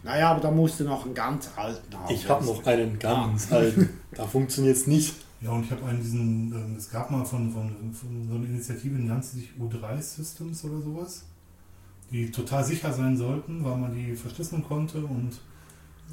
Naja, 0.03 0.30
aber 0.30 0.40
da 0.40 0.51
musst 0.51 0.78
du 0.80 0.84
noch 0.84 1.05
einen 1.05 1.14
ganz 1.14 1.49
alten 1.57 1.97
haben. 1.99 2.14
Ich 2.14 2.28
habe 2.28 2.44
noch 2.44 2.64
einen 2.66 2.99
ganz 2.99 3.51
alten. 3.53 3.88
Da 4.12 4.24
funktioniert 4.26 4.76
es 4.76 4.86
nicht. 4.86 5.14
Ja, 5.40 5.51
und 5.51 5.64
ich 5.64 5.70
habe 5.70 5.84
einen 5.84 6.01
diesen, 6.01 6.53
ähm, 6.53 6.76
es 6.78 6.90
gab 6.90 7.11
mal 7.11 7.24
von, 7.24 7.51
von, 7.53 7.92
von 7.92 8.26
so 8.28 8.34
einer 8.36 8.44
Initiative, 8.47 8.97
die 8.97 9.05
nannte 9.05 9.26
sich 9.26 9.51
U3 9.61 10.01
Systems 10.01 10.64
oder 10.64 10.80
sowas, 10.80 11.24
die 12.11 12.30
total 12.30 12.64
sicher 12.64 12.92
sein 12.92 13.16
sollten, 13.16 13.62
weil 13.64 13.76
man 13.76 13.94
die 13.94 14.16
verschlüsseln 14.16 14.64
konnte 14.66 14.99
und 15.05 15.32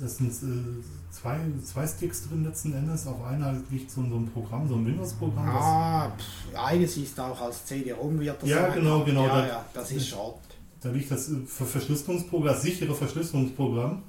das 0.01 0.17
sind 0.17 0.31
äh, 0.31 0.83
zwei, 1.11 1.37
zwei 1.63 1.85
Sticks 1.87 2.27
drin 2.27 2.43
letzten 2.43 2.73
Endes. 2.73 3.05
Auf 3.07 3.23
einer 3.23 3.53
liegt 3.69 3.91
so, 3.91 4.01
so 4.01 4.15
ein 4.15 4.27
Programm, 4.27 4.67
so 4.67 4.75
ein 4.75 4.85
Windows-Programm. 4.87 5.45
das- 5.45 5.55
Ah, 5.55 6.11
pff, 6.17 6.57
eines 6.59 6.97
ist 6.97 7.17
auch 7.19 7.39
als 7.39 7.63
CD-ROM 7.65 8.19
wird 8.19 8.41
das 8.41 8.49
Ja, 8.49 8.61
sein. 8.63 8.73
genau, 8.81 9.03
genau, 9.05 9.27
Ja, 9.27 9.35
da- 9.41 9.47
ja, 9.47 9.65
das 9.73 9.91
ist 9.91 10.07
Schrott. 10.09 10.39
Da 10.83 10.89
liegt 10.91 11.09
das 11.11 11.29
äh, 11.31 11.37
Ver- 11.45 11.65
Verschlüsselungsprogramm, 11.65 12.47
das 12.47 12.61
sichere 12.61 12.93
Verschlüsselungsprogramm, 12.93 14.03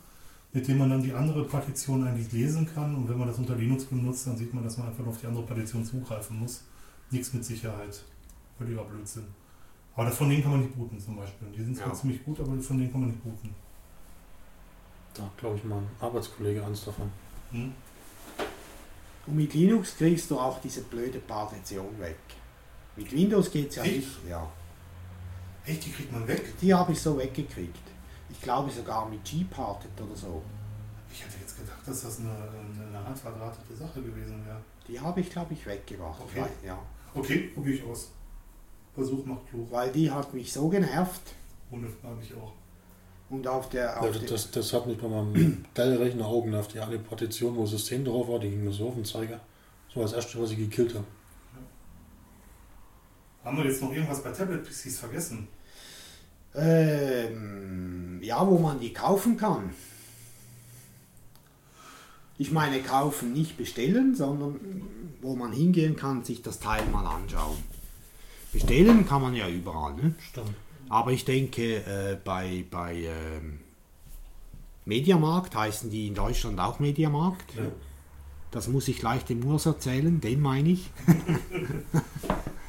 mit 0.52 0.66
dem 0.68 0.78
man 0.78 0.90
dann 0.90 1.02
die 1.02 1.12
andere 1.12 1.44
Partition 1.44 2.06
eigentlich 2.06 2.32
lesen 2.32 2.68
kann. 2.72 2.94
Und 2.94 3.08
wenn 3.08 3.18
man 3.18 3.28
das 3.28 3.38
unter 3.38 3.54
Linux 3.56 3.84
benutzt, 3.84 4.26
dann 4.26 4.36
sieht 4.36 4.52
man, 4.52 4.64
dass 4.64 4.76
man 4.76 4.88
einfach 4.88 5.00
nur 5.04 5.08
auf 5.10 5.20
die 5.20 5.26
andere 5.26 5.44
Partition 5.44 5.84
zugreifen 5.84 6.38
muss. 6.40 6.62
Nichts 7.10 7.32
mit 7.32 7.44
Sicherheit. 7.44 8.02
Völliger 8.58 8.82
Blödsinn. 8.84 9.24
Aber 9.96 10.10
von 10.10 10.28
denen 10.28 10.42
kann 10.42 10.50
man 10.52 10.60
nicht 10.62 10.76
booten 10.76 10.98
zum 10.98 11.16
Beispiel. 11.16 11.48
Die 11.56 11.62
sind 11.62 11.76
zwar 11.76 11.88
Ja. 11.88 11.94
ziemlich 11.94 12.24
gut, 12.24 12.40
aber 12.40 12.58
von 12.60 12.78
denen 12.78 12.90
kann 12.90 13.00
man 13.00 13.10
nicht 13.10 13.22
booten. 13.22 13.54
Da 15.14 15.30
glaube 15.36 15.56
ich 15.58 15.64
mal 15.64 15.78
ein 15.78 15.86
Arbeitskollege 16.00 16.64
eins 16.64 16.84
davon. 16.84 17.08
Hm? 17.52 17.72
Und 19.26 19.36
mit 19.36 19.54
Linux 19.54 19.96
kriegst 19.96 20.30
du 20.30 20.38
auch 20.38 20.60
diese 20.60 20.82
blöde 20.82 21.18
Partition 21.20 21.86
weg. 22.00 22.18
Mit 22.96 23.12
Windows 23.12 23.50
geht 23.50 23.70
es 23.70 23.76
ja 23.76 23.82
Echt? 23.84 23.94
nicht. 23.96 24.08
Ja. 24.28 24.48
Echt, 25.66 25.86
die 25.86 25.90
kriegt 25.90 26.12
man 26.12 26.26
weg? 26.28 26.58
Die 26.60 26.74
habe 26.74 26.92
ich 26.92 27.00
so 27.00 27.16
weggekriegt. 27.18 27.78
Ich 28.30 28.40
glaube 28.40 28.70
sogar 28.70 29.08
mit 29.08 29.20
Gparted 29.24 29.90
oder 30.00 30.14
so. 30.16 30.42
Ich 31.10 31.22
hätte 31.22 31.34
jetzt 31.40 31.56
gedacht, 31.56 31.78
dass 31.86 32.02
das 32.02 32.20
eine, 32.20 32.28
eine 32.28 33.04
hart 33.04 33.18
verdrahtete 33.18 33.74
Sache 33.76 34.02
gewesen 34.02 34.44
wäre. 34.44 34.60
Die 34.88 35.00
habe 35.00 35.20
ich, 35.20 35.30
glaube 35.30 35.54
ich, 35.54 35.64
weggemacht. 35.64 36.20
Okay. 36.20 36.42
Weil, 36.42 36.68
ja. 36.68 36.78
Okay, 37.14 37.50
probiere 37.54 37.76
ich 37.76 37.84
aus. 37.84 38.10
Versuch 38.94 39.24
macht 39.24 39.48
klug. 39.48 39.70
Weil 39.70 39.90
die 39.92 40.10
hat 40.10 40.34
mich 40.34 40.52
so 40.52 40.68
genervt. 40.68 41.34
Ohne 41.70 41.88
Frage 41.88 42.18
ich 42.22 42.34
auch. 42.34 42.52
Und 43.30 43.46
auf 43.46 43.68
der. 43.70 44.00
Auf 44.00 44.10
der 44.18 44.28
das, 44.28 44.50
das 44.50 44.72
hat 44.72 44.86
mich 44.86 44.98
bei 44.98 45.08
meinem 45.08 45.64
Dell-Rechner 45.76 46.26
auch 46.26 46.42
genervt. 46.42 46.74
Die 46.74 46.80
eine 46.80 46.98
Partition, 46.98 47.56
wo 47.56 47.64
System 47.64 48.04
drauf 48.04 48.28
war, 48.28 48.38
die 48.38 48.50
ging 48.50 48.64
mir 48.64 48.72
so 48.72 48.88
auf 48.88 48.94
den 48.94 49.04
Zeiger. 49.04 49.40
So 49.92 50.02
als 50.02 50.12
erste, 50.12 50.40
was 50.42 50.50
ich 50.50 50.58
gekillt 50.58 50.94
habe. 50.94 51.04
Haben 53.44 53.58
wir 53.58 53.66
jetzt 53.66 53.82
noch 53.82 53.92
irgendwas 53.92 54.22
bei 54.22 54.30
Tablet-PCs 54.30 54.98
vergessen? 54.98 55.48
ähm, 56.54 58.20
ja, 58.22 58.46
wo 58.46 58.58
man 58.58 58.80
die 58.80 58.92
kaufen 58.92 59.36
kann. 59.36 59.70
Ich 62.36 62.50
meine, 62.50 62.80
kaufen 62.80 63.32
nicht 63.32 63.56
bestellen, 63.56 64.14
sondern 64.14 64.60
wo 65.20 65.36
man 65.36 65.52
hingehen 65.52 65.96
kann, 65.96 66.24
sich 66.24 66.42
das 66.42 66.58
Teil 66.58 66.84
mal 66.88 67.06
anschauen. 67.06 67.56
Bestellen 68.52 69.06
kann 69.06 69.22
man 69.22 69.34
ja 69.34 69.48
überall. 69.48 69.94
Ne? 69.94 70.14
Stimmt. 70.20 70.54
Aber 70.88 71.12
ich 71.12 71.24
denke, 71.24 71.76
äh, 71.76 72.18
bei, 72.22 72.64
bei 72.70 72.94
ähm, 73.04 73.60
Mediamarkt 74.84 75.54
heißen 75.54 75.90
die 75.90 76.08
in 76.08 76.14
Deutschland 76.14 76.60
auch 76.60 76.78
Mediamarkt. 76.78 77.54
Ja. 77.56 77.62
Das 78.50 78.68
muss 78.68 78.86
ich 78.86 78.98
gleich 78.98 79.24
dem 79.24 79.44
Urs 79.44 79.66
erzählen, 79.66 80.20
den 80.20 80.40
meine 80.40 80.70
ich. 80.70 80.90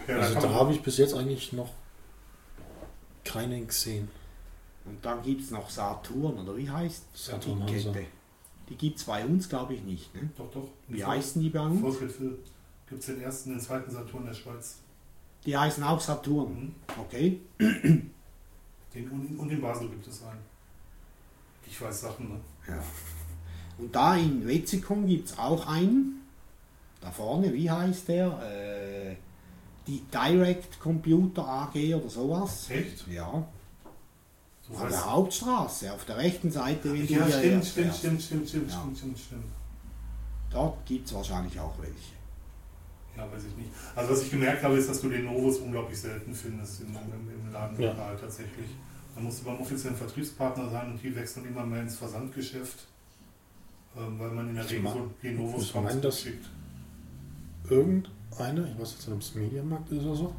Ja, 0.07 0.17
Also 0.19 0.39
da 0.39 0.49
habe 0.53 0.73
ich 0.73 0.81
bis 0.81 0.97
jetzt 0.97 1.13
eigentlich 1.13 1.53
noch 1.53 1.71
keinen 3.23 3.67
gesehen. 3.67 4.07
Und 4.85 5.03
dann 5.03 5.23
gibt 5.23 5.41
es 5.41 5.51
noch 5.51 5.69
Saturn, 5.69 6.37
oder 6.39 6.55
wie 6.57 6.69
heißt 6.69 7.03
Saturn 7.15 7.65
die. 7.65 7.73
Kette? 7.73 8.05
Die 8.69 8.75
gibt 8.75 8.97
es 8.99 9.03
bei 9.05 9.23
uns, 9.25 9.47
glaube 9.49 9.73
ich, 9.75 9.83
nicht. 9.83 10.13
Ne? 10.15 10.29
Doch, 10.37 10.49
doch. 10.51 10.67
Wie 10.87 11.03
heißen 11.03 11.41
die 11.41 11.49
bei 11.49 11.59
uns? 11.61 11.81
Vorschritte 11.81 12.37
gibt 12.89 12.99
es 13.01 13.05
den 13.07 13.21
ersten, 13.21 13.49
den 13.51 13.59
zweiten 13.59 13.91
Saturn 13.91 14.25
der 14.25 14.33
Schweiz. 14.33 14.77
Die 15.45 15.55
heißen 15.57 15.83
auch 15.83 15.99
Saturn. 15.99 16.53
Mhm. 16.53 16.75
Okay. 17.01 17.39
Den, 17.59 19.09
und, 19.11 19.25
in- 19.29 19.37
und 19.37 19.51
in 19.51 19.61
Basel 19.61 19.89
gibt 19.89 20.07
es 20.07 20.23
einen. 20.23 20.39
Ich 21.67 21.79
weiß 21.81 21.99
Sachen, 22.01 22.29
ne? 22.29 22.39
Ja. 22.67 22.81
Und 23.77 23.93
da 23.93 24.15
in 24.15 24.47
Wetzikon 24.47 25.05
gibt 25.05 25.29
es 25.29 25.37
auch 25.37 25.67
einen. 25.67 26.21
Da 27.01 27.11
vorne, 27.11 27.53
wie 27.53 27.69
heißt 27.69 28.07
der? 28.07 28.39
Äh, 28.41 28.74
die 29.88 30.01
Direct 30.11 30.79
Computer 30.79 31.47
AG 31.47 31.75
oder 31.95 32.09
sowas. 32.09 32.69
Echt? 32.69 33.07
Ja, 33.07 33.47
So 34.67 34.77
an 34.77 34.89
der 34.89 35.11
Hauptstraße, 35.11 35.93
auf 35.93 36.05
der 36.05 36.17
rechten 36.17 36.51
Seite. 36.51 36.91
Wenn 36.91 37.05
du 37.05 37.13
Ja, 37.13 37.25
hier 37.25 37.38
stimmt, 37.38 37.65
stimmt, 37.65 37.88
Ja. 37.88 37.93
stimmt, 37.93 38.21
stimmt, 38.21 38.49
stimmt, 38.49 38.71
Ja. 38.71 38.79
stimmt, 38.79 38.97
stimmt, 38.97 39.19
stimmt. 39.19 39.45
Dort 40.49 40.86
gibt 40.86 41.07
es 41.07 41.13
wahrscheinlich 41.13 41.59
auch 41.59 41.73
welche. 41.79 42.15
Ja, 43.15 43.31
weiß 43.31 43.43
ich 43.45 43.55
nicht. 43.57 43.69
Also 43.95 44.11
was 44.11 44.23
ich 44.23 44.31
gemerkt 44.31 44.63
habe, 44.63 44.75
ist, 44.77 44.89
dass 44.89 45.01
du 45.01 45.09
den 45.09 45.25
Novus 45.25 45.59
unglaublich 45.59 45.99
selten 45.99 46.33
findest 46.33 46.81
im, 46.81 46.88
im, 46.88 47.45
im 47.45 47.53
Ladenlokal 47.53 48.17
tatsächlich. 48.17 48.69
Da 49.15 49.21
musst 49.21 49.41
du 49.41 49.45
beim 49.45 49.59
offiziellen 49.61 49.95
Vertriebspartner 49.95 50.69
sein 50.69 50.91
und 50.91 51.01
die 51.01 51.15
wechseln 51.15 51.45
immer 51.45 51.65
mehr 51.65 51.81
ins 51.81 51.95
Versandgeschäft, 51.95 52.79
ähm, 53.95 54.19
weil 54.19 54.31
man 54.31 54.49
in 54.49 54.55
der 54.55 54.69
Regel 54.69 54.91
so 54.91 55.11
den 55.23 55.38
Novus 55.38 55.63
ich 55.63 55.75
mein, 55.75 56.01
Irgendeine, 58.32 58.69
ich 58.69 58.80
weiß 58.80 58.91
jetzt 58.91 59.07
nicht, 59.07 59.15
ob 59.15 59.21
es 59.21 59.36
Mediamarkt 59.36 59.91
ist 59.91 60.03
oder 60.03 60.15
so, 60.15 60.36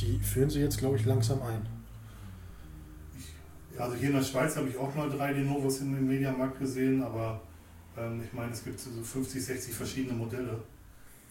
die 0.00 0.18
führen 0.18 0.50
sie 0.50 0.60
jetzt, 0.60 0.78
glaube 0.78 0.96
ich, 0.96 1.04
langsam 1.04 1.42
ein. 1.42 1.66
Ja, 3.76 3.84
Also 3.84 3.96
hier 3.96 4.08
in 4.08 4.14
der 4.16 4.22
Schweiz 4.22 4.56
habe 4.56 4.68
ich 4.68 4.76
auch 4.76 4.94
mal 4.94 5.08
drei 5.10 5.32
Denovos 5.32 5.80
im 5.80 5.96
im 5.96 6.06
Mediamarkt 6.06 6.58
gesehen, 6.58 7.02
aber 7.02 7.40
ähm, 7.96 8.22
ich 8.24 8.32
meine, 8.32 8.52
es 8.52 8.64
gibt 8.64 8.78
so 8.80 8.90
50, 9.02 9.44
60 9.44 9.74
verschiedene 9.74 10.14
Modelle. 10.14 10.62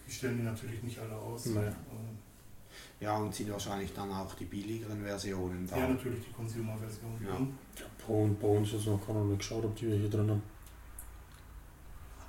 Die 0.07 0.11
stellen 0.11 0.37
die 0.37 0.43
natürlich 0.43 0.83
nicht 0.83 0.99
alle 0.99 1.15
aus. 1.15 1.47
Naja. 1.47 1.69
Ähm, 1.69 2.17
Ja, 2.99 3.17
und 3.17 3.33
sind 3.33 3.51
wahrscheinlich 3.51 3.93
dann 3.93 4.11
auch 4.11 4.33
die 4.35 4.45
billigeren 4.45 5.01
Versionen 5.03 5.67
da. 5.67 5.77
ja, 5.77 5.87
natürlich 5.87 6.19
die 6.27 6.33
Consumer-Version. 6.33 7.11
Ja. 7.25 7.39
Mhm. 7.39 7.53
Ja, 7.79 7.85
bei, 8.39 8.47
uns 8.47 8.73
ist 8.73 8.85
noch 8.85 9.05
keiner 9.05 9.23
nicht 9.23 9.39
geschaut, 9.39 9.65
ob 9.65 9.75
die 9.75 9.87
wir 9.87 9.95
hier 9.95 10.09
drin 10.09 10.29
haben. 10.29 10.43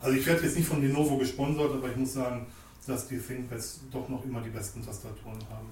Also 0.01 0.17
ich 0.17 0.27
werde 0.27 0.43
jetzt 0.43 0.57
nicht 0.57 0.69
von 0.69 0.81
Lenovo 0.83 1.17
gesponsert, 1.19 1.73
aber 1.73 1.91
ich 1.91 1.97
muss 1.97 2.13
sagen, 2.15 2.47
dass 2.87 3.09
die 3.09 3.19
ThinkPads 3.19 3.81
doch 3.93 4.09
noch 4.09 4.25
immer 4.25 4.41
die 4.41 4.51
besten 4.51 4.85
Tastaturen 4.85 5.39
haben. 5.51 5.69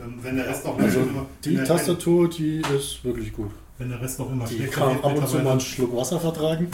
Ähm, 0.00 0.18
wenn 0.22 0.36
der 0.36 0.46
Rest 0.48 0.64
auch 0.66 0.78
Also 0.78 1.00
immer, 1.00 1.26
Die 1.44 1.56
Tastatur, 1.56 2.28
die 2.28 2.62
ist 2.76 3.02
wirklich 3.04 3.32
gut. 3.32 3.50
wenn 3.78 3.88
der 3.90 4.00
Rest 4.00 4.20
auch 4.20 4.30
immer 4.30 4.44
Die 4.46 4.56
schlechter 4.56 4.76
kann 4.80 4.94
wird, 4.94 5.04
ab 5.04 5.10
und 5.16 5.16
zu 5.16 5.20
mal 5.20 5.22
einen 5.22 5.28
mittlerweile, 5.36 5.60
Schluck 5.60 5.96
Wasser 5.96 6.20
vertragen. 6.20 6.68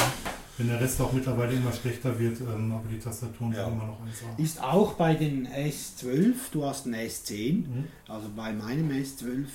wenn 0.58 0.68
der 0.68 0.80
Rest 0.80 1.00
auch 1.00 1.12
mittlerweile 1.12 1.52
immer 1.54 1.72
schlechter 1.72 2.18
wird, 2.18 2.40
ähm, 2.40 2.72
aber 2.72 2.84
die 2.90 2.98
Tastaturen 2.98 3.52
Ja. 3.52 3.64
sind 3.64 3.74
immer 3.74 3.86
noch 3.86 3.98
1A. 4.00 4.42
Ist 4.42 4.62
auch 4.62 4.92
bei 4.94 5.14
den 5.14 5.46
S12, 5.48 6.34
du 6.52 6.64
hast 6.64 6.86
einen 6.86 6.94
S10, 6.96 7.66
Mhm. 7.66 7.84
also 8.08 8.28
bei 8.36 8.52
meinem 8.52 8.90
S12 8.90 9.46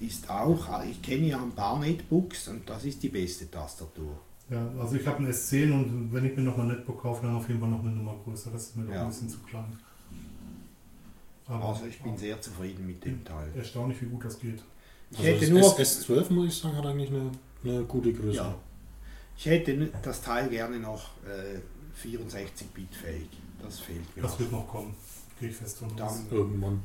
ist 0.00 0.28
auch, 0.30 0.82
ich 0.90 1.00
kenne 1.02 1.26
ja 1.28 1.40
ein 1.42 1.52
paar 1.52 1.78
Netbooks 1.78 2.48
und 2.48 2.68
das 2.68 2.84
ist 2.84 3.02
die 3.02 3.08
beste 3.10 3.50
Tastatur. 3.50 4.18
Ja, 4.50 4.68
also 4.80 4.96
ich 4.96 5.06
habe 5.06 5.18
ein 5.22 5.30
S10 5.32 5.72
und 5.72 6.12
wenn 6.12 6.24
ich 6.24 6.36
mir 6.36 6.42
noch 6.42 6.56
mal 6.56 6.64
ein 6.64 6.68
Netbook 6.76 7.00
kaufe, 7.02 7.24
dann 7.24 7.36
auf 7.36 7.46
jeden 7.48 7.60
Fall 7.60 7.68
noch 7.70 7.80
eine 7.80 7.90
Nummer 7.92 8.16
größer. 8.24 8.50
Das 8.50 8.62
ist 8.64 8.76
mir 8.76 8.84
doch 8.84 8.92
Ja. 8.92 9.02
ein 9.02 9.08
bisschen 9.08 9.28
zu 9.28 9.38
klein. 9.40 9.64
Aber 11.46 11.64
Also 11.70 11.86
ich 11.86 12.00
bin 12.00 12.16
sehr 12.16 12.40
zufrieden 12.40 12.86
mit 12.86 13.04
dem 13.04 13.24
Teil. 13.24 13.48
erstaunlich, 13.56 14.00
wie 14.02 14.06
gut 14.06 14.24
das 14.24 14.38
geht. 14.38 14.62
Ich 15.10 15.18
Also 15.18 15.28
hätte 15.30 15.40
das 15.40 15.48
nur, 15.50 15.80
S, 15.80 16.08
S12, 16.08 16.32
muss 16.32 16.46
ich 16.48 16.54
sagen, 16.56 16.76
hat 16.76 16.86
eigentlich 16.86 17.10
eine, 17.10 17.30
eine 17.64 17.82
gute 17.84 18.12
Größe. 18.12 18.36
ja, 18.36 18.54
ich 19.36 19.46
hätte 19.46 19.88
das 20.02 20.22
Teil 20.22 20.48
gerne 20.48 20.78
noch 20.78 21.10
äh, 21.26 21.58
64-Bit 22.06 22.94
fähig. 22.94 23.28
Das 23.62 23.80
fehlt 23.80 24.16
mir. 24.16 24.22
Das 24.22 24.32
noch. 24.32 24.38
wird 24.40 24.52
noch 24.52 24.68
kommen. 24.68 24.94
Gehe 25.40 25.48
ich 25.48 25.56
fest 25.56 25.82
aus. 25.82 25.90
Dann 25.96 26.26
Irgendwann, 26.30 26.80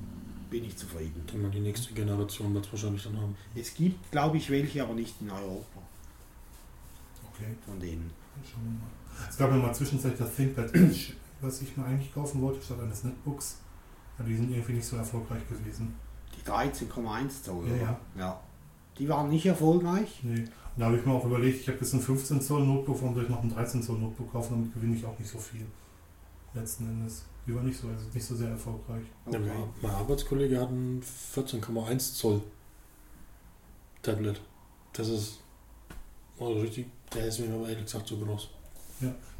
bin 0.49 0.63
ich 0.65 0.75
zufrieden. 0.77 1.23
mal, 1.41 1.51
die 1.51 1.59
nächste 1.59 1.93
Generation 1.93 2.53
wird 2.53 2.65
es 2.65 2.71
wahrscheinlich 2.71 3.03
dann 3.03 3.17
haben. 3.19 3.35
Es 3.55 3.73
gibt, 3.75 4.11
glaube 4.11 4.37
ich, 4.37 4.49
welche, 4.49 4.81
aber 4.83 4.93
nicht 4.93 5.15
in 5.21 5.29
Europa 5.29 5.74
Okay, 7.35 7.55
von 7.65 7.79
denen. 7.79 8.09
dann 8.35 8.43
schauen 8.45 8.63
wir 8.63 8.71
mal. 8.71 9.27
Es 9.29 9.37
gab 9.37 9.49
ja 9.51 9.57
mal 9.57 9.73
zwischenzeitlich 9.73 10.19
das 10.19 10.35
ThinkPad 10.35 10.73
Edge, 10.75 11.13
was 11.41 11.61
ich 11.61 11.75
mir 11.77 11.85
eigentlich 11.85 12.13
kaufen 12.13 12.41
wollte, 12.41 12.61
statt 12.61 12.79
eines 12.81 13.03
Netbooks. 13.03 13.57
Aber 14.17 14.27
die 14.27 14.35
sind 14.35 14.51
irgendwie 14.51 14.73
nicht 14.73 14.85
so 14.85 14.95
erfolgreich 14.97 15.41
gewesen. 15.49 15.95
Die 16.35 16.49
13,1 16.49 17.43
Zoll. 17.43 17.67
Ja, 17.67 17.73
oder? 17.73 17.81
ja. 17.81 17.99
ja. 18.17 18.39
Die 18.97 19.09
waren 19.09 19.29
nicht 19.29 19.45
erfolgreich. 19.45 20.19
Nee. 20.23 20.39
Und 20.41 20.49
da 20.77 20.85
habe 20.85 20.97
ich 20.97 21.05
mir 21.05 21.13
auch 21.13 21.25
überlegt, 21.25 21.61
ich 21.61 21.67
habe 21.67 21.77
jetzt 21.79 21.93
ein 21.93 22.01
15 22.01 22.41
Zoll 22.41 22.65
Notebook, 22.65 23.01
warum 23.01 23.13
soll 23.15 23.23
ich 23.23 23.29
noch 23.29 23.41
ein 23.43 23.49
13 23.49 23.81
Zoll 23.83 23.97
Notebook 23.99 24.31
kaufen? 24.31 24.51
Damit 24.53 24.73
gewinne 24.73 24.95
ich 24.95 25.05
auch 25.05 25.17
nicht 25.19 25.29
so 25.29 25.37
viel. 25.37 25.65
Letzten 26.53 26.85
Endes. 26.89 27.25
Die 27.47 27.53
war 27.55 27.61
nicht 27.63 27.77
so, 27.79 27.87
also 27.89 28.05
nicht 28.13 28.25
so 28.25 28.35
sehr 28.35 28.49
erfolgreich. 28.49 29.03
Ja, 29.31 29.37
Okay. 29.39 29.47
mein- 29.49 29.69
mein 29.81 29.91
Arbeitskollege 29.91 30.59
hat 30.59 30.69
ein 30.69 31.01
14,1 31.03 32.15
Zoll 32.15 32.41
Tablet. 34.01 34.41
Das 34.93 35.07
ist 35.09 35.39
also 36.39 36.59
richtig, 36.59 36.87
der 37.13 37.25
ist 37.27 37.39
mir 37.39 37.53
aber 37.53 37.69
ehrlich 37.69 37.85
gesagt 37.85 38.07
zu 38.07 38.17
groß. 38.17 38.49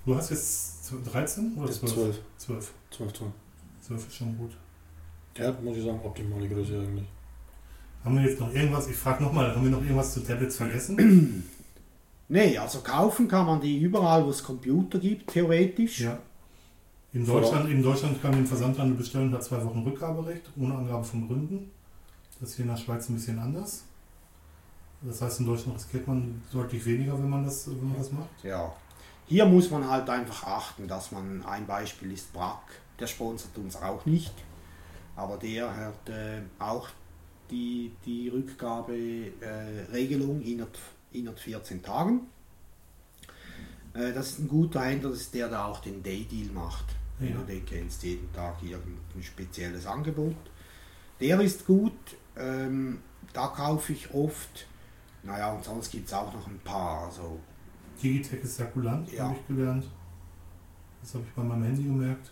Du 0.06 0.16
hast 0.16 0.30
jetzt 0.30 0.92
13 1.12 1.56
oder 1.58 1.68
Das 1.68 1.78
ist 1.78 1.88
12? 1.88 1.96
12. 1.96 2.20
12. 2.38 2.74
12 2.92 3.14
Zoll. 3.14 3.32
12 3.82 4.08
ist 4.08 4.16
schon 4.16 4.38
gut. 4.38 4.52
Der 5.38 5.48
hat, 5.48 5.64
muss 5.64 5.78
ich 5.78 5.84
sagen, 5.84 6.00
optimale 6.04 6.48
Größe 6.48 6.80
eigentlich. 6.80 7.08
Haben 8.04 8.16
wir 8.18 8.30
jetzt 8.30 8.40
noch 8.40 8.54
irgendwas, 8.54 8.88
ich 8.88 8.96
frage 8.96 9.24
nochmal, 9.24 9.56
haben 9.56 9.64
wir 9.64 9.72
noch 9.72 9.82
irgendwas 9.82 10.14
zu 10.14 10.20
Tablets 10.22 10.58
vergessen? 10.58 11.44
Nee, 12.28 12.58
also 12.58 12.80
kaufen 12.80 13.28
kann 13.28 13.46
man 13.46 13.62
die 13.62 13.78
überall, 13.80 14.26
wo 14.26 14.32
es 14.32 14.44
Computer 14.44 14.98
gibt, 14.98 15.30
theoretisch. 15.32 16.00
ja. 16.00 16.18
In 17.14 17.24
Deutschland, 17.24 17.70
in 17.70 17.84
Deutschland 17.84 18.20
kann 18.20 18.32
man 18.32 18.40
den 18.42 18.48
Versandhandel 18.48 18.98
bestellen 18.98 19.28
und 19.28 19.36
hat 19.36 19.44
zwei 19.44 19.64
Wochen 19.64 19.84
Rückgaberecht, 19.84 20.42
ohne 20.60 20.74
Angabe 20.74 21.04
von 21.04 21.28
Gründen. 21.28 21.70
Das 22.40 22.50
ist 22.50 22.56
hier 22.56 22.66
in 22.66 22.72
der 22.72 22.78
Schweiz 22.78 23.08
ein 23.10 23.14
bisschen 23.14 23.38
anders. 23.38 23.84
Das 25.08 25.22
heißt, 25.22 25.42
in 25.42 25.46
Deutschland 25.46 25.78
riskiert 25.78 26.08
man 26.08 26.42
deutlich 26.52 26.86
weniger, 26.86 27.14
wenn 27.18 27.30
man 27.30 27.44
das, 27.46 27.68
wenn 27.68 27.90
man 27.90 27.98
das 27.98 28.12
macht. 28.12 28.44
Ja. 28.44 28.74
Hier 29.28 29.46
muss 29.46 29.70
man 29.72 29.90
halt 29.90 30.10
einfach 30.10 30.44
achten, 30.44 30.88
dass 30.88 31.12
man, 31.12 31.44
ein 31.44 31.66
Beispiel 31.66 32.12
ist 32.12 32.32
Brack, 32.34 32.82
der 33.00 33.08
sponsert 33.08 33.58
uns 33.58 33.76
auch 33.76 34.06
nicht, 34.06 34.34
aber 35.16 35.38
der 35.38 35.76
hat 35.76 36.10
äh, 36.10 36.42
auch 36.60 36.90
die, 37.50 37.92
die 38.06 38.30
Rückgaberegelung 38.30 39.42
äh, 39.42 39.92
Regelung 39.92 40.42
innerhalb, 40.42 40.78
innerhalb 41.12 41.40
14 41.40 41.82
Tagen. 41.84 42.22
Äh, 43.94 44.14
das 44.14 44.32
ist 44.32 44.40
ein 44.40 44.48
guter 44.48 44.82
Händler, 44.82 45.10
das 45.12 45.22
ist 45.22 45.34
der, 45.34 45.50
der 45.50 45.66
auch 45.66 45.80
den 45.80 46.02
Day 46.04 46.26
Deal 46.26 46.52
macht. 46.52 46.86
Wenn 47.20 47.30
Ja. 47.34 47.38
du 47.38 47.46
den 47.46 47.66
kennst, 47.66 48.04
jeden 48.04 48.32
Tag 48.34 48.62
irgendein 48.62 49.24
spezielles 49.24 49.86
Angebot. 49.86 50.36
Der 51.20 51.40
ist 51.40 51.66
gut, 51.66 51.94
ähm, 52.38 53.00
da 53.34 53.48
kaufe 53.48 53.94
ich 53.94 54.14
oft. 54.14 54.68
Naja, 55.26 55.52
und 55.54 55.64
sonst 55.64 55.92
gibt 55.92 56.08
es 56.08 56.14
auch 56.14 56.32
noch 56.34 56.48
ein 56.48 56.60
paar. 56.60 57.06
Also 57.06 57.40
Digitech 58.02 58.44
ist 58.44 58.58
sehr 58.58 58.68
kulant, 58.68 59.12
Ja. 59.12 59.26
habe 59.26 59.36
ich 59.40 59.48
gelernt. 59.48 59.86
Das 61.02 61.14
habe 61.16 61.24
ich 61.28 61.34
bei 61.34 61.44
meinem 61.44 61.64
Handy 61.64 61.84
gemerkt. 61.84 62.32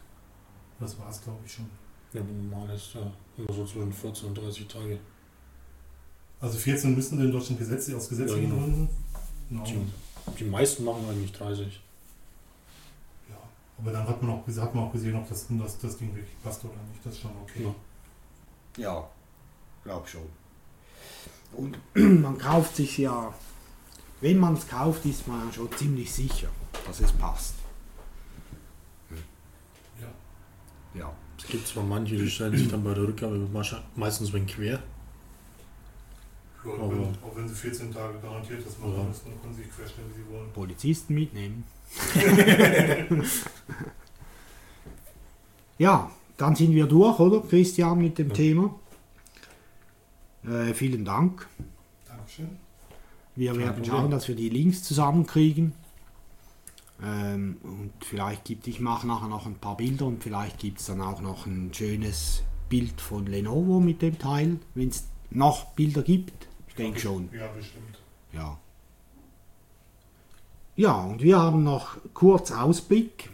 Das 0.80 0.98
war 1.00 1.10
es, 1.10 1.22
glaube 1.22 1.40
ich, 1.46 1.54
schon. 1.54 1.70
Ja, 2.14 2.22
normal 2.22 2.70
ist 2.76 2.94
ja 2.94 3.02
immer 3.38 3.52
so 3.54 3.66
zwischen 3.66 3.92
14 3.92 4.28
und 4.30 4.38
30 4.38 4.68
Tage. 4.68 5.00
Also 6.40 6.58
14 6.58 6.94
müssen 6.94 7.20
in 7.22 7.32
Deutschland 7.32 7.60
gesetzlich 7.60 7.96
aus 7.96 8.10
gesetzlichen 8.10 8.44
Ja, 8.44 8.50
genau. 8.50 8.62
Gründen. 8.62 8.90
Genau. 9.50 9.64
Die, 9.64 10.36
die 10.40 10.44
meisten 10.50 10.84
machen 10.84 11.08
eigentlich 11.10 11.32
30. 11.32 11.82
Ja. 13.30 13.36
Aber 13.80 13.92
dann 13.92 14.08
hat 14.08 14.22
man 14.22 14.32
auch, 14.32 14.48
hat 14.48 14.76
man 14.76 14.84
auch 14.86 14.92
gesehen, 14.92 15.16
ob 15.16 15.28
das, 15.30 15.48
das, 15.50 15.80
das 15.80 15.98
Ding 15.98 16.14
wirklich 16.14 16.36
passt 16.44 16.64
oder 16.66 16.74
nicht. 16.92 17.04
Das 17.04 17.14
ist 17.14 17.22
schon 17.22 17.32
okay. 17.42 17.64
Ja. 18.78 18.84
Ja, 18.84 19.10
glaub 19.84 20.08
schon. 20.08 20.24
Und 21.56 21.78
man 22.22 22.38
kauft 22.38 22.76
sich 22.76 22.98
ja, 22.98 23.34
wenn 24.22 24.40
man 24.40 24.54
es 24.56 24.68
kauft, 24.68 25.06
ist 25.06 25.28
man 25.28 25.48
ja 25.48 25.54
schon 25.54 25.72
ziemlich 25.78 26.12
sicher, 26.12 26.48
dass 26.88 27.00
es 27.02 27.12
passt. 27.12 27.56
Ja. 30.02 30.08
Ja. 31.02 31.14
Es 31.38 31.46
gibt 31.48 31.68
zwar 31.68 31.84
manche, 31.84 32.16
die 32.16 32.30
stellen 32.30 32.58
sich 32.58 32.70
dann 32.70 32.84
bei 32.84 32.94
der 32.94 33.04
Rückgabe 33.04 33.38
meist- 33.52 33.82
meistens 33.96 34.32
wenn 34.34 34.46
quer. 34.46 34.82
Ja, 36.66 36.72
Aber- 36.80 36.92
wenn, 36.92 37.04
auch 37.04 37.36
wenn 37.36 37.48
sie 37.48 37.54
14 37.56 37.92
Tage 37.94 38.18
garantiert 38.20 38.66
das 38.66 38.78
machen 38.80 38.94
Ja. 38.98 39.04
müssen, 39.04 39.26
dann 39.26 39.42
können 39.42 39.54
sie 39.56 39.64
sich 39.64 39.72
querstellen, 39.76 40.10
wie 40.16 40.22
sie 40.24 40.30
wollen. 40.34 40.50
Polizisten 40.54 41.14
mitnehmen. 41.14 41.64
ja, 45.78 46.10
dann 46.38 46.56
sind 46.56 46.74
wir 46.74 46.86
durch, 46.88 47.20
oder 47.20 47.42
Christian, 47.42 47.98
mit 48.00 48.18
dem 48.18 48.30
Ja. 48.30 48.34
Thema. 48.36 48.76
Äh, 50.46 50.74
vielen 50.74 51.06
Dank. 51.06 51.48
Dankeschön. 52.08 52.58
Wir 53.36 53.52
Kein 53.52 53.60
werden 53.60 53.76
Problem. 53.76 53.92
schauen, 53.92 54.12
dass 54.12 54.28
wir 54.28 54.36
die 54.36 54.50
Links 54.50 54.84
zusammenkriegen. 54.84 55.74
Ähm, 57.02 57.58
und 57.64 57.92
vielleicht 58.02 58.46
gibt 58.46 58.68
ich 58.68 58.80
mache 58.80 59.08
nachher 59.08 59.28
noch 59.28 59.46
ein 59.46 59.56
paar 59.56 59.78
Bilder 59.78 60.06
und 60.06 60.24
vielleicht 60.24 60.60
gibt 60.60 60.80
es 60.80 60.86
dann 60.86 61.02
auch 61.02 61.22
noch 61.22 61.46
ein 61.46 61.74
schönes 61.74 62.44
Bild 62.70 63.02
von 63.02 63.26
Lenovo 63.26 63.80
mit 63.80 64.02
dem 64.02 64.18
Teil, 64.20 64.60
wenn 64.76 64.90
es 64.90 65.08
noch 65.30 65.66
Bilder 65.74 66.04
gibt. 66.04 66.48
Ich 66.68 66.76
denke 66.76 67.00
schon. 67.00 67.30
Ja, 67.34 67.48
bestimmt. 67.48 68.00
Ja. 68.32 68.58
Ja, 70.76 71.04
und 71.04 71.22
wir 71.22 71.40
haben 71.40 71.64
noch 71.64 71.98
kurz 72.14 72.52
Ausblick. 72.52 73.30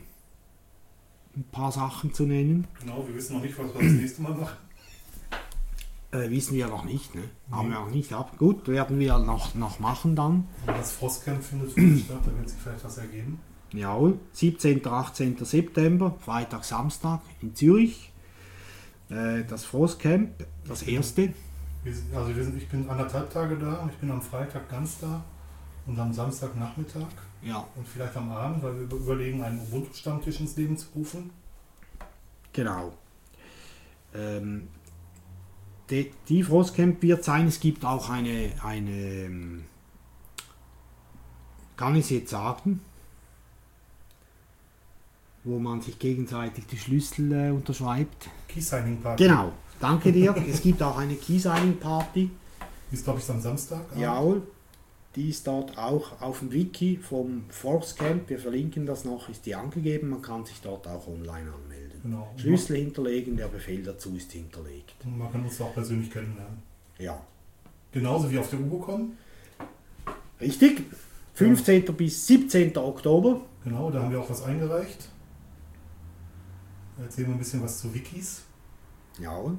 Ein 1.35 1.45
paar 1.51 1.71
Sachen 1.71 2.13
zu 2.13 2.23
nennen. 2.23 2.67
Genau, 2.81 3.05
wir 3.07 3.15
wissen 3.15 3.35
noch 3.35 3.43
nicht, 3.43 3.57
was 3.57 3.73
wir 3.73 3.81
das 3.81 3.91
nächste 3.93 4.21
Mal 4.21 4.33
machen. 4.33 4.57
Äh, 6.11 6.29
wissen 6.31 6.55
wir 6.55 6.67
noch 6.67 6.85
nicht, 6.85 7.13
ne? 7.13 7.21
Haben 7.51 7.69
wir 7.69 7.79
noch 7.79 7.91
nicht 7.91 8.11
ab. 8.13 8.37
Gut, 8.39 8.67
werden 8.67 8.97
wir 8.99 9.19
noch, 9.19 9.53
noch 9.53 9.79
machen 9.79 10.15
dann. 10.15 10.47
Aber 10.65 10.77
das 10.77 10.91
Frostcamp 10.93 11.43
findet 11.43 11.71
statt, 11.71 12.19
da 12.25 12.35
wird 12.37 12.49
sich 12.49 12.57
vielleicht 12.59 12.83
was 12.83 12.97
ergeben. 12.97 13.39
Jawohl, 13.73 14.17
17. 14.33 14.85
18. 14.87 15.37
September, 15.45 16.15
Freitag, 16.19 16.63
Samstag 16.65 17.21
in 17.41 17.53
Zürich. 17.53 18.11
Äh, 19.09 19.43
das 19.43 19.65
Frostcamp, 19.65 20.31
das 20.67 20.81
erste. 20.81 21.33
Wir 21.83 21.93
also 22.15 22.35
wir 22.35 22.43
sind, 22.43 22.57
ich 22.57 22.67
bin 22.67 22.89
anderthalb 22.89 23.31
Tage 23.31 23.55
da, 23.57 23.87
ich 23.91 23.97
bin 23.97 24.09
am 24.11 24.21
Freitag 24.21 24.67
ganz 24.69 24.99
da 24.99 25.23
und 25.85 25.97
am 25.99 26.11
Samstagnachmittag 26.11 27.05
Ja, 27.43 27.65
und 27.75 27.87
vielleicht 27.87 28.17
am 28.17 28.31
Abend, 28.31 28.61
weil 28.63 28.75
wir 28.75 28.81
über- 28.81 28.97
überlegen, 28.97 29.43
einen 29.43 29.59
Ubuntu-Stammtisch 29.61 30.39
ins 30.41 30.57
Leben 30.57 30.75
zu 30.75 30.87
rufen. 30.95 31.29
genau. 32.51 32.93
Ähm, 34.13 34.67
die, 35.89 36.43
Frostcamp 36.43 37.01
wird 37.01 37.23
sein, 37.23 37.47
es 37.47 37.59
gibt 37.59 37.83
auch 37.83 38.09
eine, 38.09 38.51
eine 38.63 38.91
ähm, 38.91 39.63
kann 41.75 41.95
ich 41.95 42.05
es 42.05 42.09
jetzt 42.09 42.31
sagen, 42.31 42.81
wo 45.43 45.59
man 45.59 45.81
sich 45.81 45.97
gegenseitig 45.97 46.65
die 46.67 46.77
Schlüssel 46.77 47.31
äh, 47.31 47.51
unterschreibt. 47.51 48.29
Key-Signing-Party. 48.49 49.23
Genau, 49.23 49.53
danke 49.79 50.11
dir. 50.11 50.35
es 50.47 50.61
gibt 50.61 50.83
auch 50.83 50.97
eine 50.97 51.15
Key-Signing-Party. 51.15 52.29
Die 52.91 52.95
ist, 52.95 53.03
glaube 53.03 53.19
ich, 53.19 53.29
am 53.29 53.39
Samstag. 53.41 53.85
Jawohl, 53.97 54.41
die 55.15 55.29
ist 55.29 55.47
dort 55.47 55.77
auch 55.77 56.21
auf 56.21 56.39
dem 56.39 56.51
Wiki 56.51 56.97
vom 56.97 57.45
Force 57.49 57.95
Camp. 57.95 58.29
Wir 58.29 58.39
verlinken 58.39 58.85
das 58.85 59.05
noch, 59.05 59.29
ist 59.29 59.45
die 59.45 59.55
angegeben. 59.55 60.09
Man 60.09 60.21
kann 60.21 60.45
sich 60.45 60.59
dort 60.61 60.87
auch 60.87 61.07
online 61.07 61.51
anmelden. 61.51 61.68
Genau. 62.03 62.33
Schlüssel 62.37 62.77
hinterlegen, 62.77 63.35
der 63.35 63.47
Befehl 63.47 63.83
dazu 63.83 64.15
ist 64.15 64.31
hinterlegt. 64.31 64.95
Und 65.03 65.17
man 65.17 65.31
kann 65.31 65.43
uns 65.43 65.59
auch 65.61 65.73
persönlich 65.73 66.09
kennenlernen. 66.11 66.61
Ja, 66.97 67.19
Genauso 67.91 68.29
wie 68.29 68.37
auf 68.37 68.49
der 68.49 68.59
UboCon. 68.59 69.13
richtig. 70.39 70.83
15. 71.33 71.85
bis 71.95 72.27
17. 72.27 72.77
Oktober. 72.77 73.41
Genau, 73.63 73.89
da 73.89 74.03
haben 74.03 74.11
wir 74.11 74.19
auch 74.19 74.29
was 74.29 74.43
eingereicht. 74.43 75.09
Erzählen 77.01 77.27
wir 77.29 77.35
ein 77.35 77.39
bisschen 77.39 77.63
was 77.63 77.79
zu 77.79 77.93
Wikis. 77.93 78.43
Jawohl, 79.19 79.57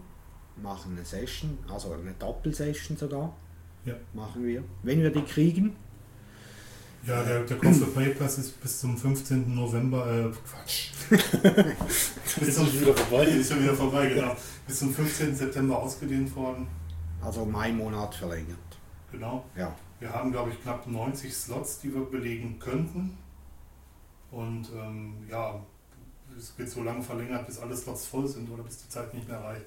machen 0.62 0.92
eine 0.92 1.04
Session, 1.04 1.58
also 1.72 1.92
eine 1.92 2.12
Doppelsession 2.18 2.96
sogar. 2.96 3.34
Ja. 3.86 3.94
Machen 4.12 4.44
wir. 4.44 4.62
Wenn 4.82 5.00
wir 5.00 5.10
die 5.10 5.22
kriegen. 5.22 5.74
Ja, 7.06 7.22
der, 7.22 7.44
der 7.44 7.56
Cost 7.56 7.82
of 7.82 7.94
Papers 7.94 8.38
ist 8.38 8.60
bis 8.60 8.80
zum 8.80 8.96
15. 8.96 9.54
November, 9.54 10.06
äh, 10.06 10.30
Quatsch. 10.48 10.90
bis 12.40 12.54
zum, 12.54 12.72
wieder 12.72 12.94
vorbei. 12.94 13.24
ist 13.24 13.50
schon 13.50 13.62
wieder 13.62 13.74
vorbei, 13.74 14.08
genau. 14.08 14.36
Bis 14.66 14.78
zum 14.78 14.92
15. 14.92 15.34
September 15.34 15.78
ausgedehnt 15.78 16.34
worden. 16.36 16.66
Also 17.22 17.44
Mai 17.46 17.72
Monat 17.72 18.14
verlängert. 18.14 18.58
Genau. 19.10 19.44
Ja. 19.56 19.74
Wir 19.98 20.12
haben, 20.12 20.30
glaube 20.30 20.50
ich, 20.50 20.62
knapp 20.62 20.86
90 20.86 21.34
Slots, 21.34 21.80
die 21.80 21.94
wir 21.94 22.04
belegen 22.04 22.58
könnten. 22.58 23.16
Und 24.30 24.68
ähm, 24.74 25.14
ja, 25.28 25.60
es 26.36 26.56
wird 26.58 26.68
so 26.68 26.82
lange 26.82 27.02
verlängert, 27.02 27.46
bis 27.46 27.58
alle 27.58 27.76
Slots 27.76 28.06
voll 28.06 28.28
sind 28.28 28.50
oder 28.50 28.62
bis 28.62 28.78
die 28.78 28.88
Zeit 28.88 29.12
nicht 29.14 29.28
mehr 29.28 29.40
reicht. 29.40 29.64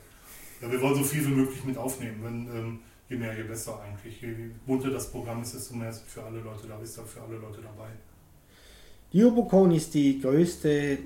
Ja, 0.61 0.71
wir 0.71 0.81
wollen 0.81 0.95
so 0.95 1.03
viel 1.03 1.25
wie 1.25 1.33
möglich 1.33 1.63
mit 1.65 1.77
aufnehmen. 1.77 2.23
Wenn, 2.23 2.55
ähm, 2.55 2.79
je 3.07 3.17
mehr, 3.17 3.37
je 3.37 3.43
besser 3.43 3.79
eigentlich. 3.81 4.21
Je 4.21 4.51
bunter 4.65 4.91
das 4.91 5.11
Programm 5.11 5.41
ist, 5.41 5.53
desto 5.53 5.75
mehr 5.75 5.89
ist 5.89 6.03
für 6.07 6.23
alle 6.23 6.39
Leute 6.39 6.67
da, 6.67 6.79
ist 6.79 6.97
da 6.97 7.03
für 7.03 7.21
alle 7.21 7.37
Leute 7.37 7.61
dabei. 7.61 7.89
Die 9.11 9.23
UboCon 9.23 9.71
ist 9.71 9.93
die 9.93 10.19
größte 10.19 10.97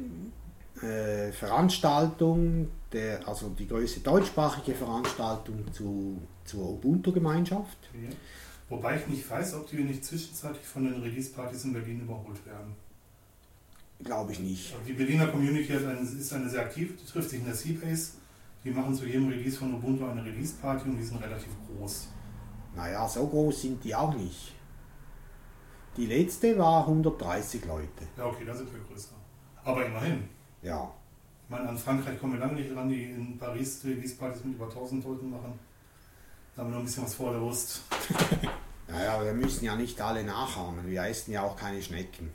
äh, 0.82 1.32
Veranstaltung, 1.32 2.70
der, 2.92 3.28
also 3.28 3.50
die 3.50 3.68
größte 3.68 4.00
deutschsprachige 4.00 4.74
Veranstaltung 4.74 5.72
zu, 5.74 6.22
zur 6.46 6.70
Ubuntu-Gemeinschaft. 6.70 7.78
Ja. 7.94 8.10
Wobei 8.70 8.98
ich 8.98 9.08
nicht 9.08 9.30
weiß, 9.30 9.56
ob 9.56 9.70
die 9.70 9.78
nicht 9.78 10.04
zwischenzeitlich 10.04 10.66
von 10.66 10.86
den 10.86 11.02
Release-Partys 11.02 11.66
in 11.66 11.74
Berlin 11.74 12.02
überholt 12.02 12.46
werden. 12.46 12.76
Glaube 14.04 14.32
ich 14.34 14.40
nicht. 14.40 14.76
Die 14.86 14.94
Berliner 14.94 15.28
Community 15.28 15.74
ist 15.74 16.34
eine 16.34 16.50
sehr 16.50 16.62
aktiv, 16.62 16.94
die 17.02 17.12
trifft 17.12 17.30
sich 17.30 17.40
in 17.40 17.46
der 17.46 17.56
Seabase. 17.56 18.12
Die 18.68 18.74
machen 18.74 18.94
zu 18.94 19.06
jedem 19.06 19.30
Release 19.30 19.58
von 19.58 19.74
Ubuntu 19.74 20.06
eine 20.06 20.24
Release-Party 20.24 20.90
und 20.90 20.98
die 20.98 21.04
sind 21.04 21.22
relativ 21.22 21.50
groß. 21.68 22.10
Naja, 22.76 23.08
so 23.08 23.26
groß 23.26 23.62
sind 23.62 23.84
die 23.84 23.96
auch 23.96 24.14
nicht. 24.14 24.54
Die 25.96 26.06
letzte 26.06 26.58
war 26.58 26.82
130 26.82 27.66
Leute. 27.66 27.88
Ja, 28.18 28.26
okay, 28.26 28.44
da 28.46 28.54
sind 28.54 28.72
wir 28.72 28.82
größer. 28.82 29.16
Aber 29.64 29.86
immerhin. 29.86 30.28
Ja. 30.62 30.92
Ich 31.46 31.50
meine, 31.50 31.70
an 31.70 31.78
Frankreich 31.78 32.20
kommen 32.20 32.34
wir 32.34 32.40
lange 32.40 32.56
nicht 32.56 32.76
ran, 32.76 32.90
die 32.90 33.06
in 33.06 33.38
Paris 33.38 33.82
Release-Partys 33.86 34.44
mit 34.44 34.56
über 34.56 34.66
1000 34.66 35.04
Leuten 35.06 35.30
machen. 35.30 35.58
Da 36.56 36.62
haben 36.62 36.70
wir 36.70 36.74
noch 36.74 36.80
ein 36.80 36.86
bisschen 36.86 37.04
was 37.04 37.16
vor 37.16 37.32
der 37.32 37.40
Brust. 37.40 37.82
Naja, 38.90 39.22
wir 39.22 39.34
müssen 39.34 39.66
ja 39.66 39.76
nicht 39.76 40.00
alle 40.00 40.24
nachahmen. 40.24 40.88
Wir 40.88 41.04
essen 41.04 41.34
ja 41.34 41.42
auch 41.42 41.58
keine 41.58 41.82
Schnecken. 41.82 42.32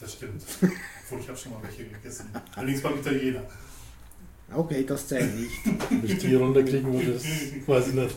Das 0.00 0.14
stimmt. 0.14 0.42
Obwohl, 0.60 1.20
ich 1.20 1.28
habe 1.28 1.38
schon 1.38 1.52
mal 1.52 1.62
welche 1.62 1.84
gegessen. 1.84 2.28
Allerdings 2.56 2.82
beim 2.82 2.98
Italiener. 2.98 3.42
Okay, 4.54 4.84
das 4.86 5.06
zählt 5.08 5.34
nicht. 5.36 6.02
Bis 6.02 6.18
die 6.18 6.34
runterkriegen 6.34 6.92
wir 6.92 7.12
das, 7.14 7.24
weiß 7.66 7.88
ich 7.88 7.94
nicht. 7.94 8.16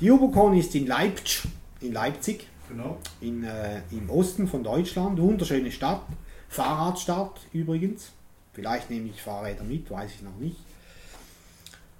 Die 0.00 0.10
Ubocon 0.10 0.56
ist 0.56 0.74
in 0.74 0.86
Leipzig, 0.86 1.42
in 1.80 1.92
Leipzig, 1.92 2.46
Genau. 2.68 2.98
in, 3.20 3.44
äh, 3.44 3.80
im 3.90 4.10
Osten 4.10 4.46
von 4.46 4.62
Deutschland. 4.62 5.18
Wunderschöne 5.20 5.72
Stadt. 5.72 6.02
Fahrradstadt 6.50 7.40
übrigens. 7.52 8.10
Vielleicht 8.52 8.90
nehme 8.90 9.08
ich 9.08 9.22
Fahrräder 9.22 9.64
mit, 9.64 9.90
weiß 9.90 10.10
ich 10.16 10.22
noch 10.22 10.36
nicht. 10.38 10.56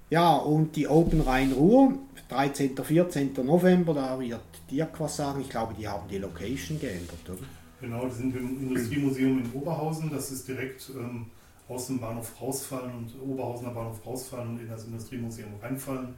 Ja, 0.09 0.35
und 0.35 0.75
die 0.75 0.87
Open 0.87 1.21
Rhein-Ruhr, 1.21 1.93
13. 2.29 2.75
14. 2.75 3.31
November, 3.45 3.93
da 3.93 4.19
wird 4.19 4.39
Dirk 4.69 4.99
was 4.99 5.15
sagen. 5.17 5.41
Ich 5.41 5.49
glaube, 5.49 5.73
die 5.77 5.87
haben 5.87 6.07
die 6.09 6.17
Location 6.17 6.79
geändert, 6.79 7.27
oder? 7.27 7.37
Genau, 7.81 8.05
die 8.07 8.15
sind 8.15 8.35
im 8.35 8.59
Industriemuseum 8.69 9.39
in 9.43 9.51
Oberhausen. 9.53 10.09
Das 10.11 10.31
ist 10.31 10.47
direkt 10.47 10.89
ähm, 10.95 11.27
aus 11.69 11.87
dem 11.87 11.99
Bahnhof 11.99 12.41
rausfallen 12.41 12.93
und 12.95 13.21
Oberhausener 13.21 13.71
Bahnhof 13.71 14.05
rausfallen 14.05 14.49
und 14.49 14.59
in 14.59 14.67
das 14.67 14.85
Industriemuseum 14.85 15.53
reinfallen. 15.61 16.15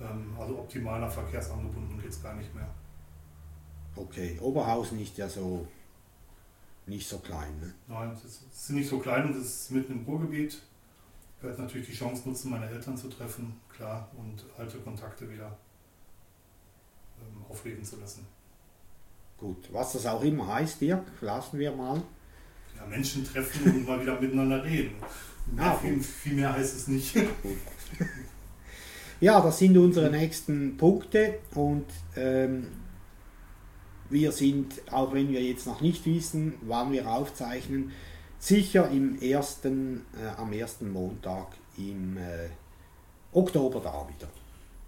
Ähm, 0.00 0.34
also 0.38 0.58
optimaler 0.58 1.10
verkehrsangebunden 1.10 2.00
geht 2.00 2.10
es 2.10 2.22
gar 2.22 2.34
nicht 2.34 2.54
mehr. 2.54 2.68
Okay, 3.96 4.38
Oberhausen 4.40 5.00
ist 5.00 5.18
ja 5.18 5.28
so 5.28 5.66
nicht 6.86 7.08
so 7.08 7.18
klein. 7.18 7.58
Ne? 7.60 7.74
Nein, 7.88 8.12
es 8.12 8.24
ist, 8.24 8.70
nicht 8.70 8.88
so 8.88 8.98
klein 8.98 9.26
und 9.26 9.36
es 9.36 9.46
ist 9.46 9.70
mitten 9.70 9.92
im 9.92 10.04
Ruhrgebiet. 10.04 10.60
Ich 11.36 11.42
werde 11.42 11.62
natürlich 11.62 11.88
die 11.88 11.94
Chance 11.94 12.28
nutzen, 12.28 12.50
meine 12.50 12.68
Eltern 12.68 12.96
zu 12.96 13.08
treffen, 13.08 13.60
klar, 13.68 14.08
und 14.16 14.44
alte 14.56 14.78
Kontakte 14.78 15.30
wieder 15.30 15.56
ähm, 17.20 17.44
aufleben 17.48 17.84
zu 17.84 17.98
lassen. 18.00 18.26
Gut, 19.38 19.68
was 19.72 19.92
das 19.92 20.06
auch 20.06 20.22
immer 20.22 20.46
heißt, 20.46 20.80
Dirk, 20.80 21.04
lassen 21.20 21.58
wir 21.58 21.72
mal. 21.72 22.02
Ja, 22.76 22.86
Menschen 22.86 23.24
treffen 23.24 23.72
und 23.72 23.86
mal 23.86 24.00
wieder 24.00 24.20
miteinander 24.20 24.64
reden. 24.64 24.94
Ah, 25.56 25.74
viel, 25.74 26.00
viel 26.00 26.34
mehr 26.34 26.52
heißt 26.52 26.76
es 26.76 26.88
nicht. 26.88 27.16
Ja, 29.20 29.40
das 29.40 29.58
sind 29.58 29.76
unsere 29.78 30.10
nächsten 30.10 30.76
Punkte 30.76 31.38
und 31.54 31.86
ähm, 32.16 32.66
wir 34.10 34.32
sind, 34.32 34.82
auch 34.92 35.12
wenn 35.12 35.30
wir 35.30 35.42
jetzt 35.42 35.66
noch 35.66 35.80
nicht 35.80 36.04
wissen, 36.04 36.54
wann 36.62 36.92
wir 36.92 37.08
aufzeichnen, 37.08 37.92
sicher 38.38 38.90
im 38.90 39.20
ersten, 39.22 40.04
äh, 40.20 40.28
am 40.36 40.52
ersten 40.52 40.92
Montag 40.92 41.56
im 41.78 42.16
äh, 42.16 42.48
Oktober 43.32 43.80
da 43.80 44.06
wieder. 44.08 44.28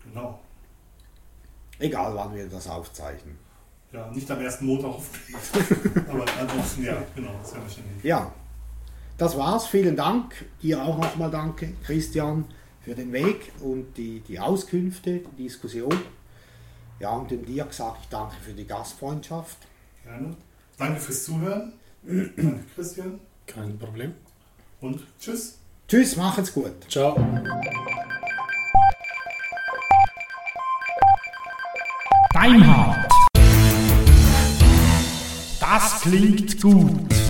genau. 0.05 0.41
Egal 1.79 2.15
wann 2.15 2.35
wir 2.35 2.49
das 2.49 2.69
aufzeichnen. 2.69 3.39
Ja, 3.97 4.11
nicht 4.13 4.31
am 4.31 4.41
ersten 4.43 4.67
Montag. 4.67 4.91
Aber 6.09 6.25
ansonsten, 6.39 6.85
ja, 6.85 7.03
genau, 7.15 7.31
hin. 7.31 7.85
Ja, 8.03 8.31
das 9.17 9.39
war's. 9.39 9.67
Vielen 9.69 9.97
Dank. 9.97 10.35
Dir 10.63 10.83
auch 10.83 10.99
nochmal 10.99 11.31
danke, 11.31 11.73
Christian, 11.83 12.45
für 12.83 12.95
den 12.95 13.11
Weg 13.13 13.53
und 13.61 13.97
die, 13.97 14.21
die 14.21 14.39
Auskünfte, 14.39 15.21
die 15.39 15.45
Diskussion. 15.45 15.99
Ja, 17.01 17.11
und 17.13 17.31
dem 17.31 17.47
Dirk 17.47 17.73
sage 17.73 17.97
ich 18.03 18.09
danke 18.09 18.35
für 18.43 18.53
die 18.53 18.67
Gastfreundschaft. 18.67 19.57
Gerne. 20.05 20.37
Danke 20.77 21.01
fürs 21.01 21.25
Zuhören. 21.25 21.73
Danke, 22.03 22.61
Christian. 22.75 23.19
Kein 23.47 23.79
Problem. 23.79 24.13
Und 24.83 25.01
tschüss. 25.19 25.59
Tschüss, 25.89 26.17
macht's 26.17 26.53
gut. 26.53 26.73
Ciao. 26.91 27.17
Deinhard. 32.35 33.16
Das 35.77 36.01
klingt 36.01 36.63
gut. 36.63 37.26